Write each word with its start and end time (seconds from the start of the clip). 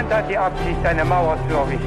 Niemand 0.00 0.14
hat 0.14 0.30
die 0.30 0.38
Absicht, 0.38 0.86
eine 0.86 1.04
Mauer 1.04 1.38
zu 1.46 1.54
errichten. 1.54 1.86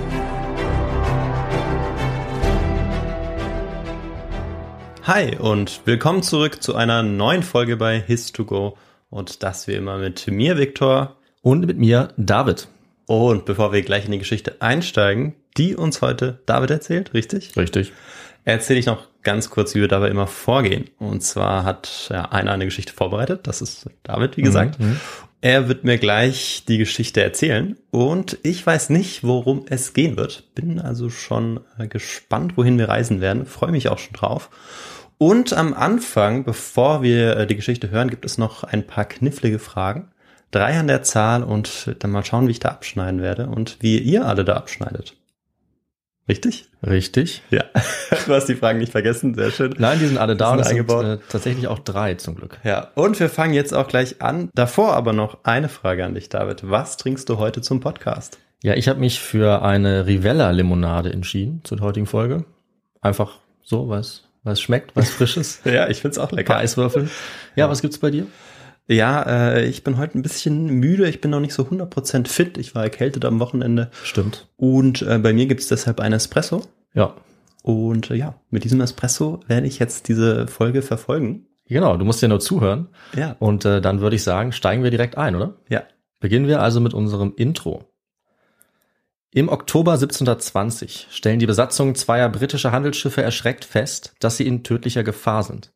Hi 5.02 5.36
und 5.40 5.82
willkommen 5.86 6.22
zurück 6.22 6.62
zu 6.62 6.76
einer 6.76 7.02
neuen 7.02 7.42
Folge 7.42 7.76
bei 7.76 8.04
His2Go 8.08 8.74
und 9.10 9.42
das 9.42 9.68
wie 9.68 9.74
immer 9.74 9.98
mit 9.98 10.28
mir, 10.28 10.60
Viktor. 10.60 11.16
Und 11.42 11.66
mit 11.66 11.80
mir, 11.80 12.10
David. 12.16 12.68
Und 13.08 13.46
bevor 13.46 13.74
wir 13.74 13.82
gleich 13.82 14.06
in 14.06 14.12
die 14.12 14.20
Geschichte 14.20 14.58
einsteigen, 14.62 15.34
die 15.58 15.76
uns 15.76 16.04
heute 16.04 16.40
David 16.46 16.70
erzählt, 16.70 17.16
richtig? 17.16 17.58
Richtig. 17.58 17.94
Erzähle 18.46 18.80
ich 18.80 18.86
noch 18.86 19.08
ganz 19.24 19.50
kurz, 19.50 19.74
wie 19.74 19.82
wir 19.82 19.88
dabei 19.88 20.10
immer 20.10 20.28
vorgehen. 20.28 20.88
Und 21.00 21.24
zwar 21.24 21.64
hat 21.64 22.10
ja, 22.12 22.26
einer 22.26 22.52
eine 22.52 22.66
Geschichte 22.66 22.94
vorbereitet, 22.94 23.48
das 23.48 23.64
ist 23.64 23.90
David, 24.04 24.38
wie 24.38 24.44
gesagt. 24.44 24.80
Mhm. 24.80 25.00
Er 25.44 25.68
wird 25.68 25.84
mir 25.84 25.98
gleich 25.98 26.64
die 26.70 26.78
Geschichte 26.78 27.22
erzählen 27.22 27.76
und 27.92 28.38
ich 28.44 28.66
weiß 28.66 28.90
nicht, 28.92 29.26
worum 29.26 29.66
es 29.68 29.92
gehen 29.92 30.16
wird. 30.16 30.56
Bin 30.56 30.80
also 30.80 31.10
schon 31.10 31.60
äh, 31.78 31.86
gespannt, 31.86 32.56
wohin 32.56 32.78
wir 32.78 32.88
reisen 32.88 33.20
werden. 33.20 33.46
Freue 33.46 33.72
mich 33.72 33.90
auch 33.90 33.98
schon 33.98 34.14
drauf. 34.14 34.50
Und 35.18 35.52
am 35.52 35.74
Anfang, 35.74 36.46
bevor 36.46 37.04
wir 37.04 37.36
äh, 37.36 37.46
die 37.46 37.58
Geschichte 37.58 37.92
hören, 37.92 38.10
gibt 38.10 38.24
es 38.24 38.38
noch 38.38 38.64
ein 38.64 38.88
paar 38.88 39.04
knifflige 39.04 39.60
Fragen. 39.60 40.14
Drei 40.52 40.80
an 40.80 40.88
der 40.88 41.04
Zahl 41.04 41.44
und 41.44 41.94
dann 42.00 42.12
mal 42.12 42.24
schauen, 42.24 42.48
wie 42.48 42.52
ich 42.52 42.62
da 42.62 42.70
abschneiden 42.70 43.22
werde 43.22 43.48
und 43.48 43.76
wie 43.82 43.98
ihr 43.98 44.26
alle 44.26 44.46
da 44.46 44.54
abschneidet. 44.54 45.18
Richtig? 46.28 46.66
Richtig. 46.86 47.42
Ja. 47.50 47.66
Du 48.26 48.34
hast 48.34 48.46
die 48.48 48.56
Fragen 48.56 48.80
nicht 48.80 48.92
vergessen, 48.94 49.34
sehr 49.36 49.52
schön. 49.52 49.76
Nein, 49.78 50.00
die 50.00 50.06
sind 50.06 50.18
alle 50.18 50.38
da 50.38 50.52
Die 50.52 50.54
und 50.54 50.60
es 50.62 50.68
sind 50.70 50.78
sind 50.78 50.90
eingebaut. 50.92 51.20
äh, 51.20 51.30
tatsächlich 51.30 51.68
auch 51.68 51.80
drei 51.80 52.14
zum 52.14 52.36
Glück. 52.36 52.58
Ja, 52.64 52.92
und 52.96 53.20
wir 53.20 53.28
fangen 53.30 53.54
jetzt 53.54 53.74
auch 53.74 53.88
gleich 53.90 54.22
an. 54.22 54.50
Davor 54.56 54.94
aber 54.94 55.12
noch 55.12 55.40
eine 55.44 55.68
Frage 55.68 56.06
an 56.06 56.14
dich, 56.14 56.30
David. 56.30 56.70
Was 56.70 56.96
trinkst 56.96 57.28
du 57.28 57.38
heute 57.38 57.62
zum 57.62 57.82
Podcast? 57.82 58.38
Ja, 58.62 58.76
ich 58.76 58.88
habe 58.88 59.00
mich 59.02 59.20
für 59.20 59.62
eine 59.64 60.06
Rivella-Limonade 60.08 61.12
entschieden 61.12 61.62
zur 61.66 61.82
heutigen 61.82 62.06
Folge. 62.06 62.46
Einfach 63.02 63.40
so, 63.62 63.94
es 63.94 64.24
weil 64.44 64.54
es 64.54 64.62
schmeckt, 64.62 64.96
weil 64.96 65.04
es 65.04 65.10
frisch 65.10 65.36
ist. 65.38 65.66
Ja, 65.66 65.90
ich 65.90 66.00
find's 66.02 66.18
auch 66.18 66.30
Ein 66.32 66.36
lecker. 66.38 66.54
paar 66.54 66.62
Eiswürfeln. 66.62 67.10
Ja, 67.58 67.70
was 67.70 67.82
gibt's 67.82 67.98
bei 67.98 68.12
dir? 68.12 68.28
Ja, 68.88 69.24
äh, 69.24 69.66
ich 69.66 69.84
bin 69.84 69.98
heute 69.98 70.18
ein 70.18 70.22
bisschen 70.22 70.68
müde. 70.68 71.08
Ich 71.08 71.22
bin 71.22 71.32
noch 71.32 71.40
nicht 71.40 71.54
so 71.54 71.64
100% 71.64 72.28
fit. 72.28 72.58
Ich 72.58 72.76
war 72.76 72.84
erkältet 72.84 73.26
am 73.26 73.40
Wochenende. 73.40 73.90
Stimmt. 74.04 74.48
Und 74.58 75.02
äh, 75.04 75.20
bei 75.20 75.34
mir 75.34 75.46
gibt's 75.46 75.68
deshalb 75.68 76.00
einen 76.00 76.16
Espresso. 76.16 76.64
Ja. 76.94 77.16
Und 77.62 78.12
äh, 78.12 78.16
ja, 78.16 78.36
mit 78.50 78.66
diesem 78.66 78.82
Espresso 78.82 79.40
werde 79.48 79.68
ich 79.68 79.80
jetzt 79.80 80.10
diese 80.10 80.48
Folge 80.48 80.82
verfolgen. 80.82 81.48
Genau, 81.68 81.96
du 81.96 82.04
musst 82.04 82.22
ja 82.22 82.28
nur 82.28 82.42
zuhören. 82.42 82.90
Ja. 83.16 83.38
Und 83.40 83.64
äh, 83.64 83.80
dann 83.80 84.02
würde 84.02 84.18
ich 84.18 84.24
sagen, 84.24 84.52
steigen 84.52 84.84
wir 84.84 84.92
direkt 84.92 85.18
ein, 85.18 85.36
oder? 85.36 85.56
Ja. 85.70 85.84
Beginnen 86.20 86.48
wir 86.48 86.62
also 86.62 86.82
mit 86.82 86.94
unserem 86.94 87.34
Intro. 87.36 87.90
Im 89.32 89.50
Oktober 89.50 89.94
1720 89.94 91.08
stellen 91.10 91.40
die 91.40 91.48
Besatzungen 91.48 91.96
zweier 91.96 92.30
britischer 92.30 92.72
Handelsschiffe 92.72 93.24
erschreckt 93.24 93.66
fest, 93.66 94.14
dass 94.20 94.38
sie 94.38 94.46
in 94.46 94.64
tödlicher 94.64 95.04
Gefahr 95.04 95.42
sind. 95.42 95.73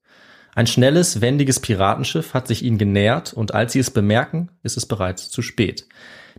Ein 0.58 0.66
schnelles, 0.66 1.22
wendiges 1.22 1.60
Piratenschiff 1.60 2.34
hat 2.34 2.48
sich 2.48 2.64
ihnen 2.64 2.80
genähert 2.80 3.32
und 3.32 3.54
als 3.54 3.74
sie 3.74 3.80
es 3.80 3.92
bemerken, 3.92 4.50
ist 4.64 4.76
es 4.76 4.88
bereits 4.88 5.30
zu 5.30 5.44
spät. 5.44 5.88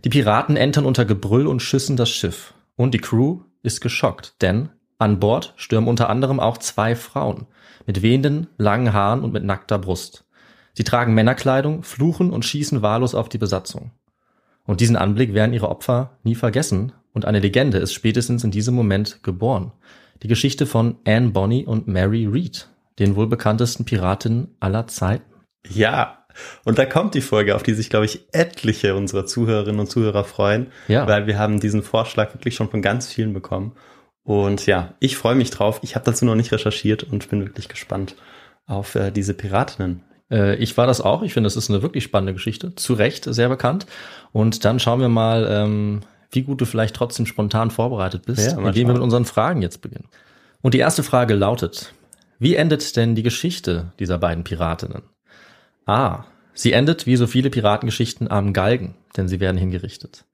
Die 0.03 0.09
Piraten 0.09 0.57
entern 0.57 0.83
unter 0.83 1.05
Gebrüll 1.05 1.47
und 1.47 1.61
Schüssen 1.61 1.95
das 1.95 2.09
Schiff 2.09 2.53
und 2.75 2.93
die 2.93 2.99
Crew 2.99 3.43
ist 3.63 3.79
geschockt, 3.79 4.33
denn 4.41 4.71
an 4.97 5.21
Bord 5.21 5.53
stürmen 5.55 5.87
unter 5.87 6.09
anderem 6.09 6.41
auch 6.41 6.57
zwei 6.57 6.97
Frauen 6.97 7.45
mit 7.87 8.01
wehenden, 8.01 8.47
langen 8.57 8.91
Haaren 8.91 9.23
und 9.23 9.31
mit 9.31 9.45
nackter 9.45 9.79
Brust. 9.79 10.25
Sie 10.73 10.83
tragen 10.83 11.13
Männerkleidung, 11.13 11.83
fluchen 11.83 12.31
und 12.31 12.43
schießen 12.43 12.81
wahllos 12.81 13.15
auf 13.15 13.29
die 13.29 13.37
Besatzung. 13.37 13.91
Und 14.65 14.81
diesen 14.81 14.97
Anblick 14.97 15.33
werden 15.33 15.53
ihre 15.53 15.69
Opfer 15.69 16.17
nie 16.23 16.35
vergessen 16.35 16.91
und 17.13 17.23
eine 17.23 17.39
Legende 17.39 17.77
ist 17.77 17.93
spätestens 17.93 18.43
in 18.43 18.51
diesem 18.51 18.75
Moment 18.75 19.23
geboren. 19.23 19.71
Die 20.23 20.27
Geschichte 20.27 20.65
von 20.65 20.97
Anne 21.07 21.29
Bonny 21.29 21.63
und 21.63 21.87
Mary 21.87 22.25
Read, 22.25 22.67
den 22.99 23.15
wohl 23.15 23.27
bekanntesten 23.27 23.85
Piratinnen 23.85 24.55
aller 24.59 24.87
Zeiten. 24.87 25.25
Ja. 25.67 26.25
Und 26.63 26.77
da 26.77 26.85
kommt 26.85 27.15
die 27.15 27.21
Folge, 27.21 27.55
auf 27.55 27.63
die 27.63 27.73
sich, 27.73 27.89
glaube 27.89 28.05
ich, 28.05 28.27
etliche 28.31 28.95
unserer 28.95 29.25
Zuhörerinnen 29.25 29.79
und 29.79 29.89
Zuhörer 29.89 30.23
freuen. 30.23 30.67
Ja. 30.87 31.07
Weil 31.07 31.27
wir 31.27 31.37
haben 31.37 31.59
diesen 31.59 31.81
Vorschlag 31.81 32.33
wirklich 32.33 32.55
schon 32.55 32.69
von 32.69 32.81
ganz 32.81 33.11
vielen 33.11 33.33
bekommen. 33.33 33.73
Und 34.23 34.65
ja, 34.65 34.93
ich 34.99 35.17
freue 35.17 35.35
mich 35.35 35.49
drauf. 35.49 35.79
Ich 35.81 35.95
habe 35.95 36.05
dazu 36.05 36.25
noch 36.25 36.35
nicht 36.35 36.51
recherchiert 36.51 37.03
und 37.03 37.29
bin 37.29 37.45
wirklich 37.45 37.67
gespannt 37.67 38.15
auf 38.67 38.95
äh, 38.95 39.11
diese 39.11 39.33
Piratinnen. 39.33 40.03
Äh, 40.31 40.55
ich 40.55 40.77
war 40.77 40.87
das 40.87 41.01
auch. 41.01 41.23
Ich 41.23 41.33
finde, 41.33 41.47
das 41.47 41.55
ist 41.55 41.69
eine 41.69 41.81
wirklich 41.81 42.03
spannende 42.03 42.33
Geschichte. 42.33 42.75
Zu 42.75 42.93
Recht 42.93 43.25
sehr 43.25 43.49
bekannt. 43.49 43.85
Und 44.31 44.65
dann 44.65 44.79
schauen 44.79 45.01
wir 45.01 45.09
mal, 45.09 45.47
ähm, 45.49 46.01
wie 46.31 46.43
gut 46.43 46.61
du 46.61 46.65
vielleicht 46.65 46.95
trotzdem 46.95 47.25
spontan 47.25 47.71
vorbereitet 47.71 48.25
bist, 48.25 48.51
Ja, 48.51 48.57
indem 48.59 48.87
wir 48.87 48.93
mit 48.93 49.01
unseren 49.01 49.25
Fragen 49.25 49.61
jetzt 49.61 49.81
beginnen. 49.81 50.07
Und 50.61 50.73
die 50.73 50.79
erste 50.79 51.03
Frage 51.03 51.33
lautet, 51.33 51.93
wie 52.39 52.55
endet 52.55 52.95
denn 52.95 53.15
die 53.15 53.23
Geschichte 53.23 53.91
dieser 53.99 54.17
beiden 54.17 54.43
Piratinnen? 54.43 55.03
A. 55.85 56.25
Sie 56.53 56.73
endet 56.73 57.05
wie 57.05 57.15
so 57.15 57.27
viele 57.27 57.49
Piratengeschichten 57.49 58.29
am 58.29 58.53
Galgen, 58.53 58.95
denn 59.15 59.27
sie 59.27 59.39
werden 59.39 59.57
hingerichtet. 59.57 60.25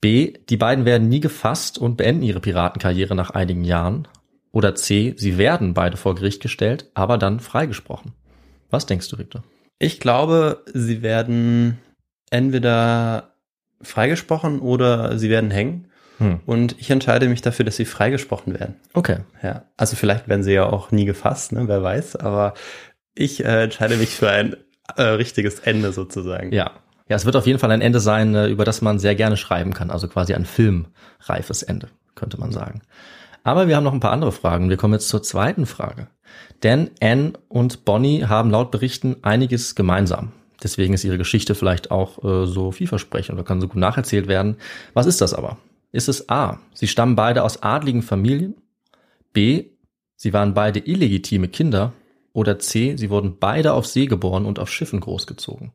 B. 0.00 0.34
Die 0.48 0.56
beiden 0.56 0.84
werden 0.84 1.08
nie 1.08 1.20
gefasst 1.20 1.78
und 1.78 1.96
beenden 1.96 2.22
ihre 2.22 2.40
Piratenkarriere 2.40 3.14
nach 3.14 3.30
einigen 3.30 3.64
Jahren. 3.64 4.08
Oder 4.52 4.74
C. 4.74 5.14
Sie 5.16 5.38
werden 5.38 5.74
beide 5.74 5.96
vor 5.96 6.14
Gericht 6.14 6.42
gestellt, 6.42 6.90
aber 6.94 7.18
dann 7.18 7.40
freigesprochen. 7.40 8.12
Was 8.70 8.86
denkst 8.86 9.08
du, 9.08 9.18
Victor? 9.18 9.42
Ich 9.78 10.00
glaube, 10.00 10.64
sie 10.72 11.02
werden 11.02 11.78
entweder 12.30 13.34
freigesprochen 13.82 14.60
oder 14.60 15.18
sie 15.18 15.30
werden 15.30 15.50
hängen. 15.50 15.89
Hm. 16.20 16.40
Und 16.46 16.76
ich 16.78 16.90
entscheide 16.90 17.28
mich 17.28 17.40
dafür, 17.40 17.64
dass 17.64 17.76
sie 17.76 17.86
freigesprochen 17.86 18.58
werden. 18.58 18.76
Okay. 18.92 19.20
Ja, 19.42 19.64
also 19.76 19.96
vielleicht 19.96 20.28
werden 20.28 20.42
sie 20.42 20.52
ja 20.52 20.66
auch 20.66 20.90
nie 20.92 21.06
gefasst, 21.06 21.52
ne? 21.52 21.66
wer 21.66 21.82
weiß. 21.82 22.16
Aber 22.16 22.54
ich 23.14 23.44
äh, 23.44 23.64
entscheide 23.64 23.96
mich 23.96 24.10
für 24.10 24.30
ein 24.30 24.54
äh, 24.96 25.02
richtiges 25.02 25.60
Ende 25.60 25.92
sozusagen. 25.92 26.52
Ja. 26.52 26.72
Ja, 27.08 27.16
es 27.16 27.24
wird 27.24 27.34
auf 27.34 27.46
jeden 27.46 27.58
Fall 27.58 27.72
ein 27.72 27.80
Ende 27.80 27.98
sein, 27.98 28.36
äh, 28.36 28.46
über 28.46 28.64
das 28.64 28.82
man 28.82 29.00
sehr 29.00 29.16
gerne 29.16 29.36
schreiben 29.36 29.72
kann. 29.72 29.90
Also 29.90 30.06
quasi 30.06 30.32
ein 30.34 30.44
filmreifes 30.44 31.64
Ende, 31.64 31.88
könnte 32.14 32.38
man 32.38 32.52
sagen. 32.52 32.82
Aber 33.42 33.66
wir 33.66 33.74
haben 33.74 33.84
noch 33.84 33.94
ein 33.94 34.00
paar 34.00 34.12
andere 34.12 34.30
Fragen. 34.30 34.68
Wir 34.68 34.76
kommen 34.76 34.94
jetzt 34.94 35.08
zur 35.08 35.22
zweiten 35.22 35.66
Frage. 35.66 36.06
Denn 36.62 36.90
Anne 37.00 37.32
und 37.48 37.84
Bonnie 37.84 38.26
haben 38.26 38.50
laut 38.50 38.70
Berichten 38.70 39.16
einiges 39.22 39.74
gemeinsam. 39.74 40.32
Deswegen 40.62 40.92
ist 40.92 41.04
ihre 41.04 41.18
Geschichte 41.18 41.54
vielleicht 41.54 41.90
auch 41.90 42.22
äh, 42.22 42.46
so 42.46 42.70
vielversprechend 42.70 43.34
oder 43.34 43.44
kann 43.44 43.60
so 43.60 43.68
gut 43.68 43.76
nacherzählt 43.76 44.28
werden. 44.28 44.56
Was 44.92 45.06
ist 45.06 45.20
das 45.20 45.34
aber? 45.34 45.56
Ist 45.92 46.08
es 46.08 46.28
A, 46.28 46.60
sie 46.72 46.88
stammen 46.88 47.16
beide 47.16 47.42
aus 47.42 47.62
adligen 47.62 48.02
Familien? 48.02 48.56
B, 49.32 49.70
sie 50.16 50.32
waren 50.32 50.54
beide 50.54 50.80
illegitime 50.80 51.48
Kinder? 51.48 51.92
Oder 52.32 52.60
C, 52.60 52.96
sie 52.96 53.10
wurden 53.10 53.38
beide 53.38 53.72
auf 53.72 53.86
See 53.86 54.06
geboren 54.06 54.46
und 54.46 54.60
auf 54.60 54.70
Schiffen 54.70 55.00
großgezogen? 55.00 55.72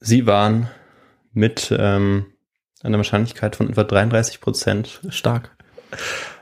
Sie 0.00 0.26
waren 0.26 0.68
mit 1.32 1.72
ähm, 1.76 2.26
einer 2.82 2.98
Wahrscheinlichkeit 2.98 3.54
von 3.54 3.70
etwa 3.70 3.84
33 3.84 4.40
Prozent 4.40 5.00
Stark. 5.08 5.56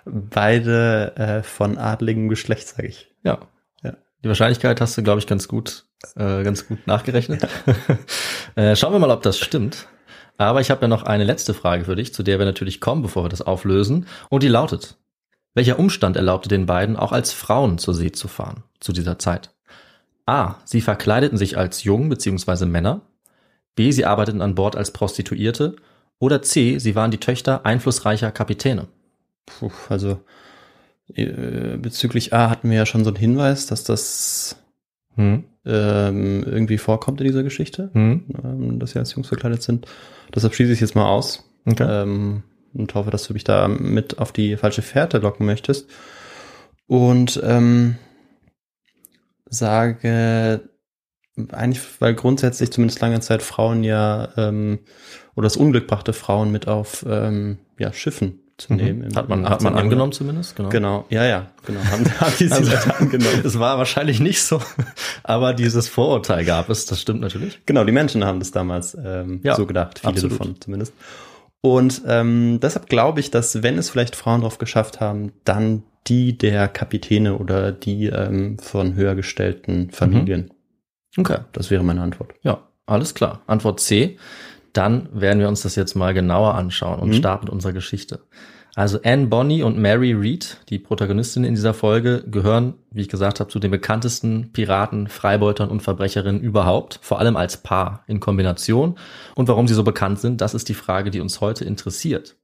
beide 0.05 1.17
äh, 1.17 1.43
von 1.43 1.77
adligem 1.77 2.29
Geschlecht, 2.31 2.69
sage 2.69 2.89
ich. 2.89 3.15
Ja. 3.23 3.41
Ja. 3.83 3.97
Die 4.25 4.29
Wahrscheinlichkeit 4.29 4.81
hast 4.81 4.97
du, 4.97 5.03
glaube 5.03 5.21
ich, 5.21 5.27
ganz 5.27 5.49
gut, 5.49 5.87
äh, 6.17 6.43
ganz 6.43 6.67
gut 6.67 6.87
nachgerechnet. 6.87 7.47
äh, 8.55 8.75
schauen 8.75 8.93
wir 8.93 8.99
mal, 8.99 9.11
ob 9.11 9.23
das 9.23 9.39
stimmt. 9.39 9.87
Aber 10.41 10.63
ich 10.63 10.71
habe 10.71 10.81
ja 10.81 10.89
noch 10.89 11.03
eine 11.03 11.25
letzte 11.25 11.53
Frage 11.53 11.85
für 11.85 11.97
dich, 11.97 12.15
zu 12.15 12.23
der 12.23 12.39
wir 12.39 12.47
natürlich 12.47 12.81
kommen, 12.81 13.03
bevor 13.03 13.25
wir 13.25 13.29
das 13.29 13.43
auflösen. 13.43 14.07
Und 14.31 14.43
die 14.43 14.49
lautet, 14.49 14.97
welcher 15.53 15.79
Umstand 15.79 16.17
erlaubte 16.17 16.49
den 16.49 16.65
beiden, 16.65 16.97
auch 16.97 17.13
als 17.13 17.35
Frauen 17.35 17.77
zur 17.77 17.93
See 17.93 18.11
zu 18.11 18.27
fahren, 18.27 18.63
zu 18.81 18.93
dieser 18.93 19.19
Zeit? 19.19 19.51
A. 20.25 20.55
Sie 20.65 20.81
verkleideten 20.81 21.37
sich 21.37 21.59
als 21.59 21.85
Jungen 21.85 22.09
bzw. 22.09 22.65
Männer. 22.65 23.03
B. 23.75 23.91
Sie 23.91 24.07
arbeiteten 24.07 24.41
an 24.41 24.55
Bord 24.55 24.77
als 24.77 24.93
Prostituierte. 24.93 25.77
Oder 26.19 26.41
C. 26.41 26.79
Sie 26.79 26.95
waren 26.95 27.11
die 27.11 27.21
Töchter 27.21 27.67
einflussreicher 27.67 28.31
Kapitäne. 28.31 28.89
Puh, 29.45 29.71
also 29.91 30.21
äh, 31.13 31.77
bezüglich 31.77 32.33
A 32.33 32.49
hatten 32.49 32.71
wir 32.71 32.79
ja 32.79 32.87
schon 32.87 33.05
so 33.05 33.11
einen 33.11 33.19
Hinweis, 33.19 33.67
dass 33.67 33.85
das 33.85 34.57
Hm. 35.17 35.45
ähm, 35.67 36.43
irgendwie 36.45 36.79
vorkommt 36.79 37.21
in 37.21 37.27
dieser 37.27 37.43
Geschichte, 37.43 37.91
Hm. 37.93 38.25
ähm, 38.43 38.79
dass 38.79 38.93
sie 38.93 38.99
als 38.99 39.15
Jungs 39.15 39.29
verkleidet 39.29 39.63
sind. 39.63 39.87
Deshalb 40.35 40.55
schließe 40.55 40.73
ich 40.73 40.77
es 40.77 40.81
jetzt 40.81 40.95
mal 40.95 41.09
aus. 41.09 41.45
Okay. 41.67 41.87
Ähm, 41.89 42.43
und 42.73 42.95
hoffe, 42.95 43.11
dass 43.11 43.25
du 43.25 43.33
mich 43.33 43.45
da 43.45 43.67
mit 43.69 44.19
auf 44.19 44.33
die 44.33 44.57
falsche 44.57 44.83
Fährte 44.83 45.19
locken 45.19 45.45
möchtest. 45.45 45.91
Und 46.87 47.41
ähm, 47.43 47.97
sage 49.47 50.61
eigentlich, 51.53 51.83
weil 52.01 52.15
grundsätzlich 52.15 52.71
zumindest 52.71 53.01
lange 53.01 53.21
Zeit 53.21 53.43
Frauen 53.43 53.83
ja 53.83 54.29
ähm, 54.37 54.81
oder 55.35 55.47
das 55.47 55.57
Unglück 55.57 55.87
brachte 55.87 56.13
Frauen 56.13 56.53
mit 56.53 56.69
auf 56.69 57.05
ähm, 57.09 57.59
ja, 57.79 57.93
Schiffen 57.93 58.41
zu 58.61 58.75
nehmen. 58.75 59.09
Mhm. 59.09 59.17
Hat 59.17 59.29
man, 59.29 59.49
hat 59.49 59.63
man 59.63 59.75
18. 59.75 59.85
angenommen 59.85 60.13
zumindest, 60.13 60.57
genau. 60.57 60.69
Genau, 60.69 61.05
ja, 61.11 61.25
ja, 61.25 61.47
genau. 61.67 61.81
Haben, 61.85 62.05
haben 62.21 62.33
die 62.39 62.47
sie 62.49 62.53
Also- 62.53 62.91
angenommen. 62.99 63.43
Es 63.45 63.59
war 63.59 63.79
wahrscheinlich 63.79 64.21
nicht 64.21 64.43
so, 64.43 64.61
aber 65.23 65.55
dieses 65.55 65.89
Vorurteil 65.89 66.45
gab 66.45 66.69
es, 66.71 66.87
das 66.87 67.01
stimmt 67.01 67.21
natürlich. 67.21 67.61
Genau, 67.67 67.85
die 67.85 67.93
Menschen 67.93 68.25
haben 68.25 68.39
das 68.39 68.51
damals 68.51 68.97
ähm, 69.03 69.41
Ja, 69.43 69.55
so 69.57 69.67
gedacht, 69.67 69.99
viele 70.01 70.13
absolut. 70.13 70.41
davon 70.41 70.61
zumindest. 70.61 70.93
Und 71.63 72.03
ähm, 72.07 72.59
deshalb 72.63 72.89
glaube 72.89 73.21
ich, 73.21 73.31
dass 73.31 73.63
wenn 73.63 73.77
es 73.77 73.91
vielleicht 73.91 74.17
Frauen 74.17 74.41
drauf 74.41 74.57
geschafft 74.59 75.01
haben, 75.01 75.33
dann 75.45 75.83
die 76.07 76.39
der 76.39 76.69
Kapitäne 76.69 77.37
oder 77.37 77.71
die 77.73 78.07
ähm, 78.07 78.59
von 78.59 78.95
höher 78.95 79.15
gestellten 79.15 79.91
Familien. 79.91 80.51
Okay. 81.19 81.39
Das 81.53 81.71
wäre 81.71 81.83
meine 81.83 82.01
Antwort. 82.01 82.33
Ja, 82.43 82.63
alles 82.87 83.13
klar. 83.15 83.43
Antwort 83.47 83.81
C. 83.81 84.17
Dann 84.73 85.09
werden 85.13 85.41
wir 85.41 85.49
uns 85.49 85.63
das 85.63 85.75
jetzt 85.77 85.95
mal 85.95 86.15
genauer 86.15 86.55
anschauen 86.55 87.01
und 87.01 87.11
Mhm. 87.11 87.15
starten 87.15 87.47
mit 87.47 87.53
unserer 87.53 87.73
Geschichte. 87.73 88.21
Also 88.77 89.01
Anne 89.05 89.27
Bonny 89.27 89.65
und 89.65 89.79
Mary 89.79 90.13
Reed, 90.13 90.59
die 90.69 90.79
Protagonistinnen 90.79 91.49
in 91.49 91.57
dieser 91.57 91.75
Folge, 91.75 92.23
gehören, 92.31 92.75
wie 92.93 93.01
ich 93.01 93.09
gesagt 93.09 93.41
habe, 93.41 93.51
zu 93.51 93.59
den 93.59 93.73
bekanntesten 93.73 94.53
Piraten, 94.53 95.09
Freibeutern 95.09 95.71
und 95.71 95.83
Verbrecherinnen 95.83 96.41
überhaupt, 96.41 97.01
vor 97.03 97.19
allem 97.19 97.37
als 97.37 97.57
Paar 97.57 98.05
in 98.07 98.21
Kombination. 98.21 98.97
Und 99.35 99.49
warum 99.49 99.67
sie 99.67 99.75
so 99.75 99.83
bekannt 99.83 100.21
sind, 100.21 100.41
das 100.41 100.55
ist 100.55 100.69
die 100.69 100.75
Frage, 100.75 101.11
die 101.11 101.21
uns 101.21 101.41
heute 101.41 101.65
interessiert. 101.65 102.37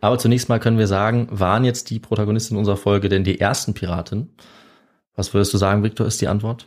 Aber 0.00 0.18
zunächst 0.18 0.48
mal 0.48 0.60
können 0.60 0.78
wir 0.78 0.86
sagen, 0.86 1.28
waren 1.30 1.64
jetzt 1.64 1.90
die 1.90 1.98
Protagonisten 1.98 2.56
unserer 2.56 2.76
Folge 2.76 3.08
denn 3.08 3.24
die 3.24 3.40
ersten 3.40 3.74
Piraten? 3.74 4.30
Was 5.16 5.34
würdest 5.34 5.52
du 5.52 5.58
sagen, 5.58 5.82
Victor, 5.82 6.06
ist 6.06 6.20
die 6.20 6.28
Antwort? 6.28 6.66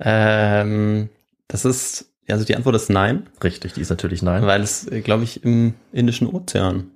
Ähm, 0.00 1.08
das 1.48 1.64
ist, 1.64 2.11
also 2.32 2.44
die 2.44 2.56
Antwort 2.56 2.74
ist 2.76 2.90
nein, 2.90 3.28
Richtig, 3.42 3.72
die 3.74 3.80
ist 3.80 3.90
natürlich 3.90 4.22
nein. 4.22 4.46
weil 4.46 4.60
es, 4.62 4.86
äh, 4.90 5.00
glaube 5.00 5.24
ich, 5.24 5.44
im 5.44 5.74
Indischen 5.92 6.26
Ozean 6.28 6.90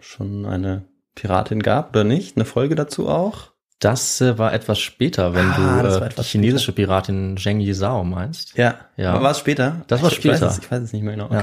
schon 0.00 0.46
eine 0.46 0.84
Piratin 1.14 1.62
gab, 1.62 1.90
oder 1.90 2.04
nicht? 2.04 2.36
Eine 2.36 2.44
Folge 2.44 2.74
dazu 2.74 3.08
auch? 3.08 3.52
Das 3.78 4.20
äh, 4.22 4.38
war 4.38 4.52
etwas 4.54 4.78
später, 4.78 5.34
wenn 5.34 5.50
Ah, 5.50 5.82
du 5.82 5.88
äh, 6.04 6.08
die 6.16 6.22
chinesische 6.22 6.72
Piratin 6.72 7.36
Zheng 7.36 7.60
Yizhao 7.60 8.04
meinst. 8.04 8.56
Ja. 8.56 8.76
Ja. 8.96 9.20
War 9.22 9.30
es 9.32 9.38
später? 9.38 9.82
Das 9.88 10.02
war 10.02 10.10
Ich- 10.10 10.18
Ich 10.18 10.24
weiß, 10.24 10.38
später. 10.38 10.50
es, 10.50 10.58
ich 10.58 10.70
weiß 10.70 10.82
es 10.82 10.92
nicht 10.94 11.02
mehr 11.02 11.14
genau. 11.14 11.30
Ja. 11.32 11.42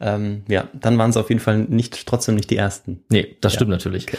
Okay. 0.00 0.14
Ähm, 0.14 0.42
ja, 0.48 0.68
dann 0.74 0.98
waren 0.98 1.10
es 1.10 1.16
auf 1.16 1.28
jeden 1.28 1.40
Fall 1.40 1.58
nicht, 1.58 2.06
trotzdem 2.06 2.34
nicht 2.34 2.50
die 2.50 2.56
ersten. 2.56 3.02
Nee, 3.10 3.36
das 3.40 3.54
stimmt 3.54 3.70
natürlich. 3.70 4.06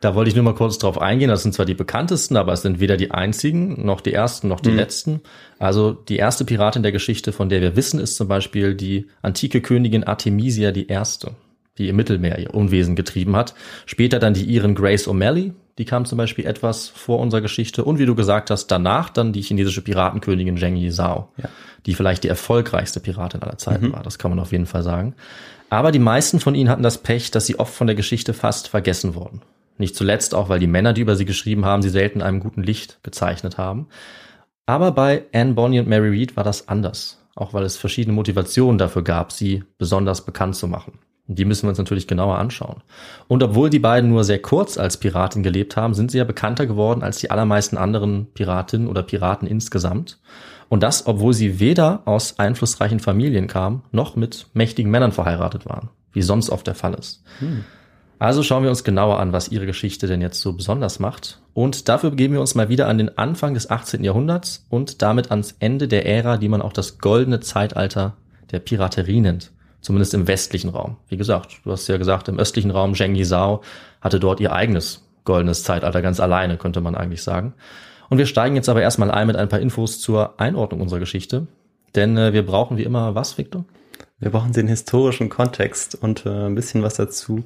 Da 0.00 0.14
wollte 0.14 0.28
ich 0.28 0.34
nur 0.34 0.44
mal 0.44 0.54
kurz 0.54 0.76
drauf 0.76 1.00
eingehen. 1.00 1.30
Das 1.30 1.42
sind 1.44 1.54
zwar 1.54 1.64
die 1.64 1.72
bekanntesten, 1.72 2.36
aber 2.36 2.52
es 2.52 2.60
sind 2.60 2.78
weder 2.78 2.98
die 2.98 3.10
einzigen, 3.10 3.86
noch 3.86 4.02
die 4.02 4.12
ersten, 4.12 4.48
noch 4.48 4.60
die 4.60 4.68
Mhm. 4.68 4.76
letzten. 4.76 5.20
Also 5.58 5.92
die 5.92 6.16
erste 6.16 6.44
Piratin 6.44 6.82
der 6.82 6.92
Geschichte, 6.92 7.32
von 7.32 7.48
der 7.48 7.62
wir 7.62 7.74
wissen, 7.74 7.98
ist 7.98 8.16
zum 8.16 8.28
Beispiel 8.28 8.74
die 8.74 9.06
antike 9.22 9.62
Königin 9.62 10.04
Artemisia 10.04 10.72
die 10.72 10.88
Erste, 10.88 11.30
die 11.78 11.88
im 11.88 11.96
Mittelmeer 11.96 12.38
ihr 12.38 12.52
Unwesen 12.52 12.96
getrieben 12.96 13.34
hat. 13.34 13.54
Später 13.86 14.18
dann 14.18 14.34
die 14.34 14.44
Iren 14.44 14.74
Grace 14.74 15.08
O'Malley, 15.08 15.52
die 15.78 15.84
kam 15.84 16.04
zum 16.04 16.18
Beispiel 16.18 16.46
etwas 16.46 16.88
vor 16.88 17.18
unserer 17.18 17.40
Geschichte. 17.40 17.84
Und 17.84 17.98
wie 17.98 18.06
du 18.06 18.14
gesagt 18.14 18.50
hast, 18.50 18.68
danach 18.68 19.10
dann 19.10 19.32
die 19.32 19.42
chinesische 19.42 19.82
Piratenkönigin 19.82 20.56
Zheng 20.56 20.76
Yizhao, 20.76 21.28
Ja. 21.36 21.48
die 21.86 21.94
vielleicht 21.94 22.24
die 22.24 22.28
erfolgreichste 22.28 23.00
Piratin 23.00 23.42
aller 23.42 23.58
Zeiten 23.58 23.92
war. 23.92 24.02
Das 24.02 24.18
kann 24.18 24.30
man 24.30 24.38
auf 24.38 24.52
jeden 24.52 24.66
Fall 24.66 24.82
sagen. 24.82 25.14
Aber 25.70 25.90
die 25.90 25.98
meisten 25.98 26.38
von 26.40 26.54
ihnen 26.54 26.70
hatten 26.70 26.82
das 26.82 26.98
Pech, 26.98 27.30
dass 27.30 27.46
sie 27.46 27.58
oft 27.58 27.74
von 27.74 27.86
der 27.88 27.96
Geschichte 27.96 28.34
fast 28.34 28.68
vergessen 28.68 29.14
wurden. 29.14 29.42
Nicht 29.76 29.96
zuletzt 29.96 30.34
auch, 30.34 30.48
weil 30.48 30.60
die 30.60 30.68
Männer, 30.68 30.92
die 30.92 31.00
über 31.00 31.16
sie 31.16 31.24
geschrieben 31.24 31.64
haben, 31.64 31.82
sie 31.82 31.88
selten 31.90 32.20
in 32.20 32.24
einem 32.26 32.38
guten 32.40 32.62
Licht 32.62 33.00
gezeichnet 33.02 33.58
haben. 33.58 33.88
Aber 34.66 34.92
bei 34.92 35.24
Anne 35.34 35.54
Bonny 35.54 35.80
und 35.80 35.88
Mary 35.88 36.10
Read 36.10 36.36
war 36.36 36.44
das 36.44 36.68
anders. 36.68 37.20
Auch 37.34 37.52
weil 37.52 37.64
es 37.64 37.76
verschiedene 37.76 38.14
Motivationen 38.14 38.78
dafür 38.78 39.02
gab, 39.02 39.32
sie 39.32 39.64
besonders 39.76 40.24
bekannt 40.24 40.54
zu 40.54 40.68
machen. 40.68 41.00
Die 41.26 41.46
müssen 41.46 41.62
wir 41.62 41.70
uns 41.70 41.78
natürlich 41.78 42.06
genauer 42.06 42.38
anschauen. 42.38 42.82
Und 43.28 43.42
obwohl 43.42 43.70
die 43.70 43.78
beiden 43.78 44.10
nur 44.10 44.24
sehr 44.24 44.40
kurz 44.40 44.76
als 44.76 44.98
Piratin 44.98 45.42
gelebt 45.42 45.76
haben, 45.76 45.94
sind 45.94 46.10
sie 46.10 46.18
ja 46.18 46.24
bekannter 46.24 46.66
geworden 46.66 47.02
als 47.02 47.18
die 47.18 47.30
allermeisten 47.30 47.78
anderen 47.78 48.26
Piratinnen 48.34 48.88
oder 48.88 49.02
Piraten 49.02 49.48
insgesamt. 49.48 50.18
Und 50.68 50.82
das, 50.82 51.06
obwohl 51.06 51.32
sie 51.32 51.60
weder 51.60 52.02
aus 52.04 52.38
einflussreichen 52.38 53.00
Familien 53.00 53.46
kamen, 53.46 53.82
noch 53.90 54.16
mit 54.16 54.46
mächtigen 54.52 54.90
Männern 54.90 55.12
verheiratet 55.12 55.66
waren, 55.66 55.88
wie 56.12 56.22
sonst 56.22 56.50
oft 56.50 56.66
der 56.66 56.74
Fall 56.74 56.94
ist. 56.94 57.22
Also 58.18 58.42
schauen 58.42 58.62
wir 58.62 58.70
uns 58.70 58.84
genauer 58.84 59.18
an, 59.18 59.32
was 59.32 59.48
ihre 59.48 59.66
Geschichte 59.66 60.06
denn 60.06 60.20
jetzt 60.20 60.40
so 60.40 60.52
besonders 60.52 60.98
macht. 60.98 61.40
Und 61.52 61.88
dafür 61.88 62.10
begeben 62.10 62.34
wir 62.34 62.40
uns 62.40 62.54
mal 62.54 62.68
wieder 62.68 62.88
an 62.88 62.98
den 62.98 63.16
Anfang 63.18 63.54
des 63.54 63.70
18. 63.70 64.04
Jahrhunderts 64.04 64.66
und 64.68 65.02
damit 65.02 65.30
ans 65.30 65.56
Ende 65.58 65.88
der 65.88 66.06
Ära, 66.06 66.36
die 66.36 66.48
man 66.48 66.62
auch 66.62 66.72
das 66.72 66.98
goldene 66.98 67.40
Zeitalter 67.40 68.16
der 68.50 68.60
Piraterie 68.60 69.20
nennt. 69.20 69.52
Zumindest 69.84 70.14
im 70.14 70.26
westlichen 70.26 70.70
Raum. 70.70 70.96
Wie 71.08 71.18
gesagt, 71.18 71.60
du 71.62 71.70
hast 71.70 71.86
ja 71.88 71.98
gesagt, 71.98 72.28
im 72.28 72.38
östlichen 72.38 72.70
Raum, 72.70 72.94
Zheng 72.94 73.14
Yizhao 73.14 73.60
hatte 74.00 74.18
dort 74.18 74.40
ihr 74.40 74.52
eigenes 74.52 75.06
goldenes 75.24 75.62
Zeitalter 75.62 76.00
ganz 76.00 76.20
alleine, 76.20 76.56
könnte 76.56 76.80
man 76.80 76.94
eigentlich 76.94 77.22
sagen. 77.22 77.52
Und 78.08 78.16
wir 78.16 78.24
steigen 78.26 78.56
jetzt 78.56 78.68
aber 78.70 78.80
erstmal 78.80 79.10
ein 79.10 79.26
mit 79.26 79.36
ein 79.36 79.48
paar 79.50 79.60
Infos 79.60 80.00
zur 80.00 80.40
Einordnung 80.40 80.80
unserer 80.80 81.00
Geschichte. 81.00 81.46
Denn 81.94 82.16
äh, 82.16 82.32
wir 82.32 82.44
brauchen 82.46 82.76
wie 82.78 82.82
immer 82.82 83.14
was, 83.14 83.36
Victor? 83.36 83.66
Wir 84.18 84.30
brauchen 84.30 84.52
den 84.52 84.68
historischen 84.68 85.28
Kontext 85.28 85.94
und 85.94 86.24
äh, 86.24 86.30
ein 86.46 86.54
bisschen 86.54 86.82
was 86.82 86.94
dazu, 86.94 87.44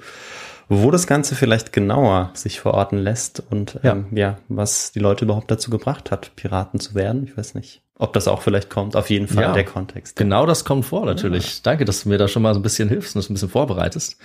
wo 0.69 0.91
das 0.93 1.07
Ganze 1.09 1.35
vielleicht 1.35 1.73
genauer 1.73 2.31
sich 2.35 2.61
verorten 2.61 2.99
lässt 2.99 3.43
und 3.51 3.81
Ja. 3.83 3.93
ähm, 3.93 4.07
ja, 4.13 4.37
was 4.49 4.93
die 4.93 5.01
Leute 5.01 5.25
überhaupt 5.25 5.51
dazu 5.51 5.71
gebracht 5.71 6.11
hat, 6.13 6.37
Piraten 6.37 6.79
zu 6.79 6.95
werden. 6.95 7.25
Ich 7.25 7.37
weiß 7.37 7.55
nicht, 7.55 7.83
ob 7.99 8.13
das 8.13 8.29
auch 8.29 8.43
vielleicht 8.43 8.71
kommt. 8.71 8.97
Auf 8.97 9.11
jeden 9.11 9.27
Fall 9.29 9.43
Ja. 9.45 9.53
der 9.53 9.65
Kontext. 9.65 10.17
Genau 10.17 10.47
das 10.47 10.65
kommt 10.65 10.85
vor, 10.85 11.05
natürlich. 11.05 11.63
Danke, 11.63 11.85
dass 11.85 12.03
du 12.05 12.09
mir 12.09 12.19
da 12.19 12.29
schon 12.29 12.43
mal 12.43 12.55
so 12.55 12.61
ein 12.61 12.63
bisschen 12.63 12.89
hilfst 12.89 13.15
und 13.15 13.21
das 13.23 13.31
ein 13.31 13.35
bisschen 13.35 13.49
vorbereitest. 13.51 14.17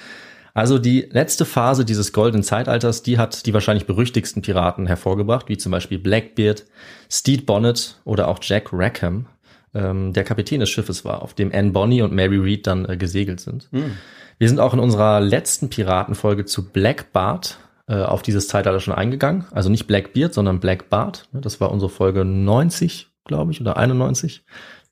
Also 0.55 0.77
die 0.77 1.07
letzte 1.09 1.45
Phase 1.45 1.83
dieses 1.83 2.13
goldenen 2.13 2.43
Zeitalters, 2.43 3.01
die 3.01 3.17
hat 3.17 3.47
die 3.47 3.53
wahrscheinlich 3.55 3.87
berüchtigsten 3.87 4.43
Piraten 4.43 4.85
hervorgebracht, 4.85 5.49
wie 5.49 5.57
zum 5.57 5.71
Beispiel 5.71 5.97
Blackbeard, 5.97 6.65
Steed 7.11 7.47
Bonnet 7.47 7.99
oder 8.05 8.27
auch 8.27 8.37
Jack 8.39 8.69
Rackham, 8.71 9.25
ähm, 9.73 10.13
der 10.13 10.23
Kapitän 10.23 10.59
des 10.59 10.69
Schiffes 10.69 11.03
war, 11.03 11.23
auf 11.23 11.33
dem 11.33 11.51
Anne 11.51 11.71
Bonny 11.71 12.03
und 12.03 12.13
Mary 12.13 12.37
Read 12.37 12.67
dann 12.67 12.87
äh, 12.87 12.97
gesegelt 12.97 13.39
sind. 13.39 13.67
Wir 14.37 14.47
sind 14.47 14.59
auch 14.59 14.75
in 14.75 14.79
unserer 14.79 15.19
letzten 15.19 15.69
Piratenfolge 15.69 16.45
zu 16.45 16.69
Black 16.69 17.11
Bart 17.13 17.57
äh, 17.87 17.95
auf 17.95 18.21
dieses 18.21 18.47
Zeitalter 18.47 18.79
schon 18.79 18.93
eingegangen. 18.93 19.45
Also 19.51 19.69
nicht 19.71 19.87
Blackbeard, 19.87 20.35
sondern 20.35 20.59
Black 20.59 20.87
Bart. 20.91 21.27
Ne, 21.31 21.41
Das 21.41 21.59
war 21.61 21.71
unsere 21.71 21.89
Folge 21.89 22.23
90, 22.25 23.07
glaube 23.25 23.51
ich, 23.51 23.61
oder 23.61 23.77
91. 23.77 24.43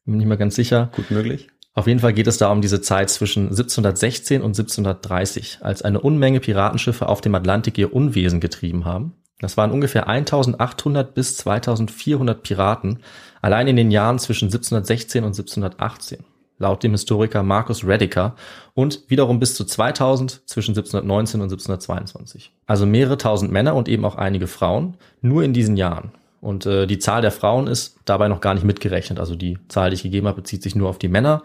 Bin 0.06 0.14
mir 0.14 0.18
nicht 0.18 0.28
mehr 0.28 0.38
ganz 0.38 0.56
sicher. 0.56 0.92
Gut 0.96 1.12
möglich. 1.12 1.50
Auf 1.74 1.88
jeden 1.88 2.02
Fall 2.02 2.14
geht 2.14 2.28
es 2.28 2.38
da 2.38 2.52
um 2.52 2.62
diese 2.62 2.82
Zeit 2.82 3.10
zwischen 3.10 3.44
1716 3.44 4.42
und 4.42 4.50
1730, 4.50 5.60
als 5.62 5.82
eine 5.84 6.02
Unmenge 6.02 6.42
Piratenschiffe 6.42 7.08
auf 7.08 7.22
dem 7.22 7.34
Atlantik 7.34 7.78
ihr 7.78 7.94
Unwesen 7.94 8.42
getrieben 8.42 8.84
haben. 8.84 9.14
Das 9.40 9.58
waren 9.58 9.72
ungefähr 9.72 10.08
1800 10.08 11.14
bis 11.14 11.38
2400 11.38 12.44
Piraten, 12.44 13.00
allein 13.42 13.68
in 13.68 13.78
den 13.78 13.90
Jahren 13.90 14.20
zwischen 14.20 14.46
1716 14.46 15.24
und 15.24 15.30
1718, 15.30 16.20
laut 16.60 16.84
dem 16.84 16.92
Historiker 16.92 17.42
Marcus 17.42 17.86
Rediker, 17.86 18.36
und 18.74 19.04
wiederum 19.08 19.40
bis 19.40 19.56
zu 19.56 19.64
2000 19.64 20.44
zwischen 20.46 20.72
1719 20.72 21.40
und 21.40 21.46
1722. 21.46 22.54
Also 22.68 22.86
mehrere 22.86 23.18
tausend 23.18 23.52
Männer 23.52 23.76
und 23.76 23.88
eben 23.88 24.04
auch 24.04 24.16
einige 24.16 24.48
Frauen, 24.48 24.98
nur 25.22 25.44
in 25.44 25.54
diesen 25.54 25.78
Jahren. 25.78 26.12
Und 26.42 26.66
äh, 26.66 26.88
die 26.88 26.98
Zahl 26.98 27.22
der 27.22 27.32
Frauen 27.32 27.68
ist 27.68 28.00
dabei 28.06 28.28
noch 28.28 28.42
gar 28.42 28.56
nicht 28.56 28.64
mitgerechnet. 28.64 29.20
Also 29.20 29.36
die 29.36 29.60
Zahl, 29.68 29.92
die 29.92 29.94
ich 29.94 30.04
gegeben 30.04 30.28
habe, 30.28 30.42
bezieht 30.42 30.64
sich 30.64 30.76
nur 30.76 30.90
auf 30.90 30.98
die 30.98 31.08
Männer. 31.08 31.44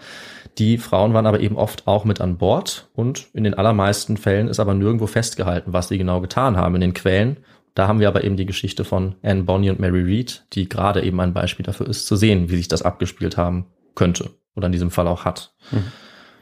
Die 0.56 0.78
Frauen 0.78 1.12
waren 1.12 1.26
aber 1.26 1.40
eben 1.40 1.56
oft 1.56 1.86
auch 1.86 2.06
mit 2.06 2.22
an 2.22 2.38
Bord 2.38 2.88
und 2.94 3.26
in 3.34 3.44
den 3.44 3.52
allermeisten 3.52 4.16
Fällen 4.16 4.48
ist 4.48 4.58
aber 4.58 4.72
nirgendwo 4.72 5.06
festgehalten, 5.06 5.74
was 5.74 5.88
sie 5.88 5.98
genau 5.98 6.22
getan 6.22 6.56
haben 6.56 6.74
in 6.76 6.80
den 6.80 6.94
Quellen. 6.94 7.36
Da 7.74 7.88
haben 7.88 8.00
wir 8.00 8.08
aber 8.08 8.24
eben 8.24 8.38
die 8.38 8.46
Geschichte 8.46 8.84
von 8.84 9.16
Anne 9.22 9.42
Bonny 9.42 9.68
und 9.68 9.78
Mary 9.78 10.00
Read, 10.00 10.46
die 10.54 10.66
gerade 10.66 11.02
eben 11.02 11.20
ein 11.20 11.34
Beispiel 11.34 11.66
dafür 11.66 11.86
ist, 11.88 12.06
zu 12.06 12.16
sehen, 12.16 12.48
wie 12.48 12.56
sich 12.56 12.68
das 12.68 12.80
abgespielt 12.80 13.36
haben 13.36 13.66
könnte 13.94 14.30
oder 14.54 14.66
in 14.66 14.72
diesem 14.72 14.90
Fall 14.90 15.08
auch 15.08 15.26
hat. 15.26 15.54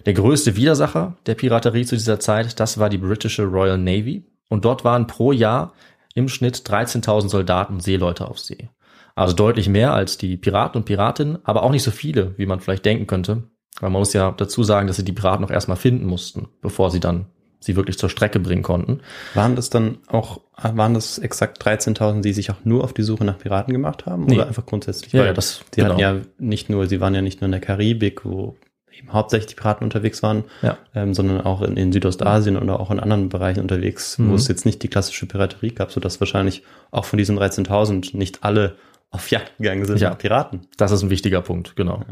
Der 0.07 0.15
größte 0.15 0.55
Widersacher 0.55 1.17
der 1.27 1.35
Piraterie 1.35 1.87
zu 1.87 1.97
dieser 1.97 2.21
Zeit, 2.21 2.61
das 2.61 2.79
war 2.79 2.89
die 2.89 2.99
britische 2.99 3.43
Royal 3.43 3.79
Navy. 3.79 4.25
Und 4.49 4.65
dort 4.65 4.85
waren 4.85 5.07
pro 5.07 5.33
Jahr 5.33 5.73
im 6.15 6.29
Schnitt 6.29 6.57
13.000 6.57 7.29
Soldaten 7.29 7.75
und 7.75 7.81
Seeleute 7.83 8.29
auf 8.29 8.39
See. 8.39 8.71
Also 9.17 9.35
deutlich 9.35 9.69
mehr 9.69 9.93
als 9.95 10.17
die 10.19 10.37
Piraten 10.37 10.81
und 10.81 10.85
Piratinnen, 10.87 11.39
aber 11.45 11.63
auch 11.63 11.71
nicht 11.71 11.83
so 11.85 11.91
viele, 11.91 12.37
wie 12.37 12.47
man 12.47 12.61
vielleicht 12.61 12.85
denken 12.85 13.07
könnte. 13.07 13.45
Weil 13.81 13.91
man 13.91 14.01
muss 14.01 14.13
ja 14.13 14.31
dazu 14.33 14.63
sagen, 14.63 14.87
dass 14.87 14.97
sie 14.97 15.05
die 15.05 15.13
Piraten 15.13 15.43
noch 15.43 15.51
erstmal 15.51 15.77
finden 15.77 16.07
mussten, 16.07 16.49
bevor 16.61 16.91
sie 16.91 17.01
dann 17.01 17.27
sie 17.61 17.77
wirklich 17.77 17.99
zur 17.99 18.11
Strecke 18.11 18.39
bringen 18.41 18.63
konnten. 18.63 19.01
Waren 19.35 19.57
das 19.57 19.71
dann 19.71 19.99
auch, 20.07 20.41
waren 20.61 20.95
das 20.95 21.19
exakt 21.19 21.65
13.000, 21.67 22.21
die 22.21 22.33
sich 22.33 22.51
auch 22.51 22.65
nur 22.65 22.85
auf 22.85 22.93
die 22.93 23.03
Suche 23.03 23.25
nach 23.25 23.39
Piraten 23.39 23.73
gemacht 23.73 24.05
haben? 24.07 24.27
Nee. 24.27 24.35
Oder 24.35 24.47
einfach 24.49 24.67
grundsätzlich? 24.67 25.13
Ja, 25.13 25.25
ja, 25.25 25.33
das- 25.33 25.63
die 25.75 25.83
hatten 25.83 25.97
genau. 25.97 26.17
ja 26.17 26.21
nicht 26.39 26.69
nur, 26.69 26.87
sie 26.87 27.01
waren 27.01 27.15
ja 27.15 27.23
nicht 27.23 27.41
nur 27.41 27.47
in 27.47 27.53
der 27.53 27.61
Karibik, 27.61 28.25
wo 28.25 28.57
eben 28.99 29.13
hauptsächlich 29.13 29.49
die 29.49 29.55
Piraten 29.55 29.85
unterwegs 29.85 30.23
waren, 30.23 30.45
Ja. 30.63 30.79
ähm, 30.95 31.15
sondern 31.15 31.41
auch 31.43 31.63
in, 31.63 31.77
in 31.77 31.93
Südostasien 31.93 32.57
oder 32.57 32.81
auch 32.81 32.91
in 32.91 33.01
anderen 33.01 33.29
Bereichen 33.29 33.61
unterwegs, 33.61 34.19
Mhm. 34.19 34.31
wo 34.31 34.35
es 34.35 34.49
jetzt 34.49 34.65
nicht 34.67 34.83
die 34.83 34.89
klassische 34.89 35.27
Piraterie 35.27 35.71
gab, 35.73 35.93
sodass 35.93 36.21
wahrscheinlich 36.21 36.63
auch 36.91 37.05
von 37.05 37.17
diesen 37.19 37.39
13.000 37.39 38.17
nicht 38.17 38.45
alle 38.45 38.77
auf 39.11 39.31
Jagd 39.31 39.57
gegangen 39.59 39.85
sind 39.85 40.01
Ja. 40.01 40.15
Piraten. 40.15 40.63
Das 40.77 40.91
ist 40.93 41.03
ein 41.03 41.11
wichtiger 41.11 41.41
Punkt, 41.41 41.77
genau. 41.77 42.03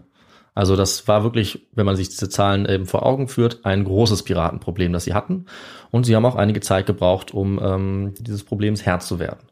Also 0.55 0.77
das 0.77 1.09
war 1.09 1.25
wirklich, 1.25 1.67
wenn 1.73 1.87
man 1.87 1.97
sich 1.97 2.11
diese 2.11 2.29
Zahlen 2.29 2.67
eben 2.69 2.85
vor 2.85 3.07
Augen 3.07 3.27
führt, 3.27 3.61
ein 3.65 3.85
großes 3.85 4.23
Piratenproblem, 4.25 4.93
das 4.93 5.05
sie 5.05 5.15
hatten. 5.15 5.47
Und 5.91 6.05
sie 6.05 6.15
haben 6.15 6.27
auch 6.27 6.37
einige 6.37 6.61
Zeit 6.61 6.85
gebraucht, 6.85 7.33
um 7.33 7.59
ähm, 7.63 8.13
dieses 8.21 8.45
Problems 8.45 8.85
Herr 8.85 9.01
zu 9.01 9.19
werden. 9.19 9.47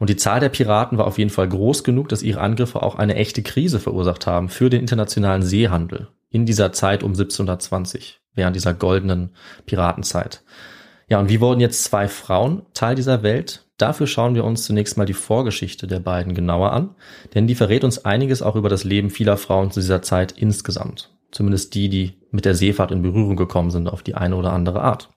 Und 0.00 0.10
die 0.10 0.16
Zahl 0.16 0.40
der 0.40 0.48
Piraten 0.48 0.98
war 0.98 1.06
auf 1.06 1.18
jeden 1.18 1.30
Fall 1.30 1.48
groß 1.48 1.84
genug, 1.84 2.08
dass 2.08 2.24
ihre 2.24 2.40
Angriffe 2.40 2.82
auch 2.82 2.96
eine 2.96 3.14
echte 3.14 3.44
Krise 3.44 3.78
verursacht 3.78 4.26
haben 4.26 4.48
für 4.48 4.70
den 4.70 4.80
internationalen 4.80 5.42
Seehandel 5.42 6.08
in 6.30 6.46
dieser 6.46 6.72
Zeit 6.72 7.02
um 7.02 7.10
1720, 7.10 8.20
während 8.34 8.56
dieser 8.56 8.72
goldenen 8.72 9.30
Piratenzeit. 9.66 10.42
Ja, 11.08 11.18
und 11.18 11.28
wie 11.28 11.40
wurden 11.40 11.60
jetzt 11.60 11.84
zwei 11.84 12.06
Frauen 12.08 12.62
Teil 12.72 12.94
dieser 12.94 13.22
Welt? 13.22 13.66
Dafür 13.76 14.06
schauen 14.06 14.34
wir 14.34 14.44
uns 14.44 14.64
zunächst 14.64 14.96
mal 14.96 15.06
die 15.06 15.12
Vorgeschichte 15.12 15.86
der 15.86 16.00
beiden 16.00 16.34
genauer 16.34 16.72
an, 16.72 16.94
denn 17.34 17.46
die 17.46 17.54
verrät 17.54 17.82
uns 17.82 18.04
einiges 18.04 18.42
auch 18.42 18.54
über 18.54 18.68
das 18.68 18.84
Leben 18.84 19.10
vieler 19.10 19.36
Frauen 19.36 19.70
zu 19.72 19.80
dieser 19.80 20.02
Zeit 20.02 20.32
insgesamt. 20.32 21.10
Zumindest 21.32 21.74
die, 21.74 21.88
die 21.88 22.12
mit 22.30 22.44
der 22.44 22.54
Seefahrt 22.54 22.92
in 22.92 23.02
Berührung 23.02 23.36
gekommen 23.36 23.70
sind 23.70 23.88
auf 23.88 24.02
die 24.02 24.14
eine 24.14 24.36
oder 24.36 24.52
andere 24.52 24.82
Art. 24.82 25.08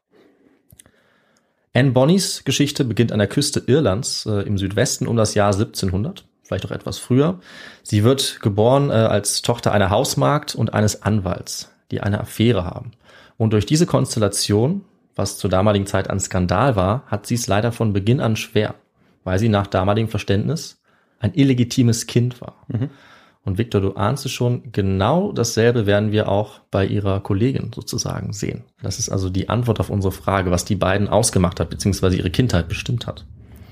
Anne 1.74 1.92
Bonnys 1.92 2.44
Geschichte 2.44 2.86
beginnt 2.86 3.12
an 3.12 3.20
der 3.20 3.28
Küste 3.28 3.64
Irlands 3.66 4.26
äh, 4.26 4.42
im 4.42 4.58
Südwesten 4.58 5.08
um 5.08 5.16
das 5.16 5.34
Jahr 5.34 5.52
1700, 5.52 6.26
vielleicht 6.44 6.66
auch 6.66 6.72
etwas 6.72 7.00
früher. 7.00 7.40
Sie 7.82 8.04
wird 8.04 8.40
geboren 8.42 8.90
äh, 8.90 8.94
als 8.94 9.42
Tochter 9.42 9.72
einer 9.72 9.90
Hausmagd 9.90 10.56
und 10.56 10.74
eines 10.74 11.02
Anwalts, 11.02 11.72
die 11.92 12.02
eine 12.02 12.20
Affäre 12.20 12.66
haben. 12.66 12.92
Und 13.38 13.54
durch 13.54 13.66
diese 13.66 13.86
Konstellation, 13.86 14.84
was 15.16 15.38
zur 15.38 15.50
damaligen 15.50 15.86
Zeit 15.86 16.10
ein 16.10 16.20
Skandal 16.20 16.76
war, 16.76 17.04
hat 17.08 17.26
sie 17.26 17.36
es 17.36 17.48
leider 17.48 17.72
von 17.72 17.94
Beginn 17.94 18.20
an 18.20 18.36
schwer, 18.36 18.76
weil 19.24 19.40
sie 19.40 19.50
nach 19.50 19.68
damaligem 19.68 20.10
Verständnis 20.10 20.82
ein 21.20 21.34
illegitimes 21.34 22.06
Kind 22.06 22.42
war. 22.42 22.66
Und 23.46 23.58
Victor, 23.58 23.82
du 23.82 23.94
ahnst 23.94 24.26
es 24.26 24.32
schon, 24.32 24.72
genau 24.72 25.32
dasselbe 25.32 25.86
werden 25.86 26.12
wir 26.12 26.30
auch 26.30 26.60
bei 26.72 26.86
ihrer 26.86 27.20
Kollegin 27.20 27.72
sozusagen 27.74 28.32
sehen. 28.34 28.64
Das 28.82 29.00
ist 29.00 29.10
also 29.10 29.30
die 29.30 29.50
Antwort 29.50 29.80
auf 29.80 29.90
unsere 29.90 30.14
Frage, 30.14 30.52
was 30.52 30.64
die 30.66 30.76
beiden 30.76 31.08
ausgemacht 31.08 31.60
hat, 31.60 31.70
beziehungsweise 31.70 32.16
ihre 32.16 32.30
Kindheit 32.30 32.70
bestimmt 32.70 33.06
hat. 33.06 33.26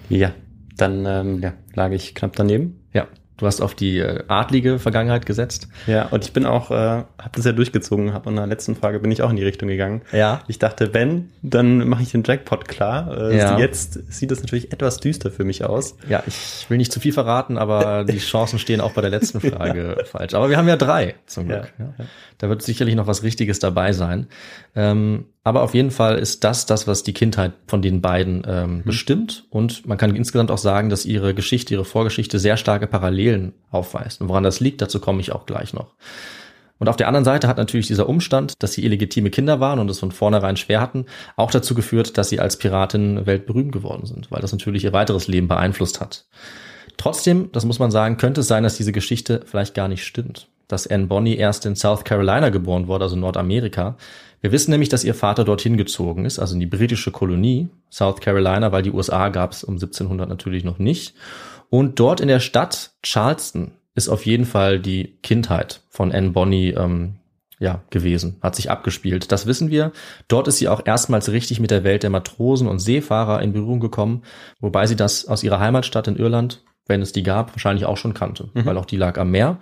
Ja, 0.10 0.32
dann 0.78 1.06
ähm, 1.06 1.42
ja, 1.42 1.54
lag 1.74 1.92
ich 1.92 2.16
knapp 2.16 2.36
daneben. 2.36 2.80
Ja, 2.94 3.08
du 3.38 3.48
hast 3.48 3.60
auf 3.62 3.74
die 3.74 3.98
äh, 4.00 4.24
adlige 4.28 4.78
Vergangenheit 4.78 5.26
gesetzt. 5.26 5.68
Ja, 5.88 6.08
und 6.12 6.24
ich 6.26 6.32
bin 6.34 6.46
auch, 6.46 6.70
äh, 6.72 6.76
habe 6.76 7.08
das 7.34 7.46
ja 7.46 7.52
durchgezogen, 7.54 8.14
habe 8.14 8.30
in 8.30 8.36
der 8.36 8.46
letzten 8.48 8.76
Frage 8.76 9.00
bin 9.00 9.12
ich 9.12 9.22
auch 9.24 9.30
in 9.32 9.36
die 9.36 9.44
Richtung 9.44 9.68
gegangen. 9.68 10.02
Ja. 10.12 10.42
Ich 10.48 10.60
dachte, 10.60 10.94
wenn, 10.94 11.30
dann 11.42 11.88
mache 11.90 12.04
ich 12.04 12.12
den 12.12 12.24
Jackpot 12.24 12.68
klar. 12.68 13.32
Äh, 13.32 13.38
Ja. 13.38 13.58
Jetzt 13.58 13.94
sieht 14.14 14.32
es 14.32 14.42
natürlich 14.42 14.72
etwas 14.72 15.00
düster 15.00 15.32
für 15.32 15.44
mich 15.44 15.64
aus. 15.66 15.96
Ja, 16.08 16.22
ich 16.28 16.70
will 16.70 16.78
nicht 16.78 16.92
zu 16.92 17.00
viel 17.00 17.14
verraten, 17.14 17.58
aber 17.58 18.04
die 18.04 18.20
Chancen 18.20 18.60
stehen 18.60 18.80
auch 18.82 18.92
bei 18.94 19.02
der 19.02 19.10
letzten 19.10 19.40
Frage 19.52 19.98
falsch. 20.06 20.34
Aber 20.36 20.50
wir 20.50 20.58
haben 20.58 20.68
ja 20.68 20.78
drei 20.78 21.16
zum 21.26 21.48
Glück. 21.48 21.74
Ja, 21.80 21.94
Ja, 21.98 22.06
Da 22.42 22.50
wird 22.50 22.64
sicherlich 22.64 22.96
noch 22.96 23.06
was 23.06 23.22
Richtiges 23.22 23.60
dabei 23.60 23.94
sein. 23.94 24.26
Ähm, 24.76 25.26
aber 25.44 25.62
auf 25.62 25.76
jeden 25.76 25.92
Fall 25.92 26.18
ist 26.18 26.44
das 26.44 26.66
das, 26.66 26.88
was 26.88 27.04
die 27.04 27.14
Kindheit 27.14 27.54
von 27.68 27.84
den 27.84 28.02
beiden 28.02 28.42
ähm, 28.48 28.82
bestimmt. 28.84 29.46
Und 29.52 29.86
man 29.86 30.00
kann 30.00 30.16
insgesamt 30.16 30.50
auch 30.50 30.58
sagen, 30.58 30.90
dass 30.90 31.06
ihre 31.06 31.36
Geschichte, 31.36 31.76
ihre 31.76 31.86
Vorgeschichte 31.86 32.40
sehr 32.40 32.58
starke 32.58 32.88
Parallelen 32.88 33.54
aufweist. 33.70 34.22
Und 34.22 34.30
woran 34.30 34.42
das 34.42 34.60
liegt, 34.60 34.82
dazu 34.82 35.00
komme 35.00 35.22
ich 35.22 35.32
auch 35.32 35.46
gleich 35.46 35.74
noch. 35.74 35.94
Und 36.80 36.90
auf 36.90 36.96
der 36.96 37.08
anderen 37.08 37.26
Seite 37.26 37.48
hat 37.48 37.58
natürlich 37.58 37.86
dieser 37.86 38.10
Umstand, 38.10 38.56
dass 38.58 38.74
sie 38.74 38.84
illegitime 38.84 39.30
Kinder 39.30 39.60
waren 39.60 39.78
und 39.78 39.88
es 39.92 40.00
von 40.00 40.12
vornherein 40.12 40.58
schwer 40.58 40.82
hatten, 40.82 41.06
auch 41.36 41.52
dazu 41.52 41.76
geführt, 41.76 42.18
dass 42.18 42.30
sie 42.30 42.40
als 42.40 42.58
Piratin 42.58 43.28
weltberühmt 43.28 43.72
geworden 43.72 44.08
sind, 44.08 44.32
weil 44.32 44.42
das 44.42 44.52
natürlich 44.52 44.84
ihr 44.84 44.94
weiteres 44.94 45.28
Leben 45.28 45.48
beeinflusst 45.48 46.02
hat. 46.02 46.26
Trotzdem, 46.98 47.52
das 47.52 47.66
muss 47.66 47.78
man 47.78 47.92
sagen, 47.92 48.18
könnte 48.18 48.42
es 48.42 48.48
sein, 48.48 48.64
dass 48.64 48.78
diese 48.78 48.94
Geschichte 48.94 49.42
vielleicht 49.46 49.76
gar 49.76 49.88
nicht 49.88 50.04
stimmt. 50.04 50.48
Dass 50.72 50.88
Anne 50.88 51.08
Bonny 51.08 51.36
erst 51.36 51.66
in 51.66 51.76
South 51.76 52.04
Carolina 52.04 52.50
geboren 52.50 52.88
wurde, 52.88 53.04
also 53.04 53.16
Nordamerika. 53.16 53.98
Wir 54.40 54.52
wissen 54.52 54.72
nämlich, 54.72 54.90
dass 54.90 55.04
ihr 55.04 55.14
Vater 55.14 55.44
dorthin 55.44 55.78
gezogen 55.78 56.26
ist, 56.26 56.40
also 56.40 56.54
in 56.54 56.60
die 56.60 56.66
britische 56.66 57.12
Kolonie 57.12 57.70
South 57.92 58.22
Carolina, 58.22 58.72
weil 58.72 58.82
die 58.82 58.92
USA 58.92 59.30
gab 59.30 59.52
es 59.52 59.64
um 59.64 59.76
1700 59.76 60.30
natürlich 60.30 60.64
noch 60.64 60.80
nicht. 60.80 61.14
Und 61.70 62.00
dort 62.00 62.22
in 62.22 62.28
der 62.28 62.40
Stadt 62.40 62.92
Charleston 63.04 63.72
ist 63.96 64.10
auf 64.10 64.26
jeden 64.26 64.46
Fall 64.46 64.80
die 64.80 65.18
Kindheit 65.22 65.82
von 65.90 66.12
Anne 66.12 66.32
Bonny 66.32 66.70
ähm, 66.70 67.16
ja, 67.60 67.82
gewesen, 67.92 68.38
hat 68.42 68.56
sich 68.56 68.72
abgespielt. 68.72 69.32
Das 69.32 69.46
wissen 69.46 69.70
wir. 69.70 69.92
Dort 70.28 70.48
ist 70.48 70.58
sie 70.58 70.68
auch 70.68 70.82
erstmals 70.86 71.32
richtig 71.32 71.60
mit 71.60 71.70
der 71.70 71.84
Welt 71.84 72.04
der 72.04 72.10
Matrosen 72.10 72.68
und 72.68 72.80
Seefahrer 72.80 73.42
in 73.42 73.54
Berührung 73.54 73.80
gekommen, 73.80 74.24
wobei 74.60 74.88
sie 74.88 74.96
das 74.96 75.28
aus 75.28 75.44
ihrer 75.44 75.60
Heimatstadt 75.60 76.08
in 76.08 76.16
Irland, 76.16 76.64
wenn 76.88 77.04
es 77.04 77.12
die 77.12 77.24
gab, 77.24 77.54
wahrscheinlich 77.54 77.86
auch 77.86 77.98
schon 77.98 78.16
kannte, 78.16 78.50
weil 78.54 78.78
auch 78.78 78.86
die 78.86 78.98
lag 78.98 79.20
am 79.20 79.30
Meer. 79.30 79.60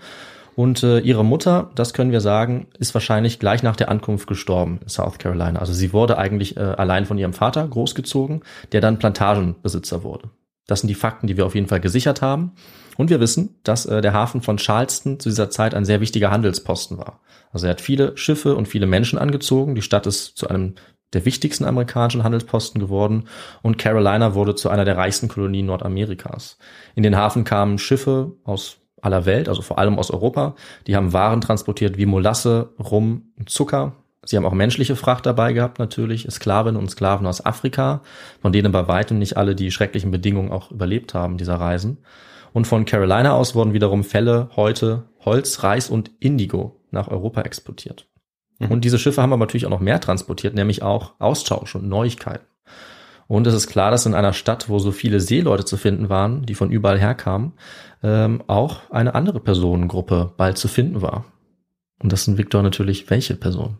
Und 0.60 0.84
äh, 0.84 1.00
ihre 1.00 1.24
Mutter, 1.24 1.72
das 1.76 1.94
können 1.94 2.12
wir 2.12 2.20
sagen, 2.20 2.68
ist 2.78 2.94
wahrscheinlich 2.94 3.40
gleich 3.40 3.64
nach 3.64 3.78
der 3.78 3.88
Ankunft 3.88 4.28
gestorben 4.28 4.80
in 4.82 4.90
South 4.90 5.18
Carolina. 5.18 5.58
Also 5.58 5.72
sie 5.72 5.94
wurde 5.94 6.18
eigentlich 6.18 6.58
äh, 6.58 6.60
allein 6.60 7.06
von 7.06 7.18
ihrem 7.18 7.32
Vater 7.32 7.66
großgezogen, 7.66 8.42
der 8.74 8.82
dann 8.82 9.00
Plantagenbesitzer 9.00 10.04
wurde. 10.04 10.32
Das 10.68 10.82
sind 10.82 10.90
die 10.90 10.96
Fakten, 10.96 11.28
die 11.28 11.38
wir 11.38 11.46
auf 11.46 11.56
jeden 11.56 11.68
Fall 11.68 11.80
gesichert 11.80 12.22
haben. 12.22 12.52
Und 12.98 13.10
wir 13.10 13.22
wissen, 13.22 13.56
dass 13.64 13.86
äh, 13.86 14.02
der 14.02 14.12
Hafen 14.12 14.42
von 14.42 14.58
Charleston 14.58 15.18
zu 15.22 15.30
dieser 15.30 15.50
Zeit 15.50 15.74
ein 15.74 15.86
sehr 15.86 16.02
wichtiger 16.02 16.30
Handelsposten 16.30 16.98
war. 16.98 17.22
Also 17.54 17.68
er 17.68 17.70
hat 17.70 17.80
viele 17.80 18.18
Schiffe 18.18 18.58
und 18.58 18.68
viele 18.68 18.86
Menschen 18.86 19.18
angezogen. 19.18 19.76
Die 19.76 19.82
Stadt 19.82 20.08
ist 20.08 20.38
zu 20.38 20.50
einem 20.50 20.76
der 21.14 21.24
wichtigsten 21.24 21.64
amerikanischen 21.64 22.26
Handelsposten 22.26 22.82
geworden 22.82 23.30
und 23.62 23.78
Carolina 23.78 24.36
wurde 24.36 24.56
zu 24.56 24.68
einer 24.70 24.84
der 24.84 24.98
reichsten 24.98 25.30
Kolonien 25.30 25.68
Nordamerikas. 25.68 26.58
In 26.96 27.04
den 27.04 27.16
Hafen 27.16 27.46
kamen 27.46 27.78
Schiffe 27.78 28.34
aus 28.44 28.80
aller 29.02 29.26
Welt, 29.26 29.50
also 29.50 29.62
vor 29.62 29.80
allem 29.80 29.98
aus 29.98 30.12
Europa. 30.12 30.56
Die 30.88 30.96
haben 30.96 31.14
Waren 31.14 31.42
transportiert 31.42 31.98
wie 31.98 32.06
Molasse, 32.06 32.70
Rum 32.80 33.32
und 33.38 33.50
Zucker. 33.50 33.94
Sie 34.26 34.38
haben 34.38 34.46
auch 34.46 34.54
menschliche 34.54 34.96
Fracht 34.96 35.26
dabei 35.26 35.54
gehabt, 35.54 35.80
natürlich, 35.80 36.28
Sklavinnen 36.30 36.80
und 36.80 36.90
Sklaven 36.90 37.26
aus 37.26 37.46
Afrika, 37.46 38.02
von 38.42 38.52
denen 38.52 38.72
bei 38.72 38.88
weitem 38.88 39.18
nicht 39.18 39.38
alle 39.38 39.56
die 39.56 39.72
schrecklichen 39.72 40.12
Bedingungen 40.12 40.52
auch 40.52 40.72
überlebt 40.72 41.14
haben, 41.14 41.38
dieser 41.38 41.56
Reisen. 41.56 42.00
Und 42.54 42.68
von 42.68 42.86
Carolina 42.86 43.34
aus 43.34 43.56
wurden 43.56 43.74
wiederum 43.74 44.04
Felle, 44.04 44.50
Häute, 44.56 45.04
Holz, 45.24 45.64
Reis 45.64 45.90
und 45.90 46.12
Indigo 46.20 46.82
nach 46.92 47.08
Europa 47.08 47.42
exportiert. 47.42 48.08
Und 48.68 48.84
diese 48.84 49.00
Schiffe 49.00 49.22
haben 49.22 49.32
aber 49.32 49.46
natürlich 49.46 49.66
auch 49.66 49.72
noch 49.72 49.80
mehr 49.80 50.02
transportiert, 50.02 50.54
nämlich 50.54 50.84
auch 50.84 51.14
Austausch 51.20 51.76
und 51.76 51.88
Neuigkeiten. 51.88 52.46
Und 53.28 53.46
es 53.48 53.54
ist 53.54 53.68
klar, 53.68 53.92
dass 53.92 54.08
in 54.08 54.16
einer 54.16 54.34
Stadt, 54.34 54.70
wo 54.70 54.80
so 54.80 54.92
viele 54.92 55.20
Seeleute 55.20 55.64
zu 55.64 55.78
finden 55.78 56.10
waren, 56.10 56.46
die 56.48 56.56
von 56.56 56.72
überall 56.72 57.00
herkamen, 57.00 57.54
ähm, 58.04 58.44
auch 58.48 58.90
eine 58.92 59.16
andere 59.16 59.40
Personengruppe 59.40 60.34
bald 60.38 60.58
zu 60.58 60.68
finden 60.68 61.02
war. 61.02 61.26
Und 62.02 62.12
das 62.14 62.26
sind 62.26 62.38
Victor 62.38 62.64
natürlich 62.64 63.10
welche 63.10 63.36
Person? 63.36 63.78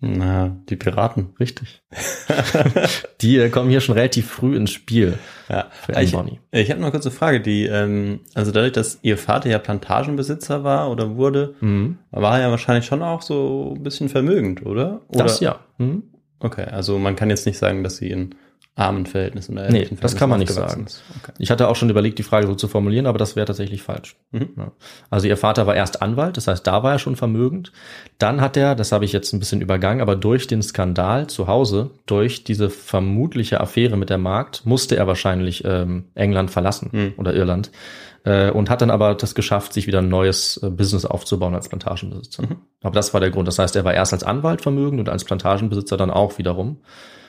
Na, 0.00 0.56
die 0.68 0.76
Piraten. 0.76 1.30
Richtig. 1.40 1.82
die 3.20 3.38
äh, 3.38 3.48
kommen 3.48 3.68
hier 3.68 3.80
schon 3.80 3.94
relativ 3.96 4.28
früh 4.30 4.56
ins 4.56 4.70
Spiel 4.70 5.18
Ja. 5.48 5.66
für 5.84 5.94
Anne 5.96 6.04
Ich, 6.04 6.12
Bonny. 6.12 6.40
ich 6.52 6.70
habe 6.70 6.80
noch 6.80 6.92
eine 6.92 7.10
Frage, 7.10 7.40
die, 7.40 7.66
ähm, 7.66 8.20
also 8.34 8.52
dadurch, 8.52 8.72
dass 8.72 9.00
ihr 9.02 9.18
Vater 9.18 9.50
ja 9.50 9.58
Plantagenbesitzer 9.58 10.62
war 10.62 10.90
oder 10.90 11.16
wurde, 11.16 11.54
Mhm. 11.60 11.98
war 12.12 12.36
er 12.38 12.42
ja 12.46 12.50
wahrscheinlich 12.50 12.86
schon 12.86 13.02
auch 13.02 13.22
so 13.22 13.74
ein 13.76 13.82
bisschen 13.82 14.08
vermögend, 14.08 14.64
oder? 14.64 15.00
oder? 15.08 15.24
Das 15.24 15.40
ja. 15.40 15.58
Mhm. 15.78 16.04
Okay, 16.40 16.64
also 16.64 16.98
man 16.98 17.16
kann 17.16 17.30
jetzt 17.30 17.46
nicht 17.46 17.58
sagen, 17.58 17.82
dass 17.82 17.96
sie 17.96 18.10
in 18.10 18.34
armen 18.78 19.06
Verhältnissen 19.06 19.52
oder 19.52 19.70
Nee, 19.70 19.88
das 20.00 20.16
kann 20.16 20.30
man 20.30 20.38
nicht 20.38 20.52
sagen. 20.52 20.86
Okay. 21.22 21.32
Ich 21.38 21.50
hatte 21.50 21.68
auch 21.68 21.76
schon 21.76 21.90
überlegt, 21.90 22.18
die 22.18 22.22
Frage 22.22 22.46
so 22.46 22.54
zu 22.54 22.68
formulieren, 22.68 23.06
aber 23.06 23.18
das 23.18 23.36
wäre 23.36 23.46
tatsächlich 23.46 23.82
falsch. 23.82 24.16
Mhm. 24.30 24.50
Ja. 24.56 24.72
Also 25.10 25.26
ihr 25.26 25.36
Vater 25.36 25.66
war 25.66 25.74
erst 25.74 26.00
Anwalt, 26.00 26.36
das 26.36 26.46
heißt, 26.46 26.66
da 26.66 26.82
war 26.82 26.92
er 26.92 26.98
schon 26.98 27.16
vermögend. 27.16 27.72
Dann 28.18 28.40
hat 28.40 28.56
er, 28.56 28.74
das 28.74 28.92
habe 28.92 29.04
ich 29.04 29.12
jetzt 29.12 29.32
ein 29.32 29.38
bisschen 29.40 29.60
übergangen, 29.60 30.00
aber 30.00 30.16
durch 30.16 30.46
den 30.46 30.62
Skandal 30.62 31.26
zu 31.26 31.46
Hause, 31.48 31.90
durch 32.06 32.44
diese 32.44 32.70
vermutliche 32.70 33.60
Affäre 33.60 33.96
mit 33.96 34.10
der 34.10 34.18
Magd, 34.18 34.64
musste 34.64 34.96
er 34.96 35.06
wahrscheinlich 35.06 35.64
ähm, 35.64 36.04
England 36.14 36.50
verlassen 36.50 36.90
Mhm. 36.92 37.12
oder 37.16 37.34
Irland. 37.34 37.70
Äh, 38.24 38.50
und 38.50 38.68
hat 38.68 38.82
dann 38.82 38.90
aber 38.90 39.14
das 39.14 39.34
geschafft, 39.34 39.72
sich 39.72 39.86
wieder 39.86 40.00
ein 40.00 40.08
neues 40.08 40.56
äh, 40.62 40.70
Business 40.70 41.04
aufzubauen 41.04 41.54
als 41.54 41.68
Plantagenbesitzer. 41.68 42.42
Aber 42.82 42.94
das 42.94 43.14
war 43.14 43.20
der 43.20 43.30
Grund. 43.30 43.46
Das 43.46 43.58
heißt, 43.58 43.76
er 43.76 43.84
war 43.84 43.94
erst 43.94 44.12
als 44.12 44.24
Anwalt 44.24 44.60
vermögend 44.60 44.98
und 45.00 45.08
als 45.08 45.24
Plantagenbesitzer 45.24 45.96
dann 45.96 46.10
auch 46.10 46.36
wiederum. 46.38 46.78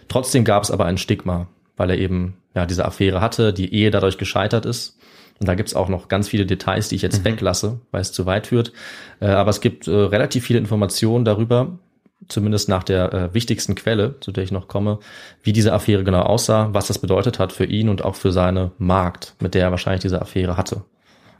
Trotzdem 0.10 0.44
gab 0.44 0.64
es 0.64 0.72
aber 0.72 0.86
ein 0.86 0.98
Stigma, 0.98 1.48
weil 1.78 1.92
er 1.92 1.98
eben 1.98 2.36
ja 2.54 2.66
diese 2.66 2.84
Affäre 2.84 3.22
hatte, 3.22 3.54
die 3.54 3.74
Ehe 3.74 3.92
dadurch 3.92 4.18
gescheitert 4.18 4.66
ist. 4.66 4.98
Und 5.40 5.48
da 5.48 5.56
gibt's 5.56 5.74
auch 5.74 5.88
noch 5.88 6.10
ganz 6.10 6.28
viele 6.28 6.46
Details, 6.46 6.90
die 6.90 6.96
ich 6.96 7.02
jetzt 7.02 7.24
weglasse, 7.24 7.80
weil 7.92 8.02
es 8.02 8.12
zu 8.12 8.26
weit 8.26 8.48
führt. 8.48 8.74
Äh, 9.22 9.28
aber 9.28 9.50
es 9.52 9.62
gibt 9.62 9.88
äh, 9.88 9.92
relativ 9.92 10.46
viele 10.46 10.60
Informationen 10.60 11.24
darüber, 11.24 11.80
zumindest 12.28 12.68
nach 12.68 12.84
der 12.84 13.14
äh, 13.14 13.34
wichtigsten 13.34 13.76
Quelle, 13.76 14.20
zu 14.20 14.34
der 14.34 14.44
ich 14.44 14.52
noch 14.52 14.68
komme, 14.68 15.00
wie 15.42 15.54
diese 15.54 15.72
Affäre 15.72 16.04
genau 16.04 16.24
aussah, 16.24 16.70
was 16.74 16.88
das 16.88 17.00
bedeutet 17.00 17.40
hat 17.40 17.54
für 17.54 17.66
ihn 17.66 17.88
und 17.88 18.04
auch 18.04 18.16
für 18.16 18.34
seine 18.34 18.72
Markt, 18.78 19.36
mit 19.40 19.54
der 19.54 19.64
er 19.64 19.72
wahrscheinlich 19.72 20.02
diese 20.02 20.22
Affäre 20.22 20.58
hatte. 20.58 20.84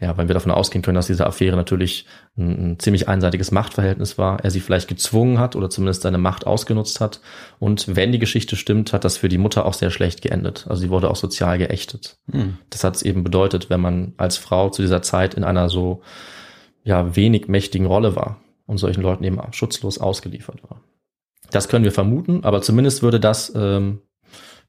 Ja, 0.02 0.18
weil 0.18 0.30
wir 0.30 0.34
davon 0.34 0.52
ausgehen 0.52 0.82
können, 0.82 0.96
dass 0.96 1.08
diese 1.08 1.28
Affäre 1.28 1.58
natürlich 1.58 2.06
ein, 2.38 2.72
ein 2.72 2.80
ziemlich 2.80 3.10
einseitiges 3.10 3.52
Machtverhältnis 3.52 4.18
war, 4.18 4.40
er 4.40 4.50
sie 4.50 4.62
vielleicht 4.62 4.88
gezwungen 4.88 5.40
hat 5.40 5.58
oder 5.58 5.70
zumindest 5.70 6.04
seine 6.04 6.18
Macht 6.18 6.48
ausgenutzt 6.48 7.02
hat. 7.02 7.20
Und 7.60 7.96
wenn 7.98 8.14
die 8.14 8.20
Geschichte 8.20 8.56
stimmt, 8.56 8.94
hat 8.94 9.04
das 9.04 9.18
für 9.18 9.28
die 9.28 9.38
Mutter 9.38 9.66
auch 9.66 9.74
sehr 9.74 9.92
schlecht 9.92 10.22
geendet. 10.22 10.66
Also 10.70 10.82
sie 10.82 10.90
wurde 10.90 11.12
auch 11.12 11.18
sozial 11.18 11.58
geächtet. 11.58 12.18
Hm. 12.32 12.58
Das 12.70 12.86
hat 12.86 12.96
es 12.96 13.02
eben 13.02 13.26
bedeutet, 13.26 13.70
wenn 13.70 13.82
man 13.82 14.14
als 14.16 14.38
Frau 14.38 14.70
zu 14.70 14.82
dieser 14.82 15.02
Zeit 15.02 15.34
in 15.34 15.44
einer 15.44 15.68
so 15.68 16.02
ja 16.84 17.18
wenig 17.18 17.50
mächtigen 17.50 17.86
Rolle 17.86 18.16
war 18.16 18.40
und 18.66 18.78
solchen 18.78 19.02
Leuten 19.02 19.26
eben 19.26 19.42
schutzlos 19.52 19.98
ausgeliefert 19.98 20.64
war. 20.70 20.82
Das 21.52 21.68
können 21.68 21.84
wir 21.84 21.92
vermuten, 21.92 22.46
aber 22.46 22.62
zumindest 22.62 23.02
würde 23.02 23.20
das 23.20 23.52
ähm, 23.54 24.02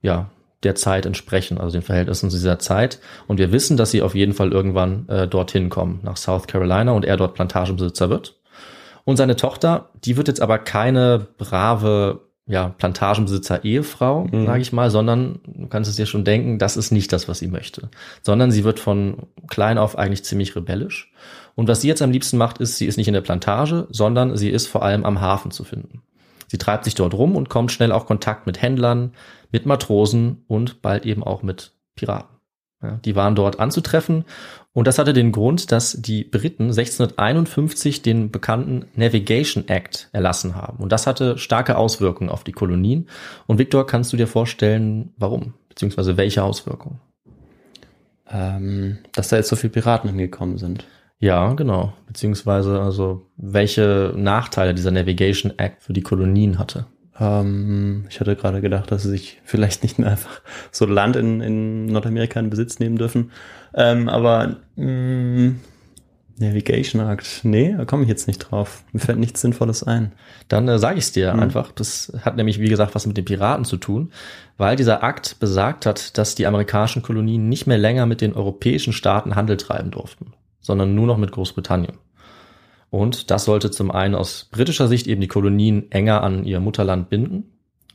ja 0.01 0.31
der 0.63 0.75
Zeit 0.75 1.07
entsprechen, 1.07 1.59
also 1.59 1.73
den 1.73 1.83
Verhältnissen 1.83 2.29
dieser 2.29 2.59
Zeit. 2.59 3.01
Und 3.27 3.39
wir 3.39 3.53
wissen, 3.53 3.77
dass 3.77 3.91
sie 3.91 4.03
auf 4.03 4.15
jeden 4.15 4.35
Fall 4.35 4.53
irgendwann 4.53 5.09
äh, 5.09 5.27
dorthin 5.27 5.71
kommen, 5.71 6.01
nach 6.03 6.17
South 6.17 6.47
Carolina 6.47 6.93
und 6.93 7.05
er 7.05 7.17
dort 7.17 7.35
Plantagenbesitzer 7.35 8.11
wird. 8.11 8.37
Und 9.05 9.17
seine 9.17 9.37
Tochter, 9.37 9.91
die 10.05 10.17
wird 10.17 10.29
jetzt 10.29 10.43
aber 10.43 10.59
keine 10.59 11.27
brave 11.39 12.21
ja, 12.47 12.69
Plantagenbesitzer-Ehefrau, 12.69 14.27
mhm. 14.31 14.47
sage 14.47 14.61
ich 14.61 14.73
mal, 14.73 14.91
sondern 14.91 15.39
du 15.47 15.69
kannst 15.69 15.89
es 15.89 15.97
dir 15.97 16.07
schon 16.07 16.25
denken, 16.25 16.59
das 16.59 16.77
ist 16.77 16.91
nicht 16.91 17.13
das, 17.13 17.29
was 17.29 17.39
sie 17.39 17.47
möchte. 17.47 17.91
Sondern 18.23 18.51
sie 18.51 18.65
wird 18.65 18.81
von 18.81 19.29
klein 19.49 19.79
auf 19.79 19.97
eigentlich 19.97 20.25
ziemlich 20.25 20.57
rebellisch. 20.57 21.13
Und 21.55 21.69
was 21.69 21.81
sie 21.81 21.89
jetzt 21.89 22.03
am 22.03 22.11
liebsten 22.11 22.39
macht, 22.39 22.59
ist, 22.59 22.77
sie 22.77 22.87
ist 22.87 22.97
nicht 22.97 23.07
in 23.07 23.15
der 23.15 23.21
Plantage, 23.21 23.87
sondern 23.91 24.37
sie 24.37 24.51
ist 24.51 24.67
vor 24.67 24.83
allem 24.83 25.05
am 25.05 25.21
Hafen 25.21 25.53
zu 25.53 25.63
finden. 25.63 26.03
Sie 26.51 26.59
treibt 26.59 26.85
sich 26.85 26.97
dort 26.97 27.15
rum 27.15 27.37
und 27.37 27.49
kommt 27.49 27.71
schnell 27.71 27.93
auch 27.93 28.07
Kontakt 28.07 28.45
mit 28.45 28.61
Händlern, 28.61 29.13
mit 29.53 29.67
Matrosen 29.67 30.43
und 30.49 30.83
bald 30.83 31.07
eben 31.07 31.23
auch 31.23 31.45
mit 31.45 31.75
Piraten. 31.95 32.39
Ja, 32.83 32.99
die 33.05 33.15
waren 33.15 33.37
dort 33.37 33.61
anzutreffen 33.61 34.25
und 34.73 34.89
das 34.89 34.99
hatte 34.99 35.13
den 35.13 35.31
Grund, 35.31 35.71
dass 35.71 35.93
die 36.01 36.25
Briten 36.25 36.65
1651 36.65 38.03
den 38.03 38.33
bekannten 38.33 38.87
Navigation 38.97 39.69
Act 39.69 40.09
erlassen 40.11 40.57
haben. 40.57 40.83
Und 40.83 40.91
das 40.91 41.07
hatte 41.07 41.39
starke 41.39 41.79
Auswirkungen 41.79 42.31
auf 42.31 42.43
die 42.43 42.51
Kolonien. 42.51 43.09
Und 43.47 43.59
Victor, 43.59 43.87
kannst 43.87 44.13
du 44.13 44.17
dir 44.17 44.27
vorstellen, 44.27 45.13
warum? 45.19 45.55
Beziehungsweise 45.69 46.17
welche 46.17 46.43
Auswirkungen? 46.43 46.99
Ähm, 48.29 48.99
dass 49.13 49.29
da 49.29 49.37
jetzt 49.37 49.51
so 49.51 49.57
viele 49.57 49.73
Piraten 49.73 50.11
hingekommen 50.11 50.59
sind. 50.59 50.85
Ja, 51.21 51.53
genau. 51.53 51.93
Beziehungsweise 52.07 52.81
also 52.81 53.27
welche 53.37 54.13
Nachteile 54.17 54.75
dieser 54.75 54.91
Navigation 54.91 55.53
Act 55.59 55.83
für 55.83 55.93
die 55.93 56.01
Kolonien 56.01 56.59
hatte. 56.59 56.87
Ähm, 57.21 58.07
ich 58.09 58.21
hatte 58.21 58.35
gerade 58.37 58.63
gedacht, 58.63 58.91
dass 58.91 59.03
sie 59.03 59.11
sich 59.11 59.39
vielleicht 59.45 59.83
nicht 59.83 59.99
mehr 59.99 60.11
einfach 60.11 60.41
so 60.73 60.87
Land 60.87 61.17
in, 61.17 61.43
in 61.43 61.87
Nordamerika 61.87 62.41
in 62.41 62.49
Besitz 62.49 62.79
nehmen 62.79 62.97
dürfen. 62.97 63.31
Ähm, 63.75 64.09
aber 64.09 64.57
mh, 64.77 64.87
mm, 64.87 65.61
Navigation 66.39 67.07
Act, 67.07 67.41
nee, 67.43 67.75
da 67.77 67.85
komme 67.85 68.05
ich 68.05 68.09
jetzt 68.09 68.27
nicht 68.27 68.39
drauf. 68.39 68.83
Mir 68.93 69.01
fällt 69.01 69.19
nichts 69.19 69.43
Sinnvolles 69.43 69.83
ein. 69.83 70.13
Dann 70.49 70.67
äh, 70.69 70.79
sage 70.79 70.97
ich 70.97 71.05
es 71.05 71.13
dir 71.13 71.35
mhm. 71.35 71.41
einfach. 71.41 71.71
Das 71.73 72.15
hat 72.23 72.37
nämlich, 72.37 72.61
wie 72.61 72.71
gesagt, 72.71 72.95
was 72.95 73.07
mit 73.07 73.19
den 73.19 73.27
Piraten 73.27 73.67
zu 73.67 73.77
tun, 73.77 74.11
weil 74.57 74.77
dieser 74.77 75.03
Akt 75.05 75.39
besagt 75.39 75.85
hat, 75.85 76.17
dass 76.17 76.35
die 76.35 76.47
amerikanischen 76.47 77.03
Kolonien 77.03 77.51
nicht 77.51 77.67
mehr 77.67 77.77
länger 77.77 78.07
mit 78.07 78.23
den 78.23 78.33
europäischen 78.33 78.95
Staaten 78.95 79.37
Handel 79.37 79.59
treiben 79.59 79.91
durften 79.91 80.33
sondern 80.61 80.95
nur 80.95 81.07
noch 81.07 81.19
mit 81.19 81.33
Großbritannien. 81.33 81.99
Und 82.91 83.31
das 83.31 83.45
sollte 83.45 83.71
zum 83.71 83.91
einen 83.91 84.15
aus 84.15 84.49
britischer 84.51 84.89
Sicht 84.89 85.07
eben 85.07 85.21
die 85.21 85.29
Kolonien 85.29 85.91
enger 85.93 86.23
an 86.23 86.45
ihr 86.45 86.61
Mutterland 86.61 87.09
binden, 87.09 87.45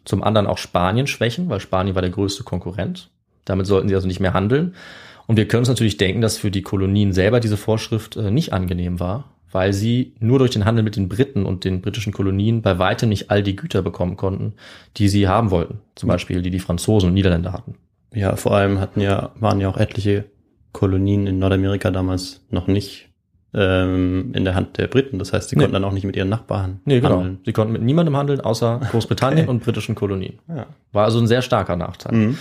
zum 0.06 0.24
anderen 0.24 0.48
auch 0.48 0.58
Spanien 0.58 1.08
schwächen, 1.08 1.50
weil 1.50 1.60
Spanien 1.60 1.96
war 1.96 2.02
der 2.02 2.12
größte 2.12 2.44
Konkurrent. 2.44 3.10
Damit 3.44 3.68
sollten 3.68 3.90
sie 3.90 3.96
also 3.96 4.08
nicht 4.08 4.20
mehr 4.20 4.34
handeln. 4.34 4.76
Und 5.28 5.38
wir 5.38 5.48
können 5.48 5.62
uns 5.62 5.70
natürlich 5.70 5.98
denken, 5.98 6.22
dass 6.22 6.38
für 6.38 6.52
die 6.52 6.62
Kolonien 6.62 7.12
selber 7.12 7.40
diese 7.40 7.58
Vorschrift 7.58 8.16
äh, 8.16 8.32
nicht 8.32 8.54
angenehm 8.54 9.00
war, 9.00 9.36
weil 9.52 9.74
sie 9.74 10.14
nur 10.20 10.40
durch 10.40 10.52
den 10.52 10.66
Handel 10.66 10.84
mit 10.84 10.96
den 10.96 11.10
Briten 11.10 11.46
und 11.46 11.66
den 11.66 11.82
britischen 11.82 12.14
Kolonien 12.14 12.62
bei 12.62 12.78
weitem 12.78 13.10
nicht 13.10 13.32
all 13.32 13.42
die 13.42 13.56
Güter 13.56 13.82
bekommen 13.82 14.18
konnten, 14.18 14.54
die 14.98 15.10
sie 15.10 15.28
haben 15.28 15.52
wollten. 15.52 15.80
Zum 15.96 16.08
Beispiel 16.08 16.42
die 16.42 16.52
die 16.52 16.60
Franzosen 16.60 17.10
und 17.10 17.14
Niederländer 17.16 17.54
hatten. 17.54 17.76
Ja, 18.14 18.36
vor 18.36 18.54
allem 18.54 18.80
hatten 18.80 19.02
ja, 19.02 19.32
waren 19.40 19.60
ja 19.60 19.68
auch 19.68 19.78
etliche 19.78 20.26
Kolonien 20.76 21.26
in 21.26 21.40
Nordamerika 21.40 21.90
damals 21.90 22.42
noch 22.50 22.68
nicht 22.68 23.08
ähm, 23.54 24.34
in 24.36 24.44
der 24.44 24.56
Hand 24.56 24.78
der 24.78 24.88
Briten. 24.88 25.20
Das 25.20 25.32
heißt, 25.32 25.50
sie 25.50 25.56
nee. 25.56 25.62
konnten 25.62 25.74
dann 25.74 25.86
auch 25.86 25.94
nicht 25.94 26.04
mit 26.04 26.18
ihren 26.18 26.28
Nachbarn 26.28 26.82
nee, 26.84 27.00
genau. 27.00 27.20
handeln. 27.20 27.40
Sie 27.46 27.54
konnten 27.54 27.72
mit 27.72 27.82
niemandem 27.82 28.18
handeln, 28.18 28.42
außer 28.42 28.82
Großbritannien 28.92 29.48
und 29.48 29.64
britischen 29.64 29.96
Kolonien. 29.96 30.40
Ja. 30.50 30.66
War 30.92 31.06
also 31.06 31.20
ein 31.20 31.28
sehr 31.28 31.42
starker 31.42 31.78
Nachteil. 31.78 32.14
Mhm. 32.14 32.38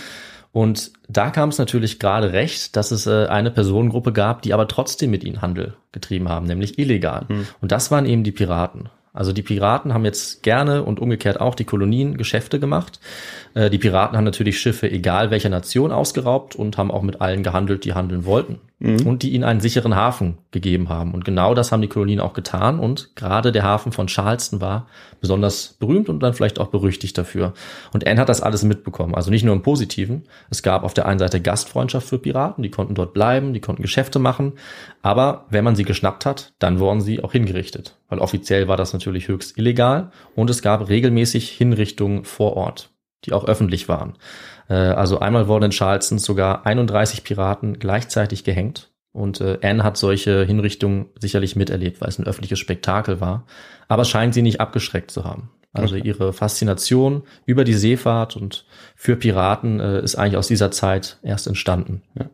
Und 0.51 0.91
da 1.07 1.29
kam 1.29 1.49
es 1.49 1.57
natürlich 1.57 1.97
gerade 1.97 2.33
recht, 2.33 2.75
dass 2.75 2.91
es 2.91 3.07
äh, 3.07 3.27
eine 3.27 3.51
Personengruppe 3.51 4.11
gab, 4.11 4.41
die 4.41 4.53
aber 4.53 4.67
trotzdem 4.67 5.11
mit 5.11 5.23
ihnen 5.23 5.41
Handel 5.41 5.75
getrieben 5.93 6.27
haben, 6.27 6.45
nämlich 6.45 6.77
illegal. 6.77 7.25
Mhm. 7.29 7.47
Und 7.61 7.71
das 7.71 7.89
waren 7.89 8.05
eben 8.05 8.25
die 8.25 8.33
Piraten. 8.33 8.89
Also 9.15 9.31
die 9.31 9.41
Piraten 9.41 9.93
haben 9.93 10.05
jetzt 10.05 10.43
gerne 10.43 10.83
und 10.83 10.99
umgekehrt 10.99 11.39
auch 11.39 11.55
die 11.55 11.63
Kolonien 11.63 12.17
Geschäfte 12.17 12.59
gemacht. 12.59 12.99
Äh, 13.53 13.69
die 13.69 13.77
Piraten 13.77 14.17
haben 14.17 14.25
natürlich 14.25 14.59
Schiffe 14.59 14.91
egal 14.91 15.31
welcher 15.31 15.49
Nation 15.49 15.91
ausgeraubt 15.91 16.55
und 16.55 16.77
haben 16.77 16.91
auch 16.91 17.01
mit 17.01 17.21
allen 17.21 17.41
gehandelt, 17.41 17.85
die 17.85 17.93
handeln 17.93 18.25
wollten. 18.25 18.59
Mhm. 18.79 19.07
Und 19.07 19.23
die 19.23 19.31
ihnen 19.31 19.45
einen 19.45 19.61
sicheren 19.61 19.95
Hafen 19.95 20.37
gegeben 20.51 20.89
haben. 20.89 21.13
Und 21.13 21.23
genau 21.23 21.53
das 21.53 21.71
haben 21.71 21.81
die 21.81 21.87
Kolonien 21.87 22.19
auch 22.19 22.33
getan. 22.33 22.79
Und 22.79 23.15
gerade 23.15 23.51
der 23.51 23.63
Hafen 23.63 23.93
von 23.93 24.07
Charleston 24.07 24.59
war 24.59 24.87
besonders 25.25 25.73
berühmt 25.79 26.07
und 26.07 26.19
dann 26.19 26.35
vielleicht 26.35 26.59
auch 26.59 26.67
berüchtigt 26.67 27.17
dafür. 27.17 27.53
Und 27.93 28.05
Anne 28.05 28.21
hat 28.21 28.29
das 28.29 28.41
alles 28.41 28.63
mitbekommen. 28.63 29.15
Also 29.15 29.31
nicht 29.31 29.43
nur 29.43 29.55
im 29.55 29.63
Positiven. 29.63 30.27
Es 30.51 30.61
gab 30.61 30.83
auf 30.83 30.93
der 30.93 31.07
einen 31.07 31.17
Seite 31.17 31.41
Gastfreundschaft 31.41 32.07
für 32.07 32.19
Piraten. 32.19 32.61
Die 32.61 32.69
konnten 32.69 32.93
dort 32.93 33.13
bleiben, 33.13 33.53
die 33.53 33.59
konnten 33.59 33.81
Geschäfte 33.81 34.19
machen. 34.19 34.53
Aber 35.01 35.45
wenn 35.49 35.63
man 35.63 35.75
sie 35.75 35.83
geschnappt 35.83 36.27
hat, 36.27 36.53
dann 36.59 36.79
wurden 36.79 37.01
sie 37.01 37.23
auch 37.23 37.31
hingerichtet. 37.31 37.97
Weil 38.07 38.19
offiziell 38.19 38.67
war 38.67 38.77
das 38.77 38.93
natürlich 38.93 39.27
höchst 39.27 39.57
illegal. 39.57 40.11
Und 40.35 40.51
es 40.51 40.61
gab 40.61 40.87
regelmäßig 40.87 41.49
Hinrichtungen 41.49 42.23
vor 42.23 42.55
Ort 42.55 42.91
die 43.25 43.33
auch 43.33 43.45
öffentlich 43.45 43.89
waren. 43.89 44.13
Äh, 44.69 44.75
also 44.75 45.19
einmal 45.19 45.47
wurden 45.47 45.65
in 45.65 45.71
Charleston 45.71 46.19
sogar 46.19 46.67
31 46.67 47.23
Piraten 47.23 47.79
gleichzeitig 47.79 48.43
gehängt. 48.43 48.91
Und 49.15 49.39
äh, 49.39 49.57
Anne 49.63 49.81
hat 49.81 49.95
solche 49.95 50.43
Hinrichtungen 50.43 51.05
sicherlich 51.19 51.55
miterlebt, 51.55 52.01
weil 52.01 52.09
es 52.09 52.19
ein 52.19 52.27
öffentliches 52.27 52.59
Spektakel 52.59 53.21
war. 53.21 53.45
Aber 53.87 54.01
es 54.01 54.09
scheint 54.09 54.33
sie 54.33 54.41
nicht 54.41 54.59
abgeschreckt 54.59 55.09
zu 55.09 55.23
haben. 55.23 55.51
Also 55.71 55.95
okay. 55.95 56.05
ihre 56.05 56.33
Faszination 56.33 57.23
über 57.45 57.63
die 57.63 57.75
Seefahrt 57.75 58.35
und 58.35 58.65
für 58.93 59.15
Piraten 59.15 59.79
äh, 59.79 60.01
ist 60.01 60.15
eigentlich 60.15 60.35
aus 60.35 60.49
dieser 60.49 60.69
Zeit 60.69 61.17
erst 61.23 61.47
entstanden, 61.47 62.01
ja. 62.19 62.25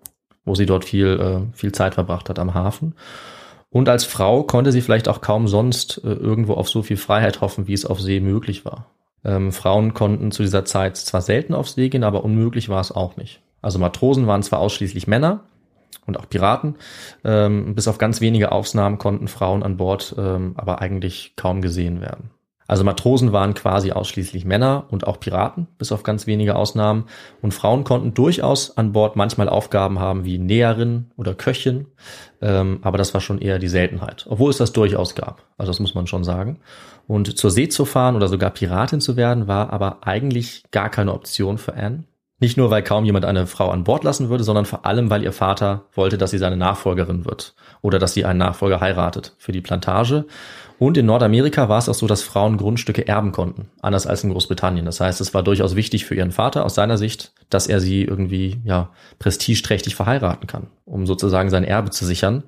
wo 0.43 0.55
sie 0.55 0.65
dort 0.65 0.83
viel, 0.83 1.19
äh, 1.19 1.55
viel 1.55 1.71
Zeit 1.71 1.93
verbracht 1.93 2.29
hat 2.29 2.39
am 2.39 2.55
Hafen. 2.55 2.95
Und 3.69 3.87
als 3.87 4.03
Frau 4.03 4.41
konnte 4.41 4.71
sie 4.71 4.81
vielleicht 4.81 5.07
auch 5.07 5.21
kaum 5.21 5.47
sonst 5.47 6.01
äh, 6.03 6.11
irgendwo 6.11 6.55
auf 6.55 6.67
so 6.67 6.81
viel 6.81 6.97
Freiheit 6.97 7.41
hoffen, 7.41 7.67
wie 7.67 7.73
es 7.73 7.85
auf 7.85 8.01
See 8.01 8.19
möglich 8.19 8.65
war. 8.65 8.87
Ähm, 9.23 9.51
Frauen 9.51 9.93
konnten 9.93 10.31
zu 10.31 10.41
dieser 10.41 10.65
Zeit 10.65 10.97
zwar 10.97 11.21
selten 11.21 11.53
aufs 11.53 11.75
See 11.75 11.89
gehen, 11.89 12.03
aber 12.03 12.23
unmöglich 12.23 12.69
war 12.69 12.81
es 12.81 12.91
auch 12.91 13.17
nicht. 13.17 13.39
Also 13.61 13.77
Matrosen 13.77 14.25
waren 14.25 14.41
zwar 14.41 14.59
ausschließlich 14.59 15.05
Männer 15.05 15.41
und 16.05 16.19
auch 16.19 16.29
Piraten, 16.29 16.75
ähm, 17.23 17.75
bis 17.75 17.87
auf 17.87 17.97
ganz 17.97 18.21
wenige 18.21 18.51
Ausnahmen 18.51 18.97
konnten 18.97 19.27
Frauen 19.27 19.63
an 19.63 19.77
Bord 19.77 20.15
ähm, 20.17 20.53
aber 20.57 20.81
eigentlich 20.81 21.33
kaum 21.35 21.61
gesehen 21.61 22.01
werden. 22.01 22.31
Also 22.71 22.85
Matrosen 22.85 23.33
waren 23.33 23.53
quasi 23.53 23.91
ausschließlich 23.91 24.45
Männer 24.45 24.85
und 24.89 25.05
auch 25.05 25.19
Piraten, 25.19 25.67
bis 25.77 25.91
auf 25.91 26.03
ganz 26.03 26.25
wenige 26.25 26.55
Ausnahmen. 26.55 27.03
Und 27.41 27.53
Frauen 27.53 27.83
konnten 27.83 28.13
durchaus 28.13 28.77
an 28.77 28.93
Bord 28.93 29.17
manchmal 29.17 29.49
Aufgaben 29.49 29.99
haben 29.99 30.23
wie 30.23 30.37
Näherin 30.37 31.11
oder 31.17 31.33
Köchin, 31.33 31.87
ähm, 32.41 32.79
aber 32.81 32.97
das 32.97 33.13
war 33.13 33.19
schon 33.19 33.39
eher 33.39 33.59
die 33.59 33.67
Seltenheit, 33.67 34.25
obwohl 34.29 34.51
es 34.51 34.57
das 34.57 34.71
durchaus 34.71 35.15
gab. 35.15 35.43
Also 35.57 35.69
das 35.69 35.81
muss 35.81 35.95
man 35.95 36.07
schon 36.07 36.23
sagen. 36.23 36.59
Und 37.07 37.37
zur 37.37 37.51
See 37.51 37.67
zu 37.67 37.83
fahren 37.83 38.15
oder 38.15 38.29
sogar 38.29 38.51
Piratin 38.51 39.01
zu 39.01 39.17
werden, 39.17 39.49
war 39.49 39.73
aber 39.73 40.07
eigentlich 40.07 40.63
gar 40.71 40.87
keine 40.87 41.13
Option 41.13 41.57
für 41.57 41.73
Anne. 41.73 42.05
Nicht 42.41 42.57
nur, 42.57 42.71
weil 42.71 42.81
kaum 42.81 43.05
jemand 43.05 43.23
eine 43.23 43.45
Frau 43.45 43.69
an 43.69 43.83
Bord 43.83 44.03
lassen 44.03 44.29
würde, 44.29 44.43
sondern 44.43 44.65
vor 44.65 44.83
allem, 44.83 45.11
weil 45.11 45.23
ihr 45.23 45.31
Vater 45.31 45.85
wollte, 45.93 46.17
dass 46.17 46.31
sie 46.31 46.39
seine 46.39 46.57
Nachfolgerin 46.57 47.23
wird 47.23 47.53
oder 47.83 47.99
dass 47.99 48.15
sie 48.15 48.25
einen 48.25 48.39
Nachfolger 48.39 48.81
heiratet 48.81 49.33
für 49.37 49.51
die 49.51 49.61
Plantage. 49.61 50.25
Und 50.79 50.97
in 50.97 51.05
Nordamerika 51.05 51.69
war 51.69 51.77
es 51.77 51.87
auch 51.87 51.93
so, 51.93 52.07
dass 52.07 52.23
Frauen 52.23 52.57
Grundstücke 52.57 53.07
erben 53.07 53.31
konnten, 53.31 53.69
anders 53.83 54.07
als 54.07 54.23
in 54.23 54.31
Großbritannien. 54.31 54.85
Das 54.85 54.99
heißt, 54.99 55.21
es 55.21 55.35
war 55.35 55.43
durchaus 55.43 55.75
wichtig 55.75 56.05
für 56.05 56.15
ihren 56.15 56.31
Vater 56.31 56.65
aus 56.65 56.73
seiner 56.73 56.97
Sicht, 56.97 57.31
dass 57.51 57.67
er 57.67 57.79
sie 57.79 58.01
irgendwie 58.01 58.59
ja 58.63 58.89
prestigeträchtig 59.19 59.93
verheiraten 59.93 60.47
kann, 60.47 60.65
um 60.85 61.05
sozusagen 61.05 61.51
sein 61.51 61.63
Erbe 61.63 61.91
zu 61.91 62.05
sichern. 62.05 62.41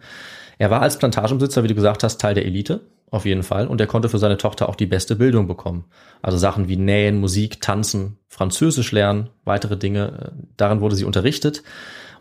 Er 0.57 0.71
war 0.71 0.81
als 0.81 0.97
Plantagenbesitzer, 0.97 1.61
wie 1.63 1.67
du 1.67 1.75
gesagt 1.75 2.03
hast, 2.03 2.19
Teil 2.19 2.33
der 2.33 2.47
Elite 2.47 2.81
auf 3.13 3.25
jeden 3.25 3.43
Fall. 3.43 3.67
Und 3.67 3.79
er 3.79 3.87
konnte 3.87 4.09
für 4.09 4.17
seine 4.17 4.37
Tochter 4.37 4.67
auch 4.67 4.75
die 4.75 4.87
beste 4.87 5.15
Bildung 5.15 5.47
bekommen. 5.47 5.85
Also 6.23 6.37
Sachen 6.37 6.67
wie 6.67 6.77
Nähen, 6.77 7.19
Musik, 7.19 7.61
Tanzen, 7.61 8.17
Französisch 8.27 8.91
lernen, 8.91 9.29
weitere 9.45 9.77
Dinge. 9.77 10.33
Äh, 10.33 10.43
darin 10.57 10.81
wurde 10.81 10.95
sie 10.95 11.05
unterrichtet. 11.05 11.61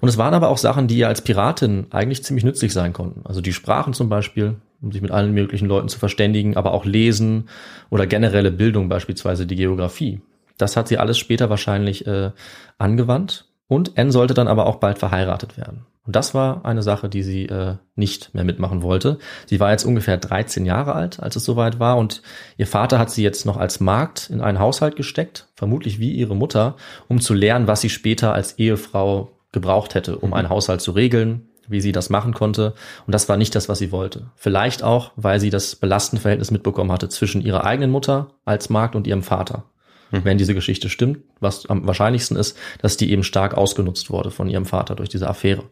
Und 0.01 0.09
es 0.09 0.19
waren 0.19 0.35
aber 0.35 0.49
auch 0.49 0.59
Sachen, 0.59 0.89
die 0.89 0.99
ihr 0.99 1.09
als 1.09 1.23
Piratin 1.23 1.87
eigentlich 1.91 2.25
ziemlich 2.25 2.45
nützlich 2.45 2.73
sein 2.75 2.93
konnten. 2.93 3.23
Also 3.25 3.41
die 3.41 3.55
Sprachen 3.55 3.95
zum 3.95 4.09
Beispiel, 4.11 4.57
um 4.83 4.93
sich 4.93 5.01
mit 5.01 5.13
allen 5.13 5.33
möglichen 5.33 5.67
Leuten 5.67 5.89
zu 5.89 5.99
verständigen, 5.99 6.57
aber 6.57 6.73
auch 6.75 6.85
Lesen 6.85 7.49
oder 7.89 8.07
generelle 8.07 8.51
Bildung, 8.51 8.89
beispielsweise 8.89 9.47
die 9.47 9.57
Geografie. 9.57 10.21
Das 10.59 10.77
hat 10.77 10.89
sie 10.89 10.99
alles 10.99 11.19
später 11.19 11.49
wahrscheinlich 11.49 12.07
äh, 12.07 12.33
angewandt. 12.79 13.47
Und 13.67 13.97
Anne 13.97 14.13
sollte 14.13 14.35
dann 14.35 14.49
aber 14.49 14.67
auch 14.67 14.77
bald 14.77 14.99
verheiratet 14.99 15.57
werden. 15.57 15.87
Und 16.05 16.17
das 16.17 16.35
war 16.35 16.65
eine 16.65 16.83
Sache, 16.83 17.09
die 17.09 17.23
sie 17.23 17.47
äh, 17.47 17.77
nicht 17.95 18.35
mehr 18.35 18.43
mitmachen 18.43 18.83
wollte. 18.83 19.19
Sie 19.47 19.61
war 19.61 19.71
jetzt 19.71 19.85
ungefähr 19.85 20.17
13 20.17 20.67
Jahre 20.67 20.95
alt, 20.95 21.21
als 21.21 21.37
es 21.37 21.45
soweit 21.45 21.79
war. 21.79 21.97
Und 21.97 22.23
ihr 22.57 22.67
Vater 22.67 22.99
hat 22.99 23.11
sie 23.11 23.23
jetzt 23.23 23.47
noch 23.47 23.57
als 23.57 23.79
Magd 23.79 24.29
in 24.29 24.41
einen 24.41 24.59
Haushalt 24.59 24.97
gesteckt, 24.97 25.49
vermutlich 25.55 26.01
wie 26.01 26.13
ihre 26.13 26.35
Mutter, 26.35 26.77
um 27.07 27.21
zu 27.21 27.35
lernen, 27.35 27.69
was 27.69 27.83
sie 27.83 27.91
später 27.91 28.35
als 28.35 28.59
Ehefrau 28.59 29.39
gebraucht 29.53 29.95
hätte, 29.95 30.19
um 30.19 30.35
einen 30.35 30.49
Haushalt 30.49 30.81
zu 30.81 30.91
regeln, 30.91 31.49
wie 31.69 31.81
sie 31.81 31.93
das 31.93 32.11
machen 32.11 32.35
konnte. 32.35 32.75
Und 33.07 33.15
das 33.15 33.29
war 33.29 33.37
nicht 33.37 33.55
das, 33.55 33.69
was 33.69 33.79
sie 33.79 33.93
wollte. 33.93 34.33
Vielleicht 34.35 34.83
auch, 34.83 35.13
weil 35.15 35.39
sie 35.39 35.51
das 35.51 35.77
belastende 35.77 36.21
Verhältnis 36.21 36.51
mitbekommen 36.51 36.91
hatte 36.91 37.11
zwischen 37.11 37.43
ihrer 37.43 37.65
eigenen 37.65 37.93
Mutter 37.93 38.31
als 38.45 38.71
Magd 38.71 38.97
und 38.97 39.07
ihrem 39.07 39.23
Vater. 39.23 39.67
Mhm. 40.11 40.25
Wenn 40.25 40.39
diese 40.39 40.55
Geschichte 40.55 40.89
stimmt, 40.89 41.19
was 41.39 41.67
am 41.67 41.87
wahrscheinlichsten 41.87 42.37
ist, 42.37 42.57
dass 42.81 42.97
die 42.97 43.11
eben 43.13 43.23
stark 43.23 43.55
ausgenutzt 43.55 44.11
wurde 44.11 44.33
von 44.33 44.49
ihrem 44.49 44.67
Vater 44.67 44.97
durch 44.97 45.09
diese 45.09 45.29
Affäre. 45.29 45.65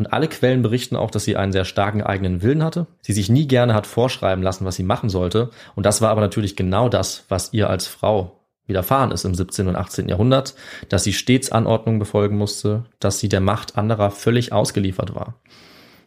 Und 0.00 0.14
alle 0.14 0.28
Quellen 0.28 0.62
berichten 0.62 0.96
auch, 0.96 1.10
dass 1.10 1.24
sie 1.24 1.36
einen 1.36 1.52
sehr 1.52 1.66
starken 1.66 2.02
eigenen 2.02 2.40
Willen 2.40 2.64
hatte, 2.64 2.86
sie 3.02 3.12
sich 3.12 3.28
nie 3.28 3.46
gerne 3.46 3.74
hat 3.74 3.86
vorschreiben 3.86 4.42
lassen, 4.42 4.64
was 4.64 4.76
sie 4.76 4.82
machen 4.82 5.10
sollte. 5.10 5.50
Und 5.74 5.84
das 5.84 6.00
war 6.00 6.08
aber 6.08 6.22
natürlich 6.22 6.56
genau 6.56 6.88
das, 6.88 7.26
was 7.28 7.52
ihr 7.52 7.68
als 7.68 7.86
Frau 7.86 8.40
widerfahren 8.66 9.10
ist 9.10 9.26
im 9.26 9.34
17. 9.34 9.68
und 9.68 9.76
18. 9.76 10.08
Jahrhundert, 10.08 10.54
dass 10.88 11.04
sie 11.04 11.12
stets 11.12 11.52
Anordnungen 11.52 11.98
befolgen 11.98 12.38
musste, 12.38 12.84
dass 12.98 13.18
sie 13.18 13.28
der 13.28 13.42
Macht 13.42 13.76
anderer 13.76 14.10
völlig 14.10 14.54
ausgeliefert 14.54 15.14
war. 15.14 15.34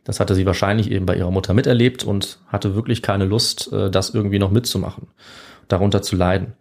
Das 0.05 0.19
hatte 0.19 0.33
sie 0.33 0.47
wahrscheinlich 0.47 0.89
eben 0.89 1.05
bei 1.05 1.15
ihrer 1.15 1.29
Mutter 1.29 1.53
miterlebt 1.53 2.03
und 2.03 2.39
hatte 2.47 2.73
wirklich 2.73 3.03
keine 3.03 3.25
Lust, 3.25 3.71
äh, 3.71 3.91
das 3.91 4.09
irgendwie 4.09 4.39
noch 4.39 4.49
mitzumachen, 4.49 5.09
darunter 5.67 6.01
zu 6.01 6.15
leiden. 6.15 6.53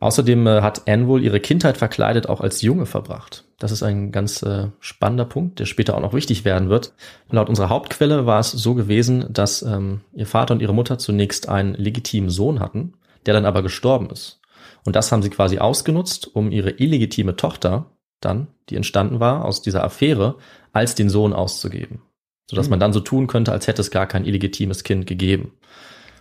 Außerdem 0.00 0.46
äh, 0.46 0.60
hat 0.60 0.86
Anne 0.86 1.06
wohl 1.08 1.22
ihre 1.22 1.40
Kindheit 1.40 1.78
verkleidet 1.78 2.28
auch 2.28 2.42
als 2.42 2.60
Junge 2.60 2.84
verbracht. 2.84 3.43
Das 3.58 3.70
ist 3.70 3.82
ein 3.82 4.10
ganz 4.12 4.42
äh, 4.42 4.68
spannender 4.80 5.24
Punkt, 5.24 5.60
der 5.60 5.66
später 5.66 5.96
auch 5.96 6.00
noch 6.00 6.12
wichtig 6.12 6.44
werden 6.44 6.68
wird. 6.68 6.92
Laut 7.30 7.48
unserer 7.48 7.68
Hauptquelle 7.68 8.26
war 8.26 8.40
es 8.40 8.50
so 8.50 8.74
gewesen, 8.74 9.26
dass 9.32 9.62
ähm, 9.62 10.00
ihr 10.12 10.26
Vater 10.26 10.54
und 10.54 10.60
ihre 10.60 10.74
Mutter 10.74 10.98
zunächst 10.98 11.48
einen 11.48 11.74
legitimen 11.74 12.30
Sohn 12.30 12.60
hatten, 12.60 12.94
der 13.26 13.34
dann 13.34 13.46
aber 13.46 13.62
gestorben 13.62 14.10
ist. 14.10 14.40
Und 14.84 14.96
das 14.96 15.12
haben 15.12 15.22
sie 15.22 15.30
quasi 15.30 15.58
ausgenutzt, 15.58 16.34
um 16.34 16.50
ihre 16.50 16.70
illegitime 16.70 17.36
Tochter 17.36 17.86
dann, 18.20 18.48
die 18.68 18.76
entstanden 18.76 19.20
war 19.20 19.44
aus 19.44 19.62
dieser 19.62 19.84
Affäre, 19.84 20.36
als 20.72 20.94
den 20.94 21.08
Sohn 21.08 21.32
auszugeben. 21.32 22.02
Sodass 22.48 22.66
mhm. 22.66 22.70
man 22.70 22.80
dann 22.80 22.92
so 22.92 23.00
tun 23.00 23.26
könnte, 23.26 23.52
als 23.52 23.66
hätte 23.66 23.82
es 23.82 23.90
gar 23.90 24.06
kein 24.06 24.24
illegitimes 24.24 24.84
Kind 24.84 25.06
gegeben. 25.06 25.52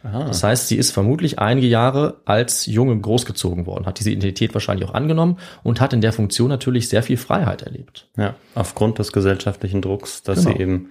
Aha. 0.04 0.26
Das 0.26 0.44
heißt, 0.44 0.68
sie 0.68 0.78
ist 0.78 0.92
vermutlich 0.92 1.40
einige 1.40 1.68
Jahre 1.68 2.22
als 2.26 2.66
Junge 2.66 3.00
großgezogen 3.00 3.66
worden, 3.66 3.86
hat 3.86 4.00
diese 4.00 4.12
Identität 4.12 4.54
wahrscheinlich 4.54 4.88
auch 4.88 4.94
angenommen 4.94 5.38
und 5.64 5.80
hat 5.80 5.94
in 5.94 6.02
der 6.02 6.12
Funktion 6.12 6.50
natürlich 6.50 6.90
sehr 6.90 7.04
viel 7.04 7.18
Freiheit 7.18 7.62
erlebt. 7.62 8.10
Ja, 8.18 8.36
aufgrund 8.54 9.00
des 9.00 9.14
gesellschaftlichen 9.14 9.82
Drucks, 9.82 10.22
dass 10.24 10.44
genau. 10.44 10.56
sie 10.56 10.62
eben 10.62 10.90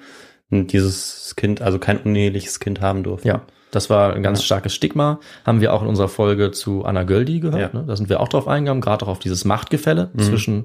dieses 0.50 1.34
Kind, 1.36 1.62
also 1.62 1.78
kein 1.78 1.98
uneheliches 1.98 2.58
Kind 2.58 2.80
haben 2.80 3.02
durfte. 3.02 3.28
Ja, 3.28 3.42
das 3.70 3.88
war 3.90 4.14
ein 4.14 4.22
ganz 4.22 4.40
ja. 4.40 4.44
starkes 4.44 4.74
Stigma. 4.74 5.18
Haben 5.46 5.60
wir 5.60 5.72
auch 5.72 5.82
in 5.82 5.88
unserer 5.88 6.08
Folge 6.08 6.50
zu 6.50 6.84
Anna 6.84 7.04
Göldi 7.04 7.40
gehört. 7.40 7.74
Ja. 7.74 7.80
Ne? 7.80 7.86
Da 7.86 7.96
sind 7.96 8.08
wir 8.08 8.20
auch 8.20 8.28
drauf 8.28 8.46
eingegangen, 8.46 8.82
gerade 8.82 9.04
auch 9.04 9.10
auf 9.10 9.18
dieses 9.18 9.44
Machtgefälle 9.44 10.10
mhm. 10.12 10.20
zwischen 10.20 10.64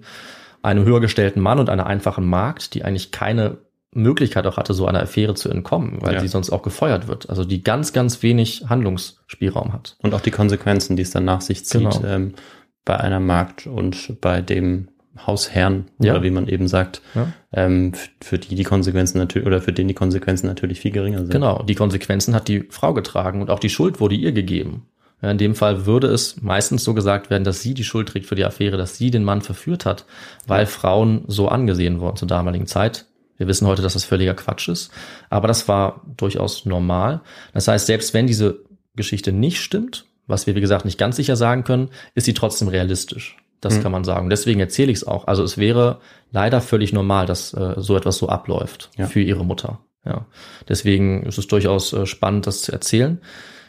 einem 0.62 0.84
höher 0.84 1.00
gestellten 1.00 1.40
Mann 1.40 1.60
und 1.60 1.70
einer 1.70 1.88
einfachen 1.88 2.26
Magd, 2.26 2.74
die 2.74 2.84
eigentlich 2.84 3.12
keine 3.12 3.58
Möglichkeit 3.94 4.46
auch 4.46 4.58
hatte, 4.58 4.74
so 4.74 4.86
einer 4.86 5.02
Affäre 5.02 5.34
zu 5.34 5.50
entkommen, 5.50 5.98
weil 6.02 6.16
ja. 6.16 6.20
sie 6.20 6.28
sonst 6.28 6.50
auch 6.52 6.62
gefeuert 6.62 7.08
wird. 7.08 7.30
Also 7.30 7.46
die 7.46 7.64
ganz, 7.64 7.94
ganz 7.94 8.22
wenig 8.22 8.66
Handlungsspielraum 8.68 9.74
hat. 9.74 9.98
Und 10.02 10.14
auch 10.14 10.22
die 10.22 10.32
Konsequenzen, 10.32 10.96
die 10.96 11.04
es 11.04 11.12
dann 11.12 11.26
nach 11.26 11.42
sich 11.42 11.66
zieht 11.66 11.82
genau. 11.82 12.04
ähm, 12.06 12.34
bei 12.86 12.98
einer 12.98 13.20
Markt 13.20 13.68
und 13.68 14.20
bei 14.22 14.42
dem 14.42 14.90
Hausherrn 15.26 15.86
ja. 16.00 16.14
oder 16.14 16.24
wie 16.24 16.30
man 16.30 16.48
eben 16.48 16.68
sagt, 16.68 17.02
ja. 17.16 17.32
ähm, 17.52 17.94
für 18.22 18.38
die 18.38 18.56
die 18.56 18.64
Konsequenzen 18.64 19.18
natürlich 19.18 19.48
oder 19.48 19.62
für 19.62 19.74
den 19.74 19.88
die 19.88 19.94
Konsequenzen 19.94 20.48
natürlich 20.48 20.80
viel 20.80 20.92
geringer 20.92 21.20
sind. 21.20 21.32
Genau, 21.32 21.64
die 21.64 21.76
Konsequenzen 21.76 22.36
hat 22.36 22.48
die 22.48 22.68
Frau 22.70 22.94
getragen 22.94 23.42
und 23.42 23.50
auch 23.50 23.60
die 23.60 23.70
Schuld 23.70 24.00
wurde 24.00 24.16
ihr 24.16 24.32
gegeben. 24.32 24.88
Ja, 25.22 25.32
in 25.32 25.40
dem 25.40 25.56
Fall 25.56 25.88
würde 25.88 26.08
es 26.08 26.42
meistens 26.42 26.84
so 26.84 26.94
gesagt 26.94 27.32
werden, 27.32 27.44
dass 27.44 27.64
sie 27.64 27.74
die 27.74 27.84
Schuld 27.84 28.10
trägt 28.10 28.28
für 28.28 28.36
die 28.36 28.46
Affäre, 28.46 28.78
dass 28.78 28.98
sie 28.98 29.10
den 29.10 29.24
Mann 29.24 29.42
verführt 29.42 29.86
hat, 29.86 30.06
weil 30.46 30.68
Frauen 30.68 31.24
so 31.28 31.48
angesehen 31.48 32.00
wurden 32.00 32.18
zur 32.18 32.28
damaligen 32.28 32.68
Zeit. 32.68 33.08
Wir 33.38 33.48
wissen 33.48 33.68
heute, 33.68 33.82
dass 33.82 33.94
das 33.94 34.04
völliger 34.04 34.34
Quatsch 34.34 34.68
ist, 34.68 34.92
aber 35.30 35.48
das 35.48 35.68
war 35.68 36.02
durchaus 36.18 36.66
normal. 36.66 37.22
Das 37.54 37.68
heißt, 37.68 37.86
selbst 37.86 38.14
wenn 38.14 38.28
diese 38.28 38.62
Geschichte 38.96 39.32
nicht 39.32 39.62
stimmt, 39.62 40.06
was 40.28 40.48
wir 40.48 40.56
wie 40.56 40.62
gesagt 40.62 40.86
nicht 40.86 40.98
ganz 40.98 41.16
sicher 41.16 41.36
sagen 41.36 41.64
können, 41.64 41.90
ist 42.16 42.26
sie 42.26 42.34
trotzdem 42.34 42.68
realistisch. 42.68 43.38
Das 43.62 43.78
mhm. 43.78 43.84
kann 43.84 43.92
man 43.92 44.04
sagen. 44.04 44.30
Deswegen 44.30 44.60
erzähle 44.60 44.92
ich 44.92 44.98
es 44.98 45.08
auch. 45.08 45.28
Also 45.28 45.44
es 45.44 45.58
wäre 45.58 46.00
leider 46.32 46.62
völlig 46.62 46.94
normal, 46.94 47.26
dass 47.26 47.54
äh, 47.54 47.76
so 47.78 47.96
etwas 47.96 48.18
so 48.18 48.30
abläuft 48.30 48.92
ja. 48.98 49.08
für 49.08 49.22
ihre 49.22 49.46
Mutter. 49.46 49.80
Ja. 50.06 50.26
Deswegen 50.70 51.24
ist 51.24 51.38
es 51.38 51.48
durchaus 51.48 51.94
äh, 51.94 52.06
spannend, 52.06 52.46
das 52.46 52.62
zu 52.62 52.72
erzählen. 52.72 53.20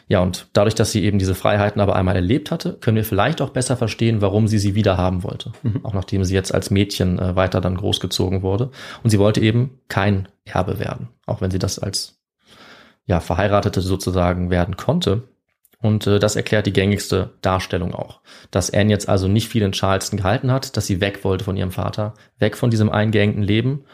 Ja, 0.09 0.21
und 0.21 0.47
dadurch, 0.53 0.73
dass 0.73 0.91
sie 0.91 1.03
eben 1.03 1.19
diese 1.19 1.35
Freiheiten 1.35 1.79
aber 1.79 1.95
einmal 1.95 2.15
erlebt 2.15 2.49
hatte, 2.49 2.73
können 2.73 2.97
wir 2.97 3.05
vielleicht 3.05 3.41
auch 3.41 3.51
besser 3.51 3.77
verstehen, 3.77 4.21
warum 4.21 4.47
sie 4.47 4.57
sie 4.57 4.73
wieder 4.73 4.97
haben 4.97 5.23
wollte. 5.23 5.51
Mhm. 5.61 5.85
Auch 5.85 5.93
nachdem 5.93 6.23
sie 6.23 6.33
jetzt 6.33 6.51
als 6.51 6.71
Mädchen 6.71 7.19
äh, 7.19 7.35
weiter 7.35 7.61
dann 7.61 7.77
großgezogen 7.77 8.41
wurde. 8.41 8.71
Und 9.03 9.11
sie 9.11 9.19
wollte 9.19 9.39
eben 9.39 9.79
kein 9.87 10.27
Erbe 10.45 10.79
werden. 10.79 11.09
Auch 11.27 11.41
wenn 11.41 11.51
sie 11.51 11.59
das 11.59 11.77
als, 11.77 12.19
ja, 13.05 13.19
Verheiratete 13.19 13.81
sozusagen 13.81 14.49
werden 14.49 14.77
konnte. 14.77 15.29
Und 15.79 16.07
äh, 16.07 16.17
das 16.17 16.35
erklärt 16.35 16.65
die 16.65 16.73
gängigste 16.73 17.35
Darstellung 17.41 17.93
auch. 17.93 18.21
Dass 18.49 18.73
Anne 18.73 18.89
jetzt 18.89 19.07
also 19.07 19.27
nicht 19.27 19.47
viel 19.47 19.61
in 19.61 19.73
Charleston 19.73 20.17
gehalten 20.17 20.51
hat, 20.51 20.75
dass 20.75 20.87
sie 20.87 21.01
weg 21.01 21.23
wollte 21.23 21.45
von 21.45 21.55
ihrem 21.55 21.71
Vater, 21.71 22.15
weg 22.39 22.57
von 22.57 22.71
diesem 22.71 22.89
eingängten 22.89 23.43
Leben 23.43 23.85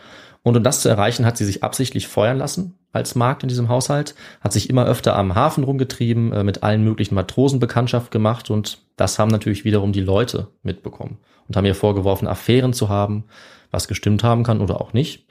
und 0.45 0.55
um 0.55 0.61
das 0.61 0.81
zu 0.81 0.89
erreichen, 0.89 1.25
hat 1.25 1.37
sie 1.37 1.43
sich 1.43 1.63
absichtlich 1.63 2.07
feuern 2.07 2.37
lassen 2.37 2.75
als 2.91 3.15
Magd 3.15 3.41
in 3.41 3.49
diesem 3.49 3.67
Haushalt, 3.67 4.13
hat 4.41 4.53
sich 4.53 4.69
immer 4.69 4.85
öfter 4.85 5.15
am 5.15 5.33
Hafen 5.33 5.63
rumgetrieben, 5.63 6.31
äh, 6.33 6.43
mit 6.43 6.61
allen 6.61 6.83
möglichen 6.83 7.15
Matrosen 7.15 7.59
Bekanntschaft 7.59 8.11
gemacht 8.11 8.51
und 8.51 8.77
das 8.95 9.17
haben 9.17 9.31
natürlich 9.31 9.65
wiederum 9.65 9.91
die 9.91 10.01
Leute 10.01 10.49
mitbekommen 10.61 11.17
und 11.47 11.57
haben 11.57 11.65
ihr 11.65 11.73
vorgeworfen, 11.73 12.27
Affären 12.27 12.73
zu 12.73 12.89
haben, 12.89 13.23
was 13.71 13.87
gestimmt 13.87 14.23
haben 14.23 14.43
kann 14.43 14.61
oder 14.61 14.79
auch 14.79 14.93
nicht. 14.93 15.25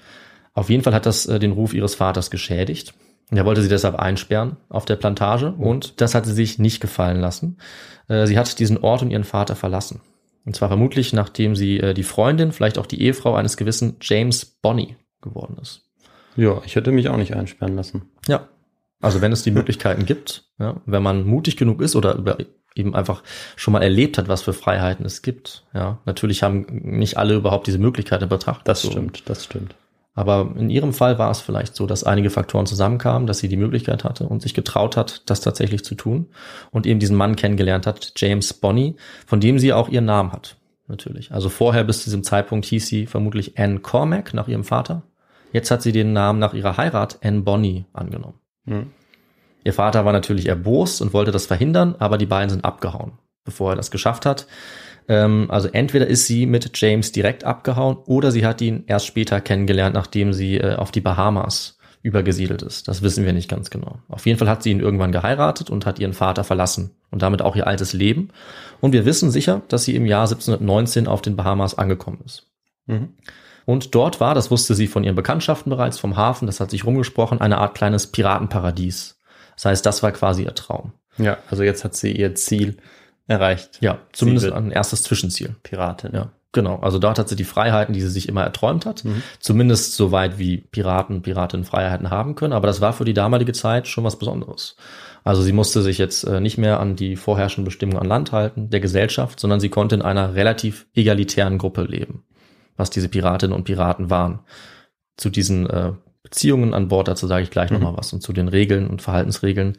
Auf 0.52 0.68
jeden 0.68 0.82
Fall 0.82 0.92
hat 0.92 1.06
das 1.06 1.26
äh, 1.26 1.38
den 1.38 1.52
Ruf 1.52 1.74
ihres 1.74 1.94
Vaters 1.94 2.32
geschädigt. 2.32 2.92
Er 3.30 3.46
wollte 3.46 3.62
sie 3.62 3.68
deshalb 3.68 3.94
einsperren 3.94 4.56
auf 4.68 4.84
der 4.84 4.96
Plantage 4.96 5.52
und 5.52 6.00
das 6.00 6.16
hat 6.16 6.26
sie 6.26 6.32
sich 6.32 6.58
nicht 6.58 6.80
gefallen 6.80 7.20
lassen. 7.20 7.58
Äh, 8.08 8.26
sie 8.26 8.36
hat 8.36 8.58
diesen 8.58 8.78
Ort 8.78 9.02
und 9.02 9.12
ihren 9.12 9.22
Vater 9.22 9.54
verlassen. 9.54 10.00
Und 10.44 10.56
zwar 10.56 10.68
vermutlich, 10.68 11.12
nachdem 11.12 11.54
sie 11.54 11.94
die 11.94 12.02
Freundin, 12.02 12.52
vielleicht 12.52 12.76
auch 12.76 12.84
die 12.84 13.00
Ehefrau 13.00 13.34
eines 13.34 13.56
gewissen 13.56 13.96
James 14.02 14.44
Bonney 14.44 14.94
geworden 15.24 15.58
ist. 15.60 15.82
Ja, 16.36 16.62
ich 16.64 16.76
hätte 16.76 16.92
mich 16.92 17.08
auch 17.08 17.16
nicht 17.16 17.34
einsperren 17.34 17.76
lassen. 17.76 18.02
Ja. 18.28 18.48
Also 19.00 19.20
wenn 19.20 19.32
es 19.32 19.42
die 19.42 19.50
Möglichkeiten 19.50 20.06
gibt, 20.06 20.44
ja, 20.58 20.80
wenn 20.86 21.02
man 21.02 21.24
mutig 21.24 21.56
genug 21.56 21.82
ist 21.82 21.96
oder 21.96 22.14
über, 22.14 22.38
eben 22.74 22.94
einfach 22.94 23.22
schon 23.56 23.72
mal 23.72 23.82
erlebt 23.82 24.18
hat, 24.18 24.28
was 24.28 24.42
für 24.42 24.52
Freiheiten 24.52 25.04
es 25.04 25.22
gibt. 25.22 25.64
Ja, 25.74 25.98
natürlich 26.06 26.42
haben 26.42 26.66
nicht 26.70 27.18
alle 27.18 27.34
überhaupt 27.34 27.66
diese 27.66 27.78
Möglichkeiten 27.78 28.28
betrachtet. 28.28 28.68
Das 28.68 28.82
so. 28.82 28.90
stimmt, 28.90 29.28
das 29.28 29.44
stimmt. 29.44 29.74
Aber 30.16 30.54
in 30.56 30.70
ihrem 30.70 30.92
Fall 30.92 31.18
war 31.18 31.30
es 31.32 31.40
vielleicht 31.40 31.74
so, 31.74 31.86
dass 31.86 32.04
einige 32.04 32.30
Faktoren 32.30 32.66
zusammenkamen, 32.66 33.26
dass 33.26 33.40
sie 33.40 33.48
die 33.48 33.56
Möglichkeit 33.56 34.04
hatte 34.04 34.28
und 34.28 34.42
sich 34.42 34.54
getraut 34.54 34.96
hat, 34.96 35.28
das 35.28 35.40
tatsächlich 35.40 35.84
zu 35.84 35.96
tun 35.96 36.28
und 36.70 36.86
eben 36.86 37.00
diesen 37.00 37.16
Mann 37.16 37.34
kennengelernt 37.34 37.86
hat, 37.86 38.12
James 38.16 38.54
Bonney, 38.54 38.94
von 39.26 39.40
dem 39.40 39.58
sie 39.58 39.72
auch 39.72 39.88
ihren 39.88 40.04
Namen 40.04 40.32
hat. 40.32 40.56
Natürlich. 40.86 41.32
Also 41.32 41.48
vorher 41.48 41.82
bis 41.82 42.00
zu 42.00 42.04
diesem 42.04 42.22
Zeitpunkt 42.22 42.66
hieß 42.66 42.86
sie 42.86 43.06
vermutlich 43.06 43.58
Anne 43.58 43.80
Cormack 43.80 44.34
nach 44.34 44.46
ihrem 44.46 44.64
Vater. 44.64 45.02
Jetzt 45.54 45.70
hat 45.70 45.82
sie 45.82 45.92
den 45.92 46.12
Namen 46.12 46.40
nach 46.40 46.52
ihrer 46.52 46.76
Heirat 46.76 47.20
Anne 47.22 47.42
Bonny 47.42 47.84
angenommen. 47.92 48.40
Mhm. 48.64 48.90
Ihr 49.62 49.72
Vater 49.72 50.04
war 50.04 50.12
natürlich 50.12 50.46
erbost 50.46 51.00
und 51.00 51.14
wollte 51.14 51.30
das 51.30 51.46
verhindern, 51.46 51.94
aber 52.00 52.18
die 52.18 52.26
beiden 52.26 52.50
sind 52.50 52.64
abgehauen, 52.64 53.12
bevor 53.44 53.70
er 53.70 53.76
das 53.76 53.92
geschafft 53.92 54.26
hat. 54.26 54.48
Ähm, 55.06 55.46
also 55.50 55.68
entweder 55.68 56.08
ist 56.08 56.26
sie 56.26 56.46
mit 56.46 56.72
James 56.74 57.12
direkt 57.12 57.44
abgehauen 57.44 57.98
oder 58.04 58.32
sie 58.32 58.44
hat 58.44 58.60
ihn 58.62 58.82
erst 58.88 59.06
später 59.06 59.40
kennengelernt, 59.40 59.94
nachdem 59.94 60.32
sie 60.32 60.56
äh, 60.56 60.74
auf 60.74 60.90
die 60.90 61.00
Bahamas 61.00 61.78
übergesiedelt 62.02 62.62
ist. 62.62 62.88
Das 62.88 63.02
wissen 63.02 63.24
wir 63.24 63.32
nicht 63.32 63.48
ganz 63.48 63.70
genau. 63.70 64.00
Auf 64.08 64.26
jeden 64.26 64.40
Fall 64.40 64.48
hat 64.48 64.64
sie 64.64 64.72
ihn 64.72 64.80
irgendwann 64.80 65.12
geheiratet 65.12 65.70
und 65.70 65.86
hat 65.86 66.00
ihren 66.00 66.14
Vater 66.14 66.42
verlassen 66.42 66.90
und 67.12 67.22
damit 67.22 67.42
auch 67.42 67.54
ihr 67.54 67.68
altes 67.68 67.92
Leben. 67.92 68.30
Und 68.80 68.92
wir 68.92 69.06
wissen 69.06 69.30
sicher, 69.30 69.62
dass 69.68 69.84
sie 69.84 69.94
im 69.94 70.04
Jahr 70.04 70.22
1719 70.22 71.06
auf 71.06 71.22
den 71.22 71.36
Bahamas 71.36 71.78
angekommen 71.78 72.22
ist. 72.24 72.50
Mhm. 72.86 73.10
Und 73.64 73.94
dort 73.94 74.20
war, 74.20 74.34
das 74.34 74.50
wusste 74.50 74.74
sie 74.74 74.86
von 74.86 75.04
ihren 75.04 75.16
Bekanntschaften 75.16 75.70
bereits 75.70 75.98
vom 75.98 76.16
Hafen, 76.16 76.46
das 76.46 76.60
hat 76.60 76.70
sich 76.70 76.84
rumgesprochen, 76.84 77.40
eine 77.40 77.58
Art 77.58 77.74
kleines 77.74 78.08
Piratenparadies. 78.08 79.18
Das 79.56 79.64
heißt, 79.66 79.86
das 79.86 80.02
war 80.02 80.12
quasi 80.12 80.44
ihr 80.44 80.54
Traum. 80.54 80.92
Ja, 81.16 81.38
also 81.50 81.62
jetzt 81.62 81.84
hat 81.84 81.94
sie 81.94 82.12
ihr 82.12 82.34
Ziel 82.34 82.76
erreicht. 83.26 83.78
Ja, 83.80 83.98
zumindest 84.12 84.52
ein 84.52 84.70
erstes 84.70 85.02
Zwischenziel. 85.02 85.54
Piratin. 85.62 86.12
Ja. 86.12 86.32
Genau, 86.52 86.78
also 86.78 87.00
dort 87.00 87.18
hat 87.18 87.28
sie 87.28 87.36
die 87.36 87.44
Freiheiten, 87.44 87.94
die 87.94 88.00
sie 88.00 88.08
sich 88.08 88.28
immer 88.28 88.44
erträumt 88.44 88.86
hat. 88.86 89.02
Zumindest 89.40 89.96
so 89.96 90.12
weit 90.12 90.38
wie 90.38 90.58
Piraten, 90.58 91.20
Piratinnen 91.20 91.64
Freiheiten 91.64 92.10
haben 92.10 92.36
können. 92.36 92.52
Aber 92.52 92.68
das 92.68 92.80
war 92.80 92.92
für 92.92 93.04
die 93.04 93.12
damalige 93.12 93.52
Zeit 93.52 93.88
schon 93.88 94.04
was 94.04 94.18
Besonderes. 94.18 94.76
Also 95.24 95.42
sie 95.42 95.52
musste 95.52 95.82
sich 95.82 95.98
jetzt 95.98 96.22
äh, 96.24 96.40
nicht 96.40 96.56
mehr 96.56 96.78
an 96.78 96.96
die 96.96 97.16
vorherrschenden 97.16 97.64
Bestimmungen 97.64 97.98
an 97.98 98.06
Land 98.06 98.30
halten, 98.30 98.70
der 98.70 98.80
Gesellschaft, 98.80 99.40
sondern 99.40 99.58
sie 99.58 99.70
konnte 99.70 99.96
in 99.96 100.02
einer 100.02 100.34
relativ 100.34 100.86
egalitären 100.94 101.58
Gruppe 101.58 101.82
leben, 101.82 102.24
was 102.76 102.90
diese 102.90 103.08
Piratinnen 103.08 103.56
und 103.56 103.64
Piraten 103.64 104.10
waren. 104.10 104.40
Zu 105.16 105.30
diesen 105.30 105.68
äh, 105.68 105.92
Beziehungen 106.22 106.74
an 106.74 106.88
Bord, 106.88 107.08
dazu 107.08 107.26
sage 107.26 107.42
ich 107.42 107.50
gleich 107.50 107.70
noch 107.70 107.80
mal 107.80 107.96
was, 107.96 108.12
und 108.12 108.22
zu 108.22 108.32
den 108.32 108.48
Regeln 108.48 108.88
und 108.88 109.02
Verhaltensregeln. 109.02 109.76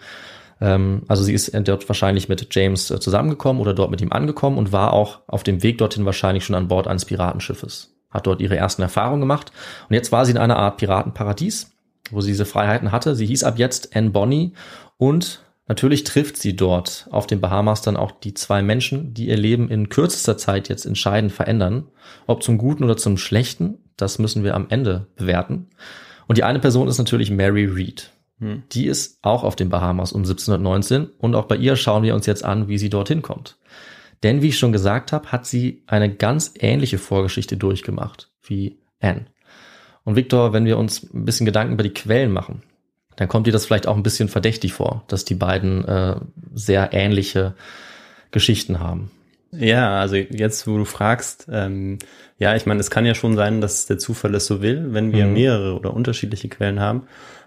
Ähm, 0.61 1.03
also 1.07 1.23
sie 1.23 1.33
ist 1.33 1.51
dort 1.67 1.87
wahrscheinlich 1.89 2.29
mit 2.29 2.47
James 2.53 2.91
äh, 2.91 2.99
zusammengekommen 2.99 3.61
oder 3.61 3.73
dort 3.73 3.91
mit 3.91 4.01
ihm 4.01 4.11
angekommen 4.11 4.57
und 4.57 4.71
war 4.71 4.93
auch 4.93 5.19
auf 5.27 5.43
dem 5.43 5.63
Weg 5.63 5.79
dorthin 5.79 6.05
wahrscheinlich 6.05 6.45
schon 6.45 6.55
an 6.55 6.67
Bord 6.67 6.87
eines 6.87 7.05
Piratenschiffes. 7.05 7.95
Hat 8.11 8.27
dort 8.27 8.41
ihre 8.41 8.55
ersten 8.55 8.81
Erfahrungen 8.81 9.21
gemacht. 9.21 9.51
Und 9.89 9.95
jetzt 9.95 10.11
war 10.11 10.25
sie 10.25 10.31
in 10.31 10.37
einer 10.37 10.57
Art 10.57 10.77
Piratenparadies, 10.77 11.71
wo 12.11 12.21
sie 12.21 12.31
diese 12.31 12.45
Freiheiten 12.45 12.91
hatte. 12.91 13.15
Sie 13.15 13.25
hieß 13.25 13.43
ab 13.43 13.57
jetzt 13.57 13.95
Anne 13.95 14.11
Bonny 14.11 14.53
und 14.97 15.44
natürlich 15.67 16.03
trifft 16.03 16.37
sie 16.37 16.55
dort 16.55 17.07
auf 17.11 17.27
den 17.27 17.41
Bahamas 17.41 17.81
dann 17.81 17.97
auch 17.97 18.11
die 18.11 18.33
zwei 18.33 18.61
Menschen, 18.61 19.13
die 19.13 19.27
ihr 19.27 19.37
Leben 19.37 19.69
in 19.69 19.89
kürzester 19.89 20.37
Zeit 20.37 20.69
jetzt 20.69 20.85
entscheidend 20.85 21.31
verändern. 21.31 21.87
Ob 22.27 22.43
zum 22.43 22.57
Guten 22.57 22.83
oder 22.83 22.97
zum 22.97 23.17
Schlechten, 23.17 23.79
das 23.97 24.19
müssen 24.19 24.43
wir 24.43 24.55
am 24.55 24.67
Ende 24.69 25.07
bewerten. 25.15 25.69
Und 26.27 26.37
die 26.37 26.43
eine 26.43 26.59
Person 26.59 26.87
ist 26.87 26.97
natürlich 26.97 27.31
Mary 27.31 27.65
Read. 27.65 28.11
Die 28.73 28.85
ist 28.85 29.19
auch 29.21 29.43
auf 29.43 29.55
den 29.55 29.69
Bahamas 29.69 30.11
um 30.11 30.21
1719 30.21 31.07
und 31.17 31.35
auch 31.35 31.45
bei 31.45 31.55
ihr 31.55 31.77
schauen 31.77 32.03
wir 32.03 32.15
uns 32.15 32.25
jetzt 32.25 32.43
an, 32.43 32.67
wie 32.67 32.77
sie 32.77 32.89
dorthin 32.89 33.21
kommt. 33.21 33.57
Denn 34.23 34.41
wie 34.41 34.49
ich 34.49 34.57
schon 34.57 34.73
gesagt 34.73 35.13
habe, 35.13 35.31
hat 35.31 35.45
sie 35.45 35.83
eine 35.87 36.13
ganz 36.13 36.53
ähnliche 36.59 36.97
Vorgeschichte 36.97 37.55
durchgemacht 37.55 38.31
wie 38.43 38.79
Anne. 38.99 39.27
Und 40.03 40.15
Victor, 40.15 40.51
wenn 40.51 40.65
wir 40.65 40.77
uns 40.77 41.03
ein 41.13 41.25
bisschen 41.25 41.45
Gedanken 41.45 41.73
über 41.73 41.83
die 41.83 41.93
Quellen 41.93 42.31
machen, 42.31 42.63
dann 43.17 43.27
kommt 43.27 43.47
dir 43.47 43.51
das 43.53 43.65
vielleicht 43.65 43.87
auch 43.87 43.95
ein 43.95 44.03
bisschen 44.03 44.27
verdächtig 44.29 44.73
vor, 44.73 45.03
dass 45.07 45.25
die 45.25 45.35
beiden 45.35 45.85
äh, 45.85 46.15
sehr 46.53 46.89
ähnliche 46.93 47.53
Geschichten 48.31 48.79
haben. 48.79 49.11
Ja, 49.51 49.99
also 50.01 50.15
jetzt, 50.17 50.67
wo 50.67 50.77
du 50.77 50.85
fragst, 50.85 51.47
ähm, 51.49 51.97
ja, 52.37 52.55
ich 52.55 52.65
meine, 52.65 52.81
es 52.81 52.89
kann 52.89 53.05
ja 53.05 53.15
schon 53.15 53.35
sein, 53.35 53.61
dass 53.61 53.85
der 53.85 53.97
Zufall 53.97 54.35
es 54.35 54.45
so 54.47 54.61
will, 54.61 54.93
wenn 54.93 55.13
wir 55.13 55.25
Mhm. 55.27 55.33
mehrere 55.33 55.75
oder 55.79 55.93
unterschiedliche 55.93 56.49
Quellen 56.49 56.79
haben. 56.81 57.03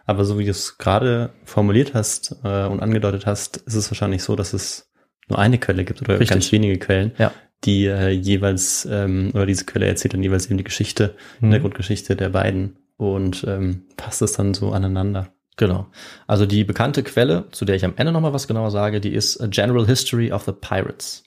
Aber 0.06 0.24
so 0.24 0.38
wie 0.38 0.44
du 0.46 0.50
es 0.52 0.78
gerade 0.78 1.30
formuliert 1.44 1.92
hast 1.92 2.36
äh, 2.44 2.64
und 2.64 2.80
angedeutet 2.80 3.26
hast, 3.26 3.58
ist 3.58 3.74
es 3.74 3.90
wahrscheinlich 3.90 4.22
so, 4.22 4.36
dass 4.36 4.54
es 4.54 4.90
nur 5.28 5.38
eine 5.38 5.58
Quelle 5.58 5.84
gibt 5.84 6.00
oder 6.00 6.14
Richtig. 6.14 6.30
ganz 6.30 6.50
wenige 6.50 6.78
Quellen, 6.78 7.12
Ja. 7.18 7.30
die 7.64 7.84
äh, 7.84 8.08
jeweils, 8.08 8.88
ähm, 8.90 9.30
oder 9.34 9.44
diese 9.44 9.66
Quelle 9.66 9.84
erzählt 9.86 10.14
dann 10.14 10.22
jeweils 10.22 10.46
eben 10.46 10.56
die 10.56 10.64
Geschichte, 10.64 11.14
Mhm. 11.40 11.46
Hintergrundgeschichte 11.48 12.16
der 12.16 12.30
beiden 12.30 12.78
und 12.96 13.44
ähm, 13.46 13.82
passt 13.98 14.22
es 14.22 14.32
dann 14.32 14.54
so 14.54 14.72
aneinander. 14.72 15.28
Genau. 15.58 15.86
Also 16.26 16.46
die 16.46 16.64
bekannte 16.64 17.02
Quelle, 17.02 17.44
zu 17.50 17.66
der 17.66 17.76
ich 17.76 17.84
am 17.84 17.94
Ende 17.96 18.12
nochmal 18.12 18.32
was 18.32 18.48
genauer 18.48 18.70
sage, 18.70 19.00
die 19.00 19.12
ist 19.12 19.40
A 19.40 19.46
General 19.46 19.86
History 19.86 20.32
of 20.32 20.44
the 20.44 20.52
Pirates. 20.52 21.24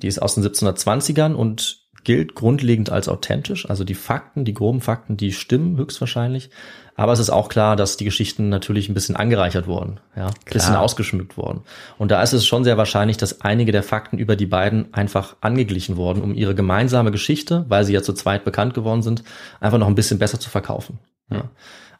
Die 0.00 0.06
ist 0.06 0.22
aus 0.22 0.36
den 0.36 0.44
1720ern 0.44 1.34
und 1.34 1.82
gilt 2.04 2.34
grundlegend 2.34 2.90
als 2.90 3.08
authentisch. 3.08 3.68
Also 3.68 3.84
die 3.84 3.94
Fakten, 3.94 4.44
die 4.44 4.54
groben 4.54 4.80
Fakten, 4.80 5.16
die 5.16 5.32
stimmen 5.32 5.76
höchstwahrscheinlich. 5.76 6.50
Aber 6.94 7.12
es 7.12 7.20
ist 7.20 7.30
auch 7.30 7.48
klar, 7.48 7.74
dass 7.74 7.96
die 7.96 8.04
Geschichten 8.04 8.48
natürlich 8.48 8.88
ein 8.88 8.94
bisschen 8.94 9.16
angereichert 9.16 9.66
wurden, 9.66 9.98
ja, 10.14 10.26
ein 10.26 10.32
bisschen 10.52 10.76
ausgeschmückt 10.76 11.36
wurden. 11.36 11.62
Und 11.96 12.10
da 12.10 12.22
ist 12.22 12.34
es 12.34 12.46
schon 12.46 12.64
sehr 12.64 12.76
wahrscheinlich, 12.76 13.16
dass 13.16 13.40
einige 13.40 13.72
der 13.72 13.82
Fakten 13.82 14.18
über 14.18 14.36
die 14.36 14.46
beiden 14.46 14.92
einfach 14.92 15.36
angeglichen 15.40 15.96
wurden, 15.96 16.22
um 16.22 16.34
ihre 16.34 16.54
gemeinsame 16.54 17.10
Geschichte, 17.10 17.64
weil 17.68 17.84
sie 17.84 17.94
ja 17.94 18.02
zu 18.02 18.12
zweit 18.12 18.44
bekannt 18.44 18.74
geworden 18.74 19.02
sind, 19.02 19.24
einfach 19.58 19.78
noch 19.78 19.86
ein 19.86 19.94
bisschen 19.94 20.18
besser 20.18 20.38
zu 20.38 20.50
verkaufen. 20.50 20.98
Ja. 21.30 21.44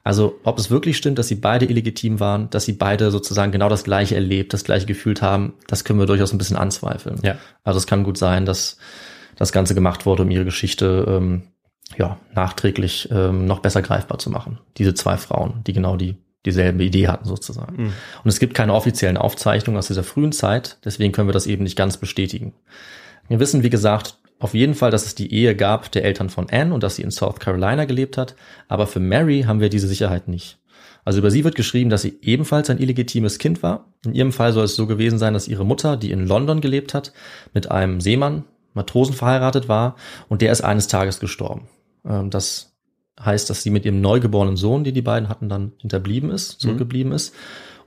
Also 0.05 0.41
ob 0.43 0.59
es 0.59 0.71
wirklich 0.71 0.97
stimmt, 0.97 1.19
dass 1.19 1.29
sie 1.29 1.37
beide 1.37 1.67
illegitim 1.67 2.19
waren, 2.19 2.51
dass 2.51 2.65
sie 2.65 2.73
beide 2.73 3.11
sozusagen 3.11 3.53
genau 3.53 3.69
das 3.69 3.85
gleiche 3.85 4.17
erlebt, 4.17 4.53
das 4.53 4.65
gleiche 4.65 4.87
gefühlt 4.87 5.23
haben, 5.23 5.55
das 5.69 5.85
können 5.85 5.99
wir 5.99 6.07
durchaus 6.07 6.33
ein 6.33 6.39
bisschen 6.39 6.57
anzweifeln. 6.57 7.21
Ja. 7.23 7.37
Also 7.63 7.79
es 7.79 7.87
kann 7.87 8.03
gut 8.03 8.19
sein, 8.19 8.45
dass 8.45 8.79
das 9.37 9.53
Ganze 9.53 9.75
gemacht 9.75 10.05
wurde, 10.05 10.25
um 10.25 10.31
ihre 10.31 10.45
Geschichte 10.45 11.05
ähm, 11.09 11.43
ja, 11.97 12.19
nachträglich 12.35 13.09
ähm, 13.13 13.47
noch 13.47 13.61
besser 13.61 13.83
greifbar 13.83 14.19
zu 14.19 14.31
machen. 14.31 14.59
Diese 14.77 14.95
zwei 14.95 15.17
Frauen, 15.17 15.63
die 15.67 15.73
genau 15.73 15.97
die 15.97 16.17
dieselbe 16.45 16.83
Idee 16.83 17.07
hatten 17.07 17.29
sozusagen. 17.29 17.93
Und 18.25 18.29
es 18.29 18.41
gibt 18.41 18.55
keine 18.55 18.75
offiziellen 18.75 19.17
Aufzeichnungen 19.17 19.79
aus 19.79 19.87
dieser 19.87 20.03
frühen 20.03 20.33
Zeit, 20.33 20.79
deswegen 20.85 21.13
können 21.13 21.29
wir 21.29 21.33
das 21.33 21.47
eben 21.47 21.63
nicht 21.63 21.77
ganz 21.77 21.99
bestätigen. 21.99 22.53
Wir 23.29 23.39
wissen, 23.39 23.63
wie 23.63 23.71
gesagt, 23.71 24.19
auf 24.43 24.55
jeden 24.55 24.75
Fall, 24.75 24.91
dass 24.91 25.07
es 25.07 25.15
die 25.15 25.33
Ehe 25.33 25.55
gab 25.55 25.93
der 25.93 26.05
Eltern 26.05 26.29
von 26.29 26.51
Anne 26.51 26.75
und 26.75 26.83
dass 26.83 26.97
sie 26.97 27.03
in 27.03 27.13
South 27.13 27.39
Carolina 27.39 27.85
gelebt 27.85 28.17
hat, 28.19 28.35
aber 28.69 28.89
für 28.89 28.99
Mary 28.99 29.43
haben 29.43 29.61
wir 29.61 29.69
diese 29.69 29.87
Sicherheit 29.87 30.27
nicht. 30.27 30.59
Also 31.05 31.21
über 31.21 31.31
sie 31.31 31.45
wird 31.45 31.55
geschrieben, 31.55 31.91
dass 31.91 32.03
sie 32.03 32.19
ebenfalls 32.23 32.69
ein 32.69 32.79
illegitimes 32.79 33.39
Kind 33.39 33.63
war. 33.63 33.93
In 34.05 34.15
ihrem 34.15 34.33
Fall 34.33 34.53
soll 34.53 34.65
es 34.65 34.75
so 34.75 34.87
gewesen 34.87 35.19
sein, 35.19 35.35
dass 35.35 35.47
ihre 35.47 35.65
Mutter, 35.65 35.97
die 35.97 36.11
in 36.11 36.27
London 36.27 36.61
gelebt 36.61 36.93
hat, 36.93 37.13
mit 37.55 37.71
einem 37.71 38.01
Seemann, 38.01 38.45
Matrosen 38.75 39.15
verheiratet 39.15 39.69
war 39.69 39.97
und 40.29 40.43
der 40.43 40.51
ist 40.51 40.63
eines 40.63 40.89
Tages 40.89 41.21
gestorben. 41.21 41.69
Ähm, 42.05 42.31
Das 42.31 42.75
heißt, 43.21 43.49
dass 43.49 43.63
sie 43.63 43.71
mit 43.71 43.85
ihrem 43.85 44.01
neugeborenen 44.01 44.57
Sohn, 44.57 44.83
den 44.83 44.95
die 44.95 45.03
beiden 45.03 45.29
hatten, 45.29 45.49
dann 45.49 45.73
hinterblieben 45.79 46.31
ist, 46.31 46.61
zurückgeblieben 46.61 47.13
ist. 47.13 47.35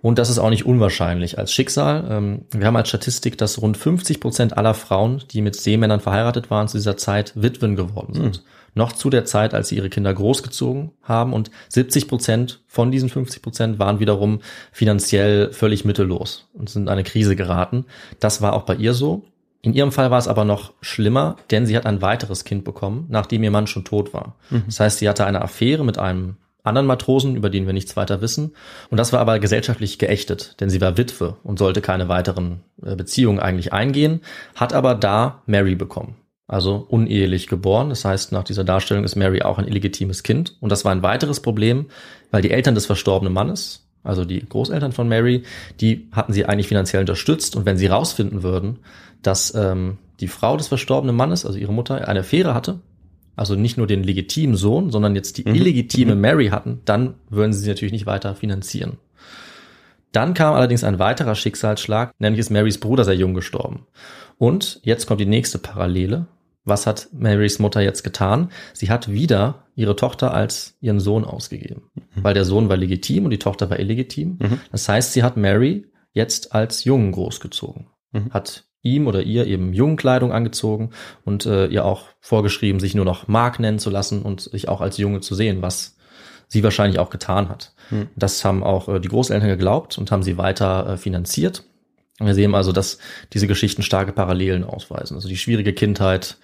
Und 0.02 0.20
das 0.20 0.30
ist 0.30 0.40
auch 0.40 0.50
nicht 0.50 0.66
unwahrscheinlich 0.66 1.38
als 1.40 1.52
Schicksal. 1.52 2.06
Ähm, 2.10 2.42
Wir 2.52 2.68
haben 2.68 2.76
als 2.76 2.90
Statistik, 2.90 3.38
dass 3.38 3.62
rund 3.62 3.78
50 3.78 4.20
Prozent 4.20 4.58
aller 4.58 4.74
Frauen, 4.74 5.24
die 5.32 5.42
mit 5.42 5.56
Seemännern 5.56 6.00
verheiratet 6.00 6.50
waren, 6.50 6.68
zu 6.68 6.78
dieser 6.78 6.98
Zeit 6.98 7.34
Witwen 7.36 7.76
geworden 7.76 8.14
sind. 8.14 8.44
Noch 8.78 8.92
zu 8.92 9.10
der 9.10 9.24
Zeit, 9.24 9.54
als 9.54 9.70
sie 9.70 9.78
ihre 9.78 9.90
Kinder 9.90 10.14
großgezogen 10.14 10.92
haben. 11.02 11.32
Und 11.32 11.50
70 11.70 12.08
Prozent 12.10 12.62
von 12.68 12.92
diesen 12.92 13.10
50 13.10 13.42
Prozent 13.42 13.80
waren 13.80 14.00
wiederum 14.00 14.42
finanziell 14.74 15.54
völlig 15.54 15.86
mittellos 15.86 16.50
und 16.54 16.70
sind 16.70 16.84
in 16.84 16.90
eine 16.90 17.04
Krise 17.04 17.36
geraten. 17.38 17.86
Das 18.20 18.42
war 18.42 18.54
auch 18.54 18.64
bei 18.64 18.76
ihr 18.76 18.94
so. 18.94 19.24
In 19.62 19.74
ihrem 19.74 19.92
Fall 19.92 20.12
war 20.12 20.20
es 20.20 20.28
aber 20.28 20.46
noch 20.46 20.74
schlimmer, 20.82 21.38
denn 21.50 21.66
sie 21.66 21.76
hat 21.76 21.88
ein 21.88 22.02
weiteres 22.02 22.44
Kind 22.44 22.64
bekommen, 22.66 23.06
nachdem 23.10 23.42
ihr 23.44 23.50
Mann 23.50 23.66
schon 23.66 23.84
tot 23.86 24.14
war. 24.14 24.36
Das 24.68 24.80
heißt, 24.80 25.00
sie 25.00 25.10
hatte 25.10 25.26
eine 25.26 25.42
Affäre 25.42 25.84
mit 25.84 25.98
einem 25.98 26.36
anderen 26.66 26.88
Matrosen, 26.88 27.36
über 27.36 27.50
den 27.50 27.66
wir 27.66 27.74
nichts 27.74 27.96
weiter 27.96 28.22
wissen. 28.22 28.56
Und 28.90 28.98
das 28.98 29.14
war 29.14 29.20
aber 29.20 29.40
gesellschaftlich 29.40 30.00
geächtet, 30.00 30.56
denn 30.60 30.70
sie 30.70 30.82
war 30.82 30.98
Witwe 30.98 31.38
und 31.44 31.60
sollte 31.60 31.82
keine 31.82 32.10
weiteren 32.10 32.62
äh, 32.84 32.96
Beziehungen 32.96 33.40
eigentlich 33.40 33.74
eingehen, 33.74 34.22
hat 34.56 34.74
aber 34.74 34.96
da 34.96 35.44
Mary 35.46 35.76
bekommen. 35.76 36.16
Also 36.48 36.86
unehelich 36.90 37.48
geboren. 37.48 37.90
Das 37.90 38.06
heißt, 38.06 38.32
nach 38.32 38.44
dieser 38.44 38.64
Darstellung 38.64 39.04
ist 39.04 39.16
Mary 39.16 39.42
auch 39.42 39.58
ein 39.58 39.68
illegitimes 39.68 40.22
Kind. 40.22 40.56
Und 40.60 40.72
das 40.72 40.86
war 40.86 40.92
ein 40.92 41.02
weiteres 41.02 41.40
Problem, 41.40 41.88
weil 42.30 42.44
die 42.44 42.52
Eltern 42.52 42.76
des 42.76 42.86
verstorbenen 42.86 43.34
Mannes, 43.34 43.88
also 44.04 44.26
die 44.26 44.48
Großeltern 44.48 44.92
von 44.92 45.08
Mary, 45.08 45.44
die 45.82 46.08
hatten 46.12 46.34
sie 46.34 46.46
eigentlich 46.46 46.68
finanziell 46.68 47.02
unterstützt. 47.02 47.56
Und 47.56 47.66
wenn 47.66 47.78
sie 47.78 47.88
rausfinden 47.88 48.44
würden, 48.44 48.78
dass 49.24 49.56
ähm, 49.56 49.98
die 50.20 50.28
Frau 50.28 50.56
des 50.56 50.68
verstorbenen 50.68 51.16
Mannes, 51.16 51.46
also 51.46 51.58
ihre 51.58 51.74
Mutter, 51.74 52.08
eine 52.08 52.20
Affäre 52.20 52.54
hatte, 52.54 52.80
also 53.36 53.56
nicht 53.56 53.78
nur 53.78 53.88
den 53.88 54.04
legitimen 54.04 54.56
Sohn, 54.56 54.92
sondern 54.92 55.16
jetzt 55.16 55.38
die 55.38 55.44
illegitime 55.44 56.16
Mary 56.16 56.48
hatten, 56.48 56.82
dann 56.86 57.16
würden 57.30 57.54
sie 57.54 57.60
sie 57.60 57.70
natürlich 57.70 57.92
nicht 57.92 58.06
weiter 58.06 58.36
finanzieren. 58.36 58.98
Dann 60.12 60.34
kam 60.34 60.54
allerdings 60.54 60.84
ein 60.84 61.00
weiterer 61.00 61.36
Schicksalsschlag, 61.36 62.14
nämlich 62.20 62.40
ist 62.40 62.50
Marys 62.50 62.80
Bruder 62.80 63.04
sehr 63.04 63.16
jung 63.16 63.34
gestorben. 63.34 63.86
Und 64.38 64.80
jetzt 64.84 65.08
kommt 65.08 65.20
die 65.20 65.26
nächste 65.26 65.58
Parallele. 65.58 66.28
Was 66.64 66.88
hat 66.88 67.10
Marys 67.12 67.60
Mutter 67.60 67.82
jetzt 67.82 68.04
getan? 68.04 68.50
Sie 68.74 68.90
hat 68.90 69.12
wieder 69.12 69.66
ihre 69.76 69.96
Tochter 69.96 70.34
als 70.34 70.78
ihren 70.80 71.00
Sohn 71.00 71.26
ausgegeben, 71.26 71.92
weil 72.16 72.34
der 72.34 72.46
Sohn 72.46 72.70
war 72.70 72.78
legitim 72.78 73.26
und 73.26 73.32
die 73.32 73.40
Tochter 73.40 73.70
war 73.70 73.78
illegitim. 73.80 74.40
Das 74.72 74.88
heißt, 74.90 75.14
sie 75.14 75.22
hat 75.22 75.38
Mary 75.38 75.86
jetzt 76.14 76.56
als 76.56 76.86
Jungen 76.86 77.12
großgezogen, 77.12 77.88
hat 78.32 78.64
ihm 78.86 79.08
oder 79.08 79.24
ihr 79.24 79.48
eben 79.48 79.74
Jungenkleidung 79.74 80.32
angezogen 80.32 80.92
und 81.26 81.46
äh, 81.46 81.66
ihr 81.68 81.84
auch 81.84 82.06
vorgeschrieben, 82.22 82.80
sich 82.80 82.96
nur 82.96 83.06
noch 83.06 83.28
Mark 83.28 83.60
nennen 83.60 83.80
zu 83.80 83.90
lassen 83.90 84.22
und 84.22 84.42
sich 84.42 84.70
auch 84.70 84.80
als 84.80 84.98
Junge 84.98 85.20
zu 85.20 85.36
sehen, 85.36 85.62
was 85.62 85.98
sie 86.48 86.64
wahrscheinlich 86.64 87.00
auch 87.00 87.10
getan 87.10 87.50
hat. 87.50 87.74
Das 88.16 88.46
haben 88.46 88.64
auch 88.64 88.88
äh, 88.88 89.00
die 89.00 89.08
Großeltern 89.08 89.50
geglaubt 89.50 89.98
und 89.98 90.12
haben 90.12 90.24
sie 90.24 90.38
weiter 90.38 90.88
äh, 90.88 90.98
finanziert. 90.98 91.64
Wir 92.20 92.34
sehen 92.34 92.56
also, 92.56 92.72
dass 92.72 93.00
diese 93.34 93.48
Geschichten 93.48 93.84
starke 93.84 94.14
Parallelen 94.14 94.64
ausweisen. 94.64 95.16
Also 95.16 95.28
die 95.28 95.38
schwierige 95.38 95.74
Kindheit, 95.74 96.38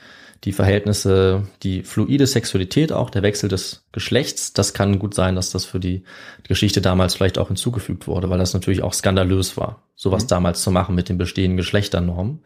die 0.43 0.53
Verhältnisse, 0.53 1.43
die 1.61 1.83
fluide 1.83 2.25
Sexualität 2.25 2.91
auch, 2.91 3.09
der 3.11 3.21
Wechsel 3.21 3.47
des 3.47 3.85
Geschlechts, 3.91 4.53
das 4.53 4.73
kann 4.73 4.97
gut 4.97 5.13
sein, 5.13 5.35
dass 5.35 5.51
das 5.51 5.65
für 5.65 5.79
die 5.79 6.03
Geschichte 6.47 6.81
damals 6.81 7.15
vielleicht 7.15 7.37
auch 7.37 7.47
hinzugefügt 7.47 8.07
wurde, 8.07 8.29
weil 8.29 8.39
das 8.39 8.53
natürlich 8.53 8.81
auch 8.81 8.93
skandalös 8.93 9.55
war, 9.55 9.83
sowas 9.95 10.25
damals 10.25 10.63
zu 10.63 10.71
machen 10.71 10.95
mit 10.95 11.09
den 11.09 11.19
bestehenden 11.19 11.57
Geschlechternormen. 11.57 12.39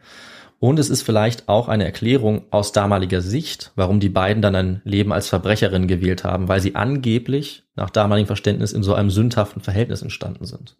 Und 0.58 0.78
es 0.78 0.88
ist 0.88 1.02
vielleicht 1.02 1.48
auch 1.48 1.68
eine 1.68 1.84
Erklärung 1.84 2.44
aus 2.50 2.72
damaliger 2.72 3.20
Sicht, 3.20 3.72
warum 3.76 4.00
die 4.00 4.08
beiden 4.08 4.40
dann 4.40 4.54
ein 4.54 4.80
Leben 4.84 5.12
als 5.12 5.28
Verbrecherin 5.28 5.86
gewählt 5.86 6.24
haben, 6.24 6.48
weil 6.48 6.60
sie 6.60 6.74
angeblich 6.74 7.64
nach 7.76 7.90
damaligem 7.90 8.26
Verständnis 8.26 8.72
in 8.72 8.82
so 8.82 8.94
einem 8.94 9.10
sündhaften 9.10 9.60
Verhältnis 9.60 10.00
entstanden 10.00 10.46
sind. 10.46 10.76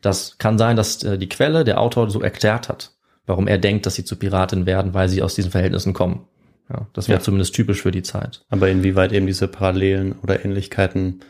Das 0.00 0.38
kann 0.38 0.58
sein, 0.58 0.76
dass 0.76 1.02
äh, 1.02 1.18
die 1.18 1.28
Quelle, 1.28 1.64
der 1.64 1.80
Autor 1.80 2.08
so 2.08 2.20
erklärt 2.20 2.68
hat, 2.68 2.92
warum 3.26 3.48
er 3.48 3.58
denkt, 3.58 3.84
dass 3.84 3.96
sie 3.96 4.04
zu 4.04 4.16
Piratin 4.16 4.64
werden, 4.64 4.94
weil 4.94 5.08
sie 5.08 5.22
aus 5.22 5.34
diesen 5.34 5.50
Verhältnissen 5.50 5.92
kommen. 5.92 6.26
Ja, 6.70 6.86
das 6.92 7.08
wäre 7.08 7.18
Ja. 7.18 7.22
zumindest 7.24 7.54
typisch 7.54 7.82
für 7.82 7.90
die 7.90 8.02
Zeit. 8.02 8.42
Aber 8.48 8.68
inwieweit 8.68 9.12
eben 9.12 9.26
diese 9.26 9.48
Parallelen 9.48 10.14
oder 10.22 10.44
Ähnlichkeiten 10.44 11.20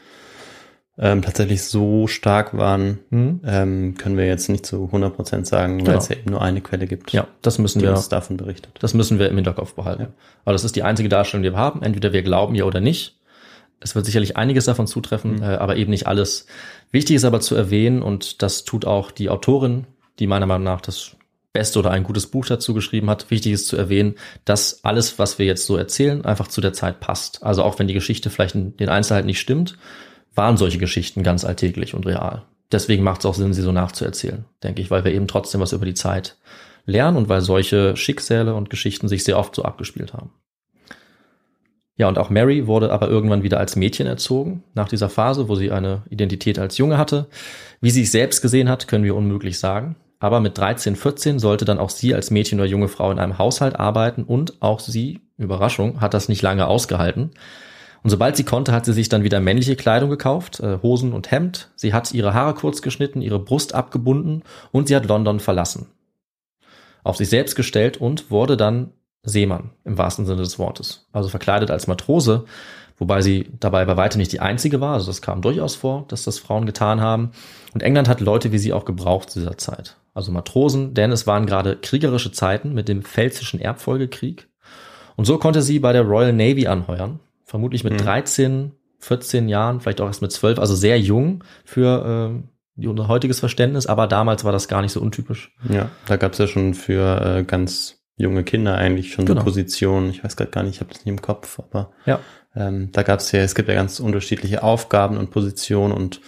ähm, 1.02 1.22
tatsächlich 1.22 1.62
so 1.62 2.06
stark 2.08 2.54
waren, 2.58 2.98
Mhm. 3.08 3.40
ähm, 3.46 3.94
können 3.96 4.18
wir 4.18 4.26
jetzt 4.26 4.50
nicht 4.50 4.66
zu 4.66 4.90
100% 4.92 5.46
sagen, 5.46 5.78
weil 5.78 5.84
Genau. 5.86 5.98
es 5.98 6.10
ja 6.10 6.16
eben 6.16 6.30
nur 6.30 6.42
eine 6.42 6.60
Quelle 6.60 6.86
gibt, 6.86 7.12
Ja, 7.12 7.26
das 7.40 7.58
müssen 7.58 7.78
die 7.78 7.86
wir, 7.86 7.92
uns 7.92 8.10
davon 8.10 8.36
berichtet. 8.36 8.72
das 8.80 8.92
müssen 8.92 9.18
wir 9.18 9.30
im 9.30 9.36
Hinterkopf 9.36 9.72
behalten. 9.74 10.02
Ja. 10.02 10.08
Aber 10.44 10.52
das 10.52 10.62
ist 10.64 10.76
die 10.76 10.82
einzige 10.82 11.08
Darstellung, 11.08 11.42
die 11.42 11.52
wir 11.52 11.58
haben. 11.58 11.82
Entweder 11.82 12.12
wir 12.12 12.22
glauben 12.22 12.54
ihr 12.54 12.66
oder 12.66 12.80
nicht. 12.80 13.16
Es 13.80 13.94
wird 13.94 14.04
sicherlich 14.04 14.36
einiges 14.36 14.66
davon 14.66 14.86
zutreffen, 14.86 15.36
Mhm. 15.36 15.42
äh, 15.42 15.46
aber 15.54 15.76
eben 15.76 15.90
nicht 15.90 16.06
alles. 16.06 16.44
Wichtig 16.92 17.16
ist 17.16 17.24
aber 17.24 17.40
zu 17.40 17.54
erwähnen, 17.54 18.02
und 18.02 18.42
das 18.42 18.64
tut 18.64 18.84
auch 18.84 19.10
die 19.10 19.30
Autorin, 19.30 19.86
die 20.18 20.26
meiner 20.26 20.44
Meinung 20.44 20.64
nach 20.64 20.82
das 20.82 21.16
beste 21.52 21.78
oder 21.78 21.90
ein 21.90 22.04
gutes 22.04 22.28
Buch 22.28 22.46
dazu 22.46 22.74
geschrieben 22.74 23.10
hat. 23.10 23.30
Wichtig 23.30 23.52
ist 23.52 23.66
zu 23.66 23.76
erwähnen, 23.76 24.14
dass 24.44 24.84
alles, 24.84 25.18
was 25.18 25.38
wir 25.38 25.46
jetzt 25.46 25.66
so 25.66 25.76
erzählen, 25.76 26.24
einfach 26.24 26.48
zu 26.48 26.60
der 26.60 26.72
Zeit 26.72 27.00
passt. 27.00 27.42
Also 27.42 27.62
auch 27.62 27.78
wenn 27.78 27.88
die 27.88 27.94
Geschichte 27.94 28.30
vielleicht 28.30 28.54
in 28.54 28.76
den 28.76 28.88
Einzelheiten 28.88 29.26
nicht 29.26 29.40
stimmt, 29.40 29.76
waren 30.34 30.56
solche 30.56 30.78
Geschichten 30.78 31.22
ganz 31.22 31.44
alltäglich 31.44 31.94
und 31.94 32.06
real. 32.06 32.44
Deswegen 32.70 33.02
macht 33.02 33.20
es 33.20 33.26
auch 33.26 33.34
Sinn, 33.34 33.52
sie 33.52 33.62
so 33.62 33.72
nachzuerzählen, 33.72 34.44
denke 34.62 34.80
ich, 34.80 34.90
weil 34.90 35.04
wir 35.04 35.12
eben 35.12 35.26
trotzdem 35.26 35.60
was 35.60 35.72
über 35.72 35.86
die 35.86 35.94
Zeit 35.94 36.36
lernen 36.86 37.16
und 37.16 37.28
weil 37.28 37.40
solche 37.40 37.96
Schicksale 37.96 38.54
und 38.54 38.70
Geschichten 38.70 39.08
sich 39.08 39.24
sehr 39.24 39.38
oft 39.38 39.54
so 39.54 39.64
abgespielt 39.64 40.12
haben. 40.12 40.30
Ja, 41.96 42.08
und 42.08 42.16
auch 42.16 42.30
Mary 42.30 42.66
wurde 42.66 42.92
aber 42.92 43.08
irgendwann 43.08 43.42
wieder 43.42 43.58
als 43.58 43.76
Mädchen 43.76 44.06
erzogen, 44.06 44.64
nach 44.72 44.88
dieser 44.88 45.10
Phase, 45.10 45.48
wo 45.48 45.54
sie 45.54 45.70
eine 45.70 46.02
Identität 46.08 46.58
als 46.58 46.78
Junge 46.78 46.96
hatte. 46.96 47.26
Wie 47.82 47.90
sie 47.90 48.00
sich 48.00 48.10
selbst 48.10 48.40
gesehen 48.40 48.70
hat, 48.70 48.88
können 48.88 49.04
wir 49.04 49.14
unmöglich 49.14 49.58
sagen. 49.58 49.96
Aber 50.20 50.40
mit 50.40 50.56
13, 50.58 50.96
14 50.96 51.38
sollte 51.38 51.64
dann 51.64 51.78
auch 51.78 51.90
sie 51.90 52.14
als 52.14 52.30
Mädchen 52.30 52.60
oder 52.60 52.68
junge 52.68 52.88
Frau 52.88 53.10
in 53.10 53.18
einem 53.18 53.38
Haushalt 53.38 53.80
arbeiten 53.80 54.22
und 54.22 54.60
auch 54.62 54.78
sie, 54.78 55.20
Überraschung, 55.38 56.02
hat 56.02 56.12
das 56.12 56.28
nicht 56.28 56.42
lange 56.42 56.66
ausgehalten. 56.66 57.30
Und 58.02 58.10
sobald 58.10 58.36
sie 58.36 58.44
konnte, 58.44 58.72
hat 58.72 58.84
sie 58.84 58.92
sich 58.92 59.08
dann 59.08 59.24
wieder 59.24 59.40
männliche 59.40 59.76
Kleidung 59.76 60.10
gekauft, 60.10 60.60
äh, 60.60 60.78
Hosen 60.82 61.14
und 61.14 61.30
Hemd. 61.30 61.70
Sie 61.74 61.92
hat 61.92 62.12
ihre 62.12 62.34
Haare 62.34 62.54
kurz 62.54 62.82
geschnitten, 62.82 63.22
ihre 63.22 63.38
Brust 63.38 63.74
abgebunden 63.74 64.42
und 64.72 64.88
sie 64.88 64.96
hat 64.96 65.06
London 65.06 65.40
verlassen. 65.40 65.86
Auf 67.02 67.16
sich 67.16 67.30
selbst 67.30 67.56
gestellt 67.56 67.96
und 67.96 68.30
wurde 68.30 68.58
dann 68.58 68.92
Seemann 69.22 69.70
im 69.84 69.98
wahrsten 69.98 70.26
Sinne 70.26 70.42
des 70.42 70.58
Wortes. 70.58 71.08
Also 71.12 71.28
verkleidet 71.30 71.70
als 71.70 71.86
Matrose, 71.86 72.44
wobei 72.98 73.22
sie 73.22 73.50
dabei 73.58 73.84
bei 73.86 73.96
weitem 73.96 74.18
nicht 74.18 74.32
die 74.32 74.40
einzige 74.40 74.80
war. 74.80 74.94
Also 74.94 75.06
das 75.06 75.22
kam 75.22 75.40
durchaus 75.42 75.76
vor, 75.76 76.04
dass 76.08 76.24
das 76.24 76.38
Frauen 76.38 76.66
getan 76.66 77.00
haben. 77.00 77.32
Und 77.72 77.82
England 77.82 78.08
hat 78.08 78.20
Leute 78.20 78.52
wie 78.52 78.58
sie 78.58 78.72
auch 78.72 78.84
gebraucht 78.84 79.30
zu 79.30 79.40
dieser 79.40 79.58
Zeit. 79.58 79.96
Also 80.20 80.32
Matrosen, 80.32 80.92
denn 80.94 81.12
es 81.12 81.26
waren 81.26 81.46
gerade 81.46 81.76
kriegerische 81.76 82.30
Zeiten 82.30 82.74
mit 82.74 82.88
dem 82.88 83.02
Pfälzischen 83.02 83.58
Erbfolgekrieg. 83.60 84.48
Und 85.16 85.24
so 85.24 85.38
konnte 85.38 85.62
sie 85.62 85.78
bei 85.78 85.92
der 85.94 86.02
Royal 86.02 86.32
Navy 86.34 86.66
anheuern. 86.66 87.20
Vermutlich 87.44 87.84
mit 87.84 87.94
Mhm. 87.94 87.98
13, 87.98 88.72
14 88.98 89.48
Jahren, 89.48 89.80
vielleicht 89.80 90.00
auch 90.02 90.06
erst 90.06 90.20
mit 90.22 90.30
12, 90.30 90.58
also 90.58 90.74
sehr 90.74 91.00
jung 91.00 91.42
für 91.64 92.42
die- 92.76 92.86
unser 92.86 93.08
heutiges 93.08 93.40
Verständnis, 93.40 93.86
aber 93.86 94.06
damals 94.06 94.44
war 94.44 94.52
das 94.52 94.68
gar 94.68 94.82
nicht 94.82 94.92
so 94.92 95.00
untypisch. 95.00 95.54
Ja, 95.68 95.90
da 96.06 96.16
gab 96.16 96.32
es 96.32 96.38
ja 96.38 96.46
schon 96.46 96.74
für 96.74 97.38
äh, 97.38 97.44
ganz 97.44 97.96
junge 98.16 98.44
Kinder 98.44 98.74
eigentlich 98.76 99.12
schon 99.14 99.24
Genau. 99.26 99.40
so 99.40 99.44
Positionen. 99.46 100.10
Ich 100.10 100.22
weiß 100.22 100.36
gerade 100.36 100.50
gar 100.50 100.62
nicht, 100.62 100.74
ich 100.76 100.80
habe 100.80 100.90
das 100.92 100.98
nicht 101.00 101.08
im 101.08 101.22
Kopf, 101.22 101.58
aber 101.58 101.92
Ja. 102.06 102.20
ähm, 102.54 102.90
da 102.92 103.02
gab 103.02 103.20
es 103.20 103.32
ja, 103.32 103.40
es 103.40 103.54
gibt 103.54 103.68
ja 103.68 103.74
ganz 103.74 104.00
unterschiedliche 104.00 104.62
Aufgaben 104.62 105.16
und 105.16 105.30
Positionen 105.30 105.92
und 105.94 106.20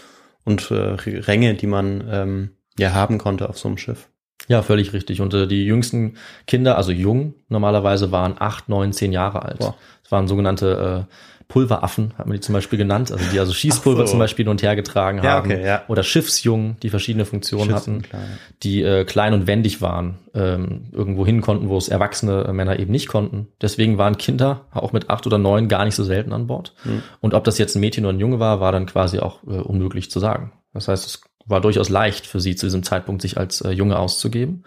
und 0.45 0.73
äh, 0.73 0.75
Ränge, 0.75 1.55
die 1.55 1.69
man 1.69 2.03
ähm, 2.11 2.51
ja 2.79 2.93
haben 2.93 3.19
konnte 3.19 3.49
auf 3.49 3.59
so 3.59 3.69
einem 3.69 3.79
Schiff. 3.79 4.09
Ja, 4.49 4.63
völlig 4.63 4.93
richtig. 4.93 5.21
Und 5.21 5.35
äh, 5.35 5.47
die 5.47 5.65
jüngsten 5.65 6.17
Kinder, 6.47 6.77
also 6.77 6.93
jung 6.93 7.35
normalerweise, 7.49 8.11
waren 8.13 8.35
acht, 8.39 8.69
neun, 8.69 8.93
zehn 8.93 9.13
Jahre 9.13 9.43
alt. 9.43 9.59
Boah. 9.59 9.77
Das 10.03 10.13
waren 10.13 10.27
sogenannte 10.27 11.07
äh, 11.09 11.15
Pulveraffen, 11.53 12.15
hat 12.17 12.27
man 12.27 12.35
die 12.37 12.41
zum 12.41 12.55
Beispiel 12.55 12.79
genannt, 12.79 13.13
also 13.13 13.23
die 13.31 13.39
also 13.39 13.53
Schießpulver 13.53 14.07
so. 14.07 14.13
zum 14.13 14.19
Beispiel 14.19 14.45
hin 14.45 14.51
und 14.51 14.63
her 14.63 14.75
getragen 14.75 15.19
Ja, 15.23 15.33
haben. 15.33 15.51
okay, 15.51 15.63
ja. 15.67 15.83
Oder 15.89 16.03
Schiffsjungen, 16.03 16.79
die 16.83 16.89
verschiedene 16.89 17.27
Funktionen 17.27 17.75
hatten, 17.75 18.01
klar, 18.01 18.23
ja. 18.23 18.29
die 18.63 18.83
äh, 18.83 19.05
klein 19.05 19.35
und 19.35 19.47
wendig 19.47 19.83
waren, 19.83 20.19
ähm, 20.33 20.85
irgendwo 20.93 21.27
hin 21.27 21.43
konnten, 21.43 21.69
wo 21.69 21.77
es 21.77 21.89
erwachsene 21.89 22.45
äh, 22.45 22.53
Männer 22.55 22.79
eben 22.79 22.91
nicht 22.91 23.07
konnten. 23.09 23.49
Deswegen 23.61 23.99
waren 23.99 24.17
Kinder 24.17 24.63
auch 24.73 24.95
mit 24.95 25.11
acht 25.11 25.27
oder 25.27 25.37
neun 25.37 25.69
gar 25.69 25.85
nicht 25.85 25.95
so 25.95 26.05
selten 26.05 26.33
an 26.33 26.47
Bord. 26.47 26.75
Hm. 26.85 27.03
Und 27.21 27.35
ob 27.35 27.45
das 27.45 27.59
jetzt 27.59 27.77
ein 27.77 27.81
Mädchen 27.81 28.07
oder 28.07 28.15
ein 28.15 28.21
Junge 28.21 28.39
war, 28.39 28.61
war 28.61 28.73
dann 28.73 28.87
quasi 28.87 29.19
auch 29.19 29.43
äh, 29.43 29.51
unmöglich 29.51 30.11
zu 30.11 30.21
sagen. 30.21 30.53
Das 30.73 30.89
heißt, 30.89 31.07
es 31.07 31.21
war 31.53 31.61
durchaus 31.61 31.89
leicht 31.89 32.27
für 32.27 32.41
sie 32.41 32.57
zu 32.57 32.67
diesem 32.67 32.83
Zeitpunkt, 32.83 33.23
sich 33.23 33.39
als 33.39 33.61
äh, 33.61 33.71
Junge 33.71 33.99
auszugeben. 33.99 34.65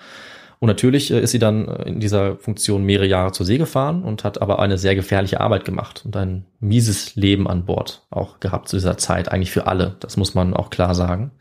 Und 0.59 0.67
natürlich 0.67 1.11
äh, 1.11 1.19
ist 1.19 1.31
sie 1.31 1.39
dann 1.39 1.67
äh, 1.67 1.89
in 1.89 1.99
dieser 1.99 2.37
Funktion 2.37 2.83
mehrere 2.83 3.07
Jahre 3.07 3.33
zur 3.33 3.45
See 3.45 3.57
gefahren 3.57 4.03
und 4.03 4.23
hat 4.23 4.41
aber 4.41 4.59
eine 4.59 4.77
sehr 4.77 4.95
gefährliche 4.95 5.41
Arbeit 5.41 5.65
gemacht 5.65 6.03
und 6.05 6.15
ein 6.15 6.45
mieses 6.59 7.15
Leben 7.15 7.47
an 7.47 7.65
Bord 7.65 8.05
auch 8.09 8.39
gehabt 8.39 8.69
zu 8.69 8.77
dieser 8.77 8.97
Zeit, 8.97 9.29
eigentlich 9.31 9.51
für 9.51 9.67
alle. 9.67 9.97
Das 9.99 10.15
muss 10.15 10.33
man 10.33 10.53
auch 10.53 10.69
klar 10.69 10.95
sagen. 10.95 11.31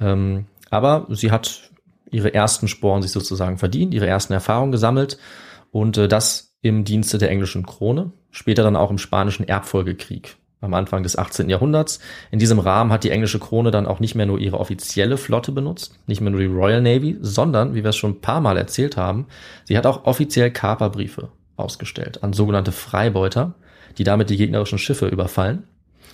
Ähm, 0.00 0.46
aber 0.70 1.06
sie 1.10 1.32
hat 1.32 1.70
ihre 2.10 2.32
ersten 2.32 2.68
Sporen 2.68 3.02
sich 3.02 3.10
sozusagen 3.10 3.58
verdient, 3.58 3.92
ihre 3.92 4.06
ersten 4.06 4.32
Erfahrungen 4.32 4.72
gesammelt 4.72 5.18
und 5.72 5.98
äh, 5.98 6.08
das 6.08 6.56
im 6.60 6.84
Dienste 6.84 7.18
der 7.18 7.30
englischen 7.30 7.66
Krone, 7.66 8.12
später 8.30 8.62
dann 8.62 8.76
auch 8.76 8.90
im 8.90 8.98
spanischen 8.98 9.46
Erbfolgekrieg 9.46 10.36
am 10.60 10.74
Anfang 10.74 11.02
des 11.02 11.16
18. 11.16 11.48
Jahrhunderts. 11.48 12.00
In 12.30 12.38
diesem 12.38 12.58
Rahmen 12.58 12.92
hat 12.92 13.04
die 13.04 13.10
englische 13.10 13.38
Krone 13.38 13.70
dann 13.70 13.86
auch 13.86 14.00
nicht 14.00 14.14
mehr 14.14 14.26
nur 14.26 14.38
ihre 14.38 14.58
offizielle 14.58 15.16
Flotte 15.16 15.52
benutzt, 15.52 15.98
nicht 16.06 16.20
mehr 16.20 16.30
nur 16.30 16.40
die 16.40 16.46
Royal 16.46 16.82
Navy, 16.82 17.16
sondern, 17.20 17.74
wie 17.74 17.84
wir 17.84 17.90
es 17.90 17.96
schon 17.96 18.12
ein 18.12 18.20
paar 18.20 18.40
Mal 18.40 18.56
erzählt 18.56 18.96
haben, 18.96 19.26
sie 19.64 19.76
hat 19.76 19.86
auch 19.86 20.04
offiziell 20.04 20.50
Kaperbriefe 20.50 21.28
ausgestellt 21.56 22.22
an 22.22 22.32
sogenannte 22.32 22.72
Freibeuter, 22.72 23.54
die 23.98 24.04
damit 24.04 24.30
die 24.30 24.36
gegnerischen 24.36 24.78
Schiffe 24.78 25.06
überfallen. 25.06 25.64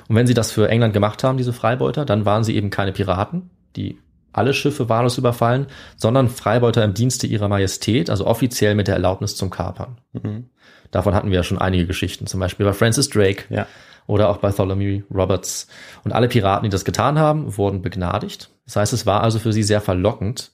Und 0.08 0.16
wenn 0.16 0.26
sie 0.26 0.34
das 0.34 0.50
für 0.50 0.68
England 0.68 0.92
gemacht 0.92 1.24
haben, 1.24 1.38
diese 1.38 1.52
Freibeuter, 1.52 2.04
dann 2.04 2.24
waren 2.24 2.44
sie 2.44 2.56
eben 2.56 2.70
keine 2.70 2.92
Piraten, 2.92 3.50
die 3.76 3.98
alle 4.32 4.52
Schiffe 4.52 4.88
wahllos 4.88 5.16
überfallen, 5.16 5.66
sondern 5.96 6.28
Freibeuter 6.28 6.84
im 6.84 6.92
Dienste 6.92 7.26
ihrer 7.26 7.48
Majestät, 7.48 8.10
also 8.10 8.26
offiziell 8.26 8.74
mit 8.74 8.88
der 8.88 8.96
Erlaubnis 8.96 9.36
zum 9.36 9.50
Kapern. 9.50 9.98
Mhm. 10.12 10.46
Davon 10.90 11.14
hatten 11.14 11.30
wir 11.30 11.36
ja 11.36 11.42
schon 11.42 11.58
einige 11.58 11.86
Geschichten, 11.86 12.26
zum 12.26 12.40
Beispiel 12.40 12.66
bei 12.66 12.72
Francis 12.72 13.08
Drake 13.08 13.44
Ja. 13.48 13.66
Oder 14.06 14.28
auch 14.28 14.38
Bartholomew 14.38 15.02
Roberts. 15.12 15.68
Und 16.04 16.12
alle 16.12 16.28
Piraten, 16.28 16.64
die 16.64 16.70
das 16.70 16.84
getan 16.84 17.18
haben, 17.18 17.56
wurden 17.56 17.82
begnadigt. 17.82 18.50
Das 18.66 18.76
heißt, 18.76 18.92
es 18.92 19.06
war 19.06 19.22
also 19.22 19.38
für 19.38 19.52
sie 19.52 19.62
sehr 19.62 19.80
verlockend, 19.80 20.52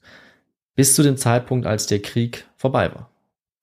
bis 0.74 0.94
zu 0.94 1.02
dem 1.02 1.16
Zeitpunkt, 1.16 1.66
als 1.66 1.86
der 1.86 2.00
Krieg 2.00 2.46
vorbei 2.56 2.92
war. 2.94 3.10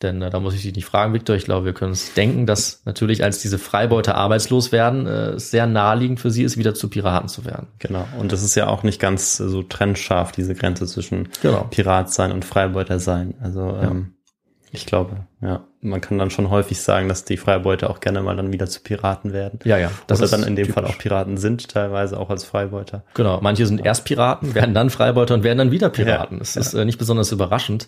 Denn 0.01 0.21
äh, 0.21 0.29
da 0.29 0.39
muss 0.39 0.53
ich 0.53 0.61
dich 0.61 0.75
nicht 0.75 0.85
fragen, 0.85 1.13
Victor. 1.13 1.35
Ich 1.35 1.45
glaube, 1.45 1.65
wir 1.65 1.73
können 1.73 1.91
uns 1.91 2.13
denken, 2.13 2.45
dass 2.45 2.83
natürlich, 2.85 3.23
als 3.23 3.41
diese 3.41 3.57
Freibeuter 3.57 4.15
arbeitslos 4.15 4.71
werden, 4.71 5.07
äh, 5.07 5.29
es 5.31 5.49
sehr 5.49 5.65
naheliegend 5.65 6.19
für 6.19 6.29
sie 6.29 6.43
ist, 6.43 6.57
wieder 6.57 6.75
zu 6.75 6.87
Piraten 6.89 7.29
zu 7.29 7.45
werden. 7.45 7.67
Genau. 7.79 8.07
Und 8.19 8.31
das 8.31 8.43
ist 8.43 8.53
ja 8.55 8.67
auch 8.67 8.83
nicht 8.83 8.99
ganz 8.99 9.37
so 9.37 9.63
trennscharf, 9.63 10.31
diese 10.31 10.53
Grenze 10.53 10.85
zwischen 10.85 11.29
Genau. 11.41 11.63
Pirat 11.71 12.13
sein 12.13 12.31
und 12.31 12.45
Freibeuter 12.45 12.99
sein. 12.99 13.33
Also 13.41 13.75
ähm, 13.81 14.13
ich 14.71 14.85
glaube, 14.85 15.25
ja, 15.41 15.65
man 15.89 16.01
kann 16.01 16.17
dann 16.17 16.29
schon 16.29 16.49
häufig 16.49 16.81
sagen, 16.81 17.09
dass 17.09 17.25
die 17.25 17.37
Freibeuter 17.37 17.89
auch 17.89 17.99
gerne 17.99 18.21
mal 18.21 18.35
dann 18.35 18.51
wieder 18.53 18.67
zu 18.67 18.81
Piraten 18.81 19.33
werden. 19.33 19.59
Ja, 19.63 19.77
ja. 19.77 19.91
Das 20.07 20.19
Oder 20.19 20.29
dann 20.29 20.43
in 20.43 20.55
dem 20.55 20.67
typisch. 20.67 20.73
Fall 20.75 20.85
auch 20.85 20.97
Piraten 20.97 21.37
sind, 21.37 21.69
teilweise 21.69 22.19
auch 22.19 22.29
als 22.29 22.43
Freibeuter. 22.43 23.03
Genau, 23.13 23.39
manche 23.41 23.65
sind 23.65 23.85
erst 23.85 24.05
Piraten, 24.05 24.55
werden 24.55 24.73
dann 24.73 24.89
Freibeuter 24.89 25.33
und 25.33 25.43
werden 25.43 25.57
dann 25.57 25.71
wieder 25.71 25.89
Piraten. 25.89 26.37
Ja, 26.37 26.43
Es 26.43 26.55
ist 26.55 26.73
äh, 26.73 26.85
nicht 26.85 26.97
besonders 26.99 27.31
überraschend. 27.31 27.87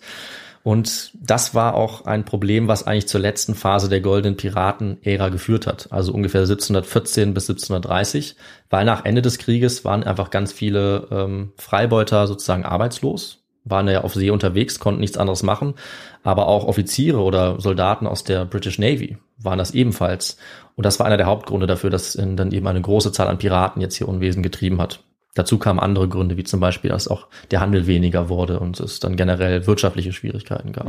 Und 0.62 1.12
das 1.14 1.54
war 1.54 1.74
auch 1.74 2.04
ein 2.04 2.26
Problem, 2.26 2.68
was 2.68 2.86
eigentlich 2.86 3.08
zur 3.08 3.20
letzten 3.20 3.54
Phase 3.54 3.88
der 3.88 4.02
goldenen 4.02 4.36
Piraten-Ära 4.36 5.30
geführt 5.30 5.66
hat, 5.66 5.88
also 5.90 6.12
ungefähr 6.12 6.42
1714 6.42 7.32
bis 7.32 7.48
1730, 7.48 8.36
weil 8.68 8.84
nach 8.84 9.06
Ende 9.06 9.22
des 9.22 9.38
Krieges 9.38 9.86
waren 9.86 10.04
einfach 10.04 10.28
ganz 10.28 10.52
viele 10.52 11.08
ähm, 11.10 11.52
Freibeuter 11.56 12.26
sozusagen 12.26 12.66
arbeitslos, 12.66 13.39
waren 13.70 13.88
ja 13.88 14.02
auf 14.02 14.14
See 14.14 14.30
unterwegs, 14.30 14.78
konnten 14.78 15.00
nichts 15.00 15.18
anderes 15.18 15.42
machen, 15.42 15.74
aber 16.22 16.46
auch 16.46 16.66
Offiziere 16.66 17.20
oder 17.20 17.60
Soldaten 17.60 18.06
aus 18.06 18.24
der 18.24 18.44
British 18.44 18.78
Navy 18.78 19.18
waren 19.38 19.58
das 19.58 19.72
ebenfalls. 19.72 20.36
Und 20.76 20.84
das 20.86 20.98
war 20.98 21.06
einer 21.06 21.16
der 21.16 21.26
Hauptgründe 21.26 21.66
dafür, 21.66 21.90
dass 21.90 22.12
dann 22.14 22.52
eben 22.52 22.66
eine 22.66 22.80
große 22.80 23.12
Zahl 23.12 23.28
an 23.28 23.38
Piraten 23.38 23.80
jetzt 23.80 23.96
hier 23.96 24.08
Unwesen 24.08 24.42
getrieben 24.42 24.80
hat. 24.80 25.00
Dazu 25.34 25.58
kamen 25.58 25.78
andere 25.78 26.08
Gründe, 26.08 26.36
wie 26.36 26.44
zum 26.44 26.60
Beispiel, 26.60 26.90
dass 26.90 27.08
auch 27.08 27.28
der 27.50 27.60
Handel 27.60 27.86
weniger 27.86 28.28
wurde 28.28 28.58
und 28.58 28.80
es 28.80 29.00
dann 29.00 29.16
generell 29.16 29.66
wirtschaftliche 29.66 30.12
Schwierigkeiten 30.12 30.72
gab. 30.72 30.88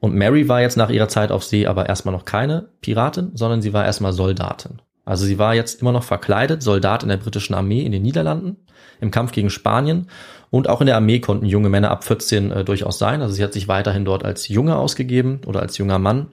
Und 0.00 0.14
Mary 0.14 0.48
war 0.48 0.60
jetzt 0.60 0.76
nach 0.76 0.90
ihrer 0.90 1.08
Zeit 1.08 1.30
auf 1.30 1.44
See 1.44 1.66
aber 1.66 1.88
erstmal 1.88 2.14
noch 2.14 2.24
keine 2.24 2.68
Piratin, 2.80 3.32
sondern 3.34 3.62
sie 3.62 3.72
war 3.72 3.84
erstmal 3.84 4.12
Soldatin. 4.12 4.80
Also 5.04 5.24
sie 5.24 5.38
war 5.38 5.54
jetzt 5.54 5.80
immer 5.80 5.92
noch 5.92 6.04
verkleidet, 6.04 6.62
Soldat 6.62 7.02
in 7.02 7.08
der 7.08 7.16
britischen 7.16 7.54
Armee 7.54 7.80
in 7.82 7.92
den 7.92 8.02
Niederlanden, 8.02 8.56
im 9.00 9.10
Kampf 9.10 9.32
gegen 9.32 9.50
Spanien. 9.50 10.08
Und 10.50 10.68
auch 10.68 10.80
in 10.80 10.86
der 10.86 10.96
Armee 10.96 11.20
konnten 11.20 11.46
junge 11.46 11.68
Männer 11.68 11.90
ab 11.90 12.04
14 12.04 12.50
äh, 12.50 12.64
durchaus 12.64 12.98
sein. 12.98 13.22
Also 13.22 13.34
sie 13.34 13.44
hat 13.44 13.52
sich 13.52 13.68
weiterhin 13.68 14.04
dort 14.04 14.24
als 14.24 14.48
Junge 14.48 14.76
ausgegeben 14.76 15.40
oder 15.46 15.60
als 15.60 15.78
junger 15.78 15.98
Mann. 15.98 16.32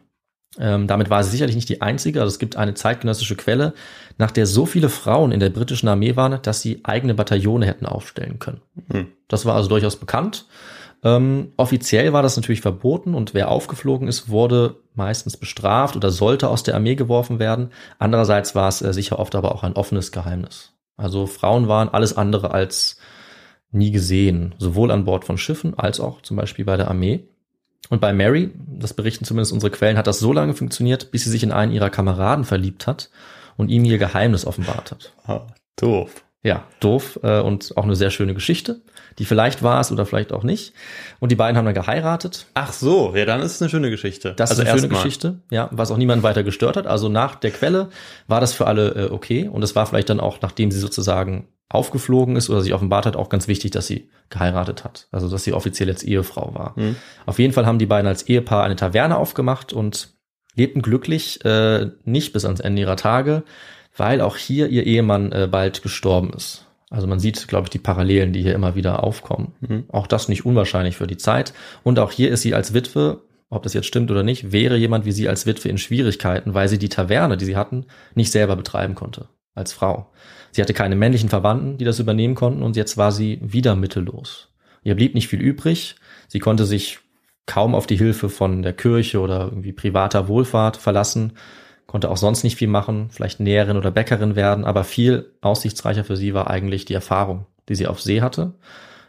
Ähm, 0.57 0.87
damit 0.87 1.09
war 1.09 1.23
sie 1.23 1.31
sicherlich 1.31 1.55
nicht 1.55 1.69
die 1.69 1.81
einzige. 1.81 2.21
Also 2.21 2.31
es 2.31 2.39
gibt 2.39 2.55
eine 2.55 2.73
zeitgenössische 2.73 3.35
Quelle, 3.35 3.73
nach 4.17 4.31
der 4.31 4.45
so 4.45 4.65
viele 4.65 4.89
Frauen 4.89 5.31
in 5.31 5.39
der 5.39 5.49
britischen 5.49 5.89
Armee 5.89 6.15
waren, 6.15 6.41
dass 6.41 6.61
sie 6.61 6.79
eigene 6.83 7.13
Bataillone 7.13 7.65
hätten 7.65 7.85
aufstellen 7.85 8.39
können. 8.39 8.61
Hm. 8.91 9.07
Das 9.27 9.45
war 9.45 9.55
also 9.55 9.67
durchaus 9.67 9.97
bekannt. 9.97 10.45
Ähm, 11.03 11.51
offiziell 11.57 12.13
war 12.13 12.23
das 12.23 12.35
natürlich 12.35 12.61
verboten 12.61 13.13
und 13.13 13.33
wer 13.33 13.49
aufgeflogen 13.49 14.07
ist, 14.07 14.29
wurde 14.29 14.77
meistens 14.95 15.37
bestraft 15.37 15.95
oder 15.95 16.09
sollte 16.09 16.49
aus 16.49 16.63
der 16.63 16.75
Armee 16.75 16.95
geworfen 16.95 17.37
werden. 17.37 17.69
Andererseits 17.99 18.55
war 18.55 18.69
es 18.69 18.81
äh, 18.81 18.93
sicher 18.93 19.19
oft 19.19 19.35
aber 19.35 19.53
auch 19.53 19.63
ein 19.63 19.73
offenes 19.73 20.11
Geheimnis. 20.11 20.73
Also 20.97 21.27
Frauen 21.27 21.67
waren 21.67 21.89
alles 21.89 22.15
andere 22.15 22.51
als 22.51 22.97
nie 23.75 23.91
gesehen, 23.91 24.55
sowohl 24.57 24.91
an 24.91 25.05
Bord 25.05 25.25
von 25.25 25.37
Schiffen 25.37 25.77
als 25.77 25.99
auch 25.99 26.21
zum 26.21 26.37
Beispiel 26.37 26.65
bei 26.65 26.77
der 26.77 26.87
Armee. 26.87 27.27
Und 27.89 28.01
bei 28.01 28.13
Mary, 28.13 28.51
das 28.67 28.93
berichten 28.93 29.25
zumindest 29.25 29.53
unsere 29.53 29.71
Quellen, 29.71 29.97
hat 29.97 30.07
das 30.07 30.19
so 30.19 30.33
lange 30.33 30.53
funktioniert, 30.53 31.11
bis 31.11 31.23
sie 31.23 31.29
sich 31.29 31.43
in 31.43 31.51
einen 31.51 31.71
ihrer 31.71 31.89
Kameraden 31.89 32.45
verliebt 32.45 32.87
hat 32.87 33.11
und 33.57 33.69
ihm 33.69 33.85
ihr 33.85 33.99
Geheimnis 33.99 34.45
offenbart 34.45 34.91
hat. 34.91 35.13
Ah, 35.25 35.47
doof. 35.75 36.25
Ja, 36.45 36.63
doof 36.79 37.19
äh, 37.23 37.39
und 37.39 37.75
auch 37.75 37.85
eine 37.85 37.95
sehr 37.95 38.11
schöne 38.11 38.35
Geschichte, 38.35 38.81
die 39.17 39.25
vielleicht 39.25 39.63
war 39.63 39.81
es 39.81 39.91
oder 39.91 40.05
vielleicht 40.05 40.31
auch 40.31 40.43
nicht. 40.43 40.73
Und 41.19 41.31
die 41.31 41.35
beiden 41.35 41.57
haben 41.57 41.65
dann 41.65 41.73
geheiratet. 41.73 42.45
Ach 42.53 42.71
so, 42.71 43.15
ja, 43.15 43.25
dann 43.25 43.41
ist 43.41 43.55
es 43.55 43.61
eine 43.63 43.69
schöne 43.69 43.89
Geschichte. 43.89 44.33
Das 44.35 44.51
also 44.51 44.61
ist 44.61 44.69
eine 44.69 44.77
schöne 44.77 44.93
erstmal. 44.93 45.03
Geschichte, 45.03 45.39
ja, 45.49 45.69
was 45.71 45.89
auch 45.89 45.97
niemand 45.97 46.21
weiter 46.21 46.43
gestört 46.43 46.77
hat. 46.77 46.85
Also 46.85 47.09
nach 47.09 47.33
der 47.33 47.49
Quelle 47.49 47.89
war 48.27 48.41
das 48.41 48.53
für 48.53 48.67
alle 48.67 48.89
äh, 48.91 49.11
okay 49.11 49.47
und 49.47 49.63
es 49.63 49.75
war 49.75 49.87
vielleicht 49.87 50.11
dann 50.11 50.19
auch, 50.19 50.39
nachdem 50.39 50.69
sie 50.69 50.79
sozusagen 50.79 51.47
aufgeflogen 51.69 52.35
ist 52.35 52.49
oder 52.49 52.61
sich 52.61 52.73
offenbart 52.73 53.05
hat, 53.05 53.15
auch 53.15 53.29
ganz 53.29 53.47
wichtig, 53.47 53.71
dass 53.71 53.87
sie 53.87 54.09
geheiratet 54.29 54.83
hat. 54.83 55.07
Also 55.11 55.29
dass 55.29 55.43
sie 55.43 55.53
offiziell 55.53 55.89
jetzt 55.89 56.03
Ehefrau 56.03 56.53
war. 56.53 56.75
Hm. 56.75 56.95
Auf 57.25 57.39
jeden 57.39 57.53
Fall 57.53 57.65
haben 57.65 57.79
die 57.79 57.85
beiden 57.85 58.07
als 58.07 58.23
Ehepaar 58.23 58.63
eine 58.63 58.75
Taverne 58.75 59.17
aufgemacht 59.17 59.73
und 59.73 60.13
lebten 60.55 60.81
glücklich, 60.81 61.43
äh, 61.43 61.89
nicht 62.03 62.33
bis 62.33 62.45
ans 62.45 62.59
Ende 62.59 62.81
ihrer 62.81 62.97
Tage, 62.97 63.43
weil 63.97 64.21
auch 64.21 64.37
hier 64.37 64.69
ihr 64.69 64.85
Ehemann 64.85 65.31
äh, 65.31 65.47
bald 65.49 65.81
gestorben 65.81 66.31
ist. 66.33 66.67
Also 66.89 67.07
man 67.07 67.19
sieht, 67.19 67.47
glaube 67.47 67.65
ich, 67.65 67.71
die 67.71 67.79
Parallelen, 67.79 68.31
die 68.31 68.43
hier 68.43 68.53
immer 68.53 68.75
wieder 68.75 69.03
aufkommen. 69.03 69.53
Mhm. 69.59 69.85
Auch 69.89 70.07
das 70.07 70.29
nicht 70.29 70.45
unwahrscheinlich 70.45 70.97
für 70.97 71.07
die 71.07 71.17
Zeit. 71.17 71.53
Und 71.83 71.99
auch 71.99 72.11
hier 72.11 72.29
ist 72.31 72.41
sie 72.41 72.53
als 72.53 72.73
Witwe, 72.73 73.21
ob 73.49 73.63
das 73.63 73.73
jetzt 73.73 73.87
stimmt 73.87 74.11
oder 74.11 74.23
nicht, 74.23 74.51
wäre 74.51 74.77
jemand 74.77 75.05
wie 75.05 75.11
sie 75.11 75.27
als 75.27 75.45
Witwe 75.45 75.69
in 75.69 75.77
Schwierigkeiten, 75.77 76.53
weil 76.53 76.69
sie 76.69 76.77
die 76.77 76.89
Taverne, 76.89 77.37
die 77.37 77.45
sie 77.45 77.57
hatten, 77.57 77.85
nicht 78.13 78.31
selber 78.31 78.55
betreiben 78.55 78.95
konnte 78.95 79.27
als 79.55 79.73
Frau. 79.73 80.11
Sie 80.55 80.61
hatte 80.61 80.73
keine 80.73 80.95
männlichen 80.95 81.27
Verwandten, 81.27 81.77
die 81.77 81.83
das 81.83 81.99
übernehmen 81.99 82.33
konnten 82.33 82.63
und 82.63 82.77
jetzt 82.77 82.95
war 82.95 83.11
sie 83.11 83.39
wieder 83.41 83.75
mittellos. 83.75 84.47
Ihr 84.83 84.95
blieb 84.95 85.13
nicht 85.13 85.27
viel 85.27 85.41
übrig. 85.41 85.97
Sie 86.29 86.39
konnte 86.39 86.65
sich 86.65 86.99
kaum 87.45 87.75
auf 87.75 87.87
die 87.87 87.97
Hilfe 87.97 88.29
von 88.29 88.61
der 88.61 88.71
Kirche 88.71 89.19
oder 89.19 89.47
irgendwie 89.47 89.73
privater 89.73 90.29
Wohlfahrt 90.29 90.77
verlassen, 90.77 91.33
konnte 91.87 92.09
auch 92.09 92.15
sonst 92.15 92.45
nicht 92.45 92.55
viel 92.55 92.69
machen, 92.69 93.09
vielleicht 93.09 93.41
Näherin 93.41 93.75
oder 93.75 93.91
Bäckerin 93.91 94.37
werden, 94.37 94.63
aber 94.63 94.85
viel 94.85 95.29
aussichtsreicher 95.41 96.05
für 96.05 96.15
sie 96.15 96.33
war 96.33 96.49
eigentlich 96.49 96.85
die 96.85 96.93
Erfahrung, 96.93 97.47
die 97.67 97.75
sie 97.75 97.87
auf 97.87 97.99
See 97.99 98.21
hatte. 98.21 98.53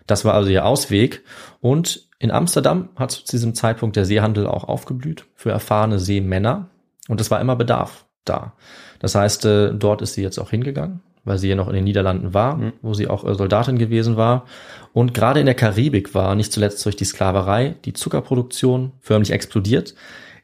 Das 0.08 0.24
war 0.24 0.34
also 0.34 0.50
ihr 0.50 0.66
Ausweg 0.66 1.22
und 1.60 2.08
in 2.18 2.32
Amsterdam 2.32 2.88
hat 2.96 3.12
zu 3.12 3.22
diesem 3.24 3.54
Zeitpunkt 3.54 3.94
der 3.94 4.04
Seehandel 4.04 4.48
auch 4.48 4.64
aufgeblüht 4.64 5.26
für 5.36 5.52
erfahrene 5.52 6.00
Seemänner 6.00 6.70
und 7.06 7.20
es 7.20 7.30
war 7.30 7.40
immer 7.40 7.54
Bedarf 7.54 8.04
da. 8.24 8.54
Das 8.98 9.14
heißt, 9.14 9.44
äh, 9.44 9.72
dort 9.72 10.02
ist 10.02 10.14
sie 10.14 10.22
jetzt 10.22 10.40
auch 10.40 10.50
hingegangen, 10.50 11.02
weil 11.26 11.36
sie 11.38 11.48
ja 11.48 11.54
noch 11.54 11.68
in 11.68 11.74
den 11.74 11.84
Niederlanden 11.84 12.32
war, 12.32 12.56
Mhm. 12.56 12.72
wo 12.80 12.94
sie 12.94 13.08
auch 13.08 13.24
äh, 13.24 13.34
Soldatin 13.34 13.76
gewesen 13.78 14.16
war. 14.16 14.46
Und 14.94 15.12
gerade 15.12 15.40
in 15.40 15.46
der 15.46 15.54
Karibik 15.54 16.14
war 16.14 16.34
nicht 16.34 16.52
zuletzt 16.52 16.84
durch 16.86 16.96
die 16.96 17.04
Sklaverei 17.04 17.74
die 17.84 17.92
Zuckerproduktion 17.92 18.92
förmlich 19.00 19.32
explodiert. 19.32 19.94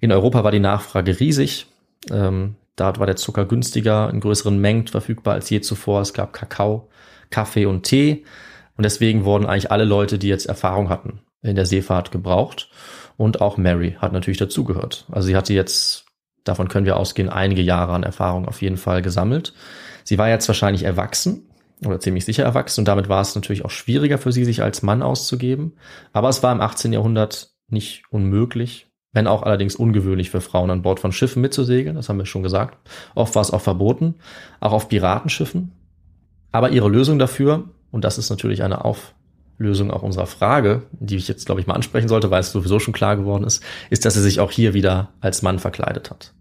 In 0.01 0.13
Europa 0.13 0.45
war 0.45 0.51
die 0.51 0.61
Nachfrage 0.61 1.19
riesig. 1.19 1.67
Ähm, 2.11 2.57
dort 2.77 2.99
war 2.99 3.07
der 3.07 3.17
Zucker 3.17 3.47
günstiger, 3.47 4.11
in 4.11 4.21
größeren 4.21 4.59
Mengen 4.59 4.87
verfügbar 4.89 5.35
als 5.35 5.49
je 5.49 5.61
zuvor. 5.63 6.03
Es 6.03 6.13
gab 6.13 6.33
Kakao, 6.33 6.89
Kaffee 7.31 7.65
und 7.67 7.85
Tee. 7.85 8.25
Und 8.77 8.85
deswegen 8.85 9.25
wurden 9.25 9.47
eigentlich 9.47 9.71
alle 9.71 9.85
Leute, 9.85 10.19
die 10.19 10.29
jetzt 10.29 10.47
Erfahrung 10.47 10.89
hatten 10.89 11.21
in 11.43 11.57
der 11.57 11.67
Seefahrt, 11.67 12.11
gebraucht. 12.11 12.69
Und 13.17 13.41
auch 13.41 13.57
Mary 13.57 13.97
hat 14.01 14.13
natürlich 14.13 14.39
dazugehört. 14.39 15.07
Also 15.13 15.27
sie 15.29 15.37
hatte 15.37 15.53
jetzt, 15.55 16.07
davon 16.45 16.69
können 16.69 16.87
wir 16.87 16.97
ausgehen, 16.97 17.29
einige 17.29 17.63
Jahre 17.63 17.93
an 17.93 18.03
Erfahrung 18.03 18.49
auf 18.49 18.63
jeden 18.63 18.77
Fall 18.79 19.03
gesammelt. 19.03 19.53
Sie 20.05 20.19
war 20.19 20.29
jetzt 20.29 20.49
wahrscheinlich 20.49 20.83
erwachsen 20.85 21.49
oder 21.85 22.01
ziemlich 22.01 22.25
sicher 22.25 22.45
erwachsen 22.45 22.83
und 22.83 22.89
damit 22.89 23.09
war 23.09 23.21
es 23.21 23.35
natürlich 23.35 23.65
auch 23.65 23.71
schwieriger 23.71 24.19
für 24.19 24.33
sie, 24.33 24.45
sich 24.45 24.63
als 24.63 24.83
Mann 24.83 25.03
auszugeben. 25.03 25.75
Aber 26.13 26.29
es 26.29 26.43
war 26.43 26.53
im 26.53 26.61
18. 26.61 26.93
Jahrhundert 26.93 27.51
nicht 27.69 28.05
unmöglich, 28.11 28.87
wenn 29.13 29.27
auch 29.27 29.43
allerdings 29.43 29.77
ungewöhnlich 29.77 30.31
für 30.31 30.41
Frauen 30.41 30.71
an 30.71 30.83
Bord 30.83 31.01
von 31.01 31.13
Schiffen 31.13 31.43
mitzusegeln, 31.43 31.97
das 31.97 32.09
haben 32.09 32.19
wir 32.19 32.27
schon 32.27 32.43
gesagt. 32.43 32.79
Oft 33.15 33.35
war 33.35 33.43
es 33.43 33.51
auch 33.51 33.61
verboten, 33.61 34.15
auch 34.61 34.73
auf 34.73 34.89
Piratenschiffen. 34.89 35.73
Aber 36.51 36.71
ihre 36.71 36.89
Lösung 36.89 37.19
dafür, 37.19 37.71
und 37.91 38.05
das 38.05 38.19
ist 38.19 38.31
natürlich 38.31 38.63
eine 38.63 38.85
Auflösung 39.63 39.93
auch 39.93 40.03
unserer 40.03 40.27
Frage, 40.27 40.83
die 40.91 41.15
ich 41.15 41.29
jetzt, 41.29 41.47
glaube 41.47 41.61
ich, 41.61 41.69
mal 41.69 41.75
ansprechen 41.75 42.09
sollte, 42.09 42.33
weil 42.33 42.41
es 42.41 42.51
sowieso 42.51 42.81
schon 42.81 42.93
klar 42.93 43.17
geworden 43.17 43.45
ist, 43.45 43.63
ist, 43.91 44.05
dass 44.05 44.15
sie 44.15 44.21
sich 44.21 44.41
auch 44.41 44.51
hier 44.51 44.75
wieder 44.75 45.11
als 45.21 45.43
Mann 45.43 45.61
verkleidet 45.61 46.11
hat. 46.11 46.33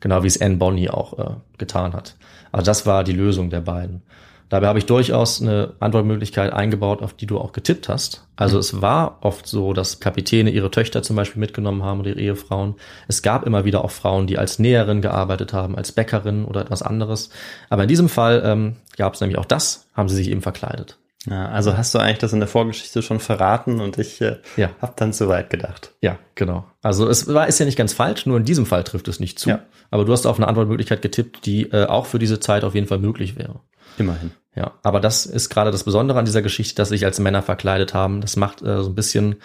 Genau 0.00 0.22
wie 0.22 0.26
es 0.26 0.38
Anne 0.38 0.56
Bonny 0.56 0.90
auch 0.90 1.18
äh, 1.18 1.30
getan 1.56 1.94
hat. 1.94 2.16
Also 2.52 2.66
das 2.66 2.84
war 2.84 3.04
die 3.04 3.12
Lösung 3.12 3.48
der 3.48 3.62
beiden. 3.62 4.02
Dabei 4.50 4.66
habe 4.66 4.78
ich 4.78 4.86
durchaus 4.86 5.40
eine 5.40 5.72
Antwortmöglichkeit 5.80 6.52
eingebaut, 6.52 7.00
auf 7.00 7.14
die 7.14 7.26
du 7.26 7.38
auch 7.38 7.52
getippt 7.52 7.88
hast. 7.88 8.26
Also 8.36 8.58
es 8.58 8.82
war 8.82 9.18
oft 9.22 9.46
so, 9.46 9.72
dass 9.72 10.00
Kapitäne 10.00 10.50
ihre 10.50 10.70
Töchter 10.70 11.02
zum 11.02 11.16
Beispiel 11.16 11.40
mitgenommen 11.40 11.82
haben 11.82 12.00
oder 12.00 12.10
ihre 12.10 12.20
Ehefrauen. 12.20 12.74
Es 13.08 13.22
gab 13.22 13.46
immer 13.46 13.64
wieder 13.64 13.82
auch 13.82 13.90
Frauen, 13.90 14.26
die 14.26 14.38
als 14.38 14.58
Näherin 14.58 15.00
gearbeitet 15.00 15.54
haben, 15.54 15.74
als 15.74 15.92
Bäckerin 15.92 16.44
oder 16.44 16.60
etwas 16.60 16.82
anderes. 16.82 17.30
Aber 17.70 17.82
in 17.82 17.88
diesem 17.88 18.10
Fall 18.10 18.42
ähm, 18.44 18.76
gab 18.96 19.14
es 19.14 19.20
nämlich 19.20 19.38
auch 19.38 19.46
das, 19.46 19.86
haben 19.94 20.08
sie 20.08 20.16
sich 20.16 20.30
eben 20.30 20.42
verkleidet. 20.42 20.98
Ja, 21.30 21.48
also 21.48 21.76
hast 21.76 21.94
du 21.94 21.98
eigentlich 21.98 22.18
das 22.18 22.32
in 22.32 22.38
der 22.40 22.48
Vorgeschichte 22.48 23.02
schon 23.02 23.20
verraten 23.20 23.80
und 23.80 23.98
ich 23.98 24.20
äh, 24.20 24.36
Ja. 24.56 24.70
habe 24.80 24.92
dann 24.96 25.12
zu 25.12 25.28
weit 25.28 25.50
gedacht. 25.50 25.92
Ja, 26.00 26.18
genau. 26.34 26.64
Also 26.82 27.08
es 27.08 27.32
war 27.32 27.48
ist 27.48 27.58
ja 27.58 27.66
nicht 27.66 27.76
ganz 27.78 27.92
falsch, 27.92 28.26
nur 28.26 28.36
in 28.38 28.44
diesem 28.44 28.66
Fall 28.66 28.84
trifft 28.84 29.08
es 29.08 29.20
nicht 29.20 29.38
zu. 29.38 29.50
Ja. 29.50 29.60
Aber 29.90 30.04
du 30.04 30.12
hast 30.12 30.26
auf 30.26 30.36
eine 30.38 30.48
Antwortmöglichkeit 30.48 31.02
getippt, 31.02 31.44
die 31.46 31.62
äh, 31.70 31.86
auch 31.86 32.06
für 32.06 32.18
diese 32.18 32.40
Zeit 32.40 32.64
auf 32.64 32.74
jeden 32.74 32.86
Fall 32.86 32.98
möglich 32.98 33.36
wäre. 33.36 33.60
Immerhin. 33.98 34.30
Ja, 34.54 34.72
aber 34.82 35.00
das 35.00 35.26
ist 35.26 35.50
gerade 35.50 35.70
das 35.70 35.84
Besondere 35.84 36.18
an 36.18 36.24
dieser 36.24 36.42
Geschichte, 36.42 36.74
dass 36.76 36.88
sich 36.88 37.04
als 37.04 37.20
Männer 37.20 37.42
verkleidet 37.42 37.94
haben. 37.94 38.20
Das 38.20 38.36
macht 38.36 38.62
äh, 38.62 38.82
so 38.82 38.90
ein 38.90 38.94
bisschen 38.94 39.36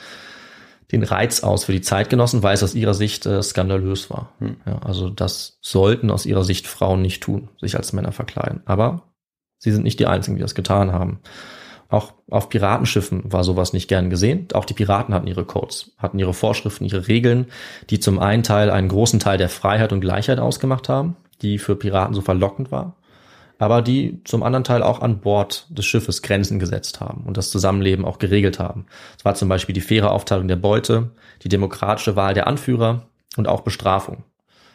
den 0.91 1.03
Reiz 1.03 1.41
aus 1.43 1.65
für 1.65 1.71
die 1.71 1.81
Zeitgenossen, 1.81 2.43
weil 2.43 2.53
es 2.53 2.63
aus 2.63 2.75
ihrer 2.75 2.93
Sicht 2.93 3.25
äh, 3.25 3.41
skandalös 3.41 4.09
war. 4.09 4.29
Hm. 4.39 4.57
Ja, 4.65 4.79
also 4.79 5.09
das 5.09 5.57
sollten 5.61 6.11
aus 6.11 6.25
ihrer 6.25 6.43
Sicht 6.43 6.67
Frauen 6.67 7.01
nicht 7.01 7.23
tun, 7.23 7.49
sich 7.59 7.75
als 7.77 7.93
Männer 7.93 8.11
verkleiden. 8.11 8.61
Aber 8.65 9.03
sie 9.57 9.71
sind 9.71 9.83
nicht 9.83 9.99
die 9.99 10.07
Einzigen, 10.07 10.35
die 10.35 10.41
das 10.41 10.55
getan 10.55 10.91
haben. 10.91 11.19
Auch 11.93 12.13
auf 12.29 12.49
Piratenschiffen 12.49 13.31
war 13.31 13.43
sowas 13.43 13.71
nicht 13.71 13.87
gern 13.87 14.09
gesehen. 14.09 14.47
Auch 14.53 14.65
die 14.65 14.73
Piraten 14.73 15.13
hatten 15.13 15.27
ihre 15.27 15.45
Codes, 15.45 15.91
hatten 15.97 16.17
ihre 16.17 16.33
Vorschriften, 16.33 16.85
ihre 16.85 17.07
Regeln, 17.07 17.47
die 17.89 17.99
zum 17.99 18.19
einen 18.19 18.43
Teil 18.43 18.71
einen 18.71 18.87
großen 18.87 19.19
Teil 19.19 19.37
der 19.37 19.49
Freiheit 19.49 19.93
und 19.93 20.01
Gleichheit 20.01 20.39
ausgemacht 20.39 20.89
haben, 20.89 21.15
die 21.41 21.59
für 21.59 21.75
Piraten 21.75 22.15
so 22.15 22.21
verlockend 22.21 22.71
war 22.71 22.95
aber 23.59 23.81
die 23.81 24.21
zum 24.25 24.43
anderen 24.43 24.63
Teil 24.63 24.83
auch 24.83 25.01
an 25.01 25.19
Bord 25.19 25.67
des 25.69 25.85
Schiffes 25.85 26.21
Grenzen 26.21 26.59
gesetzt 26.59 26.99
haben 26.99 27.23
und 27.25 27.37
das 27.37 27.49
Zusammenleben 27.49 28.03
auch 28.03 28.19
geregelt 28.19 28.59
haben. 28.59 28.85
Es 29.17 29.23
war 29.23 29.35
zum 29.35 29.47
Beispiel 29.47 29.73
die 29.73 29.81
faire 29.81 30.11
Aufteilung 30.11 30.47
der 30.47 30.57
Beute, 30.57 31.11
die 31.43 31.49
demokratische 31.49 32.15
Wahl 32.15 32.33
der 32.33 32.47
Anführer 32.47 33.07
und 33.37 33.47
auch 33.47 33.61
Bestrafung. 33.61 34.23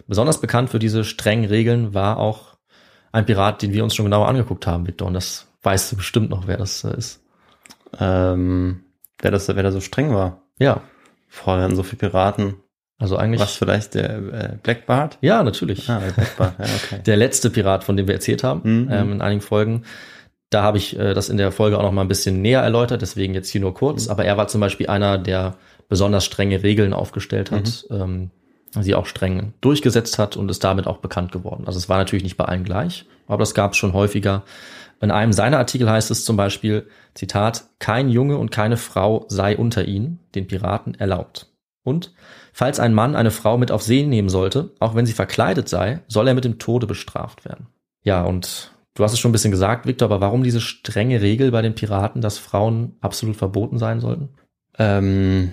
Besonders 0.06 0.40
bekannt 0.40 0.70
für 0.70 0.78
diese 0.78 1.04
strengen 1.04 1.44
Regeln 1.44 1.92
war 1.92 2.16
auch 2.16 2.56
ein 3.12 3.26
Pirat, 3.26 3.60
den 3.60 3.72
wir 3.72 3.84
uns 3.84 3.94
schon 3.94 4.06
genauer 4.06 4.28
angeguckt 4.28 4.66
haben, 4.66 4.86
Victor, 4.86 5.06
und 5.06 5.14
das 5.14 5.48
weißt 5.62 5.92
du 5.92 5.96
bestimmt 5.96 6.30
noch, 6.30 6.46
wer 6.46 6.56
das 6.56 6.84
äh, 6.84 6.96
ist. 6.96 7.20
Ähm, 7.98 8.80
wer, 9.20 9.30
das, 9.30 9.48
wer 9.48 9.62
da 9.62 9.72
so 9.72 9.80
streng 9.80 10.14
war. 10.14 10.42
Ja, 10.58 10.82
Vorher 11.30 11.64
hatten 11.64 11.76
so 11.76 11.82
viele 11.82 11.98
Piraten. 12.10 12.54
also 12.98 13.16
eigentlich. 13.18 13.40
Was 13.40 13.54
vielleicht 13.56 13.94
der 13.94 14.16
äh, 14.16 14.56
Blackbart? 14.62 15.18
Ja, 15.20 15.42
natürlich. 15.42 15.88
Ah, 15.90 16.00
der 16.00 16.12
Blackbart, 16.12 16.54
ja, 16.58 16.64
okay. 16.64 17.02
der 17.06 17.16
letzte 17.16 17.50
Pirat, 17.50 17.84
von 17.84 17.96
dem 17.98 18.06
wir 18.08 18.14
erzählt 18.14 18.42
haben, 18.44 18.60
Mhm. 18.84 18.88
ähm, 18.90 19.12
in 19.12 19.20
einigen 19.20 19.40
Folgen. 19.42 19.82
Da 20.50 20.62
habe 20.62 20.78
ich 20.78 20.98
äh, 20.98 21.12
das 21.12 21.28
in 21.28 21.36
der 21.36 21.52
Folge 21.52 21.76
auch 21.78 21.82
noch 21.82 21.92
mal 21.92 22.00
ein 22.00 22.08
bisschen 22.08 22.40
näher 22.40 22.62
erläutert, 22.62 23.02
deswegen 23.02 23.34
jetzt 23.34 23.50
hier 23.50 23.60
nur 23.60 23.74
kurz. 23.74 24.06
Mhm. 24.06 24.12
Aber 24.12 24.24
er 24.24 24.38
war 24.38 24.48
zum 24.48 24.62
Beispiel 24.62 24.86
einer, 24.86 25.18
der 25.18 25.56
besonders 25.90 26.24
strenge 26.24 26.62
Regeln 26.62 26.94
aufgestellt 26.94 27.50
hat, 27.50 27.84
Mhm. 27.90 27.96
ähm, 28.74 28.82
sie 28.82 28.94
auch 28.94 29.04
streng 29.06 29.52
durchgesetzt 29.60 30.18
hat 30.18 30.36
und 30.38 30.50
ist 30.50 30.64
damit 30.64 30.86
auch 30.86 30.98
bekannt 30.98 31.30
geworden. 31.32 31.64
Also 31.66 31.78
es 31.78 31.88
war 31.90 31.98
natürlich 31.98 32.22
nicht 32.24 32.36
bei 32.38 32.44
allen 32.46 32.64
gleich, 32.64 33.04
aber 33.26 33.38
das 33.40 33.54
gab 33.54 33.72
es 33.72 33.76
schon 33.76 33.92
häufiger. 33.92 34.42
In 35.00 35.10
einem 35.10 35.32
seiner 35.32 35.58
Artikel 35.58 35.88
heißt 35.88 36.10
es 36.10 36.24
zum 36.24 36.36
Beispiel, 36.36 36.88
Zitat, 37.14 37.64
kein 37.78 38.08
Junge 38.08 38.36
und 38.36 38.50
keine 38.50 38.76
Frau 38.76 39.26
sei 39.28 39.56
unter 39.56 39.86
ihnen, 39.86 40.20
den 40.34 40.46
Piraten, 40.46 40.94
erlaubt. 40.94 41.46
Und 41.84 42.12
falls 42.52 42.80
ein 42.80 42.94
Mann 42.94 43.16
eine 43.16 43.30
Frau 43.30 43.56
mit 43.56 43.70
auf 43.70 43.82
See 43.82 44.04
nehmen 44.04 44.28
sollte, 44.28 44.72
auch 44.78 44.94
wenn 44.94 45.06
sie 45.06 45.12
verkleidet 45.12 45.68
sei, 45.68 46.00
soll 46.08 46.28
er 46.28 46.34
mit 46.34 46.44
dem 46.44 46.58
Tode 46.58 46.86
bestraft 46.86 47.44
werden. 47.44 47.68
Ja, 48.02 48.22
und 48.22 48.72
du 48.94 49.04
hast 49.04 49.12
es 49.12 49.20
schon 49.20 49.30
ein 49.30 49.32
bisschen 49.32 49.52
gesagt, 49.52 49.86
Victor, 49.86 50.06
aber 50.06 50.20
warum 50.20 50.42
diese 50.42 50.60
strenge 50.60 51.22
Regel 51.22 51.50
bei 51.50 51.62
den 51.62 51.74
Piraten, 51.74 52.20
dass 52.20 52.38
Frauen 52.38 52.96
absolut 53.00 53.36
verboten 53.36 53.78
sein 53.78 54.00
sollten? 54.00 54.30
Ähm, 54.78 55.52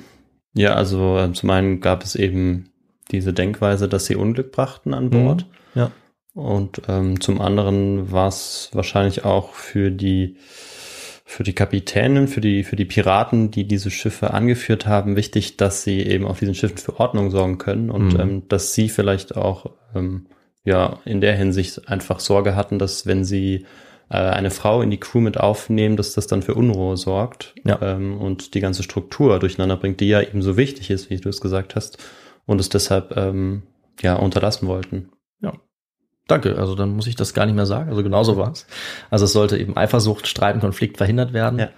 ja, 0.53 0.73
also 0.73 1.17
äh, 1.17 1.31
zum 1.33 1.49
einen 1.51 1.79
gab 1.81 2.03
es 2.03 2.15
eben 2.15 2.69
diese 3.11 3.33
Denkweise, 3.33 3.87
dass 3.87 4.05
sie 4.05 4.15
Unglück 4.15 4.51
brachten 4.51 4.93
an 4.93 5.09
Bord. 5.09 5.45
Ja. 5.75 5.91
Und 6.35 6.81
ähm, 6.89 7.19
zum 7.21 7.41
anderen 7.41 8.11
war 8.11 8.27
es 8.27 8.69
wahrscheinlich 8.73 9.25
auch 9.25 9.53
für 9.53 9.89
die 9.89 10.35
für 11.27 11.41
die 11.41 11.53
Kapitänin, 11.53 12.27
für 12.27 12.39
die, 12.39 12.63
für 12.63 12.75
die 12.75 12.85
Piraten, 12.85 13.49
die 13.49 13.67
diese 13.67 13.89
Schiffe 13.89 14.31
angeführt 14.31 14.85
haben, 14.85 15.15
wichtig, 15.15 15.57
dass 15.57 15.81
sie 15.83 16.01
eben 16.01 16.23
auf 16.27 16.37
diesen 16.37 16.53
Schiffen 16.53 16.77
für 16.77 16.99
Ordnung 16.99 17.31
sorgen 17.31 17.57
können 17.57 17.89
und 17.89 18.13
Mhm. 18.13 18.19
ähm, 18.19 18.43
dass 18.47 18.75
sie 18.75 18.89
vielleicht 18.89 19.35
auch 19.35 19.71
ähm, 19.95 20.27
ja 20.63 20.99
in 21.03 21.21
der 21.21 21.35
Hinsicht 21.35 21.89
einfach 21.89 22.19
Sorge 22.19 22.55
hatten, 22.55 22.77
dass 22.77 23.07
wenn 23.07 23.25
sie 23.25 23.65
äh, 24.11 24.17
eine 24.17 24.51
Frau 24.51 24.83
in 24.83 24.91
die 24.91 24.99
Crew 24.99 25.19
mit 25.19 25.39
aufnehmen, 25.39 25.97
dass 25.97 26.13
das 26.13 26.27
dann 26.27 26.43
für 26.43 26.53
Unruhe 26.53 26.95
sorgt 26.95 27.55
Ja. 27.63 27.79
ähm, 27.81 28.19
und 28.21 28.53
die 28.53 28.59
ganze 28.59 28.83
Struktur 28.83 29.39
durcheinander 29.39 29.77
bringt, 29.77 30.01
die 30.01 30.09
ja 30.09 30.21
eben 30.21 30.43
so 30.43 30.57
wichtig 30.57 30.91
ist, 30.91 31.09
wie 31.09 31.17
du 31.17 31.29
es 31.29 31.41
gesagt 31.41 31.75
hast, 31.75 31.97
und 32.45 32.61
es 32.61 32.69
deshalb 32.69 33.17
ähm, 33.17 33.63
ja 33.99 34.15
unterlassen 34.15 34.67
wollten. 34.67 35.09
Danke, 36.27 36.57
also 36.57 36.73
dann 36.73 36.95
muss 36.95 37.07
ich 37.07 37.15
das 37.15 37.33
gar 37.33 37.45
nicht 37.45 37.55
mehr 37.55 37.67
sagen. 37.67 37.89
Also 37.89 38.01
genauso 38.01 38.35
war 38.37 38.51
es. 38.51 38.65
Also 39.11 39.25
es 39.25 39.33
sollte 39.33 39.57
eben 39.57 39.77
Eifersucht, 39.77 40.27
Streit 40.27 40.55
und 40.55 40.61
Konflikt 40.61 40.97
verhindert 40.97 41.33
werden. 41.33 41.59
Ja. 41.59 41.69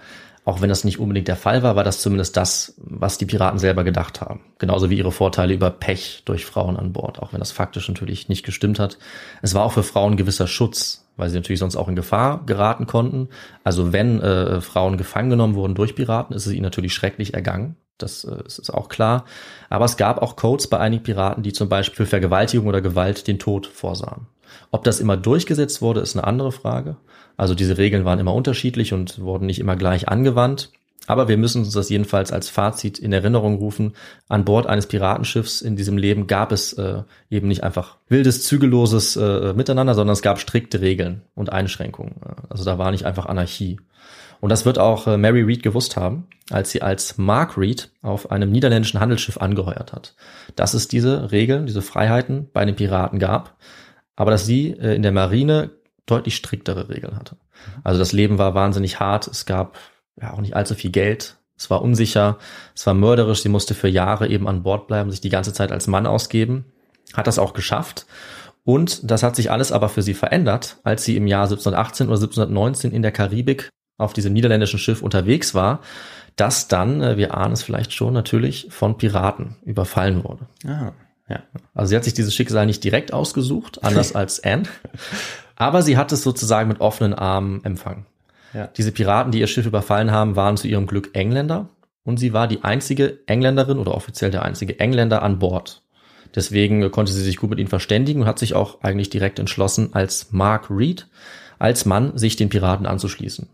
Auch 0.48 0.62
wenn 0.62 0.70
das 0.70 0.82
nicht 0.82 0.98
unbedingt 0.98 1.28
der 1.28 1.36
Fall 1.36 1.62
war, 1.62 1.76
war 1.76 1.84
das 1.84 2.00
zumindest 2.00 2.34
das, 2.38 2.74
was 2.78 3.18
die 3.18 3.26
Piraten 3.26 3.58
selber 3.58 3.84
gedacht 3.84 4.22
haben. 4.22 4.40
Genauso 4.56 4.88
wie 4.88 4.96
ihre 4.96 5.12
Vorteile 5.12 5.52
über 5.52 5.68
Pech 5.68 6.22
durch 6.24 6.46
Frauen 6.46 6.78
an 6.78 6.94
Bord, 6.94 7.18
auch 7.18 7.34
wenn 7.34 7.40
das 7.40 7.52
faktisch 7.52 7.86
natürlich 7.86 8.30
nicht 8.30 8.46
gestimmt 8.46 8.78
hat. 8.78 8.96
Es 9.42 9.52
war 9.52 9.62
auch 9.62 9.72
für 9.72 9.82
Frauen 9.82 10.16
gewisser 10.16 10.46
Schutz, 10.46 11.06
weil 11.18 11.28
sie 11.28 11.36
natürlich 11.36 11.58
sonst 11.58 11.76
auch 11.76 11.88
in 11.88 11.96
Gefahr 11.96 12.46
geraten 12.46 12.86
konnten. 12.86 13.28
Also 13.62 13.92
wenn 13.92 14.22
äh, 14.22 14.62
Frauen 14.62 14.96
gefangen 14.96 15.28
genommen 15.28 15.54
wurden 15.54 15.74
durch 15.74 15.94
Piraten, 15.94 16.34
ist 16.34 16.46
es 16.46 16.52
ihnen 16.54 16.62
natürlich 16.62 16.94
schrecklich 16.94 17.34
ergangen. 17.34 17.76
Das 17.98 18.24
äh, 18.24 18.42
ist 18.46 18.58
ist 18.58 18.70
auch 18.70 18.88
klar. 18.88 19.26
Aber 19.68 19.84
es 19.84 19.98
gab 19.98 20.22
auch 20.22 20.36
Codes 20.36 20.68
bei 20.68 20.78
einigen 20.78 21.02
Piraten, 21.02 21.42
die 21.42 21.52
zum 21.52 21.68
Beispiel 21.68 22.06
für 22.06 22.10
Vergewaltigung 22.10 22.68
oder 22.68 22.80
Gewalt 22.80 23.26
den 23.26 23.38
Tod 23.38 23.66
vorsahen. 23.66 24.28
Ob 24.70 24.84
das 24.84 25.00
immer 25.00 25.16
durchgesetzt 25.16 25.82
wurde, 25.82 26.00
ist 26.00 26.16
eine 26.16 26.26
andere 26.26 26.52
Frage. 26.52 26.96
Also 27.36 27.54
diese 27.54 27.78
Regeln 27.78 28.04
waren 28.04 28.18
immer 28.18 28.34
unterschiedlich 28.34 28.92
und 28.92 29.20
wurden 29.20 29.46
nicht 29.46 29.60
immer 29.60 29.76
gleich 29.76 30.08
angewandt. 30.08 30.70
Aber 31.06 31.26
wir 31.26 31.38
müssen 31.38 31.62
uns 31.62 31.72
das 31.72 31.88
jedenfalls 31.88 32.32
als 32.32 32.50
Fazit 32.50 32.98
in 32.98 33.14
Erinnerung 33.14 33.56
rufen. 33.56 33.94
An 34.28 34.44
Bord 34.44 34.66
eines 34.66 34.86
Piratenschiffs 34.86 35.62
in 35.62 35.74
diesem 35.74 35.96
Leben 35.96 36.26
gab 36.26 36.52
es 36.52 36.74
äh, 36.74 37.02
eben 37.30 37.48
nicht 37.48 37.64
einfach 37.64 37.96
wildes, 38.08 38.44
zügelloses 38.44 39.16
äh, 39.16 39.54
Miteinander, 39.54 39.94
sondern 39.94 40.12
es 40.12 40.20
gab 40.20 40.38
strikte 40.38 40.82
Regeln 40.82 41.22
und 41.34 41.50
Einschränkungen. 41.50 42.16
Also 42.50 42.64
da 42.64 42.76
war 42.76 42.90
nicht 42.90 43.06
einfach 43.06 43.24
Anarchie. 43.24 43.78
Und 44.40 44.50
das 44.50 44.66
wird 44.66 44.78
auch 44.78 45.06
äh, 45.06 45.16
Mary 45.16 45.42
Read 45.42 45.62
gewusst 45.62 45.96
haben, 45.96 46.26
als 46.50 46.70
sie 46.70 46.82
als 46.82 47.16
Mark 47.16 47.56
Read 47.56 47.90
auf 48.02 48.30
einem 48.30 48.50
niederländischen 48.50 49.00
Handelsschiff 49.00 49.38
angeheuert 49.38 49.92
hat. 49.94 50.14
Dass 50.56 50.74
es 50.74 50.88
diese 50.88 51.32
Regeln, 51.32 51.66
diese 51.66 51.82
Freiheiten 51.82 52.48
bei 52.52 52.64
den 52.64 52.76
Piraten 52.76 53.18
gab, 53.18 53.56
aber 54.18 54.32
dass 54.32 54.44
sie 54.44 54.72
äh, 54.72 54.96
in 54.96 55.02
der 55.02 55.12
Marine 55.12 55.70
deutlich 56.04 56.34
striktere 56.34 56.88
Regeln 56.88 57.16
hatte. 57.16 57.36
Also 57.84 58.00
das 58.00 58.12
Leben 58.12 58.36
war 58.36 58.54
wahnsinnig 58.54 58.98
hart, 58.98 59.28
es 59.28 59.46
gab 59.46 59.78
ja 60.20 60.32
auch 60.32 60.40
nicht 60.40 60.56
allzu 60.56 60.74
viel 60.74 60.90
Geld, 60.90 61.36
es 61.56 61.70
war 61.70 61.82
unsicher, 61.82 62.38
es 62.74 62.84
war 62.86 62.94
mörderisch, 62.94 63.42
sie 63.42 63.48
musste 63.48 63.74
für 63.74 63.88
Jahre 63.88 64.28
eben 64.28 64.48
an 64.48 64.64
Bord 64.64 64.88
bleiben, 64.88 65.10
sich 65.10 65.20
die 65.20 65.28
ganze 65.28 65.52
Zeit 65.52 65.70
als 65.70 65.86
Mann 65.86 66.06
ausgeben, 66.06 66.64
hat 67.14 67.28
das 67.28 67.38
auch 67.38 67.52
geschafft. 67.52 68.06
Und 68.64 69.08
das 69.08 69.22
hat 69.22 69.36
sich 69.36 69.52
alles 69.52 69.70
aber 69.70 69.88
für 69.88 70.02
sie 70.02 70.14
verändert, 70.14 70.78
als 70.82 71.04
sie 71.04 71.16
im 71.16 71.28
Jahr 71.28 71.44
1718 71.44 72.08
oder 72.08 72.16
1719 72.16 72.90
in 72.90 73.02
der 73.02 73.12
Karibik 73.12 73.68
auf 73.98 74.14
diesem 74.14 74.32
niederländischen 74.32 74.80
Schiff 74.80 75.00
unterwegs 75.00 75.54
war, 75.54 75.80
das 76.34 76.66
dann, 76.66 77.00
äh, 77.02 77.16
wir 77.16 77.36
ahnen 77.36 77.52
es 77.52 77.62
vielleicht 77.62 77.92
schon, 77.92 78.14
natürlich 78.14 78.66
von 78.70 78.98
Piraten 78.98 79.56
überfallen 79.64 80.24
wurde. 80.24 80.46
Ah, 80.66 80.92
ja. 81.28 81.42
Also 81.74 81.90
sie 81.90 81.96
hat 81.96 82.04
sich 82.04 82.14
dieses 82.14 82.34
Schicksal 82.34 82.66
nicht 82.66 82.82
direkt 82.82 83.12
ausgesucht, 83.12 83.84
anders 83.84 84.14
als 84.14 84.42
Anne, 84.42 84.64
aber 85.56 85.82
sie 85.82 85.96
hat 85.96 86.12
es 86.12 86.22
sozusagen 86.22 86.68
mit 86.68 86.80
offenen 86.80 87.14
Armen 87.14 87.64
empfangen. 87.64 88.06
Ja. 88.54 88.68
Diese 88.68 88.92
Piraten, 88.92 89.32
die 89.32 89.40
ihr 89.40 89.46
Schiff 89.46 89.66
überfallen 89.66 90.10
haben, 90.10 90.36
waren 90.36 90.56
zu 90.56 90.68
ihrem 90.68 90.86
Glück 90.86 91.10
Engländer 91.14 91.68
und 92.04 92.18
sie 92.18 92.32
war 92.32 92.48
die 92.48 92.64
einzige 92.64 93.18
Engländerin 93.26 93.78
oder 93.78 93.94
offiziell 93.94 94.30
der 94.30 94.42
einzige 94.42 94.80
Engländer 94.80 95.22
an 95.22 95.38
Bord. 95.38 95.82
Deswegen 96.34 96.90
konnte 96.90 97.12
sie 97.12 97.22
sich 97.22 97.36
gut 97.36 97.50
mit 97.50 97.58
ihnen 97.58 97.68
verständigen 97.68 98.22
und 98.22 98.26
hat 98.26 98.38
sich 98.38 98.54
auch 98.54 98.82
eigentlich 98.82 99.10
direkt 99.10 99.38
entschlossen, 99.38 99.90
als 99.92 100.32
Mark 100.32 100.70
Reed, 100.70 101.06
als 101.58 101.84
Mann, 101.84 102.16
sich 102.16 102.36
den 102.36 102.48
Piraten 102.48 102.86
anzuschließen. 102.86 103.48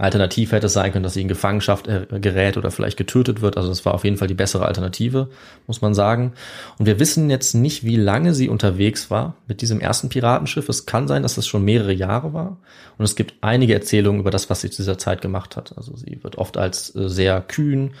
Alternativ 0.00 0.52
hätte 0.52 0.66
es 0.66 0.72
sein 0.72 0.92
können, 0.92 1.02
dass 1.02 1.14
sie 1.14 1.20
in 1.20 1.28
Gefangenschaft 1.28 1.86
äh, 1.86 2.06
gerät 2.20 2.56
oder 2.56 2.70
vielleicht 2.70 2.96
getötet 2.96 3.42
wird. 3.42 3.56
Also 3.56 3.68
das 3.68 3.84
war 3.84 3.94
auf 3.94 4.04
jeden 4.04 4.16
Fall 4.16 4.28
die 4.28 4.34
bessere 4.34 4.64
Alternative, 4.64 5.28
muss 5.66 5.82
man 5.82 5.94
sagen. 5.94 6.32
Und 6.78 6.86
wir 6.86 6.98
wissen 6.98 7.28
jetzt 7.28 7.54
nicht, 7.54 7.84
wie 7.84 7.96
lange 7.96 8.32
sie 8.34 8.48
unterwegs 8.48 9.10
war 9.10 9.34
mit 9.46 9.60
diesem 9.60 9.78
ersten 9.78 10.08
Piratenschiff. 10.08 10.68
Es 10.68 10.86
kann 10.86 11.06
sein, 11.06 11.22
dass 11.22 11.36
es 11.36 11.46
schon 11.46 11.64
mehrere 11.64 11.92
Jahre 11.92 12.32
war. 12.32 12.56
Und 12.96 13.04
es 13.04 13.14
gibt 13.14 13.34
einige 13.42 13.74
Erzählungen 13.74 14.20
über 14.20 14.30
das, 14.30 14.48
was 14.48 14.62
sie 14.62 14.70
zu 14.70 14.82
dieser 14.82 14.96
Zeit 14.96 15.20
gemacht 15.20 15.56
hat. 15.56 15.76
Also 15.76 15.94
sie 15.94 16.18
wird 16.22 16.38
oft 16.38 16.56
als 16.56 16.94
äh, 16.96 17.08
sehr 17.08 17.40
kühn, 17.42 17.92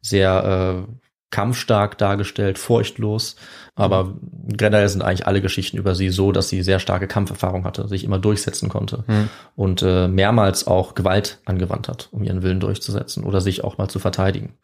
sehr 0.00 0.86
äh, 0.86 0.92
kampfstark 1.30 1.98
dargestellt, 1.98 2.58
furchtlos. 2.58 3.36
Aber 3.74 4.14
generell 4.46 4.88
sind 4.88 5.02
eigentlich 5.02 5.26
alle 5.26 5.40
Geschichten 5.40 5.76
über 5.76 5.94
sie 5.94 6.08
so, 6.08 6.32
dass 6.32 6.48
sie 6.48 6.62
sehr 6.62 6.78
starke 6.78 7.06
Kampferfahrung 7.06 7.64
hatte, 7.64 7.86
sich 7.86 8.04
immer 8.04 8.18
durchsetzen 8.18 8.68
konnte 8.68 9.04
Hm. 9.06 9.28
und 9.54 9.82
äh, 9.82 10.08
mehrmals 10.08 10.66
auch 10.66 10.94
Gewalt 10.94 11.38
angewandt 11.44 11.88
hat, 11.88 12.08
um 12.12 12.24
ihren 12.24 12.42
Willen 12.42 12.60
durchzusetzen 12.60 13.24
oder 13.24 13.40
sich 13.40 13.62
auch 13.64 13.78
mal 13.78 13.88
zu 13.88 13.98
verteidigen. 13.98 14.54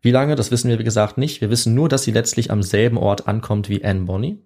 Wie 0.00 0.10
lange, 0.10 0.36
das 0.36 0.50
wissen 0.50 0.68
wir 0.68 0.78
wie 0.78 0.84
gesagt 0.84 1.18
nicht. 1.18 1.40
Wir 1.40 1.50
wissen 1.50 1.74
nur, 1.74 1.88
dass 1.88 2.02
sie 2.04 2.12
letztlich 2.12 2.50
am 2.50 2.62
selben 2.62 2.98
Ort 2.98 3.26
ankommt 3.26 3.68
wie 3.68 3.84
Anne 3.84 4.02
Bonny, 4.02 4.38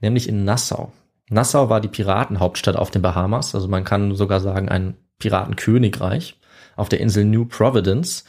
nämlich 0.00 0.28
in 0.28 0.44
Nassau. 0.44 0.92
Nassau 1.30 1.70
war 1.70 1.80
die 1.80 1.88
Piratenhauptstadt 1.88 2.76
auf 2.76 2.90
den 2.90 3.00
Bahamas, 3.00 3.54
also 3.54 3.68
man 3.68 3.84
kann 3.84 4.14
sogar 4.14 4.40
sagen 4.40 4.68
ein 4.68 4.96
Piratenkönigreich 5.18 6.38
auf 6.76 6.88
der 6.88 7.00
Insel 7.00 7.24
New 7.24 7.46
Providence. 7.46 8.24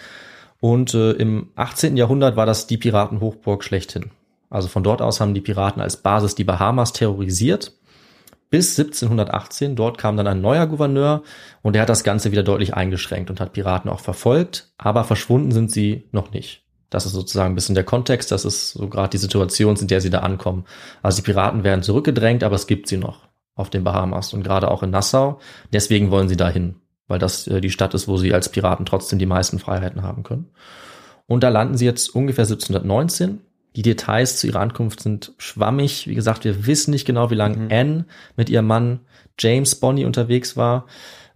Und 0.60 0.93
äh, 0.93 1.12
im 1.12 1.51
18. 1.56 1.97
Jahrhundert 1.97 2.36
war 2.36 2.45
das 2.45 2.68
die 2.68 2.78
Piratenhochburg 2.78 3.64
schlechthin. 3.64 4.12
Also 4.49 4.68
von 4.68 4.84
dort 4.84 5.01
aus 5.01 5.20
haben 5.20 5.34
die 5.34 5.41
Piraten 5.41 5.82
als 5.82 5.97
Basis 5.97 6.36
die 6.36 6.43
Bahamas 6.43 6.93
terrorisiert. 6.93 7.74
Bis 8.49 8.80
1718, 8.80 9.76
dort 9.76 9.97
kam 9.97 10.18
dann 10.18 10.28
ein 10.28 10.39
neuer 10.39 10.68
Gouverneur 10.68 11.24
und 11.62 11.74
der 11.74 11.82
hat 11.82 11.89
das 11.89 12.03
Ganze 12.03 12.32
wieder 12.32 12.43
deutlich 12.43 12.74
eingeschränkt 12.74 13.30
und 13.30 13.41
hat 13.41 13.53
Piraten 13.53 13.89
auch 13.89 13.99
verfolgt, 13.99 14.72
aber 14.78 15.03
verschwunden 15.03 15.51
sind 15.51 15.72
sie 15.72 16.08
noch 16.12 16.32
nicht. 16.32 16.64
Das 16.89 17.06
ist 17.06 17.14
sozusagen 17.14 17.51
ein 17.51 17.56
bisschen 17.56 17.76
der 17.76 17.84
Kontext, 17.84 18.32
das 18.32 18.45
ist 18.45 18.72
so 18.72 18.88
gerade 18.88 19.10
die 19.10 19.18
Situation, 19.18 19.76
in 19.76 19.88
der 19.88 19.99
sie 19.99 20.12
da 20.12 20.20
ankommen. 20.20 20.66
Also 21.01 21.18
die 21.18 21.24
Piraten 21.24 21.64
werden 21.64 21.84
zurückgedrängt, 21.84 22.43
aber 22.43 22.56
es 22.56 22.68
gibt 22.68 22.88
sie 22.88 22.97
noch 22.97 23.28
auf 23.56 23.70
den 23.70 23.84
Bahamas 23.84 24.34
und 24.34 24.43
gerade 24.43 24.70
auch 24.70 24.84
in 24.84 24.91
Nassau. 24.91 25.39
Deswegen 25.74 26.12
wollen 26.12 26.30
sie 26.30 26.38
dahin, 26.38 26.76
weil 27.08 27.20
das 27.20 27.47
äh, 27.47 27.62
die 27.62 27.70
Stadt 27.70 27.93
ist, 27.93 28.08
wo 28.08 28.18
sie 28.18 28.34
als 28.34 28.49
Piraten 28.49 28.86
trotzdem 28.86 29.20
die 29.20 29.26
meisten 29.26 29.60
Freiheiten 29.60 30.01
haben 30.03 30.24
können. 30.24 30.49
Und 31.28 31.43
da 31.43 31.49
landen 31.49 31.78
sie 31.78 31.86
jetzt 31.86 32.14
ungefähr 32.14 32.43
1719. 32.45 33.41
Die 33.76 33.82
Details 33.82 34.38
zu 34.39 34.47
ihrer 34.47 34.62
Ankunft 34.62 35.01
sind 35.01 35.34
schwammig. 35.38 36.08
Wie 36.08 36.16
gesagt, 36.16 36.45
wir 36.45 36.66
wissen 36.66 36.91
nicht 36.91 37.06
genau, 37.06 37.30
wie 37.30 37.36
lange 37.36 37.58
Mhm. 37.58 37.68
Anne 37.72 38.06
mit 38.38 38.49
ihrem 38.49 38.68
Mann 38.68 38.99
James 39.39 39.76
Bonny 39.76 40.06
unterwegs 40.06 40.56
war. 40.56 40.86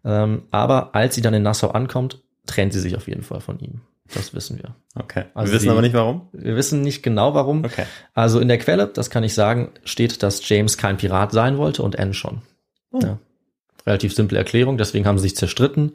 Ähm, 0.06 0.44
aber 0.52 0.96
als 0.96 1.16
sie 1.16 1.22
dann 1.22 1.34
in 1.34 1.44
Nassau 1.44 1.70
ankommt, 1.72 2.22
trennt 2.46 2.72
sie 2.72 2.80
sich 2.80 2.96
auf 2.96 3.08
jeden 3.08 3.24
Fall 3.24 3.42
von 3.42 3.60
ihm. 3.60 3.82
Das 4.14 4.34
wissen 4.34 4.58
wir. 4.58 4.74
Okay. 4.96 5.26
Also 5.34 5.52
Wir 5.52 5.56
wissen 5.56 5.64
sie- 5.66 5.70
aber 5.70 5.82
nicht 5.82 5.94
warum. 5.94 6.30
Wir 6.32 6.56
wissen 6.56 6.82
nicht 6.82 7.04
genau 7.04 7.34
warum. 7.34 7.66
Okay. 7.66 7.84
Also 8.14 8.40
in 8.40 8.48
der 8.48 8.58
Quelle, 8.58 8.88
das 8.88 9.10
kann 9.10 9.24
ich 9.24 9.34
sagen, 9.34 9.70
steht, 9.84 10.24
dass 10.24 10.48
James 10.48 10.78
kein 10.78 10.98
Pirat 10.98 11.32
sein 11.32 11.58
wollte 11.58 11.84
und 11.84 12.00
Anne 12.00 12.14
schon. 12.14 12.42
Oh. 12.92 13.00
Ja. 13.04 13.20
Relativ 13.90 14.14
simple 14.14 14.38
Erklärung, 14.38 14.78
deswegen 14.78 15.06
haben 15.06 15.18
sie 15.18 15.24
sich 15.24 15.36
zerstritten. 15.36 15.94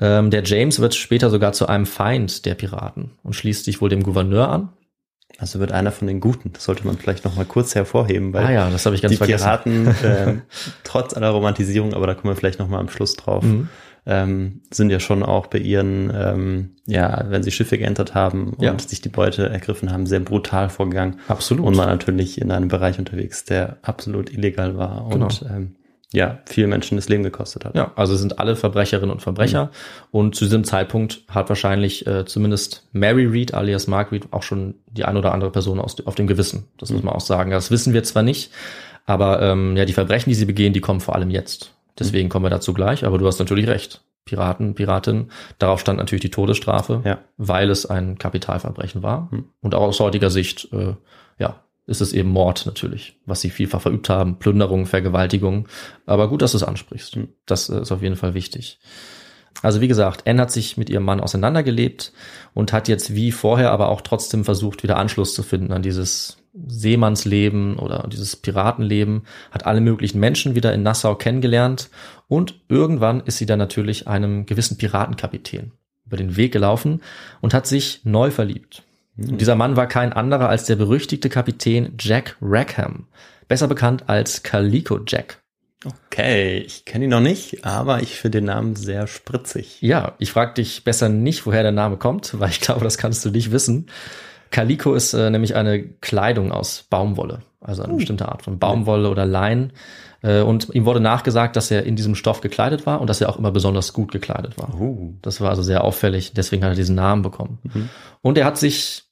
Ähm, 0.00 0.30
der 0.30 0.44
James 0.44 0.80
wird 0.80 0.94
später 0.94 1.28
sogar 1.28 1.52
zu 1.52 1.66
einem 1.66 1.86
Feind 1.86 2.46
der 2.46 2.54
Piraten 2.54 3.10
und 3.22 3.34
schließt 3.34 3.64
sich 3.64 3.80
wohl 3.80 3.88
dem 3.90 4.02
Gouverneur 4.02 4.48
an. 4.48 4.68
Also 5.38 5.58
wird 5.60 5.72
einer 5.72 5.90
von 5.92 6.06
den 6.06 6.20
Guten. 6.20 6.52
Das 6.52 6.64
sollte 6.64 6.86
man 6.86 6.98
vielleicht 6.98 7.24
noch 7.24 7.34
mal 7.34 7.44
kurz 7.46 7.74
hervorheben, 7.74 8.32
weil 8.32 8.44
ah 8.46 8.52
ja, 8.52 8.70
das 8.70 8.84
habe 8.86 8.94
ich 8.94 9.02
ganz 9.02 9.12
die 9.12 9.16
vergessen. 9.16 9.44
Piraten, 9.44 9.94
ähm, 10.04 10.42
trotz 10.84 11.14
aller 11.14 11.30
Romantisierung, 11.30 11.94
aber 11.94 12.06
da 12.06 12.14
kommen 12.14 12.32
wir 12.32 12.36
vielleicht 12.36 12.58
noch 12.58 12.68
mal 12.68 12.78
am 12.78 12.88
Schluss 12.90 13.14
drauf, 13.14 13.42
Mhm. 13.42 13.68
ähm, 14.04 14.60
sind 14.70 14.90
ja 14.90 15.00
schon 15.00 15.22
auch 15.22 15.46
bei 15.46 15.58
ihren, 15.58 16.12
ähm, 16.14 16.70
ja, 16.86 17.24
wenn 17.28 17.42
sie 17.42 17.50
Schiffe 17.50 17.78
geentert 17.78 18.14
haben 18.14 18.52
und 18.52 18.62
Ja. 18.62 18.78
sich 18.78 19.00
die 19.00 19.08
Beute 19.08 19.48
ergriffen 19.48 19.90
haben, 19.90 20.06
sehr 20.06 20.20
brutal 20.20 20.68
vorgegangen. 20.68 21.16
Absolut. 21.28 21.64
Und 21.66 21.76
man 21.76 21.88
natürlich 21.88 22.40
in 22.40 22.50
einem 22.52 22.68
Bereich 22.68 22.98
unterwegs, 22.98 23.44
der 23.44 23.78
absolut 23.82 24.30
illegal 24.32 24.76
war 24.76 25.06
und 25.06 25.12
Genau. 25.40 25.54
ähm, 25.56 25.76
ja, 26.12 26.40
viele 26.46 26.66
Menschen 26.66 26.96
das 26.96 27.08
Leben 27.08 27.22
gekostet 27.22 27.64
hat. 27.64 27.74
Ja, 27.74 27.92
also 27.96 28.14
sind 28.16 28.38
alle 28.38 28.54
Verbrecherinnen 28.54 29.10
und 29.10 29.22
Verbrecher. 29.22 29.70
Und 30.10 30.34
zu 30.34 30.44
diesem 30.44 30.64
Zeitpunkt 30.64 31.22
hat 31.28 31.48
wahrscheinlich 31.48 32.06
äh, 32.06 32.24
zumindest 32.26 32.86
Mary 32.92 33.24
Read 33.26 33.54
alias 33.54 33.86
Mark 33.86 34.12
Read 34.12 34.26
auch 34.30 34.42
schon 34.42 34.74
die 34.86 35.04
ein 35.04 35.16
oder 35.16 35.32
andere 35.32 35.50
Person 35.50 35.80
aus, 35.80 35.96
auf 36.06 36.14
dem 36.14 36.26
Gewissen. 36.26 36.68
Das 36.78 36.90
muss 36.90 37.02
man 37.02 37.14
auch 37.14 37.20
sagen. 37.20 37.50
Das 37.50 37.70
wissen 37.70 37.94
wir 37.94 38.02
zwar 38.04 38.22
nicht, 38.22 38.50
aber 39.06 39.40
ähm, 39.42 39.76
ja, 39.76 39.84
die 39.84 39.94
Verbrechen, 39.94 40.30
die 40.30 40.34
sie 40.34 40.44
begehen, 40.44 40.72
die 40.72 40.80
kommen 40.80 41.00
vor 41.00 41.14
allem 41.14 41.30
jetzt. 41.30 41.74
Deswegen 41.98 42.28
kommen 42.28 42.44
wir 42.44 42.50
dazu 42.50 42.72
gleich. 42.74 43.04
Aber 43.04 43.18
du 43.18 43.26
hast 43.26 43.38
natürlich 43.38 43.66
recht. 43.66 44.02
Piraten, 44.24 44.74
Piratin, 44.74 45.30
darauf 45.58 45.80
stand 45.80 45.98
natürlich 45.98 46.22
die 46.22 46.30
Todesstrafe, 46.30 47.02
Ja. 47.04 47.18
weil 47.38 47.70
es 47.70 47.86
ein 47.86 48.18
Kapitalverbrechen 48.18 49.02
war. 49.02 49.28
Hm. 49.30 49.46
Und 49.60 49.74
auch 49.74 49.82
aus 49.82 49.98
heutiger 49.98 50.30
Sicht, 50.30 50.68
äh, 50.72 50.94
ja, 51.38 51.56
ist 51.92 52.00
es 52.00 52.12
eben 52.12 52.30
Mord 52.30 52.66
natürlich, 52.66 53.16
was 53.26 53.40
sie 53.40 53.50
vielfach 53.50 53.80
verübt 53.80 54.08
haben, 54.08 54.38
Plünderung, 54.40 54.86
Vergewaltigung. 54.86 55.68
Aber 56.06 56.28
gut, 56.28 56.42
dass 56.42 56.52
du 56.52 56.56
es 56.56 56.64
ansprichst. 56.64 57.14
Hm. 57.14 57.28
Das 57.46 57.68
äh, 57.68 57.82
ist 57.82 57.92
auf 57.92 58.02
jeden 58.02 58.16
Fall 58.16 58.34
wichtig. 58.34 58.80
Also 59.60 59.80
wie 59.80 59.88
gesagt, 59.88 60.26
Anne 60.26 60.42
hat 60.42 60.50
sich 60.50 60.76
mit 60.76 60.90
ihrem 60.90 61.04
Mann 61.04 61.20
auseinandergelebt 61.20 62.12
und 62.54 62.72
hat 62.72 62.88
jetzt 62.88 63.14
wie 63.14 63.30
vorher 63.30 63.70
aber 63.70 63.88
auch 63.88 64.00
trotzdem 64.00 64.44
versucht, 64.44 64.82
wieder 64.82 64.96
Anschluss 64.96 65.34
zu 65.34 65.42
finden 65.42 65.72
an 65.72 65.82
dieses 65.82 66.38
Seemannsleben 66.54 67.76
oder 67.76 68.08
dieses 68.10 68.36
Piratenleben, 68.36 69.22
hat 69.50 69.66
alle 69.66 69.80
möglichen 69.80 70.20
Menschen 70.20 70.54
wieder 70.54 70.72
in 70.74 70.82
Nassau 70.82 71.14
kennengelernt 71.14 71.90
und 72.28 72.60
irgendwann 72.68 73.20
ist 73.20 73.38
sie 73.38 73.46
dann 73.46 73.58
natürlich 73.58 74.08
einem 74.08 74.46
gewissen 74.46 74.78
Piratenkapitän 74.78 75.72
über 76.06 76.16
den 76.16 76.36
Weg 76.36 76.52
gelaufen 76.52 77.00
und 77.40 77.54
hat 77.54 77.66
sich 77.66 78.00
neu 78.04 78.30
verliebt. 78.30 78.82
Und 79.28 79.40
dieser 79.40 79.56
Mann 79.56 79.76
war 79.76 79.86
kein 79.86 80.12
anderer 80.12 80.48
als 80.48 80.64
der 80.64 80.76
berüchtigte 80.76 81.28
Kapitän 81.28 81.94
Jack 81.98 82.36
Rackham, 82.40 83.06
besser 83.48 83.68
bekannt 83.68 84.04
als 84.08 84.42
Calico 84.42 85.00
Jack. 85.06 85.42
Okay, 85.84 86.58
ich 86.58 86.84
kenne 86.84 87.04
ihn 87.04 87.10
noch 87.10 87.20
nicht, 87.20 87.64
aber 87.64 88.02
ich 88.02 88.20
finde 88.20 88.38
den 88.38 88.46
Namen 88.46 88.76
sehr 88.76 89.06
spritzig. 89.06 89.82
Ja, 89.82 90.14
ich 90.18 90.30
frage 90.30 90.54
dich 90.54 90.84
besser 90.84 91.08
nicht, 91.08 91.44
woher 91.44 91.62
der 91.62 91.72
Name 91.72 91.96
kommt, 91.96 92.34
weil 92.38 92.50
ich 92.50 92.60
glaube, 92.60 92.84
das 92.84 92.98
kannst 92.98 93.24
du 93.24 93.30
nicht 93.30 93.50
wissen. 93.52 93.86
Calico 94.50 94.94
ist 94.94 95.14
äh, 95.14 95.30
nämlich 95.30 95.56
eine 95.56 95.82
Kleidung 95.82 96.52
aus 96.52 96.84
Baumwolle, 96.88 97.40
also 97.60 97.82
eine 97.82 97.94
bestimmte 97.94 98.28
Art 98.28 98.42
von 98.42 98.58
Baumwolle 98.58 99.08
oder 99.08 99.24
Lein. 99.24 99.72
Äh, 100.22 100.42
und 100.42 100.74
ihm 100.74 100.84
wurde 100.84 101.00
nachgesagt, 101.00 101.56
dass 101.56 101.70
er 101.70 101.84
in 101.84 101.96
diesem 101.96 102.14
Stoff 102.14 102.40
gekleidet 102.42 102.86
war 102.86 103.00
und 103.00 103.08
dass 103.08 103.20
er 103.20 103.28
auch 103.28 103.38
immer 103.38 103.50
besonders 103.50 103.92
gut 103.92 104.12
gekleidet 104.12 104.58
war. 104.58 104.78
Uh. 104.78 105.14
Das 105.22 105.40
war 105.40 105.50
also 105.50 105.62
sehr 105.62 105.84
auffällig, 105.84 106.32
deswegen 106.34 106.62
hat 106.64 106.72
er 106.72 106.76
diesen 106.76 106.94
Namen 106.94 107.22
bekommen. 107.22 107.58
Und 108.20 108.38
er 108.38 108.44
hat 108.44 108.58
sich, 108.58 109.04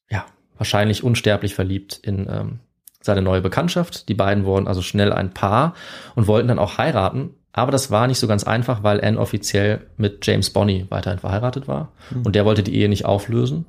wahrscheinlich 0.61 1.03
unsterblich 1.03 1.55
verliebt 1.55 1.99
in 2.03 2.29
ähm, 2.31 2.59
seine 3.01 3.23
neue 3.23 3.41
Bekanntschaft. 3.41 4.11
Die 4.11 4.15
beiden 4.15 4.45
wurden 4.45 4.69
also 4.69 4.83
schnell 4.83 5.11
ein 5.11 5.33
Paar 5.33 5.75
und 6.15 6.27
wollten 6.27 6.49
dann 6.49 6.59
auch 6.59 6.77
heiraten. 6.77 7.31
Aber 7.53 7.73
das 7.73 7.91
war 7.91 8.07
nicht 8.07 8.19
so 8.19 8.29
ganz 8.29 8.45
einfach, 8.45 8.83
weil 8.83 9.03
Anne 9.03 9.19
offiziell 9.19 9.87
mit 9.97 10.27
James 10.27 10.51
Bonney 10.51 10.85
weiterhin 10.91 11.19
verheiratet 11.19 11.67
war. 11.67 11.93
Und 12.25 12.37
der 12.37 12.45
wollte 12.45 12.63
die 12.63 12.75
Ehe 12.75 12.91
nicht 12.91 13.07
auflösen. 13.07 13.65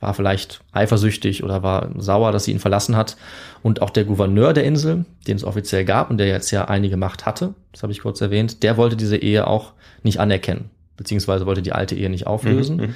War 0.00 0.14
vielleicht 0.14 0.60
eifersüchtig 0.72 1.44
oder 1.44 1.62
war 1.62 1.90
sauer, 1.98 2.32
dass 2.32 2.44
sie 2.44 2.52
ihn 2.52 2.58
verlassen 2.58 2.96
hat. 2.96 3.18
Und 3.62 3.82
auch 3.82 3.90
der 3.90 4.04
Gouverneur 4.04 4.54
der 4.54 4.64
Insel, 4.64 5.04
den 5.26 5.36
es 5.36 5.44
offiziell 5.44 5.84
gab 5.84 6.08
und 6.10 6.16
der 6.16 6.28
jetzt 6.28 6.50
ja 6.52 6.64
einige 6.64 6.96
Macht 6.96 7.26
hatte, 7.26 7.52
das 7.72 7.82
habe 7.82 7.92
ich 7.92 8.00
kurz 8.00 8.22
erwähnt, 8.22 8.62
der 8.62 8.78
wollte 8.78 8.96
diese 8.96 9.18
Ehe 9.18 9.46
auch 9.46 9.74
nicht 10.02 10.20
anerkennen. 10.20 10.70
Beziehungsweise 10.96 11.44
wollte 11.44 11.62
die 11.62 11.72
alte 11.72 11.96
Ehe 11.96 12.08
nicht 12.08 12.26
auflösen. 12.26 12.94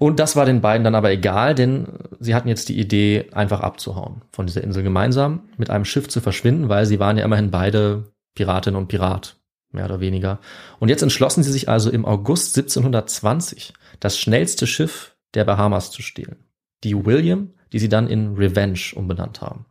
Und 0.00 0.18
das 0.18 0.34
war 0.34 0.46
den 0.46 0.62
beiden 0.62 0.82
dann 0.82 0.94
aber 0.94 1.10
egal, 1.10 1.54
denn 1.54 1.86
sie 2.20 2.34
hatten 2.34 2.48
jetzt 2.48 2.70
die 2.70 2.80
Idee, 2.80 3.26
einfach 3.32 3.60
abzuhauen 3.60 4.22
von 4.32 4.46
dieser 4.46 4.64
Insel 4.64 4.82
gemeinsam, 4.82 5.42
mit 5.58 5.68
einem 5.68 5.84
Schiff 5.84 6.08
zu 6.08 6.22
verschwinden, 6.22 6.70
weil 6.70 6.86
sie 6.86 6.98
waren 6.98 7.18
ja 7.18 7.24
immerhin 7.26 7.50
beide 7.50 8.04
Piratin 8.34 8.76
und 8.76 8.88
Pirat, 8.88 9.36
mehr 9.72 9.84
oder 9.84 10.00
weniger. 10.00 10.38
Und 10.78 10.88
jetzt 10.88 11.02
entschlossen 11.02 11.42
sie 11.42 11.52
sich 11.52 11.68
also 11.68 11.90
im 11.90 12.06
August 12.06 12.56
1720, 12.56 13.74
das 14.00 14.18
schnellste 14.18 14.66
Schiff 14.66 15.16
der 15.34 15.44
Bahamas 15.44 15.90
zu 15.90 16.00
stehlen. 16.00 16.46
Die 16.82 17.04
William, 17.04 17.50
die 17.74 17.78
sie 17.78 17.90
dann 17.90 18.08
in 18.08 18.36
Revenge 18.36 18.80
umbenannt 18.94 19.42
haben. 19.42 19.66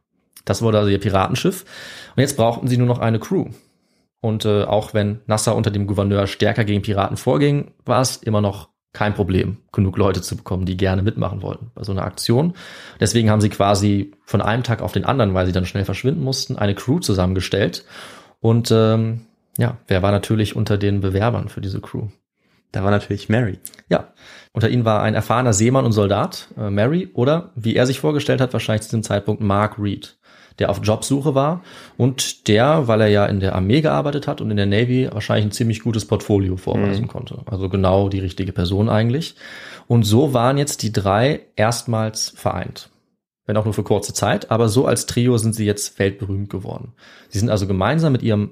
Das 0.45 0.61
wurde 0.61 0.77
also 0.77 0.91
ihr 0.91 0.99
Piratenschiff. 0.99 1.65
Und 2.15 2.21
jetzt 2.21 2.37
brauchten 2.37 2.67
sie 2.67 2.77
nur 2.77 2.85
noch 2.85 2.99
eine 2.99 3.17
Crew. 3.17 3.47
Und 4.21 4.45
äh, 4.45 4.61
auch 4.65 4.93
wenn 4.93 5.21
Nasser 5.25 5.55
unter 5.55 5.71
dem 5.71 5.87
Gouverneur 5.87 6.27
stärker 6.27 6.65
gegen 6.65 6.83
Piraten 6.83 7.17
vorging, 7.17 7.71
war 7.83 8.01
es 8.01 8.17
immer 8.17 8.41
noch 8.41 8.69
kein 8.93 9.13
Problem, 9.13 9.57
genug 9.71 9.97
Leute 9.97 10.21
zu 10.21 10.35
bekommen, 10.35 10.65
die 10.65 10.77
gerne 10.77 11.01
mitmachen 11.03 11.41
wollten 11.41 11.71
bei 11.75 11.83
so 11.83 11.91
einer 11.91 12.03
Aktion. 12.03 12.53
Deswegen 12.99 13.29
haben 13.29 13.41
sie 13.41 13.49
quasi 13.49 14.11
von 14.25 14.41
einem 14.41 14.63
Tag 14.63 14.81
auf 14.81 14.91
den 14.91 15.05
anderen, 15.05 15.33
weil 15.33 15.45
sie 15.45 15.51
dann 15.51 15.65
schnell 15.65 15.85
verschwinden 15.85 16.23
mussten, 16.23 16.57
eine 16.57 16.75
Crew 16.75 16.99
zusammengestellt. 16.99 17.85
Und 18.39 18.71
ähm, 18.71 19.21
ja, 19.57 19.77
wer 19.87 20.01
war 20.01 20.11
natürlich 20.11 20.55
unter 20.55 20.77
den 20.77 21.01
Bewerbern 21.01 21.49
für 21.49 21.61
diese 21.61 21.81
Crew? 21.81 22.07
Da 22.71 22.83
war 22.83 22.91
natürlich 22.91 23.29
Mary. 23.29 23.59
Ja, 23.89 24.13
unter 24.53 24.69
ihnen 24.69 24.85
war 24.85 25.01
ein 25.01 25.15
erfahrener 25.15 25.53
Seemann 25.53 25.85
und 25.85 25.91
Soldat, 25.91 26.49
äh, 26.57 26.69
Mary, 26.69 27.09
oder 27.13 27.51
wie 27.55 27.75
er 27.75 27.87
sich 27.87 27.99
vorgestellt 27.99 28.41
hat, 28.41 28.53
wahrscheinlich 28.53 28.83
zu 28.83 28.89
diesem 28.89 29.03
Zeitpunkt 29.03 29.41
Mark 29.41 29.79
Reed, 29.79 30.18
der 30.59 30.69
auf 30.69 30.81
Jobsuche 30.83 31.35
war 31.35 31.63
und 31.97 32.47
der, 32.47 32.87
weil 32.87 33.01
er 33.01 33.07
ja 33.07 33.25
in 33.25 33.39
der 33.39 33.55
Armee 33.55 33.81
gearbeitet 33.81 34.27
hat 34.27 34.41
und 34.41 34.51
in 34.51 34.57
der 34.57 34.65
Navy, 34.65 35.09
wahrscheinlich 35.11 35.45
ein 35.45 35.51
ziemlich 35.51 35.81
gutes 35.81 36.05
Portfolio 36.05 36.57
vorweisen 36.57 37.07
konnte. 37.07 37.39
Also 37.45 37.69
genau 37.69 38.09
die 38.09 38.19
richtige 38.19 38.51
Person 38.51 38.89
eigentlich. 38.89 39.35
Und 39.87 40.03
so 40.03 40.33
waren 40.33 40.57
jetzt 40.57 40.83
die 40.83 40.91
drei 40.91 41.41
erstmals 41.55 42.29
vereint. 42.35 42.89
Wenn 43.45 43.57
auch 43.57 43.65
nur 43.65 43.73
für 43.73 43.83
kurze 43.83 44.13
Zeit, 44.13 44.51
aber 44.51 44.69
so 44.69 44.85
als 44.85 45.07
Trio 45.07 45.37
sind 45.37 45.55
sie 45.55 45.65
jetzt 45.65 45.97
weltberühmt 45.97 46.51
geworden. 46.51 46.93
Sie 47.29 47.39
sind 47.39 47.49
also 47.49 47.65
gemeinsam 47.65 48.11
mit 48.11 48.21
ihrem 48.21 48.51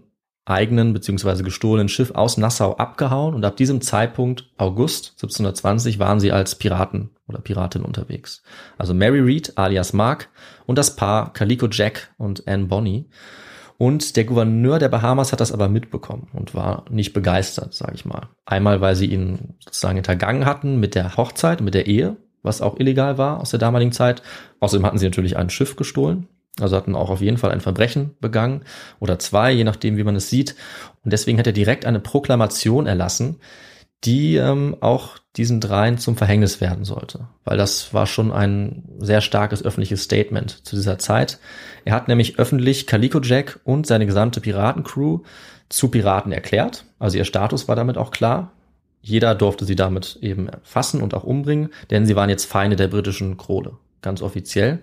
eigenen 0.49 0.93
beziehungsweise 0.93 1.43
gestohlenen 1.43 1.89
Schiff 1.89 2.11
aus 2.11 2.37
Nassau 2.37 2.75
abgehauen 2.77 3.35
und 3.35 3.43
ab 3.43 3.57
diesem 3.57 3.81
Zeitpunkt, 3.81 4.49
August 4.57 5.13
1720, 5.15 5.99
waren 5.99 6.19
sie 6.19 6.31
als 6.31 6.55
Piraten 6.55 7.09
oder 7.27 7.39
Piratin 7.39 7.83
unterwegs. 7.83 8.41
Also 8.77 8.93
Mary 8.93 9.19
Reed 9.19 9.57
alias 9.57 9.93
Mark 9.93 10.29
und 10.65 10.77
das 10.77 10.95
Paar 10.95 11.33
Calico 11.33 11.67
Jack 11.69 12.13
und 12.17 12.47
Anne 12.47 12.65
Bonny. 12.65 13.09
Und 13.77 14.15
der 14.15 14.23
Gouverneur 14.23 14.79
der 14.79 14.89
Bahamas 14.89 15.31
hat 15.31 15.39
das 15.39 15.51
aber 15.51 15.69
mitbekommen 15.69 16.29
und 16.33 16.55
war 16.55 16.85
nicht 16.89 17.13
begeistert, 17.13 17.75
sage 17.75 17.93
ich 17.93 18.05
mal. 18.05 18.27
Einmal, 18.45 18.81
weil 18.81 18.95
sie 18.95 19.05
ihn 19.05 19.55
sozusagen 19.59 19.97
hintergangen 19.97 20.45
hatten 20.45 20.79
mit 20.79 20.95
der 20.95 21.15
Hochzeit, 21.15 21.61
mit 21.61 21.75
der 21.75 21.85
Ehe, 21.85 22.17
was 22.41 22.61
auch 22.61 22.79
illegal 22.79 23.19
war 23.19 23.39
aus 23.39 23.51
der 23.51 23.59
damaligen 23.59 23.91
Zeit. 23.91 24.23
Außerdem 24.61 24.85
hatten 24.85 24.97
sie 24.97 25.05
natürlich 25.05 25.37
ein 25.37 25.51
Schiff 25.51 25.75
gestohlen, 25.75 26.27
also 26.59 26.75
hatten 26.75 26.95
auch 26.95 27.09
auf 27.09 27.21
jeden 27.21 27.37
Fall 27.37 27.51
ein 27.51 27.61
Verbrechen 27.61 28.15
begangen 28.19 28.63
oder 28.99 29.19
zwei, 29.19 29.51
je 29.51 29.63
nachdem, 29.63 29.97
wie 29.97 30.03
man 30.03 30.15
es 30.15 30.29
sieht. 30.29 30.55
Und 31.03 31.13
deswegen 31.13 31.39
hat 31.39 31.47
er 31.47 31.53
direkt 31.53 31.85
eine 31.85 31.99
Proklamation 31.99 32.87
erlassen, 32.87 33.37
die 34.03 34.35
ähm, 34.35 34.77
auch 34.79 35.17
diesen 35.37 35.59
dreien 35.59 35.97
zum 35.97 36.17
Verhängnis 36.17 36.61
werden 36.61 36.83
sollte. 36.83 37.27
Weil 37.43 37.57
das 37.57 37.93
war 37.93 38.05
schon 38.05 38.31
ein 38.31 38.83
sehr 38.99 39.21
starkes 39.21 39.63
öffentliches 39.63 40.03
Statement 40.03 40.65
zu 40.65 40.75
dieser 40.75 40.99
Zeit. 40.99 41.39
Er 41.85 41.93
hat 41.93 42.07
nämlich 42.07 42.39
öffentlich 42.39 42.87
Calico 42.87 43.19
Jack 43.21 43.59
und 43.63 43.87
seine 43.87 44.05
gesamte 44.05 44.41
Piratencrew 44.41 45.19
zu 45.69 45.89
Piraten 45.89 46.31
erklärt. 46.31 46.85
Also 46.99 47.17
ihr 47.17 47.25
Status 47.25 47.67
war 47.67 47.75
damit 47.75 47.97
auch 47.97 48.11
klar. 48.11 48.51
Jeder 49.01 49.35
durfte 49.35 49.65
sie 49.65 49.75
damit 49.75 50.17
eben 50.21 50.49
fassen 50.63 51.01
und 51.01 51.13
auch 51.13 51.23
umbringen, 51.23 51.69
denn 51.91 52.05
sie 52.05 52.15
waren 52.15 52.29
jetzt 52.29 52.45
Feinde 52.45 52.75
der 52.75 52.87
britischen 52.87 53.37
Krone, 53.37 53.73
ganz 54.01 54.21
offiziell. 54.21 54.79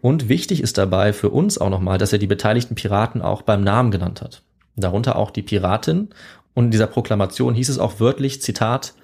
Und 0.00 0.28
wichtig 0.28 0.62
ist 0.62 0.78
dabei 0.78 1.12
für 1.12 1.30
uns 1.30 1.58
auch 1.58 1.70
nochmal, 1.70 1.98
dass 1.98 2.12
er 2.12 2.18
die 2.18 2.26
beteiligten 2.26 2.74
Piraten 2.74 3.22
auch 3.22 3.42
beim 3.42 3.62
Namen 3.62 3.90
genannt 3.90 4.22
hat. 4.22 4.42
Darunter 4.76 5.16
auch 5.16 5.30
die 5.30 5.42
Piratin. 5.42 6.08
Und 6.54 6.66
in 6.66 6.70
dieser 6.70 6.86
Proklamation 6.86 7.54
hieß 7.54 7.68
es 7.68 7.78
auch 7.78 8.00
wörtlich, 8.00 8.42
Zitat, 8.42 8.94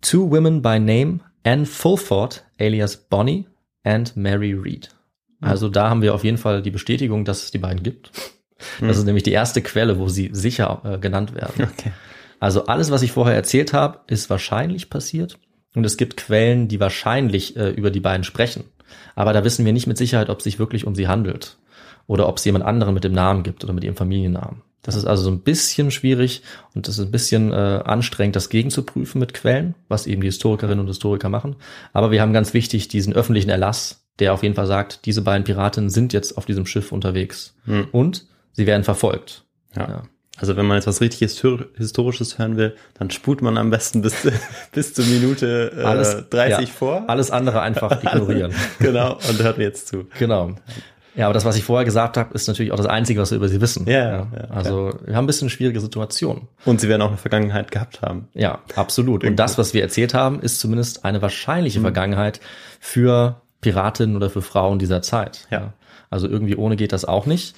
Two 0.00 0.30
women 0.30 0.62
by 0.62 0.78
name, 0.78 1.20
Anne 1.44 1.66
Fulford, 1.66 2.44
alias 2.60 2.96
Bonnie, 2.96 3.46
and 3.82 4.16
Mary 4.16 4.52
Reed. 4.52 4.90
Also 5.40 5.68
da 5.68 5.88
haben 5.88 6.02
wir 6.02 6.14
auf 6.14 6.24
jeden 6.24 6.38
Fall 6.38 6.62
die 6.62 6.70
Bestätigung, 6.70 7.24
dass 7.24 7.44
es 7.44 7.50
die 7.50 7.58
beiden 7.58 7.82
gibt. 7.82 8.10
Das 8.80 8.98
ist 8.98 9.04
nämlich 9.04 9.22
die 9.22 9.32
erste 9.32 9.62
Quelle, 9.62 9.98
wo 9.98 10.08
sie 10.08 10.30
sicher 10.32 10.82
äh, 10.84 10.98
genannt 10.98 11.34
werden. 11.34 11.68
Okay. 11.72 11.92
Also 12.40 12.66
alles, 12.66 12.90
was 12.90 13.02
ich 13.02 13.12
vorher 13.12 13.34
erzählt 13.34 13.72
habe, 13.72 14.00
ist 14.08 14.30
wahrscheinlich 14.30 14.90
passiert. 14.90 15.38
Und 15.74 15.84
es 15.84 15.96
gibt 15.96 16.16
Quellen, 16.16 16.68
die 16.68 16.80
wahrscheinlich 16.80 17.56
äh, 17.56 17.70
über 17.70 17.90
die 17.90 18.00
beiden 18.00 18.24
sprechen. 18.24 18.64
Aber 19.14 19.32
da 19.32 19.44
wissen 19.44 19.64
wir 19.64 19.72
nicht 19.72 19.86
mit 19.86 19.98
Sicherheit, 19.98 20.30
ob 20.30 20.38
es 20.38 20.44
sich 20.44 20.58
wirklich 20.58 20.86
um 20.86 20.94
sie 20.94 21.08
handelt. 21.08 21.58
Oder 22.06 22.28
ob 22.28 22.38
es 22.38 22.44
jemand 22.44 22.64
anderen 22.64 22.94
mit 22.94 23.04
dem 23.04 23.12
Namen 23.12 23.42
gibt 23.42 23.64
oder 23.64 23.72
mit 23.72 23.84
ihrem 23.84 23.96
Familiennamen. 23.96 24.62
Das 24.82 24.94
ist 24.94 25.04
also 25.04 25.24
so 25.24 25.30
ein 25.30 25.40
bisschen 25.40 25.90
schwierig 25.90 26.42
und 26.74 26.88
das 26.88 26.98
ist 26.98 27.04
ein 27.04 27.10
bisschen 27.10 27.52
äh, 27.52 27.82
anstrengend, 27.84 28.36
das 28.36 28.48
gegenzuprüfen 28.48 29.18
mit 29.18 29.34
Quellen, 29.34 29.74
was 29.88 30.06
eben 30.06 30.22
die 30.22 30.28
Historikerinnen 30.28 30.80
und 30.80 30.86
Historiker 30.86 31.28
machen. 31.28 31.56
Aber 31.92 32.10
wir 32.10 32.22
haben 32.22 32.32
ganz 32.32 32.54
wichtig 32.54 32.88
diesen 32.88 33.12
öffentlichen 33.12 33.50
Erlass, 33.50 34.06
der 34.18 34.32
auf 34.32 34.42
jeden 34.42 34.54
Fall 34.54 34.66
sagt, 34.66 35.04
diese 35.04 35.22
beiden 35.22 35.44
Piratinnen 35.44 35.90
sind 35.90 36.12
jetzt 36.12 36.38
auf 36.38 36.46
diesem 36.46 36.64
Schiff 36.64 36.92
unterwegs. 36.92 37.54
Und 37.92 38.26
sie 38.52 38.66
werden 38.66 38.84
verfolgt. 38.84 39.44
Ja. 39.76 39.88
Ja. 39.88 40.02
Also 40.40 40.56
wenn 40.56 40.66
man 40.66 40.76
jetzt 40.76 40.86
was 40.86 41.00
richtig 41.00 41.20
Histor- 41.28 41.66
Historisches 41.76 42.38
hören 42.38 42.56
will, 42.56 42.76
dann 42.98 43.10
spult 43.10 43.42
man 43.42 43.58
am 43.58 43.70
besten 43.70 44.02
bis, 44.02 44.14
bis 44.72 44.94
zur 44.94 45.04
Minute 45.06 45.72
äh, 45.76 45.82
Alles, 45.82 46.24
30 46.30 46.68
ja, 46.68 46.74
vor. 46.74 47.04
Alles 47.08 47.30
andere 47.30 47.60
einfach 47.60 48.02
ignorieren. 48.04 48.52
genau, 48.78 49.14
und 49.28 49.42
hört 49.42 49.58
mir 49.58 49.64
jetzt 49.64 49.88
zu. 49.88 50.06
Genau. 50.18 50.52
Ja, 51.16 51.24
aber 51.26 51.34
das, 51.34 51.44
was 51.44 51.56
ich 51.56 51.64
vorher 51.64 51.84
gesagt 51.84 52.16
habe, 52.16 52.32
ist 52.34 52.46
natürlich 52.46 52.70
auch 52.70 52.76
das 52.76 52.86
Einzige, 52.86 53.20
was 53.20 53.32
wir 53.32 53.36
über 53.38 53.48
sie 53.48 53.60
wissen. 53.60 53.86
Ja, 53.88 53.98
ja, 54.08 54.26
also 54.50 54.92
wir 55.04 55.16
haben 55.16 55.24
ein 55.24 55.26
bisschen 55.26 55.46
eine 55.46 55.50
schwierige 55.50 55.80
Situation. 55.80 56.46
Und 56.64 56.80
sie 56.80 56.88
werden 56.88 57.02
auch 57.02 57.08
eine 57.08 57.16
Vergangenheit 57.16 57.72
gehabt 57.72 58.02
haben. 58.02 58.28
Ja, 58.34 58.60
absolut. 58.76 59.24
Und 59.24 59.34
das, 59.34 59.58
was 59.58 59.74
wir 59.74 59.82
erzählt 59.82 60.14
haben, 60.14 60.38
ist 60.40 60.60
zumindest 60.60 61.04
eine 61.04 61.18
Mhm. 61.18 61.22
wahrscheinliche 61.22 61.80
Vergangenheit 61.80 62.38
für 62.78 63.40
Piratinnen 63.60 64.14
oder 64.14 64.30
für 64.30 64.42
Frauen 64.42 64.78
dieser 64.78 65.02
Zeit. 65.02 65.48
Ja. 65.50 65.72
Also 66.08 66.28
irgendwie 66.28 66.54
ohne 66.54 66.76
geht 66.76 66.92
das 66.92 67.04
auch 67.04 67.26
nicht. 67.26 67.56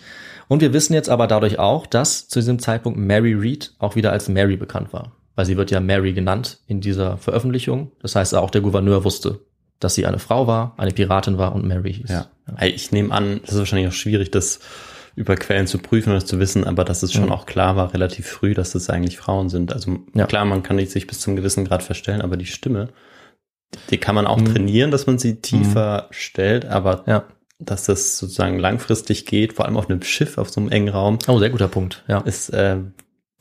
Und 0.51 0.61
wir 0.63 0.73
wissen 0.73 0.95
jetzt 0.95 1.09
aber 1.09 1.29
dadurch 1.29 1.61
auch, 1.61 1.87
dass 1.87 2.27
zu 2.27 2.41
diesem 2.41 2.59
Zeitpunkt 2.59 2.99
Mary 2.99 3.35
Reed 3.35 3.73
auch 3.79 3.95
wieder 3.95 4.11
als 4.11 4.29
Mary 4.29 4.57
bekannt 4.57 4.93
war. 4.93 5.13
Weil 5.37 5.47
sie 5.47 5.57
wird 5.57 5.71
ja 5.71 5.79
Mary 5.79 6.13
genannt 6.13 6.59
in 6.67 6.81
dieser 6.81 7.19
Veröffentlichung. 7.19 7.93
Das 8.03 8.17
heißt, 8.17 8.35
auch 8.35 8.51
der 8.51 8.61
Gouverneur 8.61 9.05
wusste, 9.05 9.39
dass 9.79 9.95
sie 9.95 10.07
eine 10.07 10.19
Frau 10.19 10.49
war, 10.49 10.75
eine 10.77 10.91
Piratin 10.91 11.39
war 11.39 11.55
und 11.55 11.69
Mary 11.69 11.95
hieß. 11.95 12.11
Ja. 12.11 12.27
Ich 12.63 12.91
nehme 12.91 13.15
an, 13.15 13.39
das 13.43 13.53
ist 13.53 13.59
wahrscheinlich 13.61 13.87
auch 13.89 13.93
schwierig, 13.93 14.33
das 14.33 14.59
über 15.15 15.37
Quellen 15.37 15.69
zu 15.69 15.79
prüfen 15.79 16.11
und 16.11 16.17
das 16.17 16.27
zu 16.27 16.41
wissen, 16.41 16.65
aber 16.65 16.85
dass 16.85 17.05
es 17.05 17.13
schon 17.13 17.27
Mhm. 17.27 17.33
auch 17.33 17.47
klar 17.47 17.77
war, 17.77 17.95
relativ 17.95 18.27
früh, 18.27 18.53
dass 18.53 18.75
es 18.75 18.91
eigentlich 18.91 19.19
Frauen 19.19 19.51
sind. 19.51 19.73
Also 19.73 19.99
Ja. 20.15 20.27
klar, 20.27 20.45
man 20.47 20.65
kann 20.65 20.85
sich 20.85 21.07
bis 21.07 21.21
zum 21.21 21.37
gewissen 21.37 21.65
Grad 21.65 21.85
verstellen, 21.85 22.23
aber 22.23 22.37
die 22.37 22.47
Stimme, 22.47 22.89
die 23.91 23.99
kann 23.99 24.17
man 24.17 24.27
auch 24.27 24.39
Mhm. 24.41 24.47
trainieren, 24.47 24.91
dass 24.91 25.07
man 25.07 25.19
sie 25.19 25.37
tiefer 25.41 26.09
stellt, 26.11 26.65
aber 26.67 27.05
Ja. 27.07 27.25
Dass 27.61 27.85
das 27.85 28.19
sozusagen 28.19 28.59
langfristig 28.59 29.27
geht, 29.27 29.53
vor 29.53 29.67
allem 29.67 29.77
auf 29.77 29.89
einem 29.89 30.03
Schiff, 30.03 30.39
auf 30.39 30.51
so 30.51 30.61
einem 30.61 30.71
engen 30.71 30.89
Raum, 30.89 31.19
Oh, 31.29 31.39
sehr 31.39 31.51
guter 31.51 31.69
Punkt. 31.69 32.05
Ja. 32.09 32.21
ist 32.21 32.51
äh, 32.51 32.79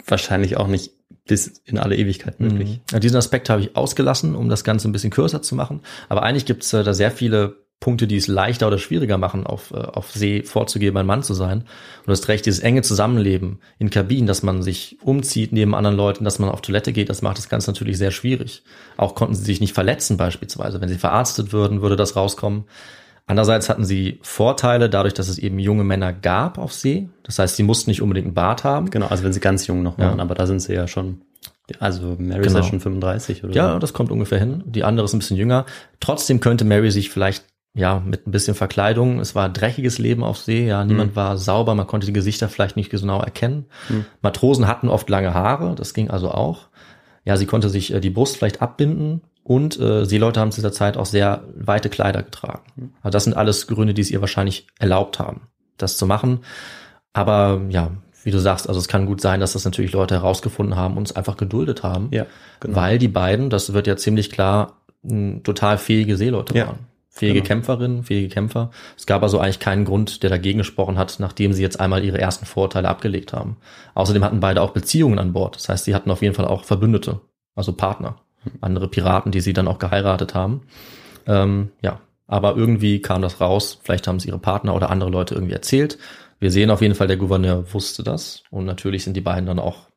wahrscheinlich 0.06 0.58
auch 0.58 0.68
nicht 0.68 0.92
bis 1.26 1.62
in 1.66 1.78
alle 1.78 1.96
Ewigkeit 1.96 2.40
möglich. 2.40 2.82
Mhm. 2.92 3.00
Diesen 3.00 3.18
Aspekt 3.18 3.50
habe 3.50 3.62
ich 3.62 3.76
ausgelassen, 3.76 4.36
um 4.36 4.50
das 4.50 4.64
Ganze 4.64 4.90
ein 4.90 4.92
bisschen 4.92 5.12
kürzer 5.12 5.42
zu 5.42 5.56
machen. 5.56 5.82
Aber 6.10 6.24
eigentlich 6.24 6.46
gibt 6.46 6.64
es 6.64 6.74
äh, 6.74 6.84
da 6.84 6.94
sehr 6.94 7.12
viele 7.12 7.58
Punkte, 7.80 8.08
die 8.08 8.18
es 8.18 8.28
leichter 8.28 8.68
oder 8.68 8.78
schwieriger 8.78 9.18
machen, 9.18 9.46
auf, 9.48 9.72
äh, 9.72 9.78
auf 9.78 10.12
See 10.12 10.44
vorzugeben, 10.44 10.98
ein 10.98 11.06
Mann 11.06 11.24
zu 11.24 11.34
sein. 11.34 11.60
Und 11.60 12.08
du 12.08 12.12
hast 12.12 12.28
recht, 12.28 12.46
dieses 12.46 12.60
enge 12.60 12.82
Zusammenleben 12.82 13.60
in 13.78 13.90
Kabinen, 13.90 14.28
dass 14.28 14.44
man 14.44 14.64
sich 14.64 14.98
umzieht 15.02 15.54
neben 15.54 15.76
anderen 15.76 15.96
Leuten, 15.96 16.26
dass 16.26 16.40
man 16.40 16.50
auf 16.50 16.62
Toilette 16.62 16.92
geht, 16.92 17.10
das 17.10 17.22
macht 17.22 17.38
das 17.38 17.48
Ganze 17.48 17.70
natürlich 17.72 17.98
sehr 17.98 18.12
schwierig. 18.12 18.64
Auch 18.98 19.16
konnten 19.16 19.36
sie 19.36 19.46
sich 19.46 19.62
nicht 19.62 19.74
verletzen 19.74 20.18
beispielsweise. 20.18 20.82
Wenn 20.82 20.90
sie 20.90 20.98
verarztet 20.98 21.54
würden, 21.54 21.82
würde 21.82 21.96
das 21.96 22.16
rauskommen. 22.16 22.66
Andererseits 23.30 23.70
hatten 23.70 23.86
sie 23.86 24.20
Vorteile 24.24 24.90
dadurch, 24.90 25.14
dass 25.14 25.28
es 25.30 25.38
eben 25.38 25.60
junge 25.60 25.84
Männer 25.84 26.12
gab 26.14 26.58
auf 26.58 26.74
See. 26.74 27.10
Das 27.24 27.38
heißt, 27.38 27.56
sie 27.56 27.64
mussten 27.64 27.92
nicht 27.92 28.02
unbedingt 28.02 28.26
einen 28.26 28.34
Bart 28.34 28.64
haben. 28.64 28.90
Genau, 28.90 29.06
also 29.06 29.24
wenn 29.24 29.34
sie 29.34 29.40
ganz 29.40 29.68
jung 29.68 29.84
noch 29.84 30.00
Ja. 30.00 30.06
waren, 30.08 30.20
aber 30.20 30.34
da 30.34 30.48
sind 30.48 30.62
sie 30.62 30.74
ja 30.74 30.88
schon, 30.88 31.22
also 31.80 32.16
Mary 32.18 32.42
ist 32.42 32.48
Genau. 32.48 32.60
ja 32.60 32.64
schon 32.64 32.80
35 32.80 33.44
oder 33.44 33.54
Ja, 33.54 33.74
so. 33.74 33.80
das 33.80 33.94
kommt 33.94 34.12
ungefähr 34.12 34.40
hin. 34.40 34.64
Die 34.66 34.84
andere 34.84 35.06
ist 35.06 35.14
ein 35.14 35.20
bisschen 35.20 35.38
jünger. 35.38 35.66
Trotzdem 36.00 36.40
könnte 36.40 36.66
Mary 36.66 36.90
sich 36.90 37.12
vielleicht 37.12 37.46
ja 37.76 38.02
mit 38.04 38.26
ein 38.26 38.32
bisschen 38.32 38.56
Verkleidung. 38.56 39.20
Es 39.20 39.36
war 39.36 39.46
ein 39.46 39.54
dreckiges 39.54 40.00
Leben 40.00 40.24
auf 40.24 40.40
See. 40.40 40.66
Ja, 40.66 40.84
niemand 40.84 41.16
war 41.16 41.38
sauber. 41.38 41.76
Man 41.76 41.86
konnte 41.86 42.08
die 42.08 42.14
Gesichter 42.14 42.50
vielleicht 42.50 42.78
nicht 42.78 42.90
genau 42.90 43.22
erkennen. 43.22 43.68
Matrosen 44.24 44.68
hatten 44.68 44.90
oft 44.90 45.08
lange 45.08 45.36
Haare. 45.36 45.76
Das 45.76 45.94
ging 45.94 46.10
also 46.10 46.32
auch. 46.32 46.68
Ja, 47.26 47.38
sie 47.38 47.46
konnte 47.46 47.70
sich 47.70 47.94
äh, 47.94 48.00
die 48.00 48.10
Brust 48.10 48.38
vielleicht 48.38 48.62
abbinden. 48.64 49.22
Und 49.44 49.80
äh, 49.80 50.06
Seeleute 50.06 50.40
haben 50.40 50.52
zu 50.52 50.58
dieser 50.58 50.72
Zeit 50.72 50.98
auch 50.98 51.06
sehr 51.06 51.44
weite 51.56 51.90
Kleider 51.90 52.22
getragen. 52.24 52.94
Also 53.02 53.16
das 53.16 53.24
sind 53.24 53.34
alles 53.36 53.68
Gründe, 53.68 53.94
die 53.94 54.02
es 54.02 54.12
ihr 54.12 54.22
wahrscheinlich 54.22 54.68
erlaubt 54.78 55.20
haben, 55.20 55.48
das 55.78 55.98
zu 55.98 56.06
machen. 56.06 56.42
Aber 57.14 57.62
ja, 57.70 57.92
wie 58.24 58.32
du 58.32 58.40
sagst, 58.40 58.68
also 58.68 58.80
es 58.80 58.88
kann 58.88 59.06
gut 59.06 59.22
sein, 59.22 59.40
dass 59.40 59.54
das 59.54 59.66
natürlich 59.66 59.92
Leute 59.92 60.16
herausgefunden 60.16 60.76
haben 60.76 60.98
und 60.98 61.08
es 61.08 61.16
einfach 61.16 61.38
geduldet 61.38 61.84
haben. 61.84 62.10
Ja, 62.12 62.26
genau. 62.60 62.76
Weil 62.76 63.00
die 63.00 63.08
beiden, 63.08 63.50
das 63.50 63.74
wird 63.74 63.88
ja 63.88 63.98
ziemlich 63.98 64.30
klar, 64.30 64.78
m, 65.04 65.42
total 65.44 65.78
fähige 65.78 66.18
Seeleute 66.18 66.56
Ja, 66.58 66.68
waren. 66.68 66.80
Fähige 67.10 67.40
genau. 67.40 67.48
Kämpferinnen, 67.48 68.04
fähige 68.04 68.30
Kämpfer. 68.30 68.70
Es 68.98 69.06
gab 69.06 69.24
also 69.24 69.40
eigentlich 69.40 69.60
keinen 69.60 69.84
Grund, 69.84 70.22
der 70.22 70.30
dagegen 70.30 70.60
gesprochen 70.60 70.98
hat, 70.98 71.20
nachdem 71.20 71.54
sie 71.54 71.62
jetzt 71.62 71.80
einmal 71.80 72.04
ihre 72.04 72.20
ersten 72.20 72.46
Vorurteile 72.46 72.88
abgelegt 72.88 73.34
haben. 73.34 73.58
Außerdem 73.96 74.24
hatten 74.24 74.40
beide 74.40 74.62
auch 74.62 74.72
Beziehungen 74.72 75.18
an 75.20 75.34
Bord. 75.34 75.56
Das 75.56 75.68
heißt, 75.70 75.86
sie 75.86 75.96
hatten 75.96 76.12
auf 76.12 76.22
jeden 76.22 76.36
Fall 76.36 76.46
auch 76.46 76.66
Verbündete, 76.66 77.20
also 77.56 77.74
Partner. 77.74 78.18
Andere 78.62 78.88
Piraten, 78.88 79.32
die 79.32 79.42
sie 79.42 79.54
dann 79.54 79.68
auch 79.68 79.80
geheiratet 79.80 80.34
haben. 80.36 80.62
Ähm, 81.28 81.72
ja, 81.82 82.00
aber 82.28 82.56
irgendwie 82.56 83.02
kam 83.02 83.22
das 83.22 83.42
raus. 83.42 83.80
Vielleicht 83.84 84.08
haben 84.08 84.18
es 84.18 84.26
ihre 84.26 84.40
Partner 84.40 84.76
oder 84.76 84.90
andere 84.90 85.10
Leute 85.10 85.36
irgendwie 85.36 85.54
erzählt. 85.54 85.98
Wir 86.40 86.52
sehen 86.52 86.72
auf 86.72 86.82
jeden 86.82 86.96
Fall, 86.96 87.08
der 87.08 87.18
Gouverneur 87.18 87.74
wusste 87.74 88.04
das. 88.04 88.44
Und 88.50 88.66
natürlich 88.66 89.04
sind 89.04 89.16
die 89.16 89.22
beiden 89.22 89.46
dann 89.46 89.60
auch 89.60 89.90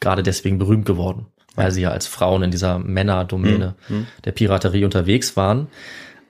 gerade 0.00 0.22
deswegen 0.22 0.58
berühmt 0.58 0.84
geworden, 0.84 1.26
weil 1.54 1.70
sie 1.70 1.82
ja 1.82 1.90
als 1.90 2.06
Frauen 2.06 2.42
in 2.42 2.50
dieser 2.50 2.78
Männerdomäne 2.78 3.76
Mhm. 3.88 4.06
der 4.24 4.32
Piraterie 4.32 4.84
unterwegs 4.84 5.36
waren. 5.36 5.68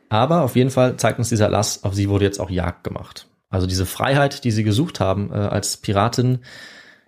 Aber 0.09 0.43
auf 0.43 0.55
jeden 0.55 0.71
Fall 0.71 0.97
zeigt 0.99 1.19
uns 1.19 1.31
dieser 1.31 1.47
Erlass, 1.47 1.83
auf 1.83 1.95
sie 1.95 2.09
wurde 2.09 2.25
jetzt 2.25 2.39
auch 2.39 2.51
Jagd 2.51 2.85
gemacht. 2.85 3.27
Also 3.51 3.67
diese 3.67 3.87
Freiheit, 3.87 4.45
die 4.45 4.53
sie 4.53 4.63
gesucht 4.63 5.01
haben 5.01 5.31
äh, 5.33 5.37
als 5.37 5.79
Piratin, 5.79 6.39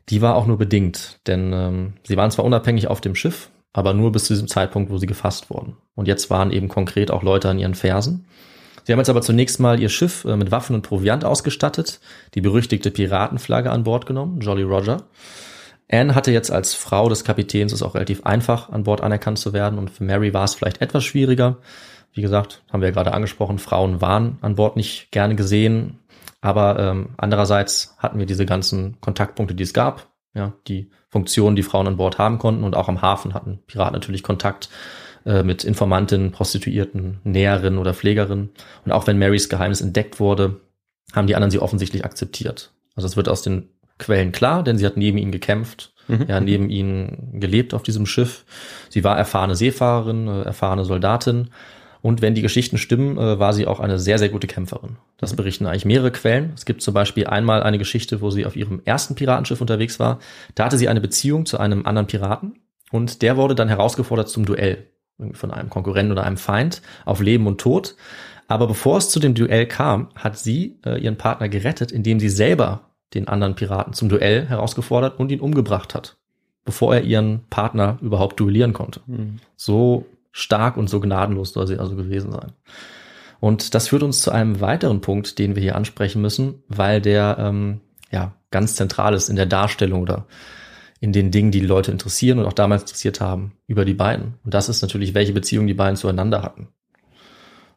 die 0.08 0.20
war 0.20 0.34
auch 0.34 0.46
nur 0.46 0.58
bedingt. 0.58 1.20
Denn 1.26 1.52
ähm, 1.52 1.92
sie 2.02 2.16
waren 2.16 2.30
zwar 2.32 2.44
unabhängig 2.44 2.88
auf 2.88 3.00
dem 3.00 3.14
Schiff, 3.14 3.50
aber 3.78 3.94
nur 3.94 4.10
bis 4.10 4.24
zu 4.24 4.32
diesem 4.32 4.48
Zeitpunkt, 4.48 4.90
wo 4.90 4.98
sie 4.98 5.06
gefasst 5.06 5.50
wurden. 5.50 5.76
Und 5.94 6.08
jetzt 6.08 6.30
waren 6.30 6.50
eben 6.50 6.66
konkret 6.66 7.12
auch 7.12 7.22
Leute 7.22 7.48
an 7.48 7.60
ihren 7.60 7.76
Fersen. 7.76 8.26
Sie 8.82 8.92
haben 8.92 8.98
jetzt 8.98 9.08
aber 9.08 9.22
zunächst 9.22 9.60
mal 9.60 9.78
ihr 9.78 9.88
Schiff 9.88 10.24
äh, 10.24 10.36
mit 10.36 10.50
Waffen 10.50 10.74
und 10.74 10.82
Proviant 10.82 11.24
ausgestattet, 11.24 12.00
die 12.34 12.40
berüchtigte 12.40 12.90
Piratenflagge 12.90 13.70
an 13.70 13.84
Bord 13.84 14.04
genommen, 14.04 14.40
Jolly 14.40 14.64
Roger. 14.64 15.04
Anne 15.88 16.16
hatte 16.16 16.32
jetzt 16.32 16.50
als 16.50 16.74
Frau 16.74 17.08
des 17.08 17.22
Kapitäns 17.22 17.72
es 17.72 17.84
auch 17.84 17.94
relativ 17.94 18.24
einfach, 18.24 18.68
an 18.70 18.82
Bord 18.82 19.00
anerkannt 19.00 19.38
zu 19.38 19.52
werden 19.52 19.78
und 19.78 19.90
für 19.90 20.02
Mary 20.02 20.34
war 20.34 20.44
es 20.44 20.56
vielleicht 20.56 20.82
etwas 20.82 21.04
schwieriger. 21.04 21.58
Wie 22.12 22.20
gesagt, 22.20 22.64
haben 22.72 22.80
wir 22.80 22.88
ja 22.88 22.94
gerade 22.94 23.12
angesprochen, 23.12 23.60
Frauen 23.60 24.00
waren 24.00 24.38
an 24.40 24.56
Bord 24.56 24.74
nicht 24.74 25.12
gerne 25.12 25.36
gesehen, 25.36 26.00
aber 26.40 26.80
ähm, 26.80 27.10
andererseits 27.16 27.94
hatten 27.98 28.18
wir 28.18 28.26
diese 28.26 28.44
ganzen 28.44 29.00
Kontaktpunkte, 29.00 29.54
die 29.54 29.62
es 29.62 29.72
gab, 29.72 30.08
ja, 30.34 30.52
die 30.66 30.90
Funktionen, 31.08 31.56
die 31.56 31.62
Frauen 31.62 31.86
an 31.86 31.96
Bord 31.96 32.18
haben 32.18 32.38
konnten 32.38 32.64
und 32.64 32.76
auch 32.76 32.88
am 32.88 33.02
Hafen 33.02 33.34
hatten 33.34 33.60
Piraten 33.66 33.94
natürlich 33.94 34.22
Kontakt 34.22 34.68
äh, 35.24 35.42
mit 35.42 35.64
Informantinnen, 35.64 36.32
Prostituierten, 36.32 37.18
Näherinnen 37.24 37.78
oder 37.78 37.94
Pflegerinnen. 37.94 38.50
Und 38.84 38.92
auch 38.92 39.06
wenn 39.06 39.18
Marys 39.18 39.48
Geheimnis 39.48 39.80
entdeckt 39.80 40.20
wurde, 40.20 40.60
haben 41.14 41.26
die 41.26 41.34
anderen 41.34 41.50
sie 41.50 41.60
offensichtlich 41.60 42.04
akzeptiert. 42.04 42.72
Also 42.94 43.06
es 43.06 43.16
wird 43.16 43.28
aus 43.28 43.42
den 43.42 43.68
Quellen 43.98 44.32
klar, 44.32 44.62
denn 44.62 44.78
sie 44.78 44.86
hat 44.86 44.96
neben 44.96 45.18
ihnen 45.18 45.32
gekämpft, 45.32 45.92
Mhm. 46.08 46.24
ja, 46.26 46.40
neben 46.40 46.70
ihnen 46.70 47.38
gelebt 47.38 47.74
auf 47.74 47.82
diesem 47.82 48.06
Schiff. 48.06 48.44
Sie 48.88 49.04
war 49.04 49.18
erfahrene 49.18 49.54
Seefahrerin, 49.56 50.26
äh, 50.26 50.42
erfahrene 50.42 50.84
Soldatin. 50.84 51.50
Und 52.00 52.22
wenn 52.22 52.34
die 52.34 52.42
Geschichten 52.42 52.78
stimmen, 52.78 53.18
äh, 53.18 53.38
war 53.38 53.52
sie 53.52 53.66
auch 53.66 53.80
eine 53.80 53.98
sehr, 53.98 54.18
sehr 54.18 54.28
gute 54.28 54.46
Kämpferin. 54.46 54.96
Das 55.16 55.34
berichten 55.34 55.66
eigentlich 55.66 55.84
mehrere 55.84 56.10
Quellen. 56.10 56.52
Es 56.54 56.64
gibt 56.64 56.82
zum 56.82 56.94
Beispiel 56.94 57.26
einmal 57.26 57.62
eine 57.62 57.78
Geschichte, 57.78 58.20
wo 58.20 58.30
sie 58.30 58.46
auf 58.46 58.56
ihrem 58.56 58.80
ersten 58.84 59.14
Piratenschiff 59.14 59.60
unterwegs 59.60 59.98
war. 59.98 60.18
Da 60.54 60.64
hatte 60.64 60.78
sie 60.78 60.88
eine 60.88 61.00
Beziehung 61.00 61.46
zu 61.46 61.58
einem 61.58 61.86
anderen 61.86 62.06
Piraten 62.06 62.60
und 62.90 63.22
der 63.22 63.36
wurde 63.36 63.54
dann 63.54 63.68
herausgefordert 63.68 64.28
zum 64.28 64.44
Duell 64.44 64.86
irgendwie 65.18 65.38
von 65.38 65.50
einem 65.50 65.68
Konkurrenten 65.68 66.12
oder 66.12 66.24
einem 66.24 66.36
Feind 66.36 66.82
auf 67.04 67.20
Leben 67.20 67.46
und 67.46 67.60
Tod. 67.60 67.96
Aber 68.46 68.66
bevor 68.66 68.98
es 68.98 69.10
zu 69.10 69.20
dem 69.20 69.34
Duell 69.34 69.66
kam, 69.66 70.08
hat 70.14 70.38
sie 70.38 70.78
äh, 70.86 71.00
ihren 71.00 71.16
Partner 71.16 71.48
gerettet, 71.48 71.92
indem 71.92 72.20
sie 72.20 72.30
selber 72.30 72.88
den 73.14 73.28
anderen 73.28 73.54
Piraten 73.54 73.92
zum 73.92 74.08
Duell 74.08 74.46
herausgefordert 74.46 75.18
und 75.18 75.30
ihn 75.30 75.40
umgebracht 75.40 75.94
hat, 75.94 76.16
bevor 76.64 76.94
er 76.94 77.02
ihren 77.02 77.46
Partner 77.50 77.98
überhaupt 78.00 78.38
duellieren 78.40 78.72
konnte. 78.72 79.00
Mhm. 79.06 79.36
So 79.56 80.06
stark 80.38 80.76
und 80.76 80.88
so 80.88 81.00
gnadenlos 81.00 81.52
soll 81.52 81.66
sie 81.66 81.78
also 81.78 81.96
gewesen 81.96 82.30
sein. 82.32 82.52
Und 83.40 83.74
das 83.74 83.88
führt 83.88 84.02
uns 84.02 84.20
zu 84.20 84.30
einem 84.30 84.60
weiteren 84.60 85.00
Punkt, 85.00 85.38
den 85.38 85.54
wir 85.54 85.62
hier 85.62 85.76
ansprechen 85.76 86.22
müssen, 86.22 86.62
weil 86.68 87.00
der 87.00 87.36
ähm, 87.40 87.80
ja 88.10 88.32
ganz 88.50 88.76
zentral 88.76 89.14
ist 89.14 89.28
in 89.28 89.36
der 89.36 89.46
Darstellung 89.46 90.02
oder 90.02 90.26
in 91.00 91.12
den 91.12 91.30
Dingen, 91.30 91.50
die 91.50 91.60
die 91.60 91.66
Leute 91.66 91.92
interessieren 91.92 92.38
und 92.38 92.46
auch 92.46 92.52
damals 92.52 92.82
interessiert 92.82 93.20
haben 93.20 93.52
über 93.66 93.84
die 93.84 93.94
beiden. 93.94 94.34
Und 94.44 94.54
das 94.54 94.68
ist 94.68 94.82
natürlich, 94.82 95.14
welche 95.14 95.32
Beziehung 95.32 95.66
die 95.66 95.74
beiden 95.74 95.96
zueinander 95.96 96.42
hatten. 96.42 96.68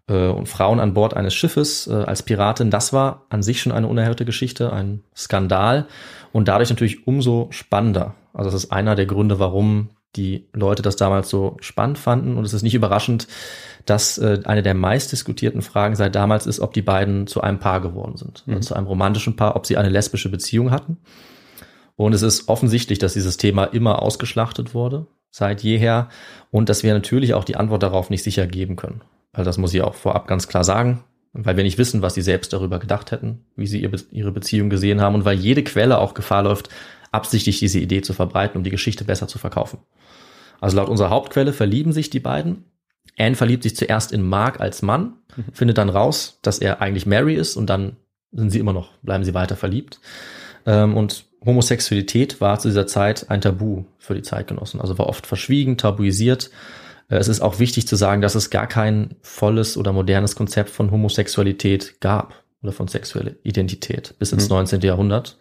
Äh, 0.08 0.28
und 0.28 0.48
Frauen 0.48 0.80
an 0.80 0.94
Bord 0.94 1.16
eines 1.16 1.34
Schiffes 1.34 1.88
äh, 1.88 1.94
als 1.94 2.24
Piratin, 2.24 2.72
das 2.72 2.94
war 2.94 3.26
an 3.30 3.44
sich 3.44 3.62
schon 3.62 3.72
eine 3.72 3.88
unerhörte 3.88 4.26
Geschichte, 4.26 4.74
ein 4.74 5.04
Skandal 5.16 5.88
und 6.32 6.48
dadurch 6.48 6.70
natürlich 6.70 7.06
umso 7.06 7.48
spannender. 7.52 8.16
Also 8.34 8.50
das 8.50 8.64
ist 8.64 8.72
einer 8.72 8.96
der 8.96 9.06
Gründe, 9.06 9.40
warum 9.40 9.90
die 10.16 10.50
Leute 10.54 10.82
das 10.82 10.96
damals 10.96 11.30
so 11.30 11.58
spannend 11.62 11.98
fanden. 11.98 12.38
Und 12.38 12.44
es 12.44 12.54
ist 12.54 12.64
nicht 12.64 12.76
überraschend, 12.76 13.28
dass 13.86 14.18
äh, 14.18 14.40
eine 14.44 14.64
der 14.64 14.74
meistdiskutierten 14.74 15.62
Fragen 15.62 15.96
seit 15.96 16.16
damals 16.16 16.48
ist, 16.48 16.60
ob 16.60 16.74
die 16.74 16.82
beiden 16.82 17.28
zu 17.28 17.42
einem 17.42 17.60
Paar 17.60 17.82
geworden 17.82 18.18
sind. 18.18 18.44
Also 18.48 18.70
zu 18.70 18.76
einem 18.76 18.88
romantischen 18.88 19.36
Paar, 19.36 19.56
ob 19.56 19.66
sie 19.66 19.78
eine 19.78 19.90
lesbische 19.90 20.30
Beziehung 20.30 20.72
hatten. 20.72 20.98
Und 21.96 22.14
es 22.14 22.22
ist 22.22 22.50
offensichtlich, 22.50 23.00
dass 23.00 23.14
dieses 23.14 23.38
Thema 23.38 23.66
immer 23.66 24.02
ausgeschlachtet 24.02 24.74
wurde, 24.74 25.08
seit 25.30 25.62
jeher. 25.62 26.10
Und 26.50 26.68
dass 26.68 26.84
wir 26.84 26.94
natürlich 26.94 27.34
auch 27.34 27.44
die 27.44 27.56
Antwort 27.56 27.84
darauf 27.84 28.10
nicht 28.10 28.24
sicher 28.24 28.48
geben 28.48 28.76
können. 28.76 29.02
Weil 29.34 29.46
das 29.46 29.58
muss 29.58 29.74
ich 29.74 29.82
auch 29.82 29.96
vorab 29.96 30.28
ganz 30.28 30.48
klar 30.48 30.64
sagen. 30.64 31.04
Weil 31.34 31.56
wir 31.56 31.64
nicht 31.64 31.78
wissen, 31.78 32.02
was 32.02 32.16
sie 32.16 32.22
selbst 32.22 32.52
darüber 32.52 32.80
gedacht 32.80 33.12
hätten, 33.12 33.46
wie 33.56 33.68
sie 33.68 33.82
ihr, 33.82 33.92
ihre 34.12 34.34
Beziehung 34.34 34.70
gesehen 34.70 35.00
haben. 35.00 35.16
Und 35.16 35.24
weil 35.24 35.38
jede 35.38 35.64
Quelle 35.64 36.00
auch 36.00 36.14
Gefahr 36.14 36.44
läuft, 36.44 36.70
absichtlich 37.12 37.60
diese 37.60 37.80
Idee 37.80 38.02
zu 38.02 38.14
verbreiten, 38.14 38.58
um 38.58 38.64
die 38.64 38.70
Geschichte 38.70 39.04
besser 39.04 39.28
zu 39.28 39.38
verkaufen. 39.38 39.80
Also 40.60 40.78
laut 40.78 40.90
unserer 40.90 41.10
Hauptquelle 41.10 41.54
verlieben 41.54 41.92
sich 41.92 42.10
die 42.10 42.20
beiden. 42.20 42.66
Anne 43.18 43.36
verliebt 43.36 43.64
sich 43.64 43.76
zuerst 43.76 44.12
in 44.12 44.22
Mark 44.22 44.62
als 44.62 44.82
Mann, 44.82 45.14
findet 45.54 45.78
dann 45.78 45.90
raus, 45.90 46.40
dass 46.42 46.60
er 46.60 46.82
eigentlich 46.82 47.06
Mary 47.06 47.36
ist 47.36 47.58
und 47.58 47.70
dann 47.70 47.98
sind 48.32 48.52
sie 48.52 48.60
immer 48.60 48.74
noch, 48.74 48.90
bleiben 49.02 49.24
sie 49.24 49.34
weiter 49.34 49.56
verliebt. 49.56 50.00
Ähm, 50.66 50.96
und 50.96 51.26
Homosexualität 51.44 52.40
war 52.40 52.60
zu 52.60 52.70
dieser 52.70 52.88
Zeit 52.88 53.30
ein 53.30 53.42
Tabu 53.42 53.86
für 53.98 54.14
die 54.14 54.22
Zeitgenossen, 54.22 54.80
also 54.80 54.98
war 54.98 55.08
oft 55.08 55.26
verschwiegen, 55.28 55.78
tabuisiert. 55.78 56.52
Äh, 57.10 57.18
Es 57.18 57.28
ist 57.28 57.42
auch 57.42 57.60
wichtig 57.60 57.88
zu 57.88 57.96
sagen, 57.96 58.22
dass 58.22 58.36
es 58.36 58.50
gar 58.50 58.68
kein 58.68 59.16
volles 59.22 59.76
oder 59.76 59.92
modernes 59.92 60.36
Konzept 60.36 60.70
von 60.70 60.92
Homosexualität 60.92 62.00
gab 62.00 62.36
oder 62.62 62.72
von 62.72 62.88
sexueller 62.88 63.32
Identität 63.44 64.16
bis 64.20 64.32
ins 64.32 64.48
19. 64.50 64.82
Jahrhundert. 64.82 65.38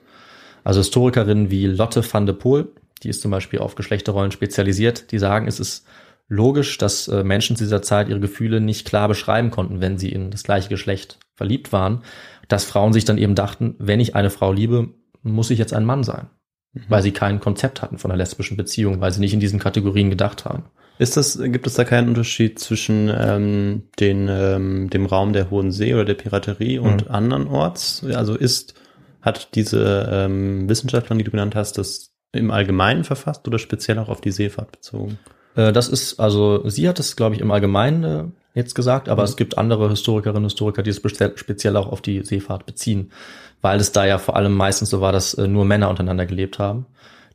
Also 0.64 0.80
Historikerinnen 0.80 1.50
wie 1.50 1.66
Lotte 1.66 2.02
van 2.10 2.26
de 2.26 2.34
Poel, 2.34 2.68
die 3.02 3.08
ist 3.08 3.22
zum 3.22 3.30
Beispiel 3.30 3.60
auf 3.60 3.74
Geschlechterrollen 3.74 4.30
spezialisiert, 4.30 5.10
die 5.12 5.18
sagen, 5.18 5.46
es 5.46 5.60
ist 5.60 5.86
logisch, 6.28 6.78
dass 6.78 7.08
äh, 7.08 7.24
Menschen 7.24 7.56
zu 7.56 7.64
dieser 7.64 7.82
Zeit 7.82 8.08
ihre 8.08 8.20
Gefühle 8.20 8.60
nicht 8.60 8.86
klar 8.86 9.08
beschreiben 9.08 9.50
konnten, 9.50 9.80
wenn 9.80 9.98
sie 9.98 10.10
in 10.10 10.30
das 10.30 10.44
gleiche 10.44 10.68
Geschlecht 10.68 11.18
verliebt 11.34 11.72
waren, 11.72 12.02
dass 12.48 12.64
Frauen 12.64 12.92
sich 12.92 13.04
dann 13.04 13.18
eben 13.18 13.34
dachten, 13.34 13.74
wenn 13.78 14.00
ich 14.00 14.14
eine 14.14 14.30
Frau 14.30 14.52
liebe, 14.52 14.88
muss 15.22 15.50
ich 15.50 15.58
jetzt 15.58 15.72
ein 15.72 15.84
Mann 15.84 16.04
sein, 16.04 16.28
mhm. 16.72 16.84
weil 16.88 17.02
sie 17.02 17.12
kein 17.12 17.40
Konzept 17.40 17.82
hatten 17.82 17.98
von 17.98 18.10
einer 18.10 18.18
lesbischen 18.18 18.56
Beziehung, 18.56 19.00
weil 19.00 19.12
sie 19.12 19.20
nicht 19.20 19.34
in 19.34 19.40
diesen 19.40 19.58
Kategorien 19.58 20.10
gedacht 20.10 20.44
haben. 20.44 20.64
Ist 20.98 21.16
das, 21.16 21.40
gibt 21.42 21.66
es 21.66 21.74
da 21.74 21.84
keinen 21.84 22.08
Unterschied 22.08 22.58
zwischen 22.58 23.10
ähm, 23.12 23.84
den, 23.98 24.28
ähm, 24.28 24.90
dem 24.90 25.06
Raum 25.06 25.32
der 25.32 25.50
Hohen 25.50 25.72
See 25.72 25.94
oder 25.94 26.04
der 26.04 26.14
Piraterie 26.14 26.78
und 26.78 27.06
mhm. 27.06 27.14
andernorts? 27.14 28.04
Also 28.04 28.36
ist, 28.36 28.74
hat 29.22 29.54
diese 29.54 30.08
ähm, 30.10 30.68
Wissenschaftlerin, 30.68 31.18
die 31.18 31.24
du 31.24 31.30
genannt 31.30 31.54
hast, 31.54 31.78
das 31.78 32.12
im 32.32 32.50
Allgemeinen 32.50 33.04
verfasst 33.04 33.46
oder 33.48 33.58
speziell 33.58 33.98
auch 33.98 34.08
auf 34.08 34.20
die 34.20 34.30
Seefahrt 34.30 34.72
bezogen? 34.72 35.18
Äh, 35.56 35.72
das 35.72 35.88
ist, 35.88 36.20
also 36.20 36.68
sie 36.68 36.88
hat 36.88 37.00
es, 37.00 37.16
glaube 37.16 37.34
ich, 37.34 37.40
im 37.40 37.50
Allgemeinen 37.50 38.04
äh, 38.04 38.24
jetzt 38.54 38.74
gesagt, 38.74 39.08
aber 39.08 39.22
mhm. 39.22 39.28
es 39.28 39.36
gibt 39.36 39.58
andere 39.58 39.88
Historikerinnen 39.90 40.44
und 40.44 40.50
Historiker, 40.50 40.82
die 40.82 40.90
es 40.90 41.02
speziell 41.36 41.76
auch 41.76 41.90
auf 41.90 42.00
die 42.00 42.22
Seefahrt 42.22 42.66
beziehen, 42.66 43.12
weil 43.60 43.80
es 43.80 43.92
da 43.92 44.06
ja 44.06 44.18
vor 44.18 44.36
allem 44.36 44.54
meistens 44.54 44.90
so 44.90 45.00
war, 45.00 45.12
dass 45.12 45.34
äh, 45.34 45.48
nur 45.48 45.64
Männer 45.64 45.90
untereinander 45.90 46.26
gelebt 46.26 46.58
haben 46.58 46.86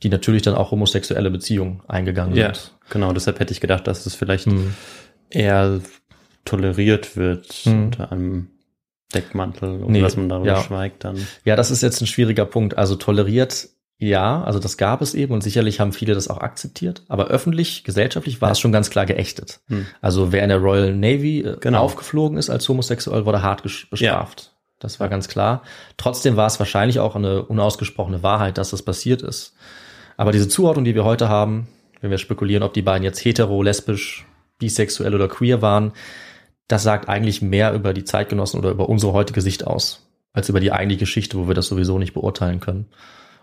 die 0.03 0.09
natürlich 0.09 0.41
dann 0.41 0.55
auch 0.55 0.71
homosexuelle 0.71 1.31
Beziehungen 1.31 1.81
eingegangen 1.87 2.35
ja, 2.35 2.53
sind. 2.53 2.73
Genau, 2.89 3.13
deshalb 3.13 3.39
hätte 3.39 3.53
ich 3.53 3.61
gedacht, 3.61 3.87
dass 3.87 4.03
das 4.03 4.15
vielleicht 4.15 4.45
hm. 4.45 4.73
eher 5.29 5.79
toleriert 6.43 7.17
wird 7.17 7.47
hm. 7.63 7.85
unter 7.85 8.11
einem 8.11 8.49
Deckmantel 9.13 9.83
und 9.83 9.91
nee, 9.91 10.01
dass 10.01 10.17
man 10.17 10.29
darüber 10.29 10.47
ja. 10.47 10.61
schweigt 10.61 11.03
dann. 11.03 11.27
Ja, 11.43 11.55
das 11.55 11.71
ist 11.71 11.81
jetzt 11.83 12.01
ein 12.01 12.07
schwieriger 12.07 12.45
Punkt. 12.45 12.77
Also 12.77 12.95
toleriert, 12.95 13.69
ja, 13.97 14.43
also 14.43 14.59
das 14.59 14.77
gab 14.77 15.01
es 15.01 15.13
eben 15.13 15.33
und 15.33 15.41
sicherlich 15.41 15.79
haben 15.79 15.93
viele 15.93 16.13
das 16.13 16.27
auch 16.27 16.39
akzeptiert, 16.39 17.03
aber 17.07 17.27
öffentlich, 17.27 17.83
gesellschaftlich 17.83 18.41
war 18.41 18.49
ja. 18.49 18.53
es 18.53 18.59
schon 18.59 18.73
ganz 18.73 18.89
klar 18.89 19.05
geächtet. 19.05 19.61
Hm. 19.67 19.85
Also 20.01 20.31
wer 20.31 20.43
in 20.43 20.49
der 20.49 20.57
Royal 20.57 20.93
Navy 20.93 21.41
äh, 21.41 21.57
genau. 21.61 21.81
aufgeflogen 21.81 22.37
ist 22.37 22.49
als 22.49 22.67
homosexuell, 22.67 23.25
wurde 23.25 23.41
hart 23.41 23.63
bestraft. 23.63 24.41
Ja. 24.41 24.51
Das 24.79 24.99
war 24.99 25.07
ganz 25.07 25.29
klar. 25.29 25.63
Trotzdem 25.95 26.35
war 26.35 26.47
es 26.47 26.59
wahrscheinlich 26.59 26.99
auch 26.99 27.15
eine 27.15 27.43
unausgesprochene 27.43 28.21
Wahrheit, 28.21 28.57
dass 28.57 28.71
das 28.71 28.83
passiert 28.83 29.21
ist. 29.21 29.55
Aber 30.17 30.31
diese 30.31 30.49
Zuordnung, 30.49 30.83
die 30.83 30.95
wir 30.95 31.05
heute 31.05 31.29
haben, 31.29 31.67
wenn 32.01 32.11
wir 32.11 32.17
spekulieren, 32.17 32.63
ob 32.63 32.73
die 32.73 32.81
beiden 32.81 33.03
jetzt 33.03 33.23
hetero, 33.23 33.63
lesbisch, 33.63 34.25
bisexuell 34.59 35.15
oder 35.15 35.27
queer 35.27 35.61
waren, 35.61 35.93
das 36.67 36.83
sagt 36.83 37.09
eigentlich 37.09 37.41
mehr 37.41 37.73
über 37.73 37.93
die 37.93 38.03
Zeitgenossen 38.03 38.59
oder 38.59 38.71
über 38.71 38.89
unsere 38.89 39.13
heutige 39.13 39.41
Sicht 39.41 39.65
aus, 39.67 40.07
als 40.33 40.49
über 40.49 40.59
die 40.59 40.71
eigentliche 40.71 40.99
Geschichte, 41.01 41.37
wo 41.37 41.47
wir 41.47 41.55
das 41.55 41.67
sowieso 41.67 41.99
nicht 41.99 42.13
beurteilen 42.13 42.59
können. 42.59 42.87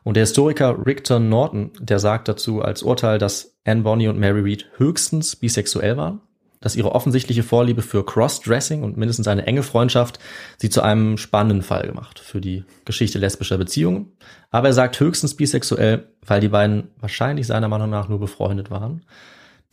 Und 0.04 0.16
der 0.16 0.24
Historiker 0.24 0.84
Rickton 0.84 1.28
Norton, 1.28 1.70
der 1.78 1.98
sagt 1.98 2.28
dazu 2.28 2.60
als 2.60 2.82
Urteil, 2.82 3.18
dass 3.18 3.56
Anne 3.64 3.82
Bonny 3.82 4.08
und 4.08 4.18
Mary 4.18 4.40
Read 4.40 4.66
höchstens 4.76 5.36
bisexuell 5.36 5.96
waren 5.96 6.20
dass 6.62 6.76
ihre 6.76 6.92
offensichtliche 6.92 7.42
Vorliebe 7.42 7.82
für 7.82 8.06
Crossdressing 8.06 8.82
und 8.82 8.96
mindestens 8.96 9.28
eine 9.28 9.46
enge 9.46 9.62
Freundschaft 9.62 10.18
sie 10.56 10.70
zu 10.70 10.80
einem 10.80 11.18
spannenden 11.18 11.62
Fall 11.62 11.86
gemacht 11.86 12.20
für 12.20 12.40
die 12.40 12.64
Geschichte 12.86 13.18
lesbischer 13.18 13.58
Beziehungen. 13.58 14.12
Aber 14.50 14.68
er 14.68 14.72
sagt 14.72 14.98
höchstens 14.98 15.36
bisexuell, 15.36 16.06
weil 16.24 16.40
die 16.40 16.48
beiden 16.48 16.88
wahrscheinlich 16.98 17.46
seiner 17.46 17.68
Meinung 17.68 17.90
nach 17.90 18.08
nur 18.08 18.20
befreundet 18.20 18.70
waren. 18.70 19.04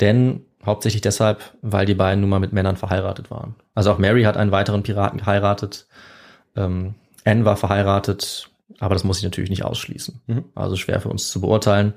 Denn 0.01 0.45
hauptsächlich 0.65 1.01
deshalb, 1.01 1.41
weil 1.61 1.85
die 1.85 1.93
beiden 1.93 2.21
nun 2.21 2.29
mal 2.29 2.39
mit 2.39 2.53
Männern 2.53 2.77
verheiratet 2.77 3.31
waren. 3.31 3.55
Also 3.75 3.91
auch 3.91 3.97
Mary 3.97 4.23
hat 4.23 4.37
einen 4.37 4.51
weiteren 4.51 4.83
Piraten 4.83 5.19
geheiratet. 5.19 5.87
Ähm, 6.55 6.95
Anne 7.25 7.45
war 7.45 7.57
verheiratet 7.57 8.49
aber 8.77 8.93
das 8.93 9.03
muss 9.03 9.17
ich 9.17 9.23
natürlich 9.23 9.49
nicht 9.49 9.65
ausschließen. 9.65 10.21
Mhm. 10.27 10.45
Also 10.53 10.75
schwer 10.75 11.01
für 11.01 11.09
uns 11.09 11.29
zu 11.29 11.41
beurteilen. 11.41 11.93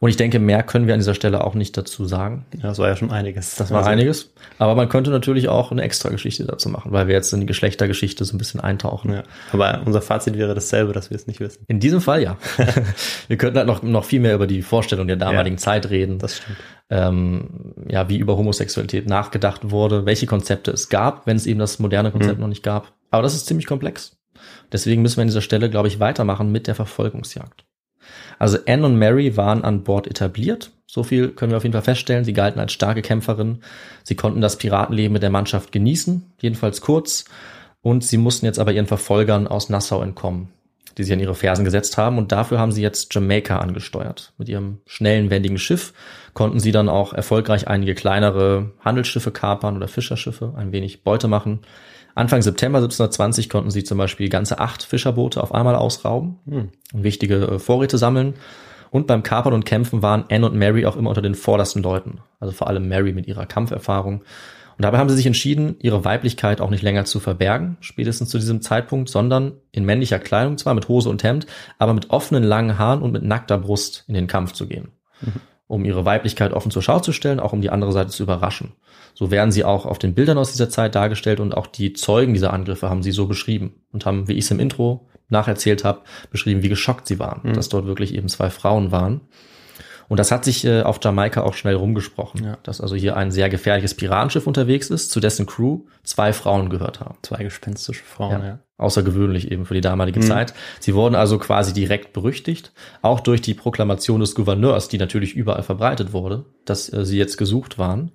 Und 0.00 0.08
ich 0.08 0.16
denke, 0.16 0.38
mehr 0.38 0.62
können 0.62 0.86
wir 0.86 0.94
an 0.94 1.00
dieser 1.00 1.14
Stelle 1.14 1.44
auch 1.44 1.54
nicht 1.54 1.76
dazu 1.76 2.06
sagen. 2.06 2.46
Ja, 2.54 2.62
das 2.62 2.78
war 2.78 2.88
ja 2.88 2.96
schon 2.96 3.10
einiges. 3.10 3.56
Das 3.56 3.70
war 3.70 3.78
also. 3.78 3.90
einiges. 3.90 4.32
Aber 4.58 4.74
man 4.74 4.88
könnte 4.88 5.10
natürlich 5.10 5.48
auch 5.48 5.70
eine 5.70 5.82
extra 5.82 6.08
Geschichte 6.08 6.44
dazu 6.44 6.70
machen, 6.70 6.92
weil 6.92 7.08
wir 7.08 7.14
jetzt 7.14 7.32
in 7.32 7.40
die 7.40 7.46
Geschlechtergeschichte 7.46 8.24
so 8.24 8.34
ein 8.34 8.38
bisschen 8.38 8.60
eintauchen. 8.60 9.12
Ja. 9.12 9.22
Aber 9.52 9.82
unser 9.84 10.00
Fazit 10.00 10.38
wäre 10.38 10.54
dasselbe, 10.54 10.92
dass 10.92 11.10
wir 11.10 11.16
es 11.16 11.26
nicht 11.26 11.40
wissen. 11.40 11.64
In 11.68 11.78
diesem 11.78 12.00
Fall 12.00 12.22
ja. 12.22 12.38
wir 13.28 13.36
könnten 13.36 13.58
halt 13.58 13.66
noch, 13.66 13.82
noch 13.82 14.04
viel 14.04 14.20
mehr 14.20 14.34
über 14.34 14.46
die 14.46 14.62
Vorstellung 14.62 15.06
der 15.06 15.16
damaligen 15.16 15.56
ja, 15.56 15.62
Zeit 15.62 15.90
reden. 15.90 16.18
Das 16.18 16.38
stimmt. 16.38 16.58
Ähm, 16.90 17.74
ja, 17.88 18.08
wie 18.08 18.18
über 18.18 18.36
Homosexualität 18.36 19.08
nachgedacht 19.08 19.70
wurde, 19.70 20.04
welche 20.04 20.26
Konzepte 20.26 20.70
es 20.70 20.88
gab, 20.88 21.26
wenn 21.26 21.36
es 21.36 21.46
eben 21.46 21.58
das 21.58 21.78
moderne 21.78 22.10
Konzept 22.10 22.36
mhm. 22.36 22.40
noch 22.42 22.48
nicht 22.48 22.62
gab. 22.62 22.92
Aber 23.10 23.22
das 23.22 23.34
ist 23.34 23.46
ziemlich 23.46 23.66
komplex. 23.66 24.13
Deswegen 24.74 25.02
müssen 25.02 25.18
wir 25.18 25.22
an 25.22 25.28
dieser 25.28 25.40
Stelle, 25.40 25.70
glaube 25.70 25.86
ich, 25.86 26.00
weitermachen 26.00 26.50
mit 26.50 26.66
der 26.66 26.74
Verfolgungsjagd. 26.74 27.64
Also 28.40 28.58
Anne 28.66 28.84
und 28.84 28.98
Mary 28.98 29.36
waren 29.36 29.62
an 29.62 29.84
Bord 29.84 30.08
etabliert. 30.08 30.72
So 30.84 31.04
viel 31.04 31.28
können 31.28 31.52
wir 31.52 31.58
auf 31.58 31.62
jeden 31.62 31.74
Fall 31.74 31.82
feststellen. 31.82 32.24
Sie 32.24 32.32
galten 32.32 32.58
als 32.58 32.72
starke 32.72 33.00
Kämpferinnen. 33.00 33.62
Sie 34.02 34.16
konnten 34.16 34.40
das 34.40 34.58
Piratenleben 34.58 35.12
mit 35.12 35.22
der 35.22 35.30
Mannschaft 35.30 35.70
genießen, 35.70 36.32
jedenfalls 36.40 36.80
kurz. 36.80 37.24
Und 37.82 38.02
sie 38.02 38.16
mussten 38.16 38.46
jetzt 38.46 38.58
aber 38.58 38.72
ihren 38.72 38.88
Verfolgern 38.88 39.46
aus 39.46 39.68
Nassau 39.68 40.02
entkommen, 40.02 40.48
die 40.98 41.04
sie 41.04 41.12
an 41.12 41.20
ihre 41.20 41.36
Fersen 41.36 41.64
gesetzt 41.64 41.96
haben. 41.96 42.18
Und 42.18 42.32
dafür 42.32 42.58
haben 42.58 42.72
sie 42.72 42.82
jetzt 42.82 43.14
Jamaika 43.14 43.58
angesteuert. 43.58 44.32
Mit 44.38 44.48
ihrem 44.48 44.80
schnellen, 44.86 45.30
wendigen 45.30 45.58
Schiff 45.58 45.92
konnten 46.32 46.58
sie 46.58 46.72
dann 46.72 46.88
auch 46.88 47.12
erfolgreich 47.12 47.68
einige 47.68 47.94
kleinere 47.94 48.72
Handelsschiffe 48.80 49.30
kapern 49.30 49.76
oder 49.76 49.86
Fischerschiffe, 49.86 50.54
ein 50.56 50.72
wenig 50.72 51.04
Beute 51.04 51.28
machen. 51.28 51.60
Anfang 52.14 52.42
September 52.42 52.78
1720 52.78 53.48
konnten 53.48 53.70
sie 53.70 53.84
zum 53.84 53.98
Beispiel 53.98 54.28
ganze 54.28 54.60
acht 54.60 54.82
Fischerboote 54.82 55.42
auf 55.42 55.54
einmal 55.54 55.74
ausrauben 55.74 56.38
hm. 56.46 56.68
und 56.92 57.02
wichtige 57.02 57.36
äh, 57.36 57.58
Vorräte 57.58 57.98
sammeln. 57.98 58.34
Und 58.90 59.08
beim 59.08 59.24
Kapern 59.24 59.54
und 59.54 59.64
Kämpfen 59.64 60.02
waren 60.02 60.24
Anne 60.30 60.46
und 60.46 60.56
Mary 60.56 60.86
auch 60.86 60.96
immer 60.96 61.08
unter 61.08 61.22
den 61.22 61.34
vordersten 61.34 61.82
Leuten. 61.82 62.20
Also 62.38 62.52
vor 62.52 62.68
allem 62.68 62.88
Mary 62.88 63.12
mit 63.12 63.26
ihrer 63.26 63.44
Kampferfahrung. 63.44 64.22
Und 64.76 64.82
dabei 64.84 64.98
haben 64.98 65.08
sie 65.08 65.16
sich 65.16 65.26
entschieden, 65.26 65.76
ihre 65.80 66.04
Weiblichkeit 66.04 66.60
auch 66.60 66.70
nicht 66.70 66.82
länger 66.82 67.04
zu 67.04 67.20
verbergen, 67.20 67.76
spätestens 67.80 68.28
zu 68.28 68.38
diesem 68.38 68.60
Zeitpunkt, 68.60 69.08
sondern 69.08 69.52
in 69.72 69.84
männlicher 69.84 70.18
Kleidung 70.18 70.58
zwar, 70.58 70.74
mit 70.74 70.88
Hose 70.88 71.08
und 71.08 71.22
Hemd, 71.22 71.46
aber 71.78 71.94
mit 71.94 72.10
offenen 72.10 72.44
langen 72.44 72.78
Haaren 72.78 73.02
und 73.02 73.12
mit 73.12 73.24
nackter 73.24 73.58
Brust 73.58 74.04
in 74.08 74.14
den 74.14 74.26
Kampf 74.26 74.52
zu 74.52 74.66
gehen. 74.66 74.88
Mhm. 75.20 75.32
Um 75.66 75.84
ihre 75.84 76.04
Weiblichkeit 76.04 76.52
offen 76.52 76.70
zur 76.70 76.82
Schau 76.82 77.00
zu 77.00 77.12
stellen, 77.12 77.40
auch 77.40 77.52
um 77.52 77.62
die 77.62 77.70
andere 77.70 77.92
Seite 77.92 78.10
zu 78.10 78.22
überraschen. 78.22 78.72
So 79.14 79.30
werden 79.30 79.52
sie 79.52 79.64
auch 79.64 79.86
auf 79.86 79.98
den 79.98 80.14
Bildern 80.14 80.38
aus 80.38 80.52
dieser 80.52 80.68
Zeit 80.68 80.94
dargestellt 80.94 81.40
und 81.40 81.56
auch 81.56 81.66
die 81.66 81.92
Zeugen 81.92 82.34
dieser 82.34 82.52
Angriffe 82.52 82.90
haben 82.90 83.02
sie 83.02 83.12
so 83.12 83.26
beschrieben 83.26 83.74
und 83.92 84.04
haben, 84.04 84.28
wie 84.28 84.34
ich 84.34 84.44
es 84.44 84.50
im 84.50 84.60
Intro 84.60 85.08
nacherzählt 85.28 85.84
habe, 85.84 86.00
beschrieben, 86.30 86.62
wie 86.62 86.68
geschockt 86.68 87.06
sie 87.06 87.18
waren, 87.18 87.40
mhm. 87.42 87.54
dass 87.54 87.68
dort 87.68 87.86
wirklich 87.86 88.14
eben 88.14 88.28
zwei 88.28 88.50
Frauen 88.50 88.92
waren. 88.92 89.22
Und 90.08 90.18
das 90.18 90.30
hat 90.30 90.44
sich 90.44 90.64
äh, 90.64 90.82
auf 90.82 91.00
Jamaika 91.02 91.42
auch 91.42 91.54
schnell 91.54 91.76
rumgesprochen, 91.76 92.44
ja. 92.44 92.58
dass 92.62 92.80
also 92.80 92.94
hier 92.94 93.16
ein 93.16 93.30
sehr 93.30 93.48
gefährliches 93.48 93.94
Piratenschiff 93.94 94.46
unterwegs 94.46 94.90
ist, 94.90 95.10
zu 95.10 95.20
dessen 95.20 95.46
Crew 95.46 95.80
zwei 96.02 96.32
Frauen 96.32 96.68
gehört 96.68 97.00
haben. 97.00 97.16
Zwei 97.22 97.42
gespenstische 97.42 98.04
Frauen, 98.04 98.42
ja. 98.42 98.46
ja. 98.46 98.58
Außergewöhnlich 98.76 99.52
eben 99.52 99.66
für 99.66 99.74
die 99.74 99.80
damalige 99.80 100.20
mhm. 100.20 100.24
Zeit. 100.24 100.54
Sie 100.80 100.94
wurden 100.94 101.14
also 101.14 101.38
quasi 101.38 101.72
direkt 101.72 102.12
berüchtigt, 102.12 102.72
auch 103.02 103.20
durch 103.20 103.40
die 103.40 103.54
Proklamation 103.54 104.20
des 104.20 104.34
Gouverneurs, 104.34 104.88
die 104.88 104.98
natürlich 104.98 105.34
überall 105.34 105.62
verbreitet 105.62 106.12
wurde, 106.12 106.44
dass 106.64 106.92
äh, 106.92 107.04
sie 107.04 107.18
jetzt 107.18 107.36
gesucht 107.36 107.78
waren. 107.78 108.10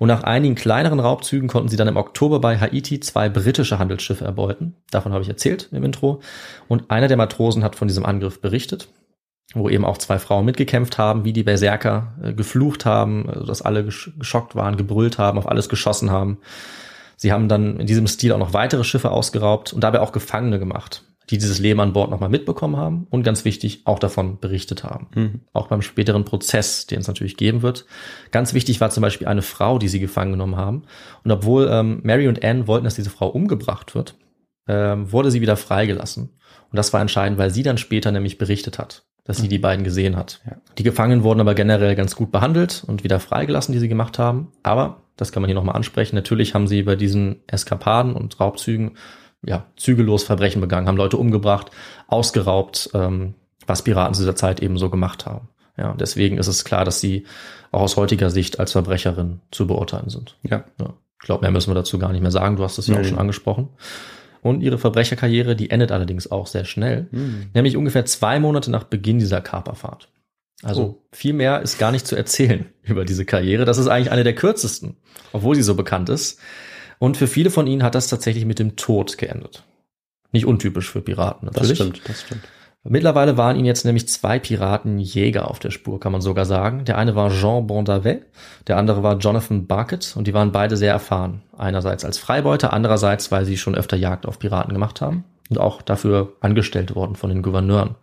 Und 0.00 0.08
nach 0.08 0.22
einigen 0.22 0.54
kleineren 0.54 0.98
Raubzügen 0.98 1.46
konnten 1.46 1.68
sie 1.68 1.76
dann 1.76 1.86
im 1.86 1.98
Oktober 1.98 2.40
bei 2.40 2.58
Haiti 2.58 3.00
zwei 3.00 3.28
britische 3.28 3.78
Handelsschiffe 3.78 4.24
erbeuten. 4.24 4.74
Davon 4.90 5.12
habe 5.12 5.22
ich 5.22 5.28
erzählt 5.28 5.68
im 5.72 5.84
Intro. 5.84 6.22
Und 6.68 6.90
einer 6.90 7.06
der 7.06 7.18
Matrosen 7.18 7.62
hat 7.62 7.76
von 7.76 7.86
diesem 7.86 8.06
Angriff 8.06 8.40
berichtet, 8.40 8.88
wo 9.52 9.68
eben 9.68 9.84
auch 9.84 9.98
zwei 9.98 10.18
Frauen 10.18 10.46
mitgekämpft 10.46 10.96
haben, 10.96 11.26
wie 11.26 11.34
die 11.34 11.42
Berserker 11.42 12.14
äh, 12.22 12.32
geflucht 12.32 12.86
haben, 12.86 13.28
also 13.28 13.44
dass 13.44 13.60
alle 13.60 13.84
geschockt 13.84 14.54
waren, 14.54 14.78
gebrüllt 14.78 15.18
haben, 15.18 15.36
auf 15.36 15.46
alles 15.46 15.68
geschossen 15.68 16.10
haben. 16.10 16.38
Sie 17.20 17.32
haben 17.32 17.48
dann 17.48 17.78
in 17.78 17.86
diesem 17.86 18.06
Stil 18.06 18.32
auch 18.32 18.38
noch 18.38 18.54
weitere 18.54 18.82
Schiffe 18.82 19.10
ausgeraubt 19.10 19.74
und 19.74 19.84
dabei 19.84 20.00
auch 20.00 20.12
Gefangene 20.12 20.58
gemacht 20.58 21.04
die 21.30 21.38
dieses 21.38 21.60
Leben 21.60 21.80
an 21.80 21.92
Bord 21.92 22.10
nochmal 22.10 22.28
mitbekommen 22.28 22.76
haben 22.76 23.06
und 23.08 23.22
ganz 23.22 23.44
wichtig 23.44 23.82
auch 23.84 24.00
davon 24.00 24.40
berichtet 24.40 24.82
haben. 24.82 25.06
Mhm. 25.14 25.40
Auch 25.52 25.68
beim 25.68 25.80
späteren 25.80 26.24
Prozess, 26.24 26.86
den 26.86 27.00
es 27.00 27.06
natürlich 27.06 27.36
geben 27.36 27.62
wird. 27.62 27.86
Ganz 28.32 28.52
wichtig 28.52 28.80
war 28.80 28.90
zum 28.90 29.02
Beispiel 29.02 29.28
eine 29.28 29.42
Frau, 29.42 29.78
die 29.78 29.88
sie 29.88 30.00
gefangen 30.00 30.32
genommen 30.32 30.56
haben. 30.56 30.82
Und 31.22 31.30
obwohl 31.30 31.68
ähm, 31.70 32.00
Mary 32.02 32.26
und 32.26 32.44
Anne 32.44 32.66
wollten, 32.66 32.84
dass 32.84 32.96
diese 32.96 33.10
Frau 33.10 33.28
umgebracht 33.28 33.94
wird, 33.94 34.16
ähm, 34.66 35.12
wurde 35.12 35.30
sie 35.30 35.40
wieder 35.40 35.56
freigelassen. 35.56 36.30
Und 36.70 36.76
das 36.76 36.92
war 36.92 37.00
entscheidend, 37.00 37.38
weil 37.38 37.50
sie 37.50 37.62
dann 37.62 37.78
später 37.78 38.10
nämlich 38.10 38.36
berichtet 38.36 38.78
hat, 38.78 39.04
dass 39.30 39.36
sie 39.36 39.44
mhm. 39.44 39.50
die 39.50 39.58
beiden 39.60 39.84
gesehen 39.84 40.16
hat. 40.16 40.40
Ja. 40.44 40.56
Die 40.76 40.82
Gefangenen 40.82 41.22
wurden 41.22 41.38
aber 41.38 41.54
generell 41.54 41.94
ganz 41.94 42.16
gut 42.16 42.32
behandelt 42.32 42.82
und 42.88 43.04
wieder 43.04 43.20
freigelassen, 43.20 43.72
die 43.72 43.78
sie 43.78 43.88
gemacht 43.88 44.18
haben. 44.18 44.48
Aber, 44.64 45.02
das 45.16 45.30
kann 45.30 45.40
man 45.40 45.48
hier 45.48 45.54
nochmal 45.54 45.76
ansprechen, 45.76 46.16
natürlich 46.16 46.52
haben 46.52 46.66
sie 46.66 46.82
bei 46.82 46.96
diesen 46.96 47.36
Eskapaden 47.46 48.14
und 48.14 48.40
Raubzügen 48.40 48.96
ja, 49.46 49.66
zügellos 49.76 50.24
Verbrechen 50.24 50.60
begangen, 50.60 50.88
haben 50.88 50.96
Leute 50.96 51.16
umgebracht, 51.16 51.70
ausgeraubt, 52.08 52.90
ähm, 52.92 53.34
was 53.68 53.82
Piraten 53.84 54.14
zu 54.14 54.22
dieser 54.22 54.34
Zeit 54.34 54.60
eben 54.60 54.78
so 54.78 54.90
gemacht 54.90 55.26
haben. 55.26 55.48
Ja, 55.76 55.94
deswegen 55.94 56.36
ist 56.36 56.48
es 56.48 56.64
klar, 56.64 56.84
dass 56.84 57.00
sie 57.00 57.24
auch 57.70 57.82
aus 57.82 57.96
heutiger 57.96 58.30
Sicht 58.30 58.58
als 58.58 58.72
Verbrecherin 58.72 59.42
zu 59.52 59.68
beurteilen 59.68 60.08
sind. 60.08 60.38
Ja. 60.42 60.64
ja. 60.80 60.94
Ich 61.22 61.26
glaube, 61.26 61.42
mehr 61.42 61.52
müssen 61.52 61.70
wir 61.70 61.76
dazu 61.76 62.00
gar 62.00 62.10
nicht 62.10 62.22
mehr 62.22 62.32
sagen. 62.32 62.56
Du 62.56 62.64
hast 62.64 62.78
es 62.78 62.88
ja 62.88 62.98
auch 62.98 63.04
schon 63.04 63.18
angesprochen. 63.18 63.68
Und 64.42 64.62
ihre 64.62 64.78
Verbrecherkarriere, 64.78 65.54
die 65.54 65.70
endet 65.70 65.92
allerdings 65.92 66.30
auch 66.30 66.46
sehr 66.46 66.64
schnell, 66.64 67.08
mhm. 67.10 67.50
nämlich 67.54 67.76
ungefähr 67.76 68.04
zwei 68.06 68.40
Monate 68.40 68.70
nach 68.70 68.84
Beginn 68.84 69.18
dieser 69.18 69.40
Kaperfahrt. 69.40 70.08
Also 70.62 70.82
Oh. 70.82 71.02
viel 71.12 71.32
mehr 71.32 71.62
ist 71.62 71.78
gar 71.78 71.90
nicht 71.92 72.06
zu 72.06 72.16
erzählen 72.16 72.66
über 72.82 73.04
diese 73.04 73.24
Karriere. 73.24 73.64
Das 73.64 73.78
ist 73.78 73.88
eigentlich 73.88 74.10
eine 74.10 74.24
der 74.24 74.34
kürzesten, 74.34 74.96
obwohl 75.32 75.54
sie 75.56 75.62
so 75.62 75.74
bekannt 75.74 76.08
ist. 76.08 76.38
Und 76.98 77.16
für 77.16 77.26
viele 77.26 77.50
von 77.50 77.66
ihnen 77.66 77.82
hat 77.82 77.94
das 77.94 78.08
tatsächlich 78.08 78.44
mit 78.44 78.58
dem 78.58 78.76
Tod 78.76 79.16
geendet. 79.18 79.64
Nicht 80.32 80.46
untypisch 80.46 80.90
für 80.90 81.00
Piraten 81.00 81.46
Das 81.46 81.56
natürlich. 81.56 81.78
stimmt, 81.78 82.00
das 82.06 82.20
stimmt. 82.22 82.42
Mittlerweile 82.82 83.36
waren 83.36 83.56
ihnen 83.56 83.66
jetzt 83.66 83.84
nämlich 83.84 84.08
zwei 84.08 84.38
Piratenjäger 84.38 85.50
auf 85.50 85.58
der 85.58 85.70
Spur, 85.70 86.00
kann 86.00 86.12
man 86.12 86.22
sogar 86.22 86.46
sagen. 86.46 86.86
Der 86.86 86.96
eine 86.96 87.14
war 87.14 87.30
Jean 87.30 87.66
Bondavet, 87.66 88.24
der 88.68 88.78
andere 88.78 89.02
war 89.02 89.18
Jonathan 89.18 89.66
Barkett 89.66 90.14
und 90.16 90.26
die 90.26 90.32
waren 90.32 90.50
beide 90.50 90.78
sehr 90.78 90.92
erfahren. 90.92 91.42
Einerseits 91.58 92.06
als 92.06 92.16
Freibeuter, 92.16 92.72
andererseits, 92.72 93.30
weil 93.30 93.44
sie 93.44 93.58
schon 93.58 93.74
öfter 93.74 93.98
Jagd 93.98 94.24
auf 94.24 94.38
Piraten 94.38 94.72
gemacht 94.72 95.02
haben 95.02 95.24
und 95.50 95.60
auch 95.60 95.82
dafür 95.82 96.32
angestellt 96.40 96.94
worden 96.94 97.16
von 97.16 97.28
den 97.28 97.42
Gouverneuren. 97.42 97.96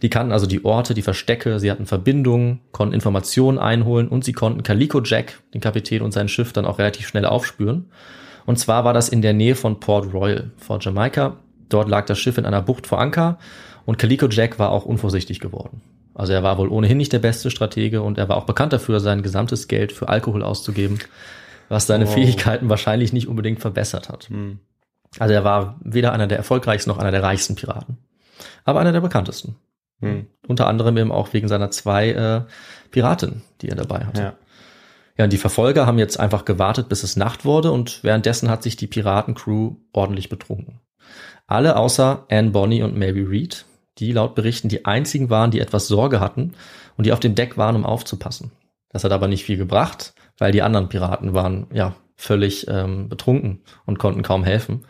Die 0.00 0.08
kannten 0.08 0.32
also 0.32 0.46
die 0.46 0.64
Orte, 0.64 0.94
die 0.94 1.02
Verstecke, 1.02 1.60
sie 1.60 1.70
hatten 1.70 1.86
Verbindungen, 1.86 2.60
konnten 2.72 2.94
Informationen 2.94 3.58
einholen 3.58 4.08
und 4.08 4.24
sie 4.24 4.32
konnten 4.32 4.62
Calico 4.62 5.02
Jack, 5.02 5.42
den 5.52 5.60
Kapitän 5.60 6.00
und 6.00 6.12
sein 6.12 6.28
Schiff, 6.28 6.54
dann 6.54 6.64
auch 6.64 6.78
relativ 6.78 7.06
schnell 7.06 7.26
aufspüren. 7.26 7.90
Und 8.46 8.58
zwar 8.58 8.84
war 8.84 8.94
das 8.94 9.10
in 9.10 9.20
der 9.20 9.34
Nähe 9.34 9.56
von 9.56 9.78
Port 9.78 10.14
Royal 10.14 10.52
vor 10.56 10.78
Jamaika. 10.80 11.36
Dort 11.68 11.88
lag 11.88 12.06
das 12.06 12.18
Schiff 12.18 12.38
in 12.38 12.46
einer 12.46 12.62
Bucht 12.62 12.86
vor 12.86 13.00
Anker 13.00 13.38
und 13.86 13.98
Calico 13.98 14.28
Jack 14.28 14.58
war 14.58 14.70
auch 14.70 14.84
unvorsichtig 14.84 15.40
geworden. 15.40 15.80
Also 16.14 16.32
er 16.32 16.42
war 16.42 16.58
wohl 16.58 16.68
ohnehin 16.68 16.96
nicht 16.96 17.12
der 17.12 17.18
beste 17.18 17.50
Stratege 17.50 18.02
und 18.02 18.18
er 18.18 18.28
war 18.28 18.36
auch 18.36 18.46
bekannt 18.46 18.72
dafür, 18.72 19.00
sein 19.00 19.22
gesamtes 19.22 19.68
Geld 19.68 19.92
für 19.92 20.08
Alkohol 20.08 20.42
auszugeben, 20.42 20.98
was 21.68 21.86
seine 21.86 22.06
Oh. 22.06 22.08
Fähigkeiten 22.08 22.68
wahrscheinlich 22.68 23.12
nicht 23.12 23.28
unbedingt 23.28 23.60
verbessert 23.60 24.08
hat. 24.08 24.28
Hm. 24.28 24.58
Also 25.18 25.32
er 25.32 25.44
war 25.44 25.78
weder 25.82 26.12
einer 26.12 26.26
der 26.26 26.38
erfolgreichsten 26.38 26.90
noch 26.90 26.98
einer 26.98 27.10
der 27.10 27.22
reichsten 27.22 27.54
Piraten, 27.54 27.98
aber 28.64 28.80
einer 28.80 28.92
der 28.92 29.00
bekanntesten. 29.00 29.56
Hm. 30.00 30.26
Unter 30.46 30.66
anderem 30.66 30.96
eben 30.98 31.12
auch 31.12 31.32
wegen 31.32 31.48
seiner 31.48 31.70
zwei 31.70 32.10
äh, 32.10 32.42
Piraten, 32.90 33.42
die 33.62 33.68
er 33.68 33.76
dabei 33.76 34.04
hatte. 34.04 34.20
Ja. 34.20 34.34
Ja, 35.18 35.24
und 35.24 35.32
die 35.32 35.38
Verfolger 35.38 35.86
haben 35.86 35.98
jetzt 35.98 36.20
einfach 36.20 36.44
gewartet, 36.44 36.90
bis 36.90 37.02
es 37.02 37.16
Nacht 37.16 37.46
wurde 37.46 37.72
und 37.72 38.04
währenddessen 38.04 38.50
hat 38.50 38.62
sich 38.62 38.76
die 38.76 38.86
Piratencrew 38.86 39.76
ordentlich 39.92 40.28
betrunken. 40.28 40.80
Alle 41.46 41.76
außer 41.76 42.26
Anne 42.30 42.50
Bonny 42.50 42.82
und 42.82 42.96
Mary 42.96 43.22
Read, 43.22 43.64
die 43.98 44.12
laut 44.12 44.34
Berichten 44.34 44.68
die 44.68 44.84
einzigen 44.84 45.30
waren, 45.30 45.50
die 45.50 45.60
etwas 45.60 45.88
Sorge 45.88 46.20
hatten 46.20 46.54
und 46.96 47.06
die 47.06 47.12
auf 47.12 47.20
dem 47.20 47.34
Deck 47.34 47.56
waren, 47.56 47.76
um 47.76 47.84
aufzupassen. 47.84 48.52
Das 48.90 49.04
hat 49.04 49.12
aber 49.12 49.28
nicht 49.28 49.44
viel 49.44 49.56
gebracht, 49.56 50.14
weil 50.38 50.52
die 50.52 50.62
anderen 50.62 50.88
Piraten 50.88 51.34
waren 51.34 51.66
ja 51.72 51.94
völlig 52.16 52.66
ähm, 52.68 53.08
betrunken 53.08 53.60
und 53.84 53.98
konnten 53.98 54.22
kaum 54.22 54.44
helfen. 54.44 54.84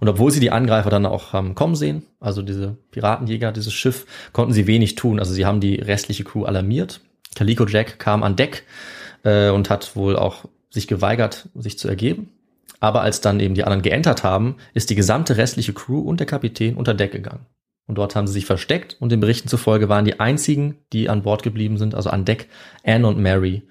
Und 0.00 0.08
obwohl 0.08 0.30
sie 0.30 0.40
die 0.40 0.52
Angreifer 0.52 0.90
dann 0.90 1.06
auch 1.06 1.32
haben 1.32 1.54
kommen 1.56 1.74
sehen, 1.74 2.04
also 2.20 2.42
diese 2.42 2.76
Piratenjäger, 2.92 3.50
dieses 3.50 3.72
Schiff, 3.72 4.06
konnten 4.32 4.52
sie 4.52 4.66
wenig 4.66 4.94
tun. 4.94 5.18
Also 5.18 5.32
sie 5.32 5.44
haben 5.44 5.60
die 5.60 5.74
restliche 5.76 6.24
Crew 6.24 6.44
alarmiert. 6.44 7.00
Calico 7.34 7.66
Jack 7.66 7.98
kam 7.98 8.22
an 8.22 8.36
Deck 8.36 8.64
äh, 9.24 9.50
und 9.50 9.70
hat 9.70 9.96
wohl 9.96 10.16
auch 10.16 10.44
sich 10.70 10.86
geweigert, 10.86 11.48
sich 11.54 11.78
zu 11.78 11.88
ergeben. 11.88 12.30
Aber 12.80 13.02
als 13.02 13.20
dann 13.20 13.40
eben 13.40 13.54
die 13.54 13.64
anderen 13.64 13.82
geentert 13.82 14.22
haben, 14.22 14.56
ist 14.72 14.90
die 14.90 14.94
gesamte 14.94 15.36
restliche 15.36 15.72
Crew 15.72 16.00
und 16.00 16.20
der 16.20 16.28
Kapitän 16.28 16.76
unter 16.76 16.94
Deck 16.94 17.10
gegangen. 17.10 17.46
Und 17.88 17.96
dort 17.96 18.14
haben 18.14 18.26
sie 18.28 18.34
sich 18.34 18.46
versteckt 18.46 18.96
und 19.00 19.10
den 19.10 19.18
Berichten 19.18 19.48
zufolge 19.48 19.88
waren 19.88 20.04
die 20.04 20.20
einzigen, 20.20 20.76
die 20.92 21.08
an 21.08 21.22
Bord 21.22 21.42
geblieben 21.42 21.76
sind, 21.78 21.94
also 21.96 22.10
an 22.10 22.24
Deck, 22.24 22.48
Anne 22.84 23.06
und 23.08 23.18
Mary. 23.18 23.62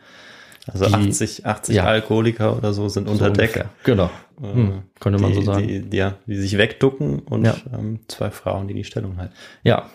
Also 0.69 0.85
Die- 0.87 0.93
80, 0.93 1.45
80 1.45 1.75
ja. 1.77 1.85
Alkoholiker 1.85 2.57
oder 2.57 2.73
so 2.73 2.89
sind 2.89 3.07
unter 3.07 3.27
So 3.27 3.31
Deck. 3.31 3.51
ungefähr. 3.55 3.69
Genau. 3.85 4.09
Äh, 4.41 4.53
Hm, 4.53 4.83
könnte 4.99 5.19
man 5.21 5.29
die, 5.31 5.35
so 5.37 5.41
sagen. 5.43 5.65
Die, 5.67 5.81
die, 5.81 5.97
ja, 5.97 6.15
die 6.25 6.35
sich 6.35 6.57
wegducken 6.57 7.19
und 7.19 7.45
Ja. 7.45 7.55
ähm, 7.73 8.01
zwei 8.09 8.29
Frauen, 8.31 8.67
die 8.67 8.73
die 8.73 8.83
Stellung 8.83 9.17
halten. 9.17 9.33
Ja. 9.63 9.89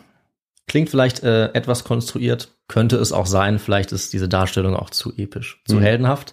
Klingt 0.68 0.88
vielleicht 0.88 1.22
äh, 1.24 1.46
etwas 1.52 1.84
konstruiert, 1.84 2.48
könnte 2.68 2.96
es 2.96 3.12
auch 3.12 3.26
sein. 3.26 3.58
Vielleicht 3.58 3.92
ist 3.92 4.12
diese 4.14 4.28
Darstellung 4.28 4.74
auch 4.74 4.88
zu 4.90 5.12
episch, 5.16 5.60
zu 5.66 5.76
Mhm. 5.76 5.80
heldenhaft. 5.82 6.32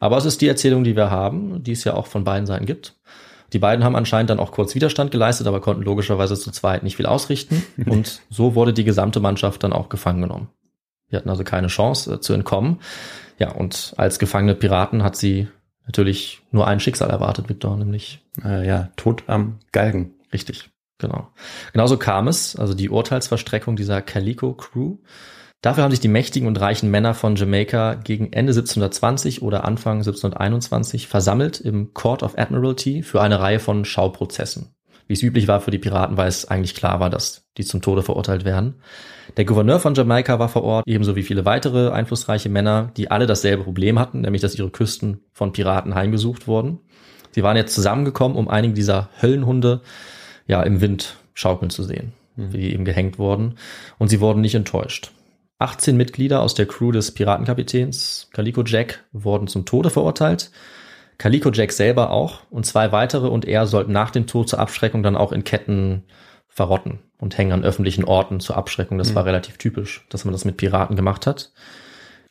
Aber 0.00 0.16
es 0.18 0.26
ist 0.26 0.40
die 0.42 0.48
Erzählung, 0.48 0.84
die 0.84 0.94
wir 0.96 1.10
haben, 1.10 1.62
die 1.62 1.72
es 1.72 1.84
ja 1.84 1.94
auch 1.94 2.06
von 2.08 2.24
beiden 2.24 2.46
Seiten 2.46 2.66
gibt. 2.66 2.94
Die 3.52 3.58
beiden 3.58 3.84
haben 3.84 3.96
anscheinend 3.96 4.30
dann 4.30 4.40
auch 4.40 4.52
kurz 4.52 4.74
Widerstand 4.74 5.10
geleistet, 5.10 5.46
aber 5.46 5.60
konnten 5.60 5.82
logischerweise 5.82 6.38
zu 6.38 6.50
zweit 6.50 6.82
nicht 6.82 6.96
viel 6.96 7.06
ausrichten. 7.06 7.64
Und 7.86 8.20
so 8.28 8.54
wurde 8.54 8.72
die 8.72 8.84
gesamte 8.84 9.20
Mannschaft 9.20 9.62
dann 9.62 9.72
auch 9.72 9.88
gefangen 9.88 10.20
genommen. 10.20 10.48
Die 11.10 11.16
hatten 11.16 11.30
also 11.30 11.44
keine 11.44 11.68
Chance 11.68 12.14
äh, 12.14 12.20
zu 12.20 12.34
entkommen. 12.34 12.80
Ja, 13.38 13.52
und 13.52 13.94
als 13.96 14.18
gefangene 14.18 14.54
Piraten 14.54 15.02
hat 15.02 15.16
sie 15.16 15.48
natürlich 15.86 16.42
nur 16.50 16.66
ein 16.66 16.80
Schicksal 16.80 17.08
erwartet, 17.08 17.48
Victor, 17.48 17.76
nämlich 17.76 18.20
Äh, 18.44 18.66
ja, 18.66 18.90
Tod 18.96 19.24
am 19.26 19.58
Galgen. 19.72 20.14
Richtig, 20.32 20.70
genau. 20.98 21.28
Genauso 21.72 21.96
kam 21.96 22.28
es, 22.28 22.56
also 22.56 22.74
die 22.74 22.90
Urteilsverstreckung 22.90 23.76
dieser 23.76 24.02
Calico 24.02 24.52
Crew. 24.52 24.98
Dafür 25.60 25.82
haben 25.82 25.90
sich 25.90 26.00
die 26.00 26.08
mächtigen 26.08 26.46
und 26.46 26.60
reichen 26.60 26.88
Männer 26.90 27.14
von 27.14 27.34
Jamaika 27.34 27.94
gegen 27.94 28.32
Ende 28.32 28.52
1720 28.52 29.42
oder 29.42 29.64
Anfang 29.64 29.98
1721 29.98 31.08
versammelt 31.08 31.60
im 31.60 31.94
Court 31.94 32.22
of 32.22 32.38
Admiralty 32.38 33.02
für 33.02 33.20
eine 33.20 33.40
Reihe 33.40 33.58
von 33.58 33.84
Schauprozessen. 33.84 34.74
Wie 35.08 35.14
es 35.14 35.22
üblich 35.22 35.48
war 35.48 35.60
für 35.60 35.72
die 35.72 35.78
Piraten, 35.78 36.16
weil 36.16 36.28
es 36.28 36.44
eigentlich 36.44 36.76
klar 36.76 37.00
war, 37.00 37.10
dass 37.10 37.48
die 37.56 37.64
zum 37.64 37.82
Tode 37.82 38.02
verurteilt 38.02 38.44
werden. 38.44 38.76
Der 39.36 39.46
Gouverneur 39.46 39.80
von 39.80 39.94
Jamaika 39.94 40.38
war 40.38 40.48
vor 40.48 40.62
Ort, 40.62 40.84
ebenso 40.86 41.16
wie 41.16 41.22
viele 41.24 41.44
weitere 41.44 41.90
einflussreiche 41.90 42.50
Männer, 42.50 42.92
die 42.96 43.10
alle 43.10 43.26
dasselbe 43.26 43.64
Problem 43.64 43.98
hatten, 43.98 44.20
nämlich 44.20 44.42
dass 44.42 44.54
ihre 44.54 44.70
Küsten 44.70 45.24
von 45.32 45.52
Piraten 45.52 45.94
heimgesucht 45.94 46.46
wurden. 46.46 46.78
Sie 47.32 47.42
waren 47.42 47.56
jetzt 47.56 47.74
zusammengekommen, 47.74 48.36
um 48.36 48.48
einige 48.48 48.74
dieser 48.74 49.08
Höllenhunde 49.20 49.80
ja 50.46 50.62
im 50.62 50.80
Wind 50.80 51.16
schaukeln 51.34 51.70
zu 51.70 51.82
sehen, 51.82 52.12
wie 52.36 52.58
die 52.58 52.72
eben 52.74 52.84
gehängt 52.84 53.18
wurden. 53.18 53.56
Und 53.98 54.08
sie 54.08 54.20
wurden 54.20 54.40
nicht 54.40 54.54
enttäuscht. 54.54 55.10
18 55.58 55.96
Mitglieder 55.96 56.40
aus 56.40 56.54
der 56.54 56.66
Crew 56.66 56.92
des 56.92 57.10
Piratenkapitäns 57.12 58.28
Calico 58.32 58.62
Jack 58.64 59.04
wurden 59.12 59.48
zum 59.48 59.64
Tode 59.64 59.90
verurteilt. 59.90 60.50
Calico 61.18 61.50
Jack 61.50 61.72
selber 61.72 62.10
auch 62.10 62.42
und 62.48 62.64
zwei 62.64 62.92
weitere 62.92 63.26
und 63.26 63.44
er 63.44 63.66
sollten 63.66 63.90
nach 63.90 64.10
dem 64.10 64.28
Tod 64.28 64.48
zur 64.48 64.60
Abschreckung 64.60 65.02
dann 65.02 65.16
auch 65.16 65.32
in 65.32 65.42
Ketten 65.42 66.04
verrotten 66.46 67.00
und 67.18 67.36
hängen 67.36 67.52
an 67.52 67.64
öffentlichen 67.64 68.04
Orten 68.04 68.38
zur 68.38 68.56
Abschreckung. 68.56 68.98
Das 68.98 69.16
war 69.16 69.24
relativ 69.24 69.58
typisch, 69.58 70.06
dass 70.10 70.24
man 70.24 70.32
das 70.32 70.44
mit 70.44 70.56
Piraten 70.56 70.94
gemacht 70.94 71.26
hat. 71.26 71.52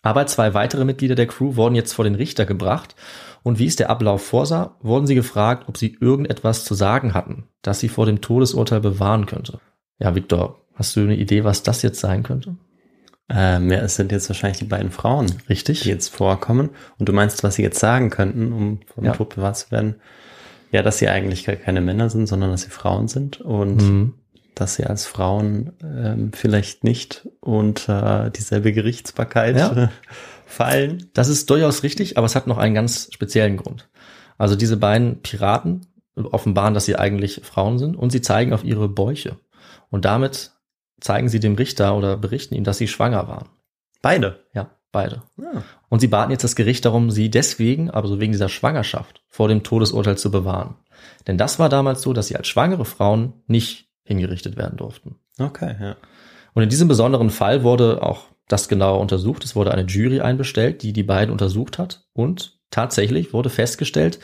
Aber 0.01 0.25
zwei 0.25 0.53
weitere 0.53 0.85
Mitglieder 0.85 1.15
der 1.15 1.27
Crew 1.27 1.57
wurden 1.57 1.75
jetzt 1.75 1.91
vor 1.91 2.05
den 2.05 2.15
Richter 2.15 2.45
gebracht 2.45 2.95
und 3.43 3.59
wie 3.59 3.65
es 3.65 3.75
der 3.75 3.89
Ablauf 3.89 4.25
vorsah, 4.25 4.77
wurden 4.81 5.07
sie 5.07 5.15
gefragt, 5.15 5.65
ob 5.67 5.77
sie 5.77 5.97
irgendetwas 5.99 6.63
zu 6.63 6.75
sagen 6.75 7.13
hatten, 7.13 7.43
das 7.61 7.81
sie 7.81 7.89
vor 7.89 8.05
dem 8.05 8.21
Todesurteil 8.21 8.79
bewahren 8.79 9.25
könnte. 9.25 9.59
Ja, 9.99 10.15
Victor, 10.15 10.61
hast 10.75 10.95
du 10.95 11.01
eine 11.01 11.17
Idee, 11.17 11.43
was 11.43 11.63
das 11.63 11.81
jetzt 11.81 11.99
sein 11.99 12.23
könnte? 12.23 12.55
Ähm, 13.29 13.69
ja, 13.71 13.79
es 13.79 13.95
sind 13.95 14.11
jetzt 14.13 14.29
wahrscheinlich 14.29 14.59
die 14.59 14.65
beiden 14.65 14.89
Frauen, 14.91 15.27
Richtig? 15.49 15.81
die 15.81 15.89
jetzt 15.89 16.07
vorkommen. 16.15 16.69
Und 16.97 17.09
du 17.09 17.13
meinst, 17.13 17.43
was 17.43 17.55
sie 17.55 17.61
jetzt 17.63 17.79
sagen 17.79 18.09
könnten, 18.09 18.53
um 18.53 18.79
vom 18.93 19.03
Ja. 19.03 19.11
Tod 19.11 19.35
bewahrt 19.35 19.57
zu 19.57 19.71
werden? 19.71 19.95
Ja, 20.71 20.81
dass 20.81 20.97
sie 20.97 21.09
eigentlich 21.09 21.45
gar 21.45 21.55
keine 21.57 21.81
Männer 21.81 22.09
sind, 22.09 22.27
sondern 22.27 22.51
dass 22.51 22.61
sie 22.61 22.69
Frauen 22.69 23.07
sind 23.07 23.41
und 23.41 23.77
Mhm. 23.81 24.13
dass 24.55 24.75
sie 24.75 24.85
als 24.85 25.05
Frauen 25.05 25.73
ähm, 25.83 26.31
vielleicht 26.33 26.83
nicht 26.85 27.27
unter 27.41 28.29
dieselbe 28.29 28.71
Gerichtsbarkeit 28.73 29.57
Ja. 29.57 29.89
fallen. 30.45 31.09
Das 31.13 31.27
ist 31.27 31.49
durchaus 31.49 31.83
richtig, 31.83 32.17
aber 32.17 32.25
es 32.25 32.35
hat 32.35 32.47
noch 32.47 32.57
einen 32.57 32.75
ganz 32.75 33.09
speziellen 33.11 33.57
Grund. 33.57 33.89
Also 34.37 34.55
diese 34.55 34.77
beiden 34.77 35.21
Piraten 35.21 35.81
offenbaren, 36.15 36.73
dass 36.73 36.85
sie 36.85 36.95
eigentlich 36.95 37.41
Frauen 37.43 37.77
sind 37.77 37.95
und 37.95 38.11
sie 38.11 38.21
zeigen 38.21 38.53
auf 38.53 38.63
ihre 38.63 38.87
Bäuche. 38.89 39.37
Und 39.89 40.05
damit 40.05 40.51
zeigen 40.99 41.29
sie 41.29 41.39
dem 41.39 41.55
Richter 41.55 41.95
oder 41.95 42.17
berichten 42.17 42.55
ihm, 42.55 42.63
dass 42.63 42.77
sie 42.77 42.87
schwanger 42.87 43.27
waren. 43.27 43.49
Beide. 44.01 44.39
Ja, 44.53 44.71
beide. 44.91 45.23
Ja. 45.37 45.63
Und 45.89 45.99
sie 45.99 46.07
baten 46.07 46.31
jetzt 46.31 46.43
das 46.43 46.55
Gericht 46.55 46.85
darum, 46.85 47.11
sie 47.11 47.29
deswegen, 47.29 47.89
also 47.89 48.19
wegen 48.19 48.31
dieser 48.31 48.49
Schwangerschaft, 48.49 49.23
vor 49.29 49.47
dem 49.47 49.63
Todesurteil 49.63 50.17
zu 50.17 50.31
bewahren. 50.31 50.75
Denn 51.27 51.37
das 51.37 51.59
war 51.59 51.69
damals 51.69 52.01
so, 52.01 52.13
dass 52.13 52.27
sie 52.27 52.35
als 52.35 52.47
schwangere 52.47 52.85
Frauen 52.85 53.33
nicht 53.47 53.89
hingerichtet 54.03 54.57
werden 54.57 54.77
durften. 54.77 55.15
Okay, 55.39 55.75
ja. 55.79 55.95
Und 56.53 56.63
in 56.63 56.69
diesem 56.69 56.87
besonderen 56.87 57.29
Fall 57.29 57.63
wurde 57.63 58.01
auch 58.01 58.25
das 58.47 58.67
genauer 58.67 58.99
untersucht. 58.99 59.43
Es 59.43 59.55
wurde 59.55 59.71
eine 59.71 59.83
Jury 59.83 60.21
einbestellt, 60.21 60.81
die 60.81 60.93
die 60.93 61.03
beiden 61.03 61.31
untersucht 61.31 61.77
hat. 61.77 62.05
Und 62.13 62.59
tatsächlich 62.71 63.33
wurde 63.33 63.49
festgestellt, 63.49 64.19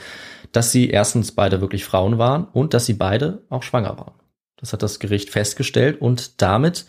dass 0.51 0.71
sie 0.71 0.89
erstens 0.89 1.33
beide 1.33 1.61
wirklich 1.61 1.85
Frauen 1.85 2.17
waren 2.17 2.45
und 2.45 2.73
dass 2.73 2.85
sie 2.85 2.93
beide 2.93 3.43
auch 3.49 3.63
schwanger 3.63 3.97
waren. 3.97 4.13
Das 4.63 4.71
hat 4.71 4.81
das 4.81 4.99
Gericht 4.99 5.29
festgestellt 5.29 5.99
und 5.99 6.41
damit 6.41 6.85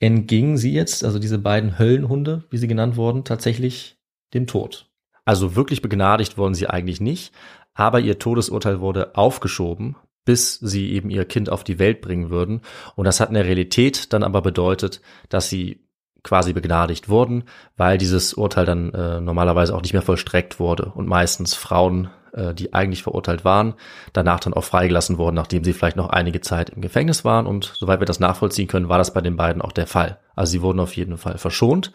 entgingen 0.00 0.58
sie 0.58 0.74
jetzt, 0.74 1.02
also 1.02 1.18
diese 1.18 1.38
beiden 1.38 1.78
Höllenhunde, 1.78 2.44
wie 2.50 2.58
sie 2.58 2.68
genannt 2.68 2.96
wurden, 2.96 3.24
tatsächlich 3.24 3.96
dem 4.34 4.46
Tod. 4.46 4.90
Also 5.24 5.56
wirklich 5.56 5.80
begnadigt 5.80 6.36
wurden 6.36 6.54
sie 6.54 6.66
eigentlich 6.66 7.00
nicht, 7.00 7.32
aber 7.72 8.00
ihr 8.00 8.18
Todesurteil 8.18 8.80
wurde 8.80 9.16
aufgeschoben, 9.16 9.96
bis 10.26 10.58
sie 10.58 10.92
eben 10.92 11.08
ihr 11.08 11.24
Kind 11.24 11.48
auf 11.48 11.64
die 11.64 11.78
Welt 11.78 12.02
bringen 12.02 12.28
würden. 12.28 12.60
Und 12.96 13.06
das 13.06 13.18
hat 13.18 13.30
in 13.30 13.34
der 13.34 13.46
Realität 13.46 14.12
dann 14.12 14.22
aber 14.22 14.42
bedeutet, 14.42 15.00
dass 15.30 15.48
sie 15.48 15.88
quasi 16.22 16.52
begnadigt 16.52 17.08
wurden, 17.08 17.44
weil 17.78 17.96
dieses 17.96 18.34
Urteil 18.34 18.66
dann 18.66 18.92
äh, 18.92 19.22
normalerweise 19.22 19.74
auch 19.74 19.80
nicht 19.80 19.94
mehr 19.94 20.02
vollstreckt 20.02 20.60
wurde 20.60 20.92
und 20.94 21.08
meistens 21.08 21.54
Frauen 21.54 22.10
äh, 22.36 22.54
die 22.54 22.72
eigentlich 22.72 23.02
verurteilt 23.02 23.44
waren, 23.44 23.74
danach 24.12 24.40
dann 24.40 24.54
auch 24.54 24.64
freigelassen 24.64 25.18
wurden, 25.18 25.34
nachdem 25.34 25.64
sie 25.64 25.72
vielleicht 25.72 25.96
noch 25.96 26.10
einige 26.10 26.40
Zeit 26.40 26.70
im 26.70 26.82
Gefängnis 26.82 27.24
waren. 27.24 27.46
Und 27.46 27.72
soweit 27.78 28.00
wir 28.00 28.06
das 28.06 28.20
nachvollziehen 28.20 28.68
können, 28.68 28.88
war 28.88 28.98
das 28.98 29.12
bei 29.12 29.20
den 29.20 29.36
beiden 29.36 29.62
auch 29.62 29.72
der 29.72 29.86
Fall. 29.86 30.18
Also 30.34 30.52
sie 30.52 30.62
wurden 30.62 30.80
auf 30.80 30.94
jeden 30.94 31.16
Fall 31.16 31.38
verschont 31.38 31.92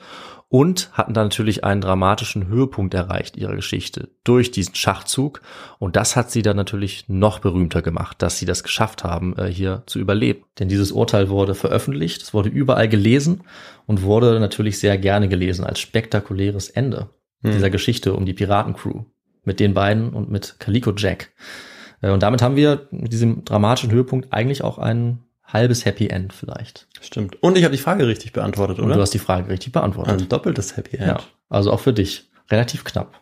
und 0.51 0.89
hatten 0.91 1.13
dann 1.13 1.27
natürlich 1.27 1.63
einen 1.63 1.79
dramatischen 1.79 2.47
Höhepunkt 2.47 2.93
erreicht 2.93 3.37
ihrer 3.37 3.55
Geschichte 3.55 4.09
durch 4.25 4.51
diesen 4.51 4.75
Schachzug. 4.75 5.41
Und 5.79 5.95
das 5.95 6.17
hat 6.17 6.29
sie 6.29 6.41
dann 6.41 6.57
natürlich 6.57 7.07
noch 7.07 7.39
berühmter 7.39 7.81
gemacht, 7.81 8.21
dass 8.21 8.37
sie 8.37 8.45
das 8.45 8.63
geschafft 8.63 9.05
haben, 9.05 9.33
äh, 9.37 9.47
hier 9.47 9.83
zu 9.85 9.97
überleben. 9.97 10.43
Denn 10.59 10.67
dieses 10.67 10.91
Urteil 10.91 11.29
wurde 11.29 11.55
veröffentlicht, 11.55 12.21
es 12.21 12.33
wurde 12.33 12.49
überall 12.49 12.89
gelesen 12.89 13.43
und 13.85 14.01
wurde 14.01 14.41
natürlich 14.41 14.77
sehr 14.77 14.97
gerne 14.97 15.29
gelesen 15.29 15.63
als 15.63 15.79
spektakuläres 15.79 16.69
Ende 16.69 17.09
hm. 17.43 17.53
dieser 17.53 17.69
Geschichte 17.69 18.13
um 18.13 18.25
die 18.25 18.33
Piratencrew 18.33 19.05
mit 19.43 19.59
den 19.59 19.73
beiden 19.73 20.13
und 20.13 20.29
mit 20.29 20.55
Calico 20.59 20.93
Jack. 20.95 21.31
Äh, 22.01 22.11
und 22.11 22.23
damit 22.23 22.41
haben 22.41 22.55
wir 22.55 22.87
mit 22.91 23.13
diesem 23.13 23.45
dramatischen 23.45 23.91
Höhepunkt 23.91 24.31
eigentlich 24.31 24.63
auch 24.63 24.77
ein 24.77 25.19
halbes 25.43 25.85
Happy 25.85 26.07
End 26.07 26.33
vielleicht. 26.33 26.87
Stimmt. 27.01 27.41
Und 27.41 27.57
ich 27.57 27.63
habe 27.63 27.75
die 27.75 27.81
Frage 27.81 28.07
richtig 28.07 28.33
beantwortet, 28.33 28.79
oder? 28.79 28.87
Und 28.87 28.95
du 28.95 29.01
hast 29.01 29.13
die 29.13 29.19
Frage 29.19 29.49
richtig 29.49 29.73
beantwortet. 29.73 30.21
Ein 30.21 30.29
doppeltes 30.29 30.77
Happy 30.77 30.97
End. 30.97 31.07
Ja, 31.07 31.19
also 31.49 31.71
auch 31.71 31.79
für 31.79 31.93
dich. 31.93 32.29
Relativ 32.49 32.83
knapp. 32.83 33.19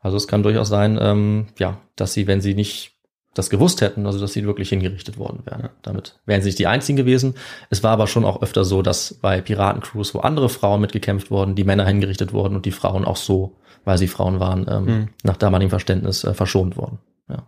Also 0.00 0.16
es 0.16 0.26
kann 0.26 0.42
durchaus 0.42 0.68
sein, 0.68 0.98
ähm, 1.00 1.46
ja, 1.58 1.80
dass 1.96 2.12
sie, 2.12 2.26
wenn 2.26 2.40
sie 2.40 2.54
nicht 2.54 2.96
das 3.34 3.48
gewusst 3.48 3.80
hätten, 3.80 4.06
also 4.06 4.20
dass 4.20 4.32
sie 4.32 4.44
wirklich 4.44 4.68
hingerichtet 4.68 5.16
worden 5.16 5.40
wären. 5.44 5.70
Damit 5.82 6.18
wären 6.26 6.42
sie 6.42 6.48
nicht 6.48 6.58
die 6.58 6.66
einzigen 6.66 6.96
gewesen. 6.96 7.34
Es 7.70 7.82
war 7.82 7.92
aber 7.92 8.06
schon 8.06 8.24
auch 8.24 8.42
öfter 8.42 8.64
so, 8.64 8.82
dass 8.82 9.14
bei 9.14 9.40
Piratencrews, 9.40 10.14
wo 10.14 10.20
andere 10.20 10.48
Frauen 10.48 10.80
mitgekämpft 10.80 11.30
wurden, 11.30 11.54
die 11.54 11.64
Männer 11.64 11.86
hingerichtet 11.86 12.32
wurden 12.32 12.56
und 12.56 12.66
die 12.66 12.72
Frauen 12.72 13.04
auch 13.04 13.16
so, 13.16 13.56
weil 13.84 13.96
sie 13.96 14.08
Frauen 14.08 14.38
waren, 14.38 14.66
ähm, 14.68 14.84
mhm. 14.84 15.08
nach 15.22 15.36
damaligem 15.36 15.70
Verständnis 15.70 16.24
äh, 16.24 16.34
verschont 16.34 16.76
wurden. 16.76 16.98
Ja. 17.28 17.46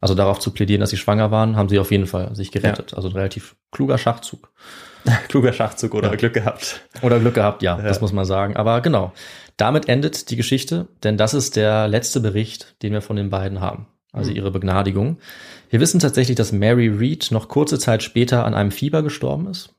Also 0.00 0.14
darauf 0.14 0.38
zu 0.38 0.52
plädieren, 0.52 0.80
dass 0.80 0.90
sie 0.90 0.96
schwanger 0.96 1.30
waren, 1.30 1.56
haben 1.56 1.68
sie 1.68 1.78
auf 1.78 1.90
jeden 1.90 2.06
Fall 2.06 2.34
sich 2.36 2.52
gerettet. 2.52 2.92
Ja. 2.92 2.96
Also 2.96 3.08
ein 3.08 3.14
relativ 3.14 3.56
kluger 3.72 3.98
Schachzug. 3.98 4.52
kluger 5.28 5.52
Schachzug 5.52 5.94
oder 5.94 6.10
ja. 6.10 6.16
Glück 6.16 6.34
gehabt. 6.34 6.82
Oder 7.02 7.18
Glück 7.18 7.34
gehabt, 7.34 7.62
ja, 7.62 7.78
ja, 7.78 7.82
das 7.82 8.00
muss 8.00 8.12
man 8.12 8.24
sagen. 8.24 8.56
Aber 8.56 8.80
genau, 8.80 9.12
damit 9.56 9.88
endet 9.88 10.30
die 10.30 10.36
Geschichte, 10.36 10.86
denn 11.02 11.16
das 11.16 11.34
ist 11.34 11.56
der 11.56 11.88
letzte 11.88 12.20
Bericht, 12.20 12.76
den 12.82 12.92
wir 12.92 13.02
von 13.02 13.16
den 13.16 13.30
beiden 13.30 13.60
haben. 13.60 13.86
Also 14.14 14.30
ihre 14.30 14.50
Begnadigung. 14.50 15.18
Wir 15.70 15.80
wissen 15.80 16.00
tatsächlich, 16.00 16.36
dass 16.36 16.52
Mary 16.52 16.88
Reed 16.88 17.30
noch 17.30 17.48
kurze 17.48 17.78
Zeit 17.78 18.02
später 18.02 18.46
an 18.46 18.54
einem 18.54 18.70
Fieber 18.70 19.02
gestorben 19.02 19.48
ist 19.48 19.74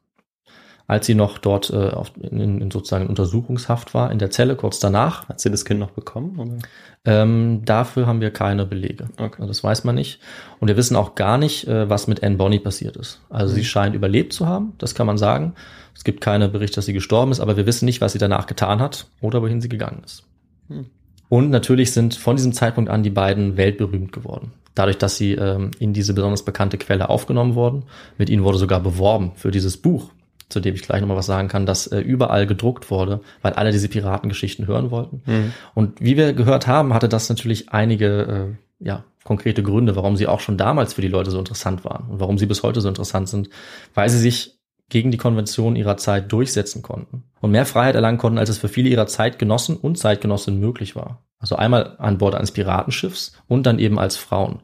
als 0.88 1.08
sie 1.08 1.16
noch 1.16 1.38
dort 1.38 1.72
äh, 1.72 1.90
auf, 1.90 2.12
in, 2.20 2.62
in 2.62 2.72
sozusagen 2.72 3.08
Untersuchungshaft 3.08 3.94
war, 3.94 4.12
in 4.12 4.20
der 4.20 4.30
Zelle 4.30 4.56
kurz 4.56 4.80
danach. 4.80 5.28
Hat 5.28 5.40
sie 5.40 5.50
das 5.50 5.66
Kind 5.66 5.80
noch 5.80 5.92
bekommen? 5.92 6.62
Ähm, 7.06 7.62
dafür 7.66 8.06
haben 8.06 8.22
wir 8.22 8.32
keine 8.32 8.66
Belege. 8.66 9.10
Okay. 9.18 9.36
Also 9.38 9.48
das 9.48 9.64
weiß 9.64 9.84
man 9.84 9.96
nicht. 9.96 10.20
Und 10.60 10.68
wir 10.68 10.78
wissen 10.78 10.96
auch 10.96 11.16
gar 11.16 11.38
nicht, 11.38 11.68
äh, 11.68 11.90
was 11.90 12.08
mit 12.08 12.24
Anne 12.24 12.36
Bonny 12.36 12.60
passiert 12.60 12.98
ist. 12.98 13.22
Also 13.30 13.54
mhm. 13.54 13.56
sie 13.58 13.66
scheint 13.66 13.96
überlebt 13.96 14.34
zu 14.34 14.48
haben, 14.48 14.74
das 14.78 14.94
kann 14.94 15.08
man 15.08 15.18
sagen. 15.18 15.56
Es 15.96 16.04
gibt 16.04 16.22
keine 16.22 16.50
Berichte, 16.50 16.76
dass 16.76 16.86
sie 16.86 16.94
gestorben 16.94 17.32
ist, 17.32 17.40
aber 17.40 17.58
wir 17.58 17.66
wissen 17.66 17.86
nicht, 17.86 18.02
was 18.02 18.14
sie 18.14 18.20
danach 18.20 18.48
getan 18.48 18.80
hat 18.80 19.08
oder 19.22 19.42
wohin 19.42 19.62
sie 19.62 19.70
gegangen 19.70 20.04
ist. 20.06 20.24
Mhm. 20.68 20.88
Und 21.30 21.50
natürlich 21.50 21.92
sind 21.92 22.16
von 22.16 22.36
diesem 22.36 22.54
Zeitpunkt 22.54 22.90
an 22.90 23.04
die 23.04 23.10
beiden 23.10 23.58
weltberühmt 23.58 24.12
geworden. 24.12 24.54
Dadurch, 24.76 24.98
dass 24.98 25.18
sie 25.18 25.34
ähm, 25.34 25.72
in 25.80 25.94
diese 25.94 26.14
besonders 26.14 26.44
bekannte 26.44 26.78
Quelle 26.78 27.10
aufgenommen 27.10 27.56
wurden. 27.56 27.84
Mit 28.18 28.30
ihnen 28.30 28.44
wurde 28.44 28.58
sogar 28.58 28.82
beworben 28.82 29.32
für 29.36 29.52
dieses 29.52 29.78
Buch, 29.78 30.12
zu 30.50 30.60
dem 30.60 30.76
ich 30.76 30.82
gleich 30.82 31.02
nochmal 31.02 31.18
was 31.18 31.26
sagen 31.26 31.48
kann, 31.48 31.66
das 31.66 31.88
äh, 31.88 32.00
überall 32.00 32.46
gedruckt 32.46 32.92
wurde, 32.92 33.22
weil 33.42 33.54
alle 33.54 33.72
diese 33.72 33.88
Piratengeschichten 33.88 34.68
hören 34.68 34.92
wollten. 34.92 35.22
Mhm. 35.26 35.54
Und 35.74 36.02
wie 36.02 36.18
wir 36.18 36.34
gehört 36.34 36.68
haben, 36.68 36.94
hatte 36.94 37.10
das 37.10 37.30
natürlich 37.30 37.70
einige 37.70 38.58
äh, 38.82 38.86
ja, 38.86 39.06
konkrete 39.24 39.64
Gründe, 39.64 39.96
warum 39.96 40.18
sie 40.18 40.28
auch 40.28 40.42
schon 40.42 40.58
damals 40.58 40.94
für 40.94 41.02
die 41.02 41.08
Leute 41.08 41.32
so 41.32 41.40
interessant 41.40 41.86
waren 41.86 42.10
und 42.10 42.20
warum 42.20 42.38
sie 42.38 42.46
bis 42.46 42.62
heute 42.62 42.82
so 42.82 42.90
interessant 42.90 43.30
sind, 43.30 43.50
weil 43.94 44.10
sie 44.10 44.20
sich 44.20 44.60
gegen 44.90 45.12
die 45.12 45.18
Konvention 45.18 45.76
ihrer 45.76 45.98
Zeit 45.98 46.32
durchsetzen 46.32 46.82
konnten 46.82 47.24
und 47.42 47.52
mehr 47.52 47.66
Freiheit 47.66 47.96
erlangen 47.96 48.18
konnten, 48.18 48.38
als 48.38 48.50
es 48.50 48.58
für 48.58 48.70
viele 48.70 48.90
ihrer 48.90 49.08
Zeitgenossen 49.08 49.78
und 49.78 49.98
Zeitgenossinnen 49.98 50.60
möglich 50.60 50.96
war. 50.96 51.24
Also 51.40 51.56
einmal 51.56 51.96
an 51.98 52.18
Bord 52.18 52.36
eines 52.36 52.52
Piratenschiffs 52.52 53.34
und 53.48 53.66
dann 53.66 53.80
eben 53.80 54.00
als 54.00 54.18
Frauen. 54.18 54.62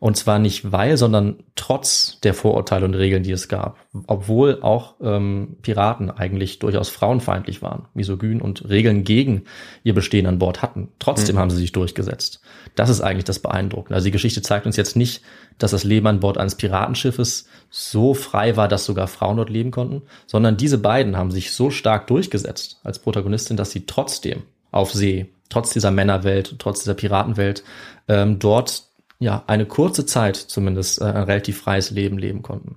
Und 0.00 0.16
zwar 0.16 0.38
nicht 0.38 0.70
weil, 0.70 0.96
sondern 0.96 1.38
trotz 1.56 2.20
der 2.20 2.32
Vorurteile 2.32 2.84
und 2.84 2.94
Regeln, 2.94 3.24
die 3.24 3.32
es 3.32 3.48
gab. 3.48 3.78
Obwohl 4.06 4.62
auch 4.62 4.94
ähm, 5.00 5.56
Piraten 5.62 6.10
eigentlich 6.10 6.60
durchaus 6.60 6.88
frauenfeindlich 6.88 7.62
waren, 7.62 7.86
misogyn 7.94 8.40
und 8.40 8.68
Regeln 8.68 9.02
gegen 9.02 9.42
ihr 9.82 9.94
Bestehen 9.94 10.26
an 10.26 10.38
Bord 10.38 10.62
hatten. 10.62 10.88
Trotzdem 11.00 11.34
mhm. 11.34 11.40
haben 11.40 11.50
sie 11.50 11.56
sich 11.56 11.72
durchgesetzt. 11.72 12.40
Das 12.76 12.90
ist 12.90 13.00
eigentlich 13.00 13.24
das 13.24 13.40
Beeindruckende. 13.40 13.96
Also 13.96 14.04
die 14.04 14.12
Geschichte 14.12 14.40
zeigt 14.40 14.66
uns 14.66 14.76
jetzt 14.76 14.94
nicht, 14.94 15.22
dass 15.58 15.72
das 15.72 15.82
Leben 15.82 16.06
an 16.06 16.20
Bord 16.20 16.38
eines 16.38 16.54
Piratenschiffes 16.54 17.48
so 17.68 18.14
frei 18.14 18.56
war, 18.56 18.68
dass 18.68 18.84
sogar 18.84 19.08
Frauen 19.08 19.36
dort 19.36 19.50
leben 19.50 19.72
konnten, 19.72 20.02
sondern 20.26 20.56
diese 20.56 20.78
beiden 20.78 21.16
haben 21.16 21.32
sich 21.32 21.52
so 21.52 21.70
stark 21.70 22.06
durchgesetzt 22.06 22.80
als 22.84 23.00
Protagonistin, 23.00 23.56
dass 23.56 23.72
sie 23.72 23.84
trotzdem 23.86 24.44
auf 24.70 24.92
See, 24.92 25.32
trotz 25.48 25.72
dieser 25.72 25.90
Männerwelt, 25.90 26.56
trotz 26.58 26.80
dieser 26.80 26.94
Piratenwelt, 26.94 27.64
ähm, 28.06 28.38
dort 28.38 28.87
ja, 29.18 29.44
eine 29.46 29.66
kurze 29.66 30.06
Zeit 30.06 30.36
zumindest 30.36 31.00
äh, 31.00 31.04
ein 31.04 31.24
relativ 31.24 31.60
freies 31.60 31.90
Leben 31.90 32.18
leben 32.18 32.42
konnten. 32.42 32.76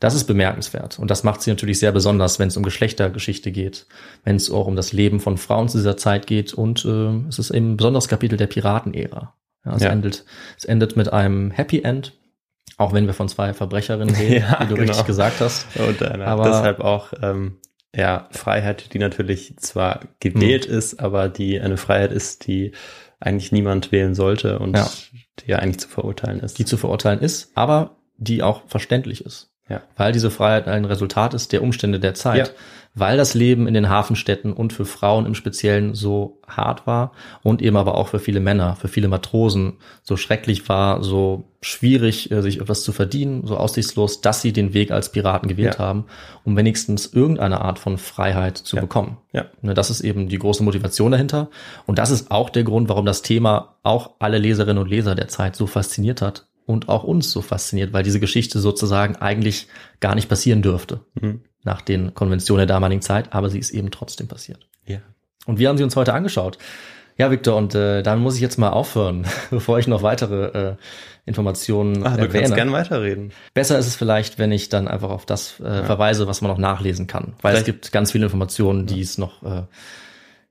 Das 0.00 0.14
ist 0.14 0.24
bemerkenswert. 0.24 0.98
Und 0.98 1.12
das 1.12 1.22
macht 1.22 1.42
sie 1.42 1.50
natürlich 1.50 1.78
sehr 1.78 1.92
besonders, 1.92 2.40
wenn 2.40 2.48
es 2.48 2.56
um 2.56 2.64
Geschlechtergeschichte 2.64 3.52
geht, 3.52 3.86
wenn 4.24 4.34
es 4.34 4.50
auch 4.50 4.66
um 4.66 4.74
das 4.74 4.92
Leben 4.92 5.20
von 5.20 5.38
Frauen 5.38 5.68
zu 5.68 5.78
dieser 5.78 5.96
Zeit 5.96 6.26
geht. 6.26 6.52
Und 6.52 6.84
äh, 6.84 7.28
es 7.28 7.38
ist 7.38 7.50
eben 7.50 7.72
ein 7.72 7.76
besonderes 7.76 8.08
Kapitel 8.08 8.36
der 8.36 8.48
Piratenära. 8.48 9.34
Ja, 9.64 9.76
es, 9.76 9.82
ja. 9.82 9.90
endet, 9.90 10.24
es 10.58 10.64
endet 10.64 10.96
mit 10.96 11.12
einem 11.12 11.52
Happy 11.52 11.82
End, 11.82 12.18
auch 12.78 12.92
wenn 12.92 13.06
wir 13.06 13.14
von 13.14 13.28
zwei 13.28 13.54
Verbrecherinnen 13.54 14.14
reden, 14.14 14.44
ja, 14.50 14.58
wie 14.60 14.66
du 14.66 14.74
genau. 14.74 14.88
richtig 14.88 15.06
gesagt 15.06 15.40
hast. 15.40 15.66
Und 15.76 16.02
äh, 16.02 16.06
aber 16.06 16.44
deshalb 16.46 16.80
auch 16.80 17.12
ähm, 17.22 17.58
ja 17.94 18.28
Freiheit, 18.30 18.94
die 18.94 18.98
natürlich 18.98 19.56
zwar 19.58 20.00
gewählt 20.20 20.68
mh. 20.68 20.76
ist, 20.76 21.00
aber 21.00 21.28
die 21.28 21.60
eine 21.60 21.76
Freiheit 21.76 22.12
ist, 22.12 22.46
die 22.46 22.72
eigentlich 23.20 23.52
niemand 23.52 23.92
wählen 23.92 24.14
sollte 24.14 24.58
und 24.58 24.76
ja. 24.76 24.90
die 25.40 25.50
ja 25.50 25.58
eigentlich 25.58 25.80
zu 25.80 25.88
verurteilen 25.88 26.40
ist. 26.40 26.58
Die 26.58 26.64
zu 26.64 26.76
verurteilen 26.76 27.20
ist, 27.20 27.52
aber 27.54 27.96
die 28.16 28.42
auch 28.42 28.62
verständlich 28.66 29.24
ist. 29.24 29.51
Ja. 29.72 29.80
Weil 29.96 30.12
diese 30.12 30.30
Freiheit 30.30 30.68
ein 30.68 30.84
Resultat 30.84 31.32
ist 31.32 31.52
der 31.52 31.62
Umstände 31.62 31.98
der 31.98 32.12
Zeit. 32.14 32.48
Ja. 32.48 32.54
Weil 32.94 33.16
das 33.16 33.32
Leben 33.32 33.66
in 33.66 33.72
den 33.72 33.88
Hafenstädten 33.88 34.52
und 34.52 34.74
für 34.74 34.84
Frauen 34.84 35.24
im 35.24 35.34
Speziellen 35.34 35.94
so 35.94 36.40
hart 36.46 36.86
war 36.86 37.12
und 37.42 37.62
eben 37.62 37.78
aber 37.78 37.94
auch 37.94 38.08
für 38.08 38.18
viele 38.18 38.40
Männer, 38.40 38.76
für 38.76 38.88
viele 38.88 39.08
Matrosen 39.08 39.78
so 40.02 40.18
schrecklich 40.18 40.68
war, 40.68 41.02
so 41.02 41.44
schwierig, 41.62 42.30
äh, 42.30 42.42
sich 42.42 42.60
etwas 42.60 42.82
zu 42.82 42.92
verdienen, 42.92 43.46
so 43.46 43.56
aussichtslos, 43.56 44.20
dass 44.20 44.42
sie 44.42 44.52
den 44.52 44.74
Weg 44.74 44.90
als 44.90 45.10
Piraten 45.10 45.48
gewählt 45.48 45.76
ja. 45.78 45.86
haben, 45.86 46.04
um 46.44 46.54
wenigstens 46.54 47.06
irgendeine 47.06 47.62
Art 47.62 47.78
von 47.78 47.96
Freiheit 47.96 48.58
zu 48.58 48.76
bekommen. 48.76 49.16
Ja. 49.32 49.46
Ne, 49.62 49.72
das 49.72 49.88
ist 49.88 50.02
eben 50.02 50.28
die 50.28 50.38
große 50.38 50.62
Motivation 50.62 51.12
dahinter. 51.12 51.48
Und 51.86 51.98
das 51.98 52.10
ist 52.10 52.30
auch 52.30 52.50
der 52.50 52.64
Grund, 52.64 52.90
warum 52.90 53.06
das 53.06 53.22
Thema 53.22 53.76
auch 53.82 54.10
alle 54.18 54.36
Leserinnen 54.36 54.82
und 54.82 54.90
Leser 54.90 55.14
der 55.14 55.28
Zeit 55.28 55.56
so 55.56 55.66
fasziniert 55.66 56.20
hat, 56.20 56.46
und 56.66 56.88
auch 56.88 57.04
uns 57.04 57.30
so 57.30 57.42
fasziniert, 57.42 57.92
weil 57.92 58.02
diese 58.02 58.20
Geschichte 58.20 58.60
sozusagen 58.60 59.16
eigentlich 59.16 59.68
gar 60.00 60.14
nicht 60.14 60.28
passieren 60.28 60.62
dürfte 60.62 61.00
mhm. 61.20 61.42
nach 61.62 61.80
den 61.80 62.14
Konventionen 62.14 62.66
der 62.66 62.74
damaligen 62.74 63.02
Zeit, 63.02 63.32
aber 63.32 63.50
sie 63.50 63.58
ist 63.58 63.70
eben 63.70 63.90
trotzdem 63.90 64.28
passiert. 64.28 64.68
Ja. 64.86 64.98
Und 65.46 65.58
wir 65.58 65.68
haben 65.68 65.78
sie 65.78 65.84
uns 65.84 65.96
heute 65.96 66.14
angeschaut. 66.14 66.58
Ja, 67.18 67.30
Victor, 67.30 67.56
und 67.56 67.74
äh, 67.74 68.02
dann 68.02 68.20
muss 68.20 68.36
ich 68.36 68.40
jetzt 68.40 68.58
mal 68.58 68.70
aufhören, 68.70 69.26
bevor 69.50 69.78
ich 69.78 69.86
noch 69.86 70.02
weitere 70.02 70.70
äh, 70.70 70.76
Informationen 71.26 72.04
Ach, 72.06 72.16
du 72.16 72.22
erwähne. 72.22 72.42
kannst 72.42 72.54
gern 72.54 72.72
weiterreden. 72.72 73.32
Besser 73.54 73.78
ist 73.78 73.86
es 73.86 73.96
vielleicht, 73.96 74.38
wenn 74.38 74.50
ich 74.50 74.70
dann 74.70 74.88
einfach 74.88 75.10
auf 75.10 75.26
das 75.26 75.60
äh, 75.60 75.64
ja. 75.64 75.84
verweise, 75.84 76.26
was 76.26 76.40
man 76.40 76.50
noch 76.50 76.58
nachlesen 76.58 77.06
kann, 77.06 77.34
weil 77.42 77.52
vielleicht. 77.52 77.58
es 77.58 77.64
gibt 77.66 77.92
ganz 77.92 78.12
viele 78.12 78.24
Informationen, 78.24 78.86
die 78.86 78.96
ja. 78.96 79.02
es 79.02 79.18
noch 79.18 79.42
äh, 79.42 79.62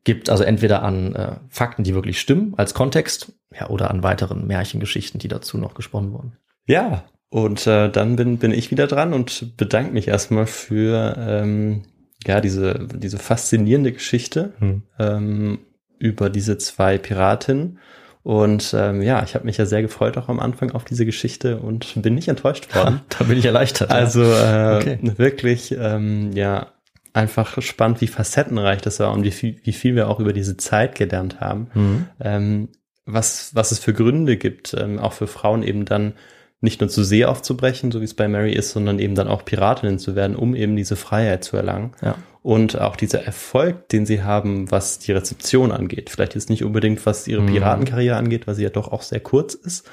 gibt, 0.03 0.29
also 0.29 0.43
entweder 0.43 0.83
an 0.83 1.15
äh, 1.15 1.35
Fakten, 1.49 1.83
die 1.83 1.93
wirklich 1.93 2.19
stimmen 2.19 2.53
als 2.57 2.73
Kontext, 2.73 3.33
ja, 3.53 3.69
oder 3.69 3.91
an 3.91 4.03
weiteren 4.03 4.47
Märchengeschichten, 4.47 5.19
die 5.19 5.27
dazu 5.27 5.57
noch 5.57 5.73
gesponnen 5.73 6.13
wurden. 6.13 6.37
Ja, 6.65 7.03
und 7.29 7.65
äh, 7.65 7.89
dann 7.89 8.17
bin, 8.17 8.37
bin 8.37 8.51
ich 8.51 8.71
wieder 8.71 8.87
dran 8.87 9.13
und 9.13 9.57
bedanke 9.57 9.93
mich 9.93 10.07
erstmal 10.07 10.47
für 10.47 11.15
ähm, 11.17 11.83
ja 12.27 12.41
diese, 12.41 12.87
diese 12.93 13.17
faszinierende 13.17 13.93
Geschichte 13.93 14.53
hm. 14.59 14.83
ähm, 14.99 15.59
über 15.97 16.29
diese 16.29 16.57
zwei 16.57 16.97
Piratinnen. 16.97 17.79
Und 18.23 18.75
ähm, 18.77 19.01
ja, 19.01 19.23
ich 19.23 19.33
habe 19.33 19.45
mich 19.45 19.57
ja 19.57 19.65
sehr 19.65 19.81
gefreut 19.81 20.17
auch 20.17 20.29
am 20.29 20.39
Anfang 20.39 20.71
auf 20.71 20.83
diese 20.83 21.05
Geschichte 21.05 21.57
und 21.57 22.01
bin 22.01 22.13
nicht 22.13 22.27
enttäuscht 22.27 22.75
worden. 22.75 23.01
da 23.17 23.23
bin 23.23 23.37
ich 23.37 23.45
erleichtert. 23.45 23.91
Also 23.91 24.23
äh, 24.23 24.77
okay. 24.77 24.99
wirklich, 25.01 25.75
ähm, 25.79 26.31
ja, 26.33 26.67
einfach 27.13 27.61
spannend, 27.61 28.01
wie 28.01 28.07
facettenreich 28.07 28.81
das 28.81 28.99
war 28.99 29.11
und 29.11 29.23
wie 29.23 29.31
viel, 29.31 29.59
wie 29.63 29.73
viel 29.73 29.95
wir 29.95 30.07
auch 30.07 30.19
über 30.19 30.33
diese 30.33 30.57
Zeit 30.57 30.95
gelernt 30.95 31.39
haben. 31.39 31.67
Mhm. 31.73 32.07
Ähm, 32.19 32.69
was, 33.05 33.53
was 33.55 33.71
es 33.71 33.79
für 33.79 33.93
Gründe 33.93 34.37
gibt, 34.37 34.75
ähm, 34.77 34.99
auch 34.99 35.13
für 35.13 35.27
Frauen 35.27 35.63
eben 35.63 35.85
dann 35.85 36.13
nicht 36.61 36.79
nur 36.79 36.89
zu 36.89 37.03
See 37.03 37.25
aufzubrechen, 37.25 37.91
so 37.91 38.01
wie 38.01 38.05
es 38.05 38.13
bei 38.13 38.27
Mary 38.27 38.53
ist, 38.53 38.71
sondern 38.71 38.99
eben 38.99 39.15
dann 39.15 39.27
auch 39.27 39.43
Piratinnen 39.43 39.99
zu 39.99 40.15
werden, 40.15 40.35
um 40.35 40.55
eben 40.55 40.75
diese 40.75 40.95
Freiheit 40.95 41.43
zu 41.43 41.57
erlangen. 41.57 41.91
Ja. 42.01 42.15
Und 42.43 42.81
auch 42.81 42.95
dieser 42.95 43.23
Erfolg, 43.23 43.87
den 43.89 44.07
sie 44.07 44.23
haben, 44.23 44.71
was 44.71 44.97
die 44.97 45.11
Rezeption 45.11 45.71
angeht. 45.71 46.09
Vielleicht 46.09 46.33
jetzt 46.33 46.49
nicht 46.49 46.63
unbedingt, 46.63 47.05
was 47.05 47.27
ihre 47.27 47.43
Piratenkarriere 47.45 48.15
angeht, 48.15 48.47
weil 48.47 48.55
sie 48.55 48.63
ja 48.63 48.71
doch 48.71 48.91
auch 48.91 49.03
sehr 49.03 49.19
kurz 49.19 49.53
ist. 49.53 49.87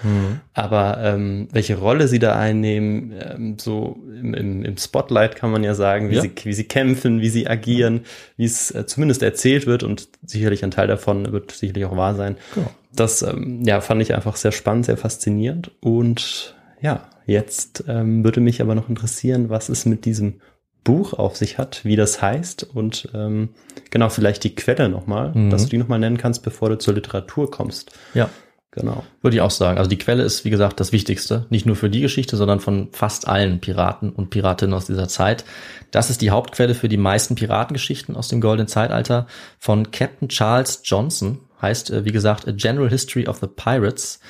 Aber 0.55 0.99
ähm, 1.03 1.49
welche 1.53 1.77
Rolle 1.77 2.09
sie 2.09 2.19
da 2.19 2.39
einnehmen, 2.39 3.13
ähm, 3.21 3.57
so 3.59 3.99
im, 4.19 4.33
im, 4.33 4.65
im 4.65 4.77
Spotlight 4.79 5.37
kann 5.37 5.51
man 5.51 5.63
ja 5.63 5.75
sagen, 5.75 6.09
wie, 6.09 6.15
Ja. 6.15 6.23
sie, 6.23 6.33
wie 6.45 6.55
sie 6.55 6.65
kämpfen, 6.65 7.21
wie 7.21 7.29
sie 7.29 7.47
agieren, 7.47 8.07
wie 8.39 8.47
es 8.47 8.71
äh, 8.71 8.87
zumindest 8.87 9.23
erzählt 9.23 9.67
wird 9.67 9.83
und 9.83 10.09
sicherlich 10.25 10.65
ein 10.65 10.71
Teil 10.71 10.87
davon 10.87 11.31
wird 11.33 11.53
sicherlich 11.53 11.85
auch 11.85 11.99
wahr 11.99 12.15
sein. 12.15 12.39
Genau. 12.55 12.71
Das 12.97 13.21
ähm, 13.21 13.61
ja, 13.65 13.83
fand 13.83 14.01
ich 14.01 14.15
einfach 14.15 14.37
sehr 14.37 14.53
spannend, 14.53 14.87
sehr 14.87 14.97
faszinierend. 14.97 15.71
Und 15.81 16.55
ja, 16.81 17.09
jetzt 17.27 17.85
ähm, 17.89 18.25
würde 18.25 18.41
mich 18.41 18.61
aber 18.63 18.75
noch 18.75 18.89
interessieren, 18.89 19.51
was 19.51 19.69
es 19.69 19.87
mit 19.87 20.05
diesem 20.05 20.41
Buch 20.85 21.13
auf 21.13 21.37
sich 21.37 21.59
hat, 21.59 21.85
wie 21.85 21.97
das 21.97 22.23
heißt 22.23 22.63
und 22.75 23.09
ähm, 23.15 23.51
genau, 23.91 24.09
vielleicht 24.09 24.45
die 24.45 24.55
Quelle 24.55 24.89
nochmal, 24.89 25.33
Mhm. 25.35 25.51
dass 25.51 25.65
du 25.65 25.69
die 25.69 25.79
nochmal 25.79 25.99
nennen 25.99 26.17
kannst, 26.17 26.43
bevor 26.43 26.71
du 26.71 26.79
zur 26.79 26.95
Literatur 26.95 27.51
kommst. 27.51 27.93
Ja. 28.15 28.31
Genau. 28.71 29.03
Würde 29.23 29.37
ich 29.37 29.41
auch 29.41 29.51
sagen. 29.51 29.79
Also 29.79 29.89
die 29.89 29.99
Quelle 29.99 30.23
ist, 30.23 30.45
wie 30.45 30.51
gesagt, 30.51 30.79
das 30.79 30.93
Wichtigste. 30.93 31.47
Nicht 31.51 31.67
nur 31.67 31.75
für 31.75 31.91
die 31.91 32.03
Geschichte, 32.03 32.37
sondern 32.37 32.61
von 32.61 32.91
fast 32.93 33.27
allen 33.27 33.61
Piraten 33.61 34.11
und 34.13 34.31
Piratinnen 34.31 34.75
aus 34.75 34.87
dieser 34.87 35.09
Zeit. 35.09 35.45
Das 35.91 36.11
ist 36.11 36.21
die 36.21 36.31
Hauptquelle 36.31 36.75
für 36.75 36.89
die 36.89 36.99
meisten 36.99 37.35
Piratengeschichten 37.35 38.15
aus 38.15 38.29
dem 38.29 38.41
Goldenen 38.41 38.69
Zeitalter 38.69 39.27
von 39.59 39.91
Captain 39.91 40.29
Charles 40.29 40.83
Johnson. 40.85 41.39
Heißt, 41.61 41.91
äh, 41.91 42.05
wie 42.05 42.13
gesagt, 42.13 42.47
A 42.47 42.53
General 42.53 42.89
History 42.91 43.27
of 43.27 43.39
the 43.39 43.49
Pirates. 43.49 44.21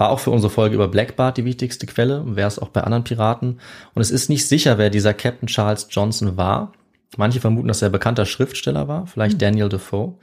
War 0.00 0.08
auch 0.08 0.20
für 0.20 0.30
unsere 0.30 0.50
Folge 0.50 0.76
über 0.76 0.88
Blackbart 0.88 1.36
die 1.36 1.44
wichtigste 1.44 1.84
Quelle, 1.84 2.24
wäre 2.34 2.48
es 2.48 2.58
auch 2.58 2.70
bei 2.70 2.80
anderen 2.80 3.04
Piraten. 3.04 3.60
Und 3.92 4.00
es 4.00 4.10
ist 4.10 4.30
nicht 4.30 4.48
sicher, 4.48 4.78
wer 4.78 4.88
dieser 4.88 5.12
Captain 5.12 5.46
Charles 5.46 5.88
Johnson 5.90 6.38
war. 6.38 6.72
Manche 7.18 7.38
vermuten, 7.38 7.68
dass 7.68 7.82
er 7.82 7.90
bekannter 7.90 8.24
Schriftsteller 8.24 8.88
war, 8.88 9.06
vielleicht 9.06 9.42
Daniel 9.42 9.68
Defoe. 9.68 10.14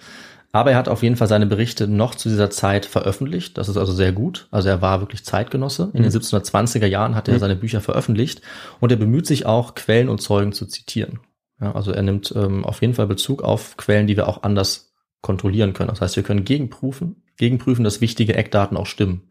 Aber 0.51 0.71
er 0.71 0.77
hat 0.77 0.89
auf 0.89 1.03
jeden 1.03 1.15
Fall 1.15 1.27
seine 1.27 1.45
Berichte 1.45 1.87
noch 1.87 2.15
zu 2.15 2.27
dieser 2.27 2.49
Zeit 2.49 2.87
veröffentlicht. 2.87 3.59
Das 3.59 3.69
ist 3.69 3.77
also 3.77 3.93
sehr 3.93 4.13
gut. 4.13 4.47
Also 4.49 4.67
er 4.67 4.81
war 4.81 4.99
wirklich 4.99 5.23
Zeitgenosse. 5.23 5.91
In 5.93 6.01
den 6.01 6.11
1720er 6.11 6.87
Jahren 6.87 7.13
hat 7.13 7.27
er 7.27 7.37
seine 7.37 7.55
Bücher 7.55 7.79
veröffentlicht 7.79 8.41
und 8.79 8.91
er 8.91 8.97
bemüht 8.97 9.27
sich 9.27 9.45
auch, 9.45 9.75
Quellen 9.75 10.09
und 10.09 10.23
Zeugen 10.23 10.53
zu 10.53 10.65
zitieren. 10.65 11.19
Ja, 11.61 11.75
also 11.75 11.91
er 11.91 12.01
nimmt 12.01 12.33
ähm, 12.35 12.65
auf 12.65 12.81
jeden 12.81 12.95
Fall 12.95 13.05
Bezug 13.05 13.43
auf 13.43 13.77
Quellen, 13.77 14.07
die 14.07 14.17
wir 14.17 14.27
auch 14.27 14.41
anders 14.41 14.95
kontrollieren 15.21 15.73
können. 15.73 15.89
Das 15.89 16.01
heißt, 16.01 16.15
wir 16.15 16.23
können 16.23 16.45
gegenprüfen, 16.45 17.21
gegenprüfen, 17.37 17.83
dass 17.83 18.01
wichtige 18.01 18.33
Eckdaten 18.33 18.75
auch 18.75 18.87
stimmen. 18.87 19.29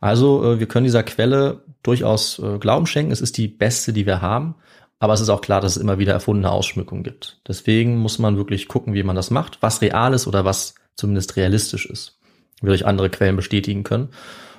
Also 0.00 0.44
äh, 0.44 0.60
wir 0.60 0.66
können 0.68 0.84
dieser 0.84 1.02
Quelle 1.02 1.62
durchaus 1.82 2.38
äh, 2.38 2.58
Glauben 2.58 2.86
schenken. 2.86 3.12
Es 3.12 3.20
ist 3.20 3.36
die 3.36 3.48
beste, 3.48 3.92
die 3.92 4.06
wir 4.06 4.20
haben. 4.22 4.54
Aber 5.00 5.12
es 5.12 5.20
ist 5.20 5.28
auch 5.28 5.40
klar, 5.40 5.60
dass 5.60 5.76
es 5.76 5.82
immer 5.82 5.98
wieder 5.98 6.12
erfundene 6.12 6.50
Ausschmückungen 6.50 7.04
gibt. 7.04 7.40
Deswegen 7.46 7.98
muss 7.98 8.18
man 8.18 8.36
wirklich 8.36 8.66
gucken, 8.66 8.94
wie 8.94 9.04
man 9.04 9.14
das 9.14 9.30
macht, 9.30 9.58
was 9.60 9.80
real 9.80 10.12
ist 10.12 10.26
oder 10.26 10.44
was 10.44 10.74
zumindest 10.96 11.36
realistisch 11.36 11.86
ist. 11.86 12.18
Wir 12.60 12.70
durch 12.70 12.84
andere 12.84 13.08
Quellen 13.08 13.36
bestätigen 13.36 13.84
können. 13.84 14.08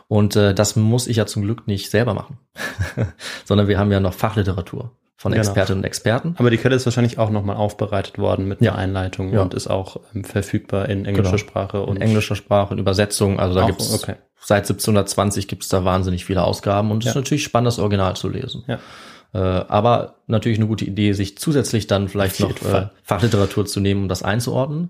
Und 0.07 0.37
äh, 0.37 0.53
das 0.55 0.77
muss 0.77 1.07
ich 1.07 1.17
ja 1.17 1.25
zum 1.25 1.43
Glück 1.43 1.67
nicht 1.67 1.89
selber 1.91 2.13
machen, 2.13 2.37
sondern 3.45 3.67
wir 3.67 3.77
haben 3.77 3.91
ja 3.91 3.99
noch 3.99 4.13
Fachliteratur 4.13 4.91
von 5.17 5.33
Genau. 5.33 5.41
Expertinnen 5.43 5.79
und 5.79 5.85
Experten. 5.85 6.35
Aber 6.37 6.49
die 6.49 6.57
Quelle 6.57 6.75
ist 6.77 6.85
wahrscheinlich 6.85 7.17
auch 7.19 7.29
nochmal 7.29 7.57
aufbereitet 7.57 8.17
worden 8.17 8.47
mit 8.47 8.61
Ja. 8.61 8.71
einer 8.71 8.79
Einleitung 8.79 9.33
Ja. 9.33 9.41
und 9.41 9.53
ist 9.53 9.67
auch 9.67 9.97
ähm, 10.15 10.23
verfügbar 10.23 10.87
in 10.87 11.05
englischer 11.05 11.31
Genau. 11.31 11.37
Sprache 11.37 11.81
und 11.83 11.97
in 11.97 12.01
englischer 12.01 12.35
Sprache, 12.37 12.73
in 12.73 12.79
Übersetzung. 12.79 13.39
Also 13.39 13.55
da 13.55 13.63
Auch, 13.63 13.67
gibt's 13.67 13.93
okay. 13.93 14.15
Seit 14.41 14.63
1720 14.63 15.47
gibt's 15.47 15.69
da 15.69 15.85
wahnsinnig 15.85 16.25
viele 16.25 16.43
Ausgaben 16.43 16.91
und 16.91 16.99
es 17.03 17.05
Ja. 17.05 17.11
ist 17.11 17.15
natürlich 17.15 17.43
spannend, 17.43 17.67
das 17.67 17.79
Original 17.79 18.15
zu 18.15 18.29
lesen. 18.29 18.63
Ja. 18.67 18.79
Äh, 19.33 19.37
aber 19.67 20.15
natürlich 20.27 20.57
eine 20.57 20.67
gute 20.67 20.85
Idee, 20.85 21.13
sich 21.13 21.37
zusätzlich 21.37 21.87
dann 21.87 22.07
vielleicht 22.09 22.39
noch 22.39 22.51
äh. 22.63 22.87
Fachliteratur 23.03 23.65
zu 23.65 23.79
nehmen, 23.79 24.03
um 24.03 24.09
das 24.09 24.23
einzuordnen. 24.23 24.89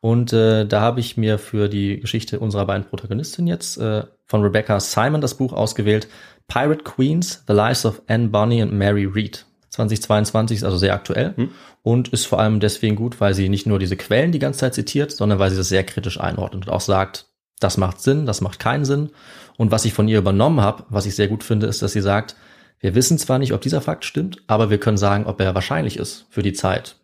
Und 0.00 0.32
äh, 0.32 0.66
da 0.66 0.80
habe 0.80 1.00
ich 1.00 1.16
mir 1.16 1.38
für 1.38 1.68
die 1.68 2.00
Geschichte 2.00 2.38
unserer 2.40 2.66
beiden 2.66 2.86
Protagonistinnen 2.86 3.48
jetzt 3.48 3.78
äh, 3.78 4.04
von 4.26 4.42
Rebecca 4.42 4.78
Simon 4.80 5.20
das 5.20 5.34
Buch 5.34 5.52
ausgewählt. 5.52 6.08
Pirate 6.48 6.84
Queens, 6.84 7.44
The 7.46 7.52
Lives 7.54 7.84
of 7.86 8.02
Anne 8.08 8.28
Bonny 8.28 8.60
and 8.62 8.72
Mary 8.72 9.04
Read. 9.04 9.46
2022 9.70 10.58
ist 10.58 10.64
also 10.64 10.78
sehr 10.78 10.94
aktuell 10.94 11.34
und 11.82 12.08
ist 12.08 12.24
vor 12.26 12.38
allem 12.40 12.60
deswegen 12.60 12.96
gut, 12.96 13.20
weil 13.20 13.34
sie 13.34 13.48
nicht 13.50 13.66
nur 13.66 13.78
diese 13.78 13.96
Quellen 13.96 14.32
die 14.32 14.38
ganze 14.38 14.60
Zeit 14.60 14.74
zitiert, 14.74 15.10
sondern 15.12 15.38
weil 15.38 15.50
sie 15.50 15.56
das 15.56 15.68
sehr 15.68 15.84
kritisch 15.84 16.18
einordnet 16.18 16.66
und 16.66 16.72
auch 16.72 16.80
sagt, 16.80 17.26
das 17.60 17.76
macht 17.76 18.00
Sinn, 18.00 18.26
das 18.26 18.40
macht 18.40 18.58
keinen 18.58 18.84
Sinn. 18.84 19.10
Und 19.56 19.70
was 19.70 19.84
ich 19.84 19.92
von 19.92 20.08
ihr 20.08 20.18
übernommen 20.18 20.60
habe, 20.60 20.84
was 20.88 21.06
ich 21.06 21.14
sehr 21.14 21.28
gut 21.28 21.42
finde, 21.42 21.66
ist, 21.66 21.82
dass 21.82 21.92
sie 21.92 22.02
sagt, 22.02 22.36
wir 22.80 22.94
wissen 22.94 23.18
zwar 23.18 23.38
nicht, 23.38 23.52
ob 23.52 23.60
dieser 23.62 23.80
Fakt 23.80 24.04
stimmt, 24.04 24.42
aber 24.46 24.68
wir 24.70 24.78
können 24.78 24.98
sagen, 24.98 25.26
ob 25.26 25.40
er 25.40 25.54
wahrscheinlich 25.54 25.96
ist 25.96 26.26
für 26.28 26.42
die 26.42 26.52
Zeit. 26.52 26.96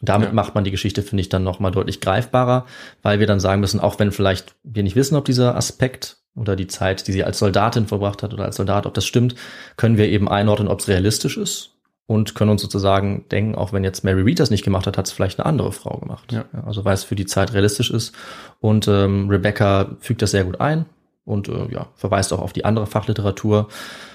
Damit 0.00 0.28
Ja. 0.28 0.34
macht 0.34 0.56
man 0.56 0.64
die 0.64 0.72
Geschichte, 0.72 1.02
finde 1.02 1.20
ich, 1.20 1.28
dann 1.28 1.44
nochmal 1.44 1.70
deutlich 1.70 2.00
greifbarer, 2.00 2.66
weil 3.02 3.20
wir 3.20 3.28
dann 3.28 3.38
sagen 3.38 3.60
müssen, 3.60 3.78
auch 3.78 4.00
wenn 4.00 4.10
vielleicht 4.10 4.56
wir 4.64 4.82
nicht 4.82 4.96
wissen, 4.96 5.14
ob 5.14 5.24
dieser 5.24 5.54
Aspekt 5.54 6.16
oder 6.34 6.56
die 6.56 6.66
Zeit, 6.66 7.06
die 7.06 7.12
sie 7.12 7.22
als 7.22 7.38
Soldatin 7.38 7.86
verbracht 7.86 8.24
hat 8.24 8.34
oder 8.34 8.46
als 8.46 8.56
Soldat, 8.56 8.86
ob 8.86 8.94
das 8.94 9.06
stimmt, 9.06 9.36
können 9.76 9.98
wir 9.98 10.08
eben 10.08 10.28
einordnen, 10.28 10.66
ob 10.66 10.80
es 10.80 10.88
realistisch 10.88 11.36
ist 11.36 11.70
und 12.12 12.34
können 12.34 12.50
uns 12.50 12.60
sozusagen 12.60 13.24
denken, 13.30 13.54
auch 13.54 13.72
wenn 13.72 13.84
jetzt 13.84 14.04
Mary 14.04 14.20
Read 14.20 14.38
das 14.38 14.50
nicht 14.50 14.64
gemacht 14.64 14.86
hat, 14.86 14.98
hat 14.98 15.06
es 15.06 15.12
vielleicht 15.12 15.40
eine 15.40 15.46
andere 15.46 15.72
Frau 15.72 15.96
gemacht. 15.96 16.30
Ja. 16.30 16.44
also 16.66 16.84
weil 16.84 16.92
es 16.92 17.04
für 17.04 17.14
die 17.14 17.24
Zeit 17.24 17.54
realistisch 17.54 17.90
ist. 17.90 18.14
Und 18.60 18.86
ähm, 18.86 19.30
Rebecca 19.30 19.96
fügt 19.98 20.20
das 20.20 20.32
sehr 20.32 20.44
gut 20.44 20.60
ein 20.60 20.84
und 21.24 21.48
äh, 21.48 21.72
ja, 21.72 21.88
verweist 21.94 22.34
auch 22.34 22.40
auf 22.40 22.52
die 22.52 22.66
andere 22.66 22.86
Fachliteratur, 22.86 23.68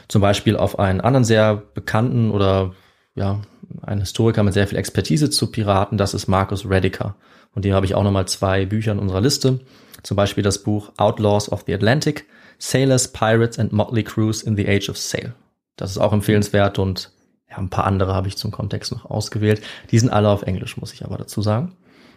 zum 0.09 0.21
Beispiel 0.21 0.57
auf 0.57 0.77
einen 0.77 1.01
anderen 1.01 1.23
sehr 1.23 1.55
bekannten 1.55 2.29
oder 2.29 2.73
ja, 3.15 3.41
einen 3.81 4.01
Historiker 4.01 4.43
mit 4.43 4.53
sehr 4.53 4.67
viel 4.67 4.77
Expertise 4.77 5.31
zu 5.31 5.51
Piraten, 5.51 5.97
das 5.97 6.13
ist 6.13 6.27
Marcus 6.27 6.69
Rediker. 6.69 7.15
Und 7.55 7.65
dem 7.65 7.73
habe 7.73 7.87
ich 7.87 7.95
auch 7.95 8.03
nochmal 8.03 8.27
zwei 8.27 8.67
Bücher 8.67 8.91
in 8.91 8.99
unserer 8.99 9.21
Liste. 9.21 9.59
Zum 10.03 10.15
Beispiel 10.15 10.43
das 10.43 10.61
Buch 10.61 10.91
Outlaws 10.97 11.51
of 11.51 11.63
the 11.65 11.73
Atlantic, 11.73 12.27
Sailors, 12.59 13.07
Pirates 13.11 13.57
and 13.57 13.73
Motley 13.73 14.03
Crews 14.03 14.43
in 14.43 14.55
the 14.55 14.67
Age 14.67 14.87
of 14.87 14.99
Sail. 14.99 15.33
Das 15.77 15.89
ist 15.89 15.97
auch 15.97 16.13
empfehlenswert 16.13 16.77
und 16.77 17.11
ja, 17.49 17.57
ein 17.57 17.69
paar 17.69 17.85
andere 17.85 18.13
habe 18.13 18.27
ich 18.27 18.37
zum 18.37 18.51
Kontext 18.51 18.91
noch 18.91 19.05
ausgewählt. 19.05 19.61
Die 19.91 19.99
sind 19.99 20.09
alle 20.09 20.29
auf 20.29 20.43
Englisch, 20.43 20.77
muss 20.77 20.93
ich 20.93 21.05
aber 21.05 21.17
dazu 21.17 21.41
sagen. 21.41 21.75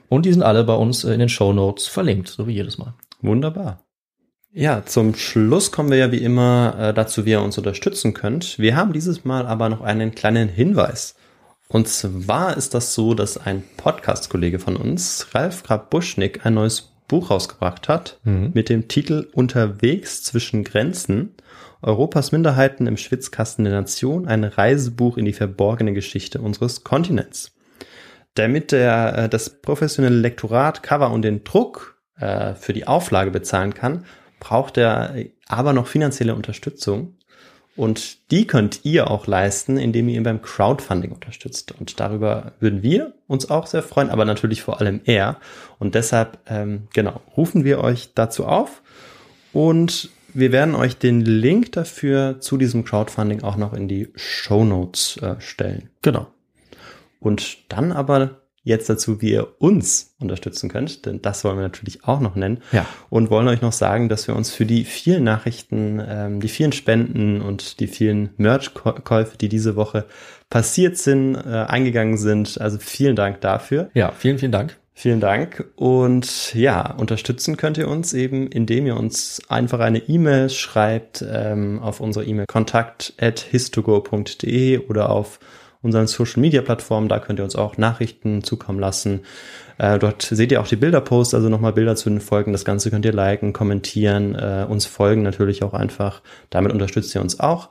Und 0.08 0.26
die 0.26 0.32
sind 0.32 0.42
alle 0.42 0.64
bei 0.64 0.74
uns 0.74 1.04
äh, 1.04 1.12
in 1.12 1.20
den 1.20 1.28
Show 1.28 1.52
Notes 1.52 1.86
verlinkt, 1.86 2.28
so 2.28 2.46
wie 2.46 2.54
jedes 2.54 2.78
Mal. 2.78 2.94
Wunderbar. 3.22 3.84
Ja, 4.52 4.84
zum 4.84 5.14
Schluss 5.14 5.70
kommen 5.70 5.90
wir 5.90 5.98
ja 5.98 6.10
wie 6.10 6.22
immer 6.24 6.74
äh, 6.76 6.94
dazu, 6.94 7.24
wie 7.24 7.30
ihr 7.30 7.42
uns 7.42 7.56
unterstützen 7.56 8.14
könnt. 8.14 8.58
Wir 8.58 8.74
haben 8.74 8.92
dieses 8.92 9.24
Mal 9.24 9.46
aber 9.46 9.68
noch 9.68 9.80
einen 9.80 10.12
kleinen 10.12 10.48
Hinweis. 10.48 11.14
Und 11.68 11.86
zwar 11.86 12.56
ist 12.56 12.74
das 12.74 12.94
so, 12.94 13.14
dass 13.14 13.38
ein 13.38 13.62
Podcast-Kollege 13.76 14.58
von 14.58 14.74
uns, 14.76 15.28
Ralf 15.32 15.62
Grab-Buschnick, 15.62 16.44
ein 16.44 16.54
neues 16.54 16.90
Buch 17.06 17.30
rausgebracht 17.30 17.88
hat 17.88 18.18
mit 18.24 18.68
dem 18.68 18.88
Titel 18.88 19.28
Unterwegs 19.32 20.24
zwischen 20.24 20.64
Grenzen. 20.64 21.34
Europas 21.82 22.32
Minderheiten 22.32 22.86
im 22.86 22.96
Schwitzkasten 22.96 23.64
der 23.64 23.74
Nation, 23.74 24.26
ein 24.26 24.44
Reisebuch 24.44 25.16
in 25.16 25.24
die 25.24 25.32
verborgene 25.32 25.92
Geschichte 25.92 26.40
unseres 26.40 26.84
Kontinents. 26.84 27.52
Damit 28.34 28.72
er 28.72 29.16
äh, 29.16 29.28
das 29.28 29.60
professionelle 29.60 30.16
Lektorat, 30.16 30.82
Cover 30.82 31.10
und 31.10 31.22
den 31.22 31.44
Druck 31.44 32.00
äh, 32.18 32.54
für 32.54 32.72
die 32.72 32.86
Auflage 32.86 33.30
bezahlen 33.30 33.74
kann, 33.74 34.04
braucht 34.38 34.78
er 34.78 35.14
aber 35.48 35.72
noch 35.72 35.86
finanzielle 35.86 36.34
Unterstützung. 36.34 37.16
Und 37.76 38.30
die 38.30 38.46
könnt 38.46 38.84
ihr 38.84 39.10
auch 39.10 39.26
leisten, 39.26 39.78
indem 39.78 40.08
ihr 40.08 40.16
ihn 40.16 40.22
beim 40.22 40.42
Crowdfunding 40.42 41.12
unterstützt. 41.12 41.72
Und 41.72 41.98
darüber 41.98 42.52
würden 42.60 42.82
wir 42.82 43.14
uns 43.26 43.48
auch 43.48 43.66
sehr 43.66 43.82
freuen, 43.82 44.10
aber 44.10 44.24
natürlich 44.24 44.62
vor 44.62 44.80
allem 44.80 45.00
er. 45.04 45.38
Und 45.78 45.94
deshalb, 45.94 46.38
ähm, 46.46 46.88
genau, 46.92 47.22
rufen 47.36 47.64
wir 47.64 47.82
euch 47.82 48.12
dazu 48.14 48.44
auf. 48.44 48.82
Und 49.52 50.10
wir 50.34 50.52
werden 50.52 50.74
euch 50.74 50.96
den 50.96 51.20
Link 51.20 51.72
dafür 51.72 52.40
zu 52.40 52.56
diesem 52.56 52.84
Crowdfunding 52.84 53.42
auch 53.42 53.56
noch 53.56 53.72
in 53.72 53.88
die 53.88 54.08
Show 54.14 54.64
Notes 54.64 55.16
äh, 55.18 55.36
stellen. 55.40 55.90
Genau. 56.02 56.26
Und 57.20 57.58
dann 57.68 57.92
aber 57.92 58.40
jetzt 58.62 58.90
dazu, 58.90 59.20
wie 59.20 59.32
ihr 59.32 59.48
uns 59.58 60.14
unterstützen 60.20 60.68
könnt, 60.68 61.06
denn 61.06 61.22
das 61.22 61.44
wollen 61.44 61.56
wir 61.56 61.62
natürlich 61.62 62.04
auch 62.04 62.20
noch 62.20 62.36
nennen. 62.36 62.58
Ja. 62.72 62.86
Und 63.08 63.30
wollen 63.30 63.48
euch 63.48 63.62
noch 63.62 63.72
sagen, 63.72 64.08
dass 64.08 64.28
wir 64.28 64.36
uns 64.36 64.50
für 64.50 64.66
die 64.66 64.84
vielen 64.84 65.24
Nachrichten, 65.24 66.02
ähm, 66.06 66.40
die 66.40 66.48
vielen 66.48 66.72
Spenden 66.72 67.40
und 67.40 67.80
die 67.80 67.86
vielen 67.86 68.30
Merch-Käufe, 68.36 69.36
die 69.38 69.48
diese 69.48 69.76
Woche 69.76 70.06
passiert 70.50 70.98
sind, 70.98 71.36
äh, 71.36 71.64
eingegangen 71.68 72.18
sind. 72.18 72.60
Also 72.60 72.78
vielen 72.78 73.16
Dank 73.16 73.40
dafür. 73.40 73.90
Ja, 73.94 74.12
vielen, 74.12 74.38
vielen 74.38 74.52
Dank. 74.52 74.79
Vielen 75.00 75.20
Dank. 75.20 75.64
Und 75.76 76.54
ja, 76.54 76.92
unterstützen 76.92 77.56
könnt 77.56 77.78
ihr 77.78 77.88
uns 77.88 78.12
eben, 78.12 78.48
indem 78.48 78.86
ihr 78.86 78.98
uns 78.98 79.40
einfach 79.48 79.80
eine 79.80 79.96
E-Mail 79.96 80.50
schreibt 80.50 81.24
ähm, 81.26 81.78
auf 81.80 82.00
unsere 82.00 82.26
E-Mail 82.26 82.44
kontakt 82.46 83.14
at 83.18 83.40
histogo.de 83.40 84.76
oder 84.88 85.08
auf 85.08 85.40
unseren 85.80 86.06
Social-Media-Plattformen. 86.06 87.08
Da 87.08 87.18
könnt 87.18 87.40
ihr 87.40 87.44
uns 87.44 87.56
auch 87.56 87.78
Nachrichten 87.78 88.44
zukommen 88.44 88.78
lassen. 88.78 89.20
Äh, 89.78 89.98
dort 89.98 90.20
seht 90.20 90.52
ihr 90.52 90.60
auch 90.60 90.68
die 90.68 90.76
Bilderposts, 90.76 91.32
also 91.32 91.48
nochmal 91.48 91.72
Bilder 91.72 91.96
zu 91.96 92.10
den 92.10 92.20
Folgen. 92.20 92.52
Das 92.52 92.66
Ganze 92.66 92.90
könnt 92.90 93.06
ihr 93.06 93.14
liken, 93.14 93.54
kommentieren, 93.54 94.34
äh, 94.34 94.66
uns 94.68 94.84
folgen 94.84 95.22
natürlich 95.22 95.62
auch 95.62 95.72
einfach. 95.72 96.20
Damit 96.50 96.74
unterstützt 96.74 97.14
ihr 97.14 97.22
uns 97.22 97.40
auch. 97.40 97.70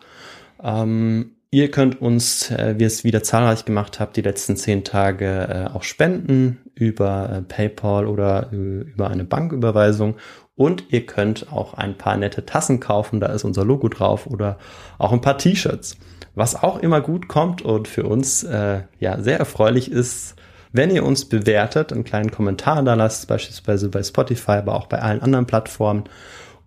Ähm, 0.64 1.34
Ihr 1.52 1.72
könnt 1.72 2.00
uns, 2.00 2.52
äh, 2.52 2.76
wie 2.78 2.84
es 2.84 3.04
wieder 3.04 3.24
zahlreich 3.24 3.66
gemacht 3.66 4.00
habt, 4.00 4.18
die 4.18 4.22
letzten 4.22 4.56
zehn 4.56 4.84
Tage 4.84 5.48
äh, 5.50 5.76
auch 5.76 5.82
spenden 5.82 6.60
über 6.80 7.30
äh, 7.30 7.42
PayPal 7.42 8.08
oder 8.08 8.52
äh, 8.52 8.56
über 8.56 9.10
eine 9.10 9.26
Banküberweisung. 9.26 10.16
Und 10.56 10.86
ihr 10.90 11.06
könnt 11.06 11.52
auch 11.52 11.74
ein 11.74 11.98
paar 11.98 12.18
nette 12.18 12.46
Tassen 12.46 12.80
kaufen, 12.80 13.20
da 13.20 13.28
ist 13.28 13.44
unser 13.44 13.64
Logo 13.64 13.88
drauf 13.88 14.28
oder 14.28 14.58
auch 14.98 15.14
ein 15.14 15.22
paar 15.22 15.38
T-Shirts. 15.38 15.98
Was 16.36 16.62
auch 16.62 16.80
immer 16.80 17.02
gut 17.02 17.28
kommt 17.28 17.62
und 17.62 17.88
für 17.88 18.04
uns 18.04 18.44
äh, 18.44 18.82
ja 19.00 19.22
sehr 19.22 19.40
erfreulich 19.40 19.92
ist, 19.92 20.36
wenn 20.72 20.92
ihr 20.92 21.06
uns 21.06 21.26
bewertet, 21.26 21.92
einen 21.92 22.04
kleinen 22.04 22.32
Kommentar 22.32 22.84
da 22.84 22.94
lasst, 22.94 23.28
beispielsweise 23.28 23.90
bei 23.90 24.04
Spotify, 24.04 24.52
aber 24.52 24.76
auch 24.76 24.88
bei 24.88 25.02
allen 25.02 25.22
anderen 25.22 25.48
Plattformen 25.48 26.04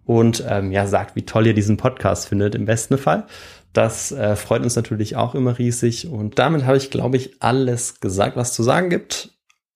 und 0.05 0.45
ähm, 0.49 0.73
ja 0.73 0.87
sagt, 0.87 1.15
wie 1.15 1.25
toll 1.25 1.47
ihr 1.47 1.55
diesen 1.55 1.77
Podcast 1.77 2.29
findet 2.29 2.55
im 2.55 2.65
besten 2.65 2.99
Fall. 2.99 3.27
Das 3.73 4.13
äh, 4.13 4.37
freut 4.37 4.63
uns 4.63 4.77
natürlich 4.77 5.17
auch 5.17 5.35
immer 5.35 5.59
riesig. 5.59 6.09
Und 6.09 6.39
damit 6.39 6.67
habe 6.67 6.77
ich, 6.77 6.91
glaube 6.91 7.17
ich, 7.17 7.43
alles 7.43 8.01
gesagt, 8.01 8.37
was 8.37 8.53
zu 8.53 8.63
sagen 8.63 8.91
gibt. 8.91 9.32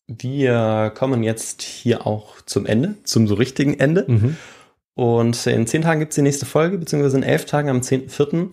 Wir 0.08 0.92
kommen 0.94 1.22
jetzt 1.22 1.62
hier 1.62 2.06
auch 2.06 2.40
zum 2.42 2.66
Ende, 2.66 2.94
zum 3.02 3.26
so 3.26 3.34
richtigen 3.34 3.74
Ende. 3.74 4.04
Mhm. 4.06 4.36
Und 4.94 5.46
in 5.46 5.66
zehn 5.66 5.82
Tagen 5.82 6.00
gibt 6.00 6.12
es 6.12 6.16
die 6.16 6.22
nächste 6.22 6.46
Folge, 6.46 6.78
beziehungsweise 6.78 7.18
in 7.18 7.22
elf 7.22 7.44
Tagen 7.44 7.68
am 7.68 7.80
10.4. 7.80 8.50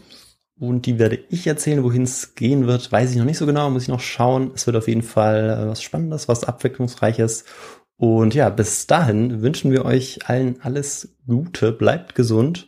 Und 0.60 0.86
die 0.86 1.00
werde 1.00 1.20
ich 1.30 1.48
erzählen, 1.48 1.84
wohin 1.84 2.04
es 2.04 2.36
gehen 2.36 2.68
wird, 2.68 2.92
weiß 2.92 3.12
ich 3.12 3.18
noch 3.18 3.26
nicht 3.26 3.38
so 3.38 3.46
genau, 3.46 3.70
muss 3.70 3.84
ich 3.84 3.90
noch 3.90 4.00
schauen. 4.00 4.52
Es 4.54 4.68
wird 4.68 4.78
auf 4.78 4.88
jeden 4.88 5.02
Fall 5.02 5.50
äh, 5.50 5.68
was 5.68 5.82
Spannendes, 5.82 6.28
was 6.28 6.44
Abwechslungsreiches. 6.44 7.46
Und 7.98 8.34
ja, 8.34 8.50
bis 8.50 8.88
dahin 8.88 9.42
wünschen 9.42 9.72
wir 9.72 9.86
euch 9.86 10.28
allen 10.28 10.62
alles 10.62 11.16
Gute, 11.28 11.72
bleibt 11.72 12.16
gesund 12.16 12.68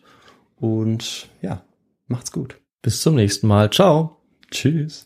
und 0.56 1.30
ja, 1.42 1.64
macht's 2.08 2.32
gut. 2.32 2.58
Bis 2.82 3.02
zum 3.02 3.16
nächsten 3.16 3.48
Mal. 3.48 3.70
Ciao. 3.72 4.18
Tschüss. 4.52 5.06